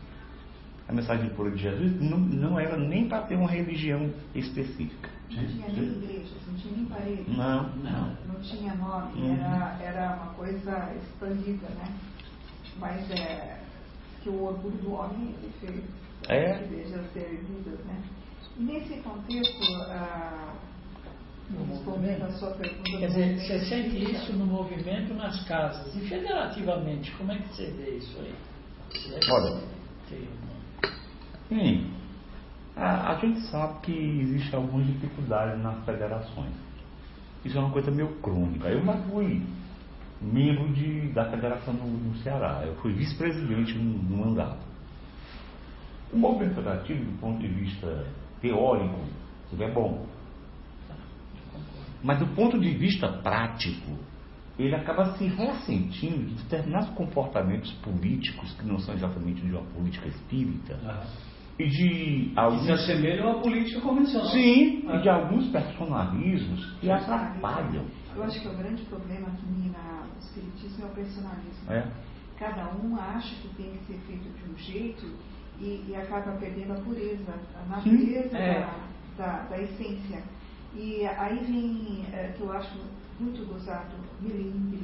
A 0.88 0.92
mensagem 0.94 1.30
pura 1.30 1.52
de 1.52 1.62
Jesus 1.62 2.02
não, 2.02 2.18
não 2.18 2.60
era 2.60 2.78
nem 2.78 3.08
para 3.08 3.22
ter 3.24 3.36
uma 3.36 3.50
religião 3.50 4.12
específica. 4.34 5.10
Não 5.30 5.46
tinha 5.46 5.68
nem 5.68 5.84
igrejas, 5.84 6.32
não 6.48 6.54
tinha 6.56 6.76
nem 6.76 6.86
parede. 6.86 7.24
Não, 7.28 7.70
não. 7.78 8.18
Não 8.28 8.42
tinha 8.42 8.74
nome, 8.76 9.22
Uhum. 9.22 9.36
era, 9.40 9.78
era 9.82 10.16
uma 10.18 10.34
coisa 10.34 10.94
expandida, 11.02 11.68
né? 11.70 11.86
Mas 12.80 13.10
é 13.12 13.60
que 14.22 14.30
o 14.30 14.44
orgulho 14.44 14.78
do 14.78 14.94
homem 14.94 15.36
ele 15.42 15.54
fez 15.60 15.84
É. 16.30 16.52
as 16.54 16.62
igrejas 16.62 17.12
serem 17.14 17.34
erguidas, 17.36 17.80
né? 17.86 18.02
E 18.58 18.64
nesse 18.64 18.94
contexto, 19.02 19.64
ah, 19.90 20.54
respondendo 21.70 22.24
a 22.24 22.32
sua 22.34 22.52
pergunta... 22.52 22.98
Quer 23.00 23.08
dizer, 23.08 23.40
você 23.40 23.66
sente 23.66 24.12
isso 24.12 24.34
no 24.34 24.46
movimento 24.46 25.14
nas 25.14 25.44
casas. 25.46 25.94
E 25.96 26.00
federativamente, 26.08 27.12
como 27.14 27.32
é 27.32 27.38
que 27.38 27.48
você 27.56 27.66
vê 27.72 27.98
isso 27.98 28.18
aí? 28.20 28.34
Você 28.92 29.32
Olha. 29.32 29.62
tem 30.10 30.20
uma- 30.20 30.94
Sim. 31.50 31.92
A, 32.76 33.12
a 33.12 33.16
gente 33.20 33.42
sabe 33.48 33.80
que 33.82 33.92
existem 33.92 34.60
algumas 34.60 34.88
dificuldades 34.88 35.62
nas 35.62 35.84
federações. 35.86 36.54
Isso 37.46 37.58
é 37.58 37.60
uma 37.62 37.72
coisa 37.72 37.92
meio 37.92 38.08
crônica. 38.22 38.68
Eu 38.70 38.84
já 38.86 38.94
fui 39.10 39.42
membro 40.24 40.72
de, 40.74 41.10
da 41.12 41.30
federação 41.30 41.74
no, 41.74 41.88
no 41.88 42.16
Ceará. 42.18 42.64
Eu 42.66 42.76
fui 42.76 42.94
vice-presidente 42.94 43.74
no, 43.78 43.84
no 44.04 44.26
mandato. 44.26 44.60
O 46.12 46.18
movimento 46.18 46.56
federativo, 46.56 47.04
do 47.04 47.18
ponto 47.20 47.40
de 47.40 47.48
vista 47.48 48.06
teórico, 48.42 49.00
isso 49.52 49.62
é 49.64 49.72
bom. 49.72 50.06
Mas 52.04 52.20
do 52.20 52.28
ponto 52.36 52.60
de 52.60 52.70
vista 52.72 53.08
prático, 53.08 53.98
ele 54.60 54.76
acaba 54.76 55.16
se 55.18 55.26
ressentindo 55.26 56.26
de 56.26 56.36
determinados 56.44 56.90
comportamentos 56.90 57.72
políticos 57.82 58.54
que 58.54 58.66
não 58.66 58.78
são 58.80 58.94
exatamente 58.94 59.42
de 59.42 59.52
uma 59.52 59.64
política 59.74 60.08
espírita 60.08 60.78
e 61.58 61.68
de 61.68 61.78
Que 62.30 62.34
alguns 62.36 62.66
se 62.66 62.72
assemelham 62.72 63.32
à 63.32 63.42
política 63.42 63.82
convencional. 63.82 64.28
sim 64.30 64.84
Ah. 64.88 64.98
e 64.98 65.02
de 65.02 65.10
alguns 65.10 65.48
personalismos 65.50 66.66
que 66.80 66.92
atrapalham 66.92 67.86
Eu 68.16 68.24
acho 68.24 68.42
que 68.42 68.48
o 68.48 68.56
grande 68.58 68.84
problema 68.84 69.30
que 69.32 69.46
espiritismo 70.40 70.86
é 70.86 70.88
o 70.88 70.94
personalismo. 70.94 71.72
é, 71.72 71.88
Cada 72.38 72.66
um 72.76 72.98
acha 73.00 73.36
que 73.36 73.48
tem 73.56 73.72
que 73.72 73.86
ser 73.86 74.00
feito 74.08 74.24
de 74.24 74.52
um 74.52 74.58
jeito 74.58 75.06
e, 75.60 75.86
e 75.88 75.96
acaba 75.96 76.32
perdendo 76.34 76.74
a 76.74 76.82
pureza, 76.82 77.34
a 77.56 77.70
natureza 77.76 78.38
É. 78.38 78.60
da, 78.62 78.78
da, 79.26 79.38
da 79.44 79.62
essência. 79.62 80.24
E 80.76 81.06
aí 81.06 81.38
vem, 81.46 82.06
é, 82.12 82.34
que 82.36 82.42
eu 82.42 82.52
acho 82.52 82.72
muito 83.20 83.46
gozado, 83.48 83.96
milindres. 84.20 84.82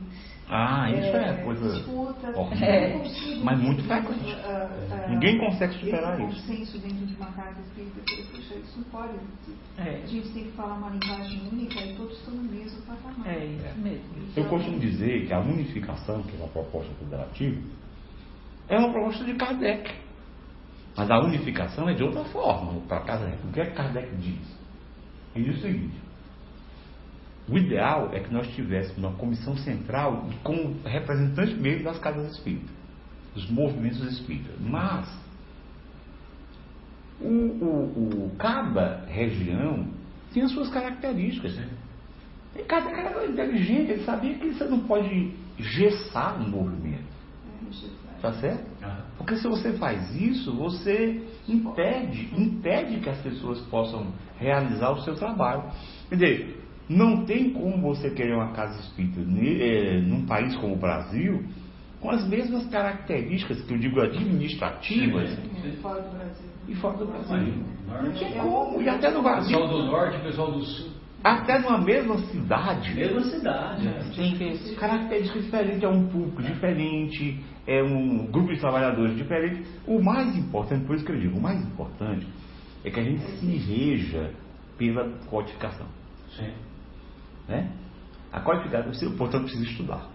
Ah 0.49 0.89
isso 0.89 1.15
é, 1.15 1.33
coisa 1.43 1.69
disputas, 1.75 2.35
não 2.35 2.49
consigo 2.99 3.45
mas 3.45 3.59
muito 3.59 3.83
frequente 3.83 4.33
ah, 4.43 4.69
ah, 4.91 5.07
ninguém 5.07 5.37
consegue 5.37 5.73
superar 5.73 6.19
esse 6.19 6.29
isso 6.29 6.47
consenso 6.47 6.79
dentro 6.79 7.05
de 7.05 7.15
uma 7.15 7.31
casa 7.31 7.59
espírita, 7.61 8.01
falei, 8.09 8.25
puxa, 8.31 8.55
isso 8.55 8.77
não 8.77 8.83
pode 8.85 9.13
existir. 9.13 9.55
É. 9.77 10.03
A 10.03 10.07
gente 10.07 10.29
tem 10.33 10.43
que 10.45 10.51
falar 10.51 10.75
uma 10.75 10.89
linguagem 10.89 11.47
única 11.51 11.79
e 11.79 11.95
todos 11.95 12.17
estão 12.17 12.33
no 12.33 12.43
mesmo 12.43 12.81
patamar. 12.81 13.27
É 13.27 13.45
isso 13.45 13.79
mesmo. 13.79 14.03
eu 14.35 14.45
costumo 14.45 14.79
dizer 14.79 15.27
que 15.27 15.33
a 15.33 15.39
unificação 15.39 16.23
que 16.23 16.35
é 16.35 16.39
uma 16.39 16.49
proposta 16.49 16.93
federativa 16.95 17.61
é 18.67 18.77
uma 18.77 18.91
proposta 18.91 19.23
de 19.23 19.33
Kardec 19.35 19.91
mas 20.97 21.09
a 21.11 21.19
unificação 21.19 21.87
é 21.87 21.93
de 21.93 22.03
outra 22.03 22.23
forma 22.25 22.81
para 22.87 23.01
Kardec 23.01 23.37
o 23.47 23.51
que 23.51 23.61
é 23.61 23.65
que 23.65 23.75
Kardec 23.75 24.15
diz 24.17 24.57
ele 25.35 25.45
diz 25.45 25.59
o 25.59 25.61
seguinte 25.61 26.08
o 27.51 27.57
ideal 27.57 28.09
é 28.13 28.19
que 28.19 28.31
nós 28.33 28.47
tivéssemos 28.55 28.97
uma 28.97 29.13
comissão 29.13 29.55
central 29.57 30.27
com 30.43 30.75
representantes 30.85 31.57
mesmo 31.57 31.83
das 31.85 31.97
casas 31.99 32.31
espíritas, 32.33 32.69
dos 33.33 33.49
movimentos 33.49 34.01
espíritas. 34.11 34.53
Mas 34.59 35.07
o, 37.21 37.25
o- 37.27 38.25
o- 38.27 38.31
cada 38.37 39.03
região 39.07 39.87
tinha 40.31 40.47
suas 40.49 40.69
características. 40.69 41.57
E 42.55 42.63
cada 42.63 42.89
cara 42.91 43.09
era 43.09 43.25
inteligente, 43.27 43.91
ele 43.91 44.03
sabia 44.03 44.35
que 44.35 44.47
você 44.53 44.65
não 44.65 44.79
pode 44.81 45.33
gessar 45.57 46.39
um 46.41 46.47
movimento. 46.49 47.09
Tá 48.21 48.33
certo? 48.33 48.65
Porque 49.17 49.35
se 49.37 49.47
você 49.47 49.73
faz 49.73 50.13
isso, 50.15 50.53
você 50.55 51.21
impede, 51.47 52.29
impede 52.37 52.99
que 52.99 53.09
as 53.09 53.17
pessoas 53.19 53.59
possam 53.67 54.07
realizar 54.37 54.91
o 54.91 55.01
seu 55.03 55.15
trabalho. 55.15 55.63
Quer 56.09 56.15
dizer, 56.15 56.63
não 56.89 57.23
tem 57.23 57.51
como 57.51 57.79
você 57.81 58.09
querer 58.09 58.33
uma 58.33 58.51
casa 58.51 58.79
espírita 58.79 59.21
eh, 59.21 60.01
num 60.01 60.25
país 60.25 60.55
como 60.57 60.73
o 60.73 60.77
Brasil 60.77 61.45
com 61.99 62.09
as 62.09 62.27
mesmas 62.27 62.65
características 62.67 63.61
que 63.61 63.73
eu 63.73 63.77
digo 63.77 64.01
administrativas 64.01 65.37
Fora 65.81 66.01
do 66.01 66.09
Brasil. 66.17 66.45
e 66.67 66.75
fora 66.75 66.97
do 66.97 67.05
Brasil. 67.05 67.53
Não 67.87 68.11
tinha 68.13 68.41
como. 68.41 68.81
E 68.81 68.89
até 68.89 69.11
no 69.11 69.21
Brasil. 69.21 69.57
pessoal 69.57 69.67
do 69.67 69.85
norte, 69.85 70.17
o 70.17 70.21
pessoal 70.21 70.51
do 70.51 70.63
sul. 70.63 70.91
Até 71.21 71.59
numa 71.59 71.77
mesma 71.77 72.17
cidade. 72.17 72.95
Mesma 72.95 73.21
cidade. 73.23 73.87
é. 73.87 74.03
Tem 74.15 74.75
características 74.75 75.43
diferentes, 75.43 75.83
é 75.83 75.87
um 75.89 76.07
público 76.07 76.41
diferente, 76.41 77.43
é 77.67 77.83
um 77.83 78.25
grupo 78.27 78.53
de 78.53 78.59
trabalhadores 78.59 79.17
diferente. 79.17 79.63
O 79.85 80.01
mais 80.01 80.35
importante, 80.37 80.85
por 80.85 80.95
isso 80.95 81.03
que 81.03 81.11
eu 81.11 81.19
digo, 81.19 81.37
o 81.37 81.41
mais 81.41 81.61
importante 81.61 82.25
é 82.85 82.89
que 82.89 82.99
a 82.99 83.03
gente 83.03 83.21
se 83.37 83.45
reja 83.45 84.31
pela 84.77 85.09
codificação. 85.29 85.87
Sim. 86.37 86.51
Né? 87.49 87.69
A 88.31 88.39
codificação, 88.39 88.93
você, 88.93 89.09
portanto, 89.09 89.43
precisa 89.43 89.65
estudar. 89.65 90.07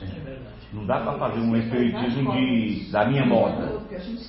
É. 0.00 0.38
Não 0.72 0.86
dá 0.86 1.00
para 1.00 1.18
fazer 1.18 1.40
um 1.40 1.56
espiritismo 1.56 2.32
de, 2.32 2.90
da 2.92 3.06
minha 3.06 3.24
moda. 3.26 3.80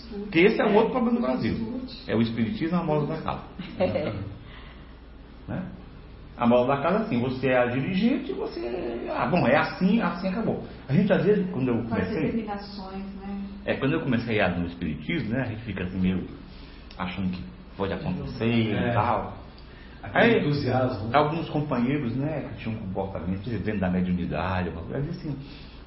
Porque 0.09 0.39
esse 0.39 0.61
é 0.61 0.65
o 0.65 0.73
outro 0.75 0.91
problema 0.91 1.19
do 1.19 1.21
Brasil. 1.25 1.81
É 2.07 2.15
o 2.15 2.21
espiritismo 2.21 2.77
à 2.77 2.83
moda 2.83 3.05
da 3.07 3.21
casa. 3.21 3.43
Né? 5.47 5.63
A 6.35 6.45
moda 6.45 6.75
da 6.75 6.81
casa 6.81 6.97
é 6.97 7.01
assim, 7.03 7.21
você 7.21 7.47
é 7.47 7.57
a 7.57 7.65
dirigente, 7.67 8.33
você. 8.33 9.07
Ah, 9.09 9.25
bom, 9.27 9.47
é 9.47 9.55
assim, 9.55 10.01
assim 10.01 10.27
acabou. 10.27 10.61
A 10.89 10.93
gente 10.93 11.11
às 11.13 11.23
vezes, 11.23 11.49
quando 11.51 11.69
eu 11.69 11.83
comecei. 11.85 12.31
né? 13.21 13.41
É, 13.65 13.73
quando 13.75 13.93
eu 13.93 14.01
comecei 14.01 14.41
a 14.41 14.49
ir 14.49 14.59
no 14.59 14.67
espiritismo, 14.67 15.29
né? 15.29 15.41
A 15.41 15.45
gente 15.45 15.61
fica 15.63 15.85
assim 15.85 15.97
meio 15.99 16.27
achando 16.97 17.31
que 17.31 17.41
pode 17.77 17.93
acontecer 17.93 18.73
É. 18.73 18.89
e 18.89 18.93
tal. 18.93 19.37
Aquele 20.13 20.39
entusiasmo. 20.39 21.15
alguns 21.15 21.49
companheiros, 21.49 22.15
né, 22.15 22.49
que 22.49 22.63
tinham 22.63 22.77
um 22.77 22.81
comportamento 22.87 23.49
dentro 23.49 23.79
da 23.79 23.89
mediunidade, 23.89 24.69
coisa 24.71 25.09
assim, 25.09 25.37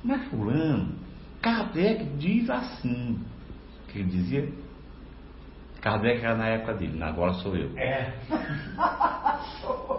mas 0.02 0.24
fulano, 0.28 0.94
Kardec 1.42 2.04
diz 2.18 2.48
assim, 2.50 3.18
que 3.88 3.98
ele 3.98 4.10
dizia, 4.10 4.48
Kardec 5.80 6.24
era 6.24 6.36
na 6.36 6.46
época 6.48 6.74
dele, 6.74 7.02
agora 7.02 7.32
sou 7.34 7.56
eu. 7.56 7.76
É. 7.76 8.14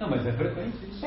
Não, 0.00 0.08
mas 0.08 0.26
é 0.26 0.32
frequente 0.32 0.76
isso. 0.86 1.04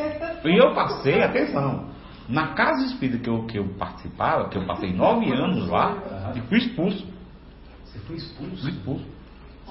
E 0.48 0.57
eu 0.57 0.74
passei, 0.76 1.24
atenção, 1.24 1.90
na 2.30 2.53
casa 2.53 2.86
espírita 2.86 3.24
que 3.24 3.30
eu, 3.30 3.45
que 3.45 3.57
eu 3.57 3.68
participava, 3.76 4.49
que 4.49 4.57
eu 4.57 4.65
passei 4.65 4.94
nove 4.94 5.32
anos 5.34 5.68
lá, 5.68 6.32
e 6.36 6.41
fui 6.41 6.60
expulso. 6.60 7.06
Você 7.84 7.99
foi 7.99 8.15
expulso? 8.18 8.61
Fui 8.61 8.72
expulso. 8.72 9.06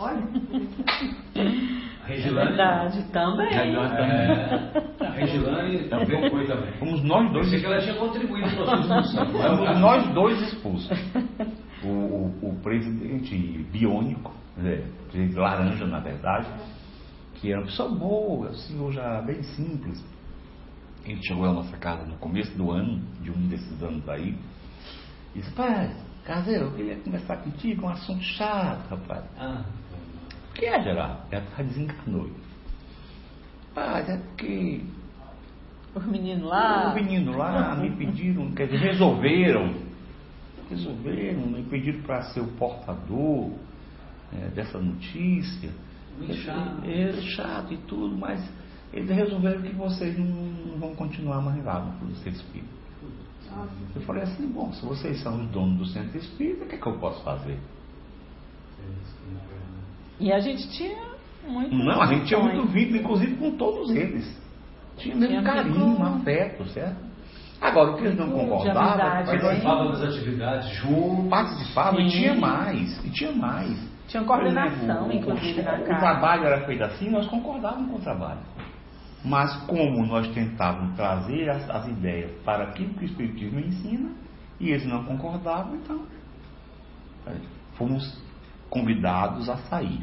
Olha. 0.02 0.22
A 2.02 2.06
Regilane. 2.06 2.48
Verdade, 2.48 3.04
também. 3.12 3.48
Regilane 3.48 3.96
também. 3.96 4.10
É. 4.10 5.06
A 5.06 5.10
Regilane 5.10 5.88
também 5.88 6.30
foi 6.30 6.46
também. 6.46 6.72
Fomos 6.72 7.04
nós 7.04 7.32
dois 7.32 7.44
Pensei 7.44 7.60
que 7.60 7.66
ela 7.66 7.80
tinha 7.80 7.94
contribuído 7.94 8.56
para 8.56 8.74
a 8.74 8.82
sua 8.82 9.00
expulsão. 9.00 9.56
Fomos 9.56 9.80
nós 9.80 10.14
dois 10.14 10.42
expulsos. 10.42 10.90
O, 11.84 11.88
o, 11.88 12.50
o 12.50 12.60
presidente 12.62 13.36
biônico, 13.72 14.32
né, 14.56 14.84
presidente 15.10 15.36
laranja, 15.36 15.84
na 15.84 15.98
verdade, 15.98 16.46
que 17.34 17.50
era 17.50 17.58
uma 17.58 17.66
pessoa 17.66 17.88
boa, 17.88 18.50
um 18.50 18.54
senhor 18.54 18.92
já 18.92 19.20
bem 19.22 19.42
simples. 19.42 20.00
Ele 21.04 21.20
chegou 21.24 21.44
à 21.44 21.52
nossa 21.52 21.76
casa 21.78 22.06
no 22.06 22.16
começo 22.18 22.56
do 22.56 22.70
ano, 22.70 23.02
de 23.20 23.32
um 23.32 23.48
desses 23.48 23.82
anos 23.82 24.08
aí, 24.08 24.38
e 25.34 25.40
disse, 25.40 25.52
pai, 25.54 25.92
Caseiro, 26.24 26.66
eu 26.66 26.72
queria 26.74 26.96
conversar 26.98 27.38
contigo, 27.38 27.84
um 27.84 27.88
assunto 27.88 28.22
chato, 28.22 28.88
rapaz. 28.88 29.24
Ah. 29.36 29.64
O 30.52 30.54
que 30.54 30.66
é, 30.66 30.82
Gerardo? 30.82 31.22
Ela 31.30 31.44
desencanou. 31.62 32.30
Pai, 33.74 34.02
é 34.06 34.18
porque 34.18 34.82
Os 35.94 36.04
meninos 36.06 36.44
lá. 36.44 36.92
o 36.92 36.94
menino 36.94 37.38
lá 37.38 37.74
me 37.74 37.90
pediram, 37.96 38.52
quer 38.52 38.66
dizer, 38.66 38.78
resolveram, 38.80 39.74
resolveram, 40.68 41.46
me 41.46 41.62
pediram 41.62 42.02
para 42.02 42.20
ser 42.24 42.40
o 42.40 42.48
portador 42.48 43.50
é, 44.30 44.48
dessa 44.48 44.78
notícia. 44.78 45.70
Muito 46.18 46.34
chato. 46.34 46.84
É, 46.84 47.12
chato 47.22 47.72
e 47.72 47.78
tudo, 47.78 48.14
mas 48.14 48.46
eles 48.92 49.08
resolveram 49.08 49.62
que 49.62 49.74
vocês 49.74 50.18
não, 50.18 50.78
vão 50.78 50.94
continuar 50.94 51.40
mais 51.40 51.64
lá 51.64 51.80
no 51.80 51.98
Clube 51.98 52.14
Centro 52.16 52.40
Espírita. 52.42 52.82
Eu 53.94 54.02
falei 54.02 54.22
assim, 54.22 54.46
bom, 54.48 54.70
se 54.72 54.84
vocês 54.84 55.22
são 55.22 55.42
os 55.42 55.50
donos 55.50 55.78
do 55.78 55.86
Centro 55.86 56.18
Espírita, 56.18 56.64
o 56.64 56.68
que, 56.68 56.74
é 56.74 56.78
que 56.78 56.86
eu 56.86 56.98
posso 56.98 57.22
fazer? 57.24 57.58
E 60.22 60.32
a 60.32 60.38
gente 60.38 60.70
tinha 60.70 60.96
muito. 61.46 61.74
Não, 61.74 62.00
a 62.00 62.06
gente 62.06 62.26
tinha 62.26 62.38
muito 62.38 62.64
vínculo, 62.68 62.96
inclusive 62.98 63.34
com 63.34 63.50
todos 63.56 63.90
eles. 63.90 64.40
Tinha 64.96 65.16
mesmo 65.16 65.28
Tinha 65.28 65.42
carinho, 65.42 65.86
muito- 65.86 66.02
afeto, 66.02 66.64
certo? 66.68 66.96
Agora, 67.60 67.90
o 67.90 67.96
que 67.96 68.04
eles 68.04 68.18
não 68.18 68.30
concordavam... 68.30 68.82
amizade, 68.82 69.32
né? 69.32 69.38
Participavam 69.38 69.90
das 69.92 70.02
atividades 70.02 70.68
juntos. 70.76 71.28
Participavam 71.30 72.00
e 72.00 72.08
tinha 72.08 72.34
mais, 72.34 73.04
e 73.04 73.10
tinha 73.10 73.32
mais. 73.32 73.92
Tinha 74.08 74.24
coordenação, 74.24 75.06
exemplo, 75.06 75.12
inclusive, 75.12 75.60
o, 75.60 75.64
na 75.64 75.74
o 75.74 75.84
casa. 75.84 76.00
trabalho 76.00 76.44
era 76.44 76.66
feito 76.66 76.84
assim, 76.84 77.08
nós 77.10 77.26
concordávamos 77.26 77.90
com 77.90 77.96
o 77.96 78.00
trabalho. 78.00 78.40
Mas 79.24 79.54
como 79.66 80.04
nós 80.06 80.26
tentávamos 80.28 80.96
trazer 80.96 81.48
as, 81.50 81.70
as 81.70 81.88
ideias 81.88 82.30
para 82.44 82.64
aquilo 82.64 82.94
que 82.94 83.04
o 83.04 83.06
Espiritismo 83.06 83.60
ensina, 83.60 84.10
e 84.60 84.70
eles 84.70 84.84
não 84.86 85.04
concordavam, 85.04 85.76
então 85.76 86.00
fomos 87.74 88.20
convidados 88.72 89.50
a 89.50 89.56
sair. 89.68 90.00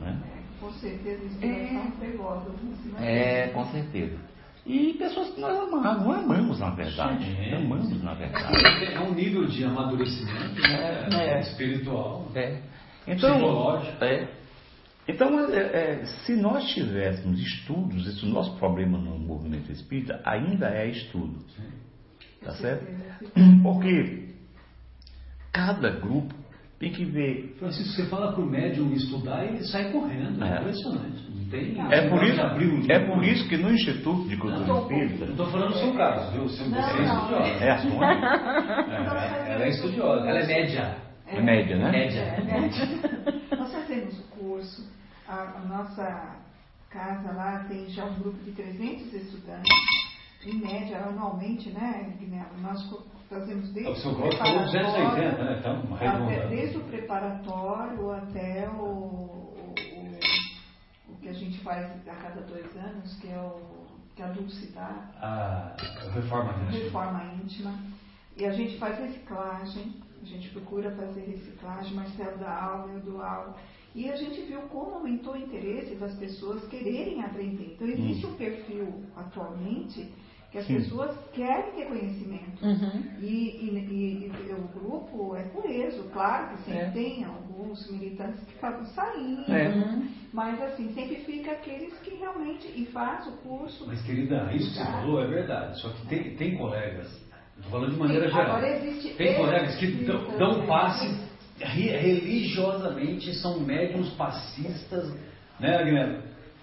né? 0.00 0.20
Com 0.60 0.72
certeza, 0.72 1.24
inspiração 1.24 1.90
perigosa. 1.92 2.50
É, 2.98 3.48
com 3.48 3.64
certeza. 3.66 4.18
E 4.66 4.94
pessoas 4.94 5.30
que 5.30 5.40
nós 5.40 5.56
amamos, 5.56 6.04
não 6.04 6.12
amamos 6.12 6.58
na 6.58 6.70
verdade. 6.70 7.24
Sim. 7.24 7.54
Amamos 7.54 8.02
na 8.02 8.14
verdade. 8.14 8.84
É 8.86 9.00
um 9.00 9.14
nível 9.14 9.46
de 9.46 9.62
amadurecimento 9.62 10.60
né? 10.60 11.08
É. 11.12 11.40
espiritual. 11.40 12.26
É. 12.34 12.60
Então, 13.06 13.34
Psicológico. 13.34 14.04
é. 14.04 14.28
Então, 15.06 15.38
é, 15.48 15.60
é, 16.00 16.04
se 16.04 16.34
nós 16.34 16.64
tivéssemos 16.74 17.38
estudos, 17.38 18.08
esse 18.08 18.26
nosso 18.26 18.58
problema 18.58 18.98
no 18.98 19.16
movimento 19.16 19.70
espírita 19.70 20.20
ainda 20.24 20.68
é 20.68 20.88
estudo. 20.88 21.38
Tá 22.42 22.50
certo? 22.54 22.84
Porque 23.62 24.30
cada 25.52 25.90
grupo 25.90 26.34
tem 26.78 26.92
que 26.92 27.04
ver. 27.04 27.56
Francisco, 27.58 27.92
você 27.94 28.06
fala 28.08 28.32
para 28.32 28.42
o 28.42 28.46
médium 28.50 28.92
estudar 28.92 29.44
e 29.44 29.48
ele 29.48 29.64
sai 29.64 29.90
correndo. 29.92 30.42
É, 30.44 30.48
É. 30.56 30.60
impressionante. 30.60 31.30
Não 31.30 31.44
tem 31.50 31.80
É 31.92 32.08
por, 32.08 32.22
isso, 32.24 32.40
Abrir 32.40 32.66
um 32.68 32.84
é 32.90 32.98
por 32.98 33.24
isso 33.24 33.48
que 33.48 33.56
no 33.56 33.70
Instituto 33.72 34.28
de 34.28 34.36
Cultura 34.36 34.72
Espírita. 34.80 35.24
Não 35.26 35.30
estou 35.32 35.46
falando 35.46 35.72
do 35.72 35.78
seu 35.78 35.94
caso, 35.94 36.32
viu? 36.32 36.42
Você 36.44 36.64
Não, 36.68 36.78
é 36.78 37.06
não. 37.06 37.14
estudiosa. 37.16 37.64
É 37.64 37.70
a 37.70 37.78
sua? 37.78 38.06
É, 39.46 39.52
ela 39.54 39.64
é 39.64 39.68
estudiosa, 39.68 40.28
ela 40.28 40.38
é 40.40 40.46
média. 40.46 40.96
É 41.28 41.40
média, 41.40 41.76
né? 41.76 41.90
Média. 41.90 42.36
Nós 43.56 43.72
fazemos 43.72 44.18
o 44.18 44.22
curso, 44.38 44.88
a, 45.26 45.58
a 45.58 45.60
nossa 45.66 46.36
casa 46.90 47.32
lá 47.32 47.64
tem 47.68 47.88
já 47.88 48.04
um 48.04 48.14
grupo 48.14 48.42
de 48.44 48.52
300 48.52 49.12
estudantes, 49.12 49.68
em 50.50 50.58
média, 50.60 50.98
anualmente, 51.04 51.70
né, 51.70 52.14
Guilherme? 52.18 52.60
Nós 52.60 52.82
fazemos 53.28 53.70
desde 53.72 53.90
O 54.08 54.12
280, 54.12 55.44
né? 55.44 55.56
Então, 55.58 55.94
até, 55.94 56.06
arredondando. 56.06 56.48
desde 56.48 56.78
o 56.78 56.84
preparatório 56.84 58.10
até 58.12 58.68
o, 58.68 58.82
o, 58.82 59.74
o- 59.76 61.12
o 61.12 61.16
que 61.20 61.28
a 61.28 61.32
gente 61.32 61.58
faz 61.60 61.86
a 62.08 62.14
cada 62.14 62.40
dois 62.42 62.76
anos, 62.76 63.14
que 63.20 63.28
é 63.28 63.38
o 63.38 63.60
que 64.14 64.22
a 64.22 64.28
Dulce 64.28 64.66
dá, 64.72 65.10
A 65.20 65.76
reforma 66.14 66.52
íntima. 66.52 66.70
reforma 66.84 67.24
íntima. 67.42 67.78
E 68.36 68.44
a 68.46 68.52
gente 68.52 68.78
faz 68.78 68.98
reciclagem, 68.98 69.94
a 70.22 70.24
gente 70.24 70.48
procura 70.50 70.90
fazer 70.92 71.20
reciclagem, 71.22 71.94
Marcelo 71.94 72.38
dá 72.38 72.62
aula, 72.62 72.92
eu 72.92 73.00
dou 73.00 73.20
aula. 73.22 73.56
E 73.94 74.10
a 74.10 74.16
gente 74.16 74.42
viu 74.42 74.60
como 74.62 74.96
aumentou 74.96 75.32
o 75.34 75.36
interesse 75.38 75.94
das 75.96 76.14
pessoas 76.16 76.62
quererem 76.68 77.22
aprender. 77.24 77.72
Então 77.74 77.88
existe 77.88 78.26
Hum. 78.26 78.30
um 78.30 78.34
perfil 78.34 79.04
atualmente 79.16 80.12
que 80.50 80.58
as 80.58 80.66
Sim. 80.66 80.74
pessoas 80.76 81.10
querem 81.32 81.72
ter 81.72 81.86
conhecimento. 81.86 82.64
Uhum. 82.64 83.02
E, 83.20 83.26
e- 83.26 83.86
e- 83.90 84.32
e 84.48 84.52
o 84.52 84.68
grupo 84.78 85.34
é 85.36 85.42
coeso, 85.44 86.04
claro 86.12 86.56
que 86.56 86.62
sempre 86.64 86.80
É. 86.82 86.90
tem 86.90 87.24
alguns 87.24 87.90
militantes 87.90 88.40
que 88.44 88.54
acabam 88.58 88.84
saindo, 88.86 89.52
É. 89.52 89.72
Mas 90.32 90.60
assim, 90.62 90.92
sempre 90.92 91.16
fica 91.16 91.52
aqueles 91.52 91.94
que 92.00 92.14
realmente 92.16 92.68
e 92.76 92.84
faz 92.86 93.26
o 93.26 93.32
curso. 93.38 93.84
Mas, 93.86 94.02
querida, 94.02 94.50
isso 94.54 94.68
que 94.70 94.74
você 94.78 94.84
Tá? 94.84 94.92
falou 95.00 95.20
é 95.22 95.26
verdade. 95.26 95.80
Só 95.80 95.88
que 95.90 96.06
tem, 96.06 96.36
tem 96.36 96.56
colegas, 96.58 97.06
estou 97.56 97.70
falando 97.70 97.92
de 97.92 97.98
maneira 97.98 98.26
Sim, 98.26 98.34
geral. 98.34 98.56
agora 98.56 98.68
existe 98.76 99.14
Tem 99.14 99.34
colegas 99.36 99.76
que 99.76 99.86
dão, 100.04 100.38
dão 100.38 100.66
passe 100.66 101.06
re- 101.58 101.96
religiosamente, 101.96 103.34
são 103.36 103.60
médiums 103.60 104.10
passistas, 104.10 105.10
né, 105.58 105.82
Guilherme? 105.84 106.18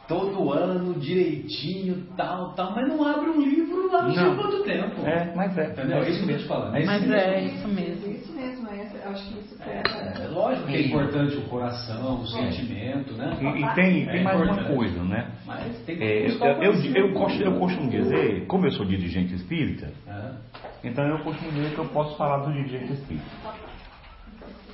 Todo 0.05 0.51
ano, 0.51 0.95
direitinho, 0.99 2.03
tal, 2.17 2.53
tal, 2.55 2.75
mas 2.75 2.89
não 2.89 3.05
abre 3.07 3.29
um 3.29 3.39
livro 3.41 3.89
lá 3.89 4.01
não 4.03 4.13
sei 4.13 4.23
Não. 4.23 4.35
quanto 4.35 4.63
tempo. 4.63 5.01
É, 5.05 5.33
mas 5.33 5.57
é. 5.57 5.67
Entendeu? 5.71 5.97
É 5.99 6.09
isso 6.09 6.25
que 6.25 6.31
eu 6.33 6.37
te 6.39 6.45
falando. 6.45 6.75
É 6.75 6.85
Mas 6.85 7.01
isso 7.03 7.13
é 7.13 7.41
mesmo. 7.41 7.57
isso 7.57 7.67
mesmo. 7.69 8.11
Isso 8.13 8.33
mesmo, 8.33 8.67
é, 8.67 9.01
acho 9.05 9.29
que 9.33 9.39
isso 9.39 9.57
foi. 9.63 9.73
É 9.73 10.27
lógico 10.27 10.67
que 10.67 10.75
é 10.75 10.81
importante 10.87 11.37
o 11.37 11.41
coração, 11.43 12.19
o 12.19 12.27
sentimento, 12.27 13.13
né? 13.13 13.37
E, 13.39 13.45
e 13.45 13.75
tem, 13.75 14.05
tem 14.07 14.19
É 14.19 14.23
mais 14.23 14.41
uma 14.41 14.45
importante. 14.51 14.75
coisa, 14.75 15.03
né? 15.03 15.31
Mas 15.45 15.77
tem 15.85 15.95
que 15.95 16.03
É, 16.03 16.27
eu, 16.29 16.37
eu, 16.37 16.73
eu, 16.95 17.13
costumo, 17.13 17.45
eu 17.45 17.59
costumo 17.59 17.89
dizer, 17.89 18.45
como 18.47 18.65
eu 18.67 18.71
sou 18.71 18.85
dirigente 18.85 19.33
espírita, 19.35 19.89
É. 20.05 20.31
então 20.83 21.05
eu 21.05 21.19
costumo 21.19 21.49
dizer 21.53 21.71
que 21.73 21.79
eu 21.79 21.85
posso 21.85 22.17
falar 22.17 22.39
do 22.45 22.51
dirigente 22.51 22.91
espírita. 22.91 23.25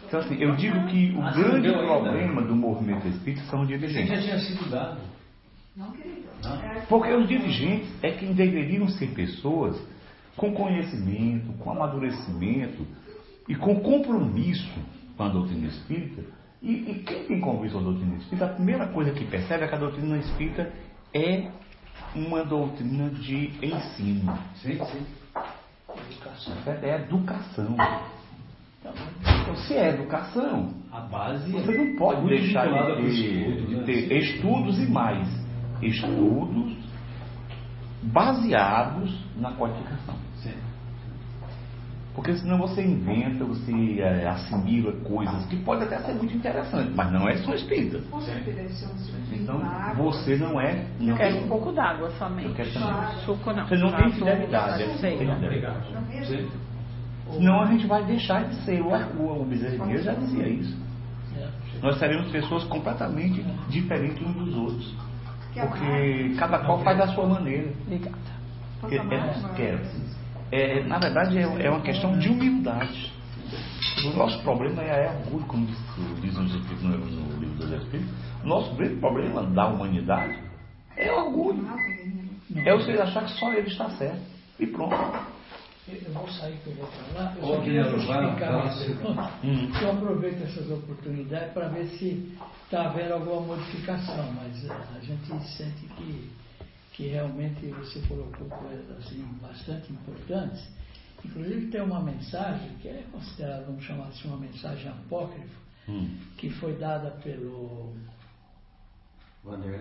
Então, 0.07 0.21
assim, 0.21 0.41
eu 0.41 0.55
digo 0.55 0.87
que 0.87 1.13
o 1.15 1.21
Ah, 1.21 1.31
grande 1.33 1.61
deu 1.69 1.79
ainda? 1.79 1.85
problema 1.85 2.41
do 2.41 2.55
movimento 2.55 3.07
espírita 3.07 3.43
são 3.43 3.61
os 3.61 3.67
dirigentes. 3.67 4.09
já 4.09 4.17
tinha 4.19 4.39
sido 4.39 4.67
dado. 4.71 4.97
Não, 5.79 5.91
querido. 5.93 6.27
Não? 6.43 6.55
É, 6.55 6.81
Porque 6.89 7.13
os 7.13 7.27
dirigentes 7.27 7.87
é 8.03 8.11
quem 8.11 8.33
deveriam 8.33 8.89
ser 8.89 9.07
pessoas 9.13 9.81
com 10.35 10.53
conhecimento, 10.53 11.53
com 11.53 11.71
amadurecimento 11.71 12.85
e 13.47 13.55
com 13.55 13.79
compromisso 13.79 14.79
com 15.15 15.23
a 15.23 15.29
doutrina 15.29 15.67
espírita 15.67 16.23
E, 16.61 16.71
e 16.71 17.03
quem 17.05 17.23
tem 17.25 17.39
convicção 17.39 17.81
da 17.81 17.91
doutrina 17.91 18.17
espírita, 18.17 18.45
a 18.45 18.49
primeira 18.49 18.87
coisa 18.87 19.11
que 19.11 19.23
percebe 19.25 19.63
é 19.63 19.67
que 19.69 19.75
a 19.75 19.77
doutrina 19.77 20.17
espírita 20.17 20.69
é 21.13 21.49
uma 22.13 22.43
doutrina 22.43 23.09
de 23.09 23.51
ensino. 23.65 24.37
Sim, 24.55 24.77
sim. 24.85 25.05
Educação. 26.11 26.53
É 26.83 26.95
educação. 26.95 27.75
Então, 28.81 29.55
se 29.55 29.73
é 29.73 29.89
educação, 29.89 30.73
A 30.91 31.01
base 31.01 31.51
você 31.51 31.71
é 31.71 31.77
não 31.77 31.95
pode 31.95 32.27
deixar 32.27 32.67
de 32.67 32.73
com 32.73 33.01
ter, 33.01 33.65
de 33.65 33.75
né? 33.75 33.83
ter 33.83 34.17
estudos 34.17 34.79
e 34.79 34.89
mais. 34.89 35.38
Estudos 35.81 36.77
baseados 38.03 39.19
na 39.35 39.51
codificação. 39.51 40.15
Porque 42.19 42.35
senão 42.35 42.57
você 42.57 42.83
inventa, 42.83 43.45
você 43.45 44.01
é, 44.01 44.27
assimila 44.27 44.91
coisas 45.03 45.45
que 45.45 45.55
pode 45.57 45.83
até 45.83 45.99
ser 45.99 46.13
muito 46.15 46.35
interessante, 46.35 46.91
mas 46.93 47.09
não 47.13 47.29
é 47.29 47.37
só 47.37 47.53
espírita. 47.53 48.01
Suco 48.01 48.21
Então 49.31 49.61
você 49.95 50.35
não 50.35 50.59
é. 50.59 50.85
Não 50.99 51.11
Eu 51.11 51.15
quero 51.15 51.35
tem- 51.35 51.43
um 51.45 51.47
pouco 51.47 51.71
d'água 51.71 52.11
somente. 52.17 52.49
Eu 52.49 52.55
quero 52.55 52.73
também. 52.73 53.15
Suco 53.23 53.53
não. 53.53 53.65
Você 53.65 53.77
não 53.77 53.91
tem 53.93 54.11
fidelidade. 54.11 54.83
é 54.83 54.97
Sei. 54.97 55.25
Não. 55.25 57.33
Senão 57.35 57.61
a 57.61 57.65
gente 57.67 57.87
vai 57.87 58.03
deixar 58.03 58.43
de 58.49 58.55
ser. 58.65 58.81
O, 58.81 58.89
o, 58.89 59.41
o 59.41 59.45
Bezerra 59.45 59.71
de 59.71 59.79
Menezes 59.79 60.05
já 60.05 60.13
dizia 60.13 60.47
isso. 60.49 60.77
Nós 61.81 61.97
seremos 61.99 62.29
pessoas 62.31 62.65
completamente 62.65 63.41
diferentes 63.69 64.21
uns 64.27 64.33
dos 64.33 64.55
outros. 64.57 64.93
Porque 65.59 66.35
cada 66.37 66.59
qual 66.59 66.83
faz 66.83 66.97
da 66.97 67.07
sua 67.07 67.27
maneira. 67.27 67.71
Obrigada. 67.85 68.17
É, 68.89 68.97
amar, 68.97 69.51
é, 69.51 69.55
quero. 69.55 69.79
É, 70.51 70.83
na 70.83 70.97
verdade, 70.97 71.37
é, 71.37 71.65
é 71.65 71.69
uma 71.69 71.81
questão 71.81 72.17
de 72.17 72.29
humildade. 72.29 73.13
O 74.05 74.17
nosso 74.17 74.41
problema 74.43 74.81
é, 74.81 75.05
é 75.05 75.23
orgulho, 75.25 75.45
como 75.45 75.65
diz, 76.21 76.35
no, 76.35 76.43
no 76.43 77.39
livro 77.39 77.55
dos 77.55 77.71
Espíritos. 77.71 78.13
O 78.43 78.47
nosso 78.47 78.73
grande 78.75 78.95
problema 78.95 79.43
da 79.43 79.67
humanidade 79.67 80.39
é 80.95 81.11
orgulho. 81.11 81.67
É 82.55 82.75
você 82.75 82.91
achar 82.91 83.25
que 83.25 83.31
só 83.39 83.53
ele 83.53 83.67
está 83.67 83.89
certo. 83.91 84.21
E 84.59 84.67
pronto. 84.67 84.95
Eu 86.05 86.13
vou 86.13 86.27
sair 86.29 86.57
que 86.63 86.67
eu 86.67 86.75
vou 86.75 86.87
falar. 86.87 87.35
Eu 87.37 87.41
só 87.47 87.61
queria 87.61 87.83
justificar. 87.83 89.39
Hum. 89.43 89.71
Eu 89.81 89.91
aproveito 89.91 90.43
essas 90.43 90.69
oportunidades 90.69 91.53
para 91.53 91.67
ver 91.69 91.87
se 91.97 92.37
está 92.65 92.85
havendo 92.89 93.13
alguma 93.13 93.55
modificação, 93.55 94.31
mas 94.33 94.65
eh, 94.65 94.71
a 94.95 94.99
gente 94.99 95.47
sente 95.57 95.85
que, 95.97 96.29
que 96.93 97.07
realmente 97.07 97.65
você 97.67 97.99
colocou 98.07 98.47
coisas 98.47 98.91
assim, 98.99 99.23
bastante 99.41 99.91
importantes. 99.91 100.61
Inclusive 101.25 101.67
tem 101.67 101.81
uma 101.81 101.99
mensagem 102.01 102.69
que 102.81 102.87
é 102.87 103.03
considerada, 103.11 103.65
vamos 103.65 103.83
chamar 103.83 104.07
assim, 104.07 104.27
uma 104.27 104.37
mensagem 104.37 104.89
apócrifa, 104.89 105.59
Hum. 105.87 106.17
que 106.37 106.51
foi 106.51 106.73
dada 106.77 107.09
pelo 107.23 107.95
Vanderlei? 109.43 109.79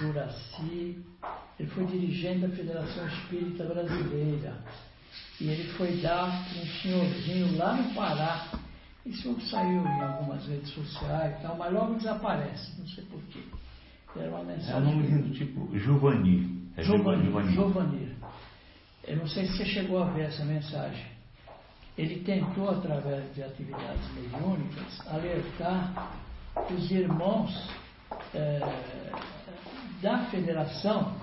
Juraci, 0.00 1.04
ele 1.58 1.68
foi 1.70 1.86
dirigente 1.86 2.40
da 2.40 2.48
Federação 2.56 3.06
Espírita 3.06 3.64
Brasileira. 3.64 4.54
E 5.40 5.48
ele 5.48 5.70
foi 5.74 5.96
dar 6.00 6.28
um 6.28 6.66
senhorzinho 6.82 7.56
lá 7.58 7.74
no 7.74 7.94
Pará. 7.94 8.46
Isso 9.04 9.38
saiu 9.50 9.86
em 9.86 10.00
algumas 10.00 10.46
redes 10.46 10.70
sociais 10.70 11.38
e 11.38 11.42
tal, 11.42 11.56
mas 11.56 11.72
logo 11.72 11.94
desaparece, 11.94 12.72
não 12.78 12.86
sei 12.88 13.04
porquê. 13.04 13.40
Era 14.16 14.30
uma 14.30 14.38
É 14.38 14.42
um 14.42 14.46
mensagem. 14.46 14.80
nomezinho 14.82 15.22
do 15.24 15.30
tipo 15.34 15.78
Juvanir. 15.78 16.48
É 16.76 16.82
Giovanni, 16.82 17.24
Giovanni. 17.24 17.52
Giovanni. 17.52 18.16
Eu 19.06 19.16
não 19.18 19.28
sei 19.28 19.46
se 19.46 19.56
você 19.58 19.66
chegou 19.66 20.02
a 20.02 20.06
ver 20.10 20.22
essa 20.24 20.44
mensagem. 20.44 21.04
Ele 21.96 22.20
tentou, 22.24 22.68
através 22.70 23.32
de 23.34 23.42
atividades 23.42 24.10
mediúnicas, 24.14 25.06
alertar 25.06 26.12
os 26.70 26.90
irmãos 26.90 27.70
eh, 28.34 28.60
da 30.02 30.18
federação, 30.26 31.14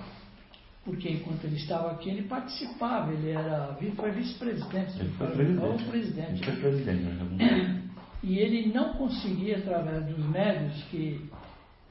porque 0.84 1.08
enquanto 1.10 1.44
ele 1.44 1.56
estava 1.56 1.92
aqui, 1.92 2.10
ele 2.10 2.22
participava, 2.22 3.12
ele 3.12 3.30
era, 3.30 3.76
foi 3.96 4.10
vice-presidente, 4.10 5.00
Ele 5.00 5.08
foi 5.16 5.26
presidente. 5.28 5.84
presidente. 5.84 6.42
Ele 6.42 6.60
foi 6.60 6.70
presidente. 6.70 7.02
né? 7.02 7.82
E 8.22 8.38
ele 8.38 8.72
não 8.72 8.94
conseguia, 8.94 9.58
através 9.58 10.04
dos 10.06 10.24
médios 10.26 10.82
que 10.90 11.20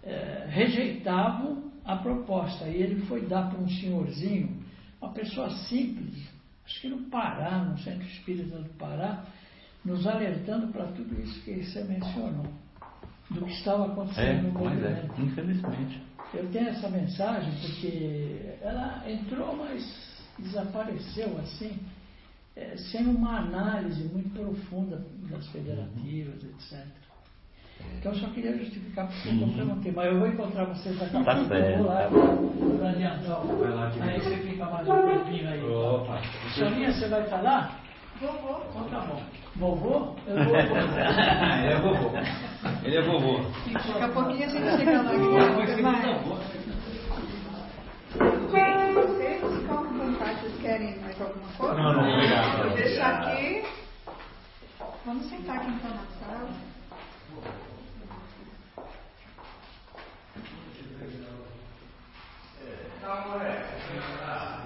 eh, 0.04 0.48
rejeitavam 0.50 1.72
a 1.86 1.96
proposta. 1.98 2.66
E 2.68 2.82
ele 2.82 3.02
foi 3.06 3.22
dar 3.28 3.50
para 3.50 3.60
um 3.60 3.68
senhorzinho, 3.70 4.58
uma 5.02 5.12
pessoa 5.12 5.50
simples, 5.68 6.16
acho 6.66 6.82
que 6.82 6.88
no 6.90 7.10
Pará, 7.10 7.60
no 7.60 7.78
Centro 7.80 8.06
Espírita 8.08 8.58
do 8.58 8.70
Pará, 8.78 9.26
nos 9.84 10.08
alertando 10.08 10.68
para 10.72 10.86
tudo 10.88 11.20
isso 11.22 11.44
que 11.44 11.64
você 11.64 11.84
mencionou, 11.84 12.46
do 13.30 13.46
que 13.46 13.52
estava 13.54 13.84
É, 13.84 13.88
acontecendo 13.88 14.44
no 14.54 14.54
mas 14.64 14.84
é, 14.84 14.90
movimento. 14.90 15.22
infelizmente. 15.22 16.02
Eu 16.34 16.50
tenho 16.52 16.70
essa 16.70 16.90
mensagem 16.90 17.52
porque 17.62 18.56
ela 18.62 19.04
entrou, 19.08 19.56
mas 19.56 19.84
desapareceu 20.40 21.38
assim, 21.40 21.80
eh, 22.56 22.76
sem 22.78 23.06
uma 23.08 23.38
análise 23.38 24.04
muito 24.06 24.30
profunda 24.32 25.06
das 25.30 25.48
federativas, 25.50 26.44
etc. 26.44 26.86
Então 28.00 28.14
eu 28.14 28.20
só 28.20 28.28
queria 28.30 28.58
justificar 28.58 29.08
porque 29.08 29.30
eu 29.30 29.34
Uhum. 29.34 29.54
perguntei, 29.54 29.92
mas 29.92 30.12
eu 30.12 30.20
vou 30.20 30.28
encontrar 30.28 30.66
vocês 30.66 30.98
daqui 31.00 31.18
a 31.18 31.24
Tá 31.24 31.36
pouco, 31.36 31.54
eu 31.54 31.78
vou 31.78 31.86
lá 31.86 32.10
para 32.10 32.90
adiantar. 32.90 33.46
Vai 33.46 33.70
lá, 33.72 33.90
querido. 33.92 34.10
Aí 34.10 34.20
você 34.22 34.38
fica 34.38 34.66
mais 34.66 34.88
um 34.88 35.02
tempinho 35.04 35.50
aí. 35.50 35.64
Opa. 35.64 36.22
Soninha, 36.56 36.92
você 36.94 37.08
vai 37.08 37.24
estar 37.24 37.42
lá? 37.42 37.80
Vovô. 38.20 38.64
Então 38.70 38.84
tá 38.90 39.00
bom. 39.02 39.43
Vovô? 39.56 40.16
Eu 40.26 40.46
vou. 40.46 40.56
Ele 40.58 41.74
é 41.74 41.80
vovô. 41.80 42.12
Ele 42.84 42.98
é 42.98 43.02
vovô. 43.02 43.40
Daqui 43.72 44.02
a 44.02 44.10
pouquinho 44.10 44.46
a 44.46 44.50
gente 44.50 44.78
chega 44.78 45.02
lá. 45.02 45.14
É 45.14 45.18
que 45.18 45.24
você 45.56 45.76
diz 45.76 45.86
avô? 45.86 46.38
gente, 48.52 48.94
vocês 48.94 49.60
ficam 49.60 49.86
com 49.86 49.94
vontade, 49.94 50.40
vocês 50.42 50.62
querem 50.62 51.00
mais 51.02 51.22
alguma 51.22 51.48
coisa? 51.58 51.74
Não, 51.76 51.94
não, 51.94 52.14
obrigado. 52.14 52.64
Vou 52.64 52.78
deixar 52.78 53.22
aqui. 53.22 53.64
Vamos 55.06 55.30
sentar 55.30 55.58
aqui 55.58 55.68
então 55.68 55.90
na 55.92 56.06
sala. 56.20 56.50
Então, 62.98 63.42
é. 63.42 64.63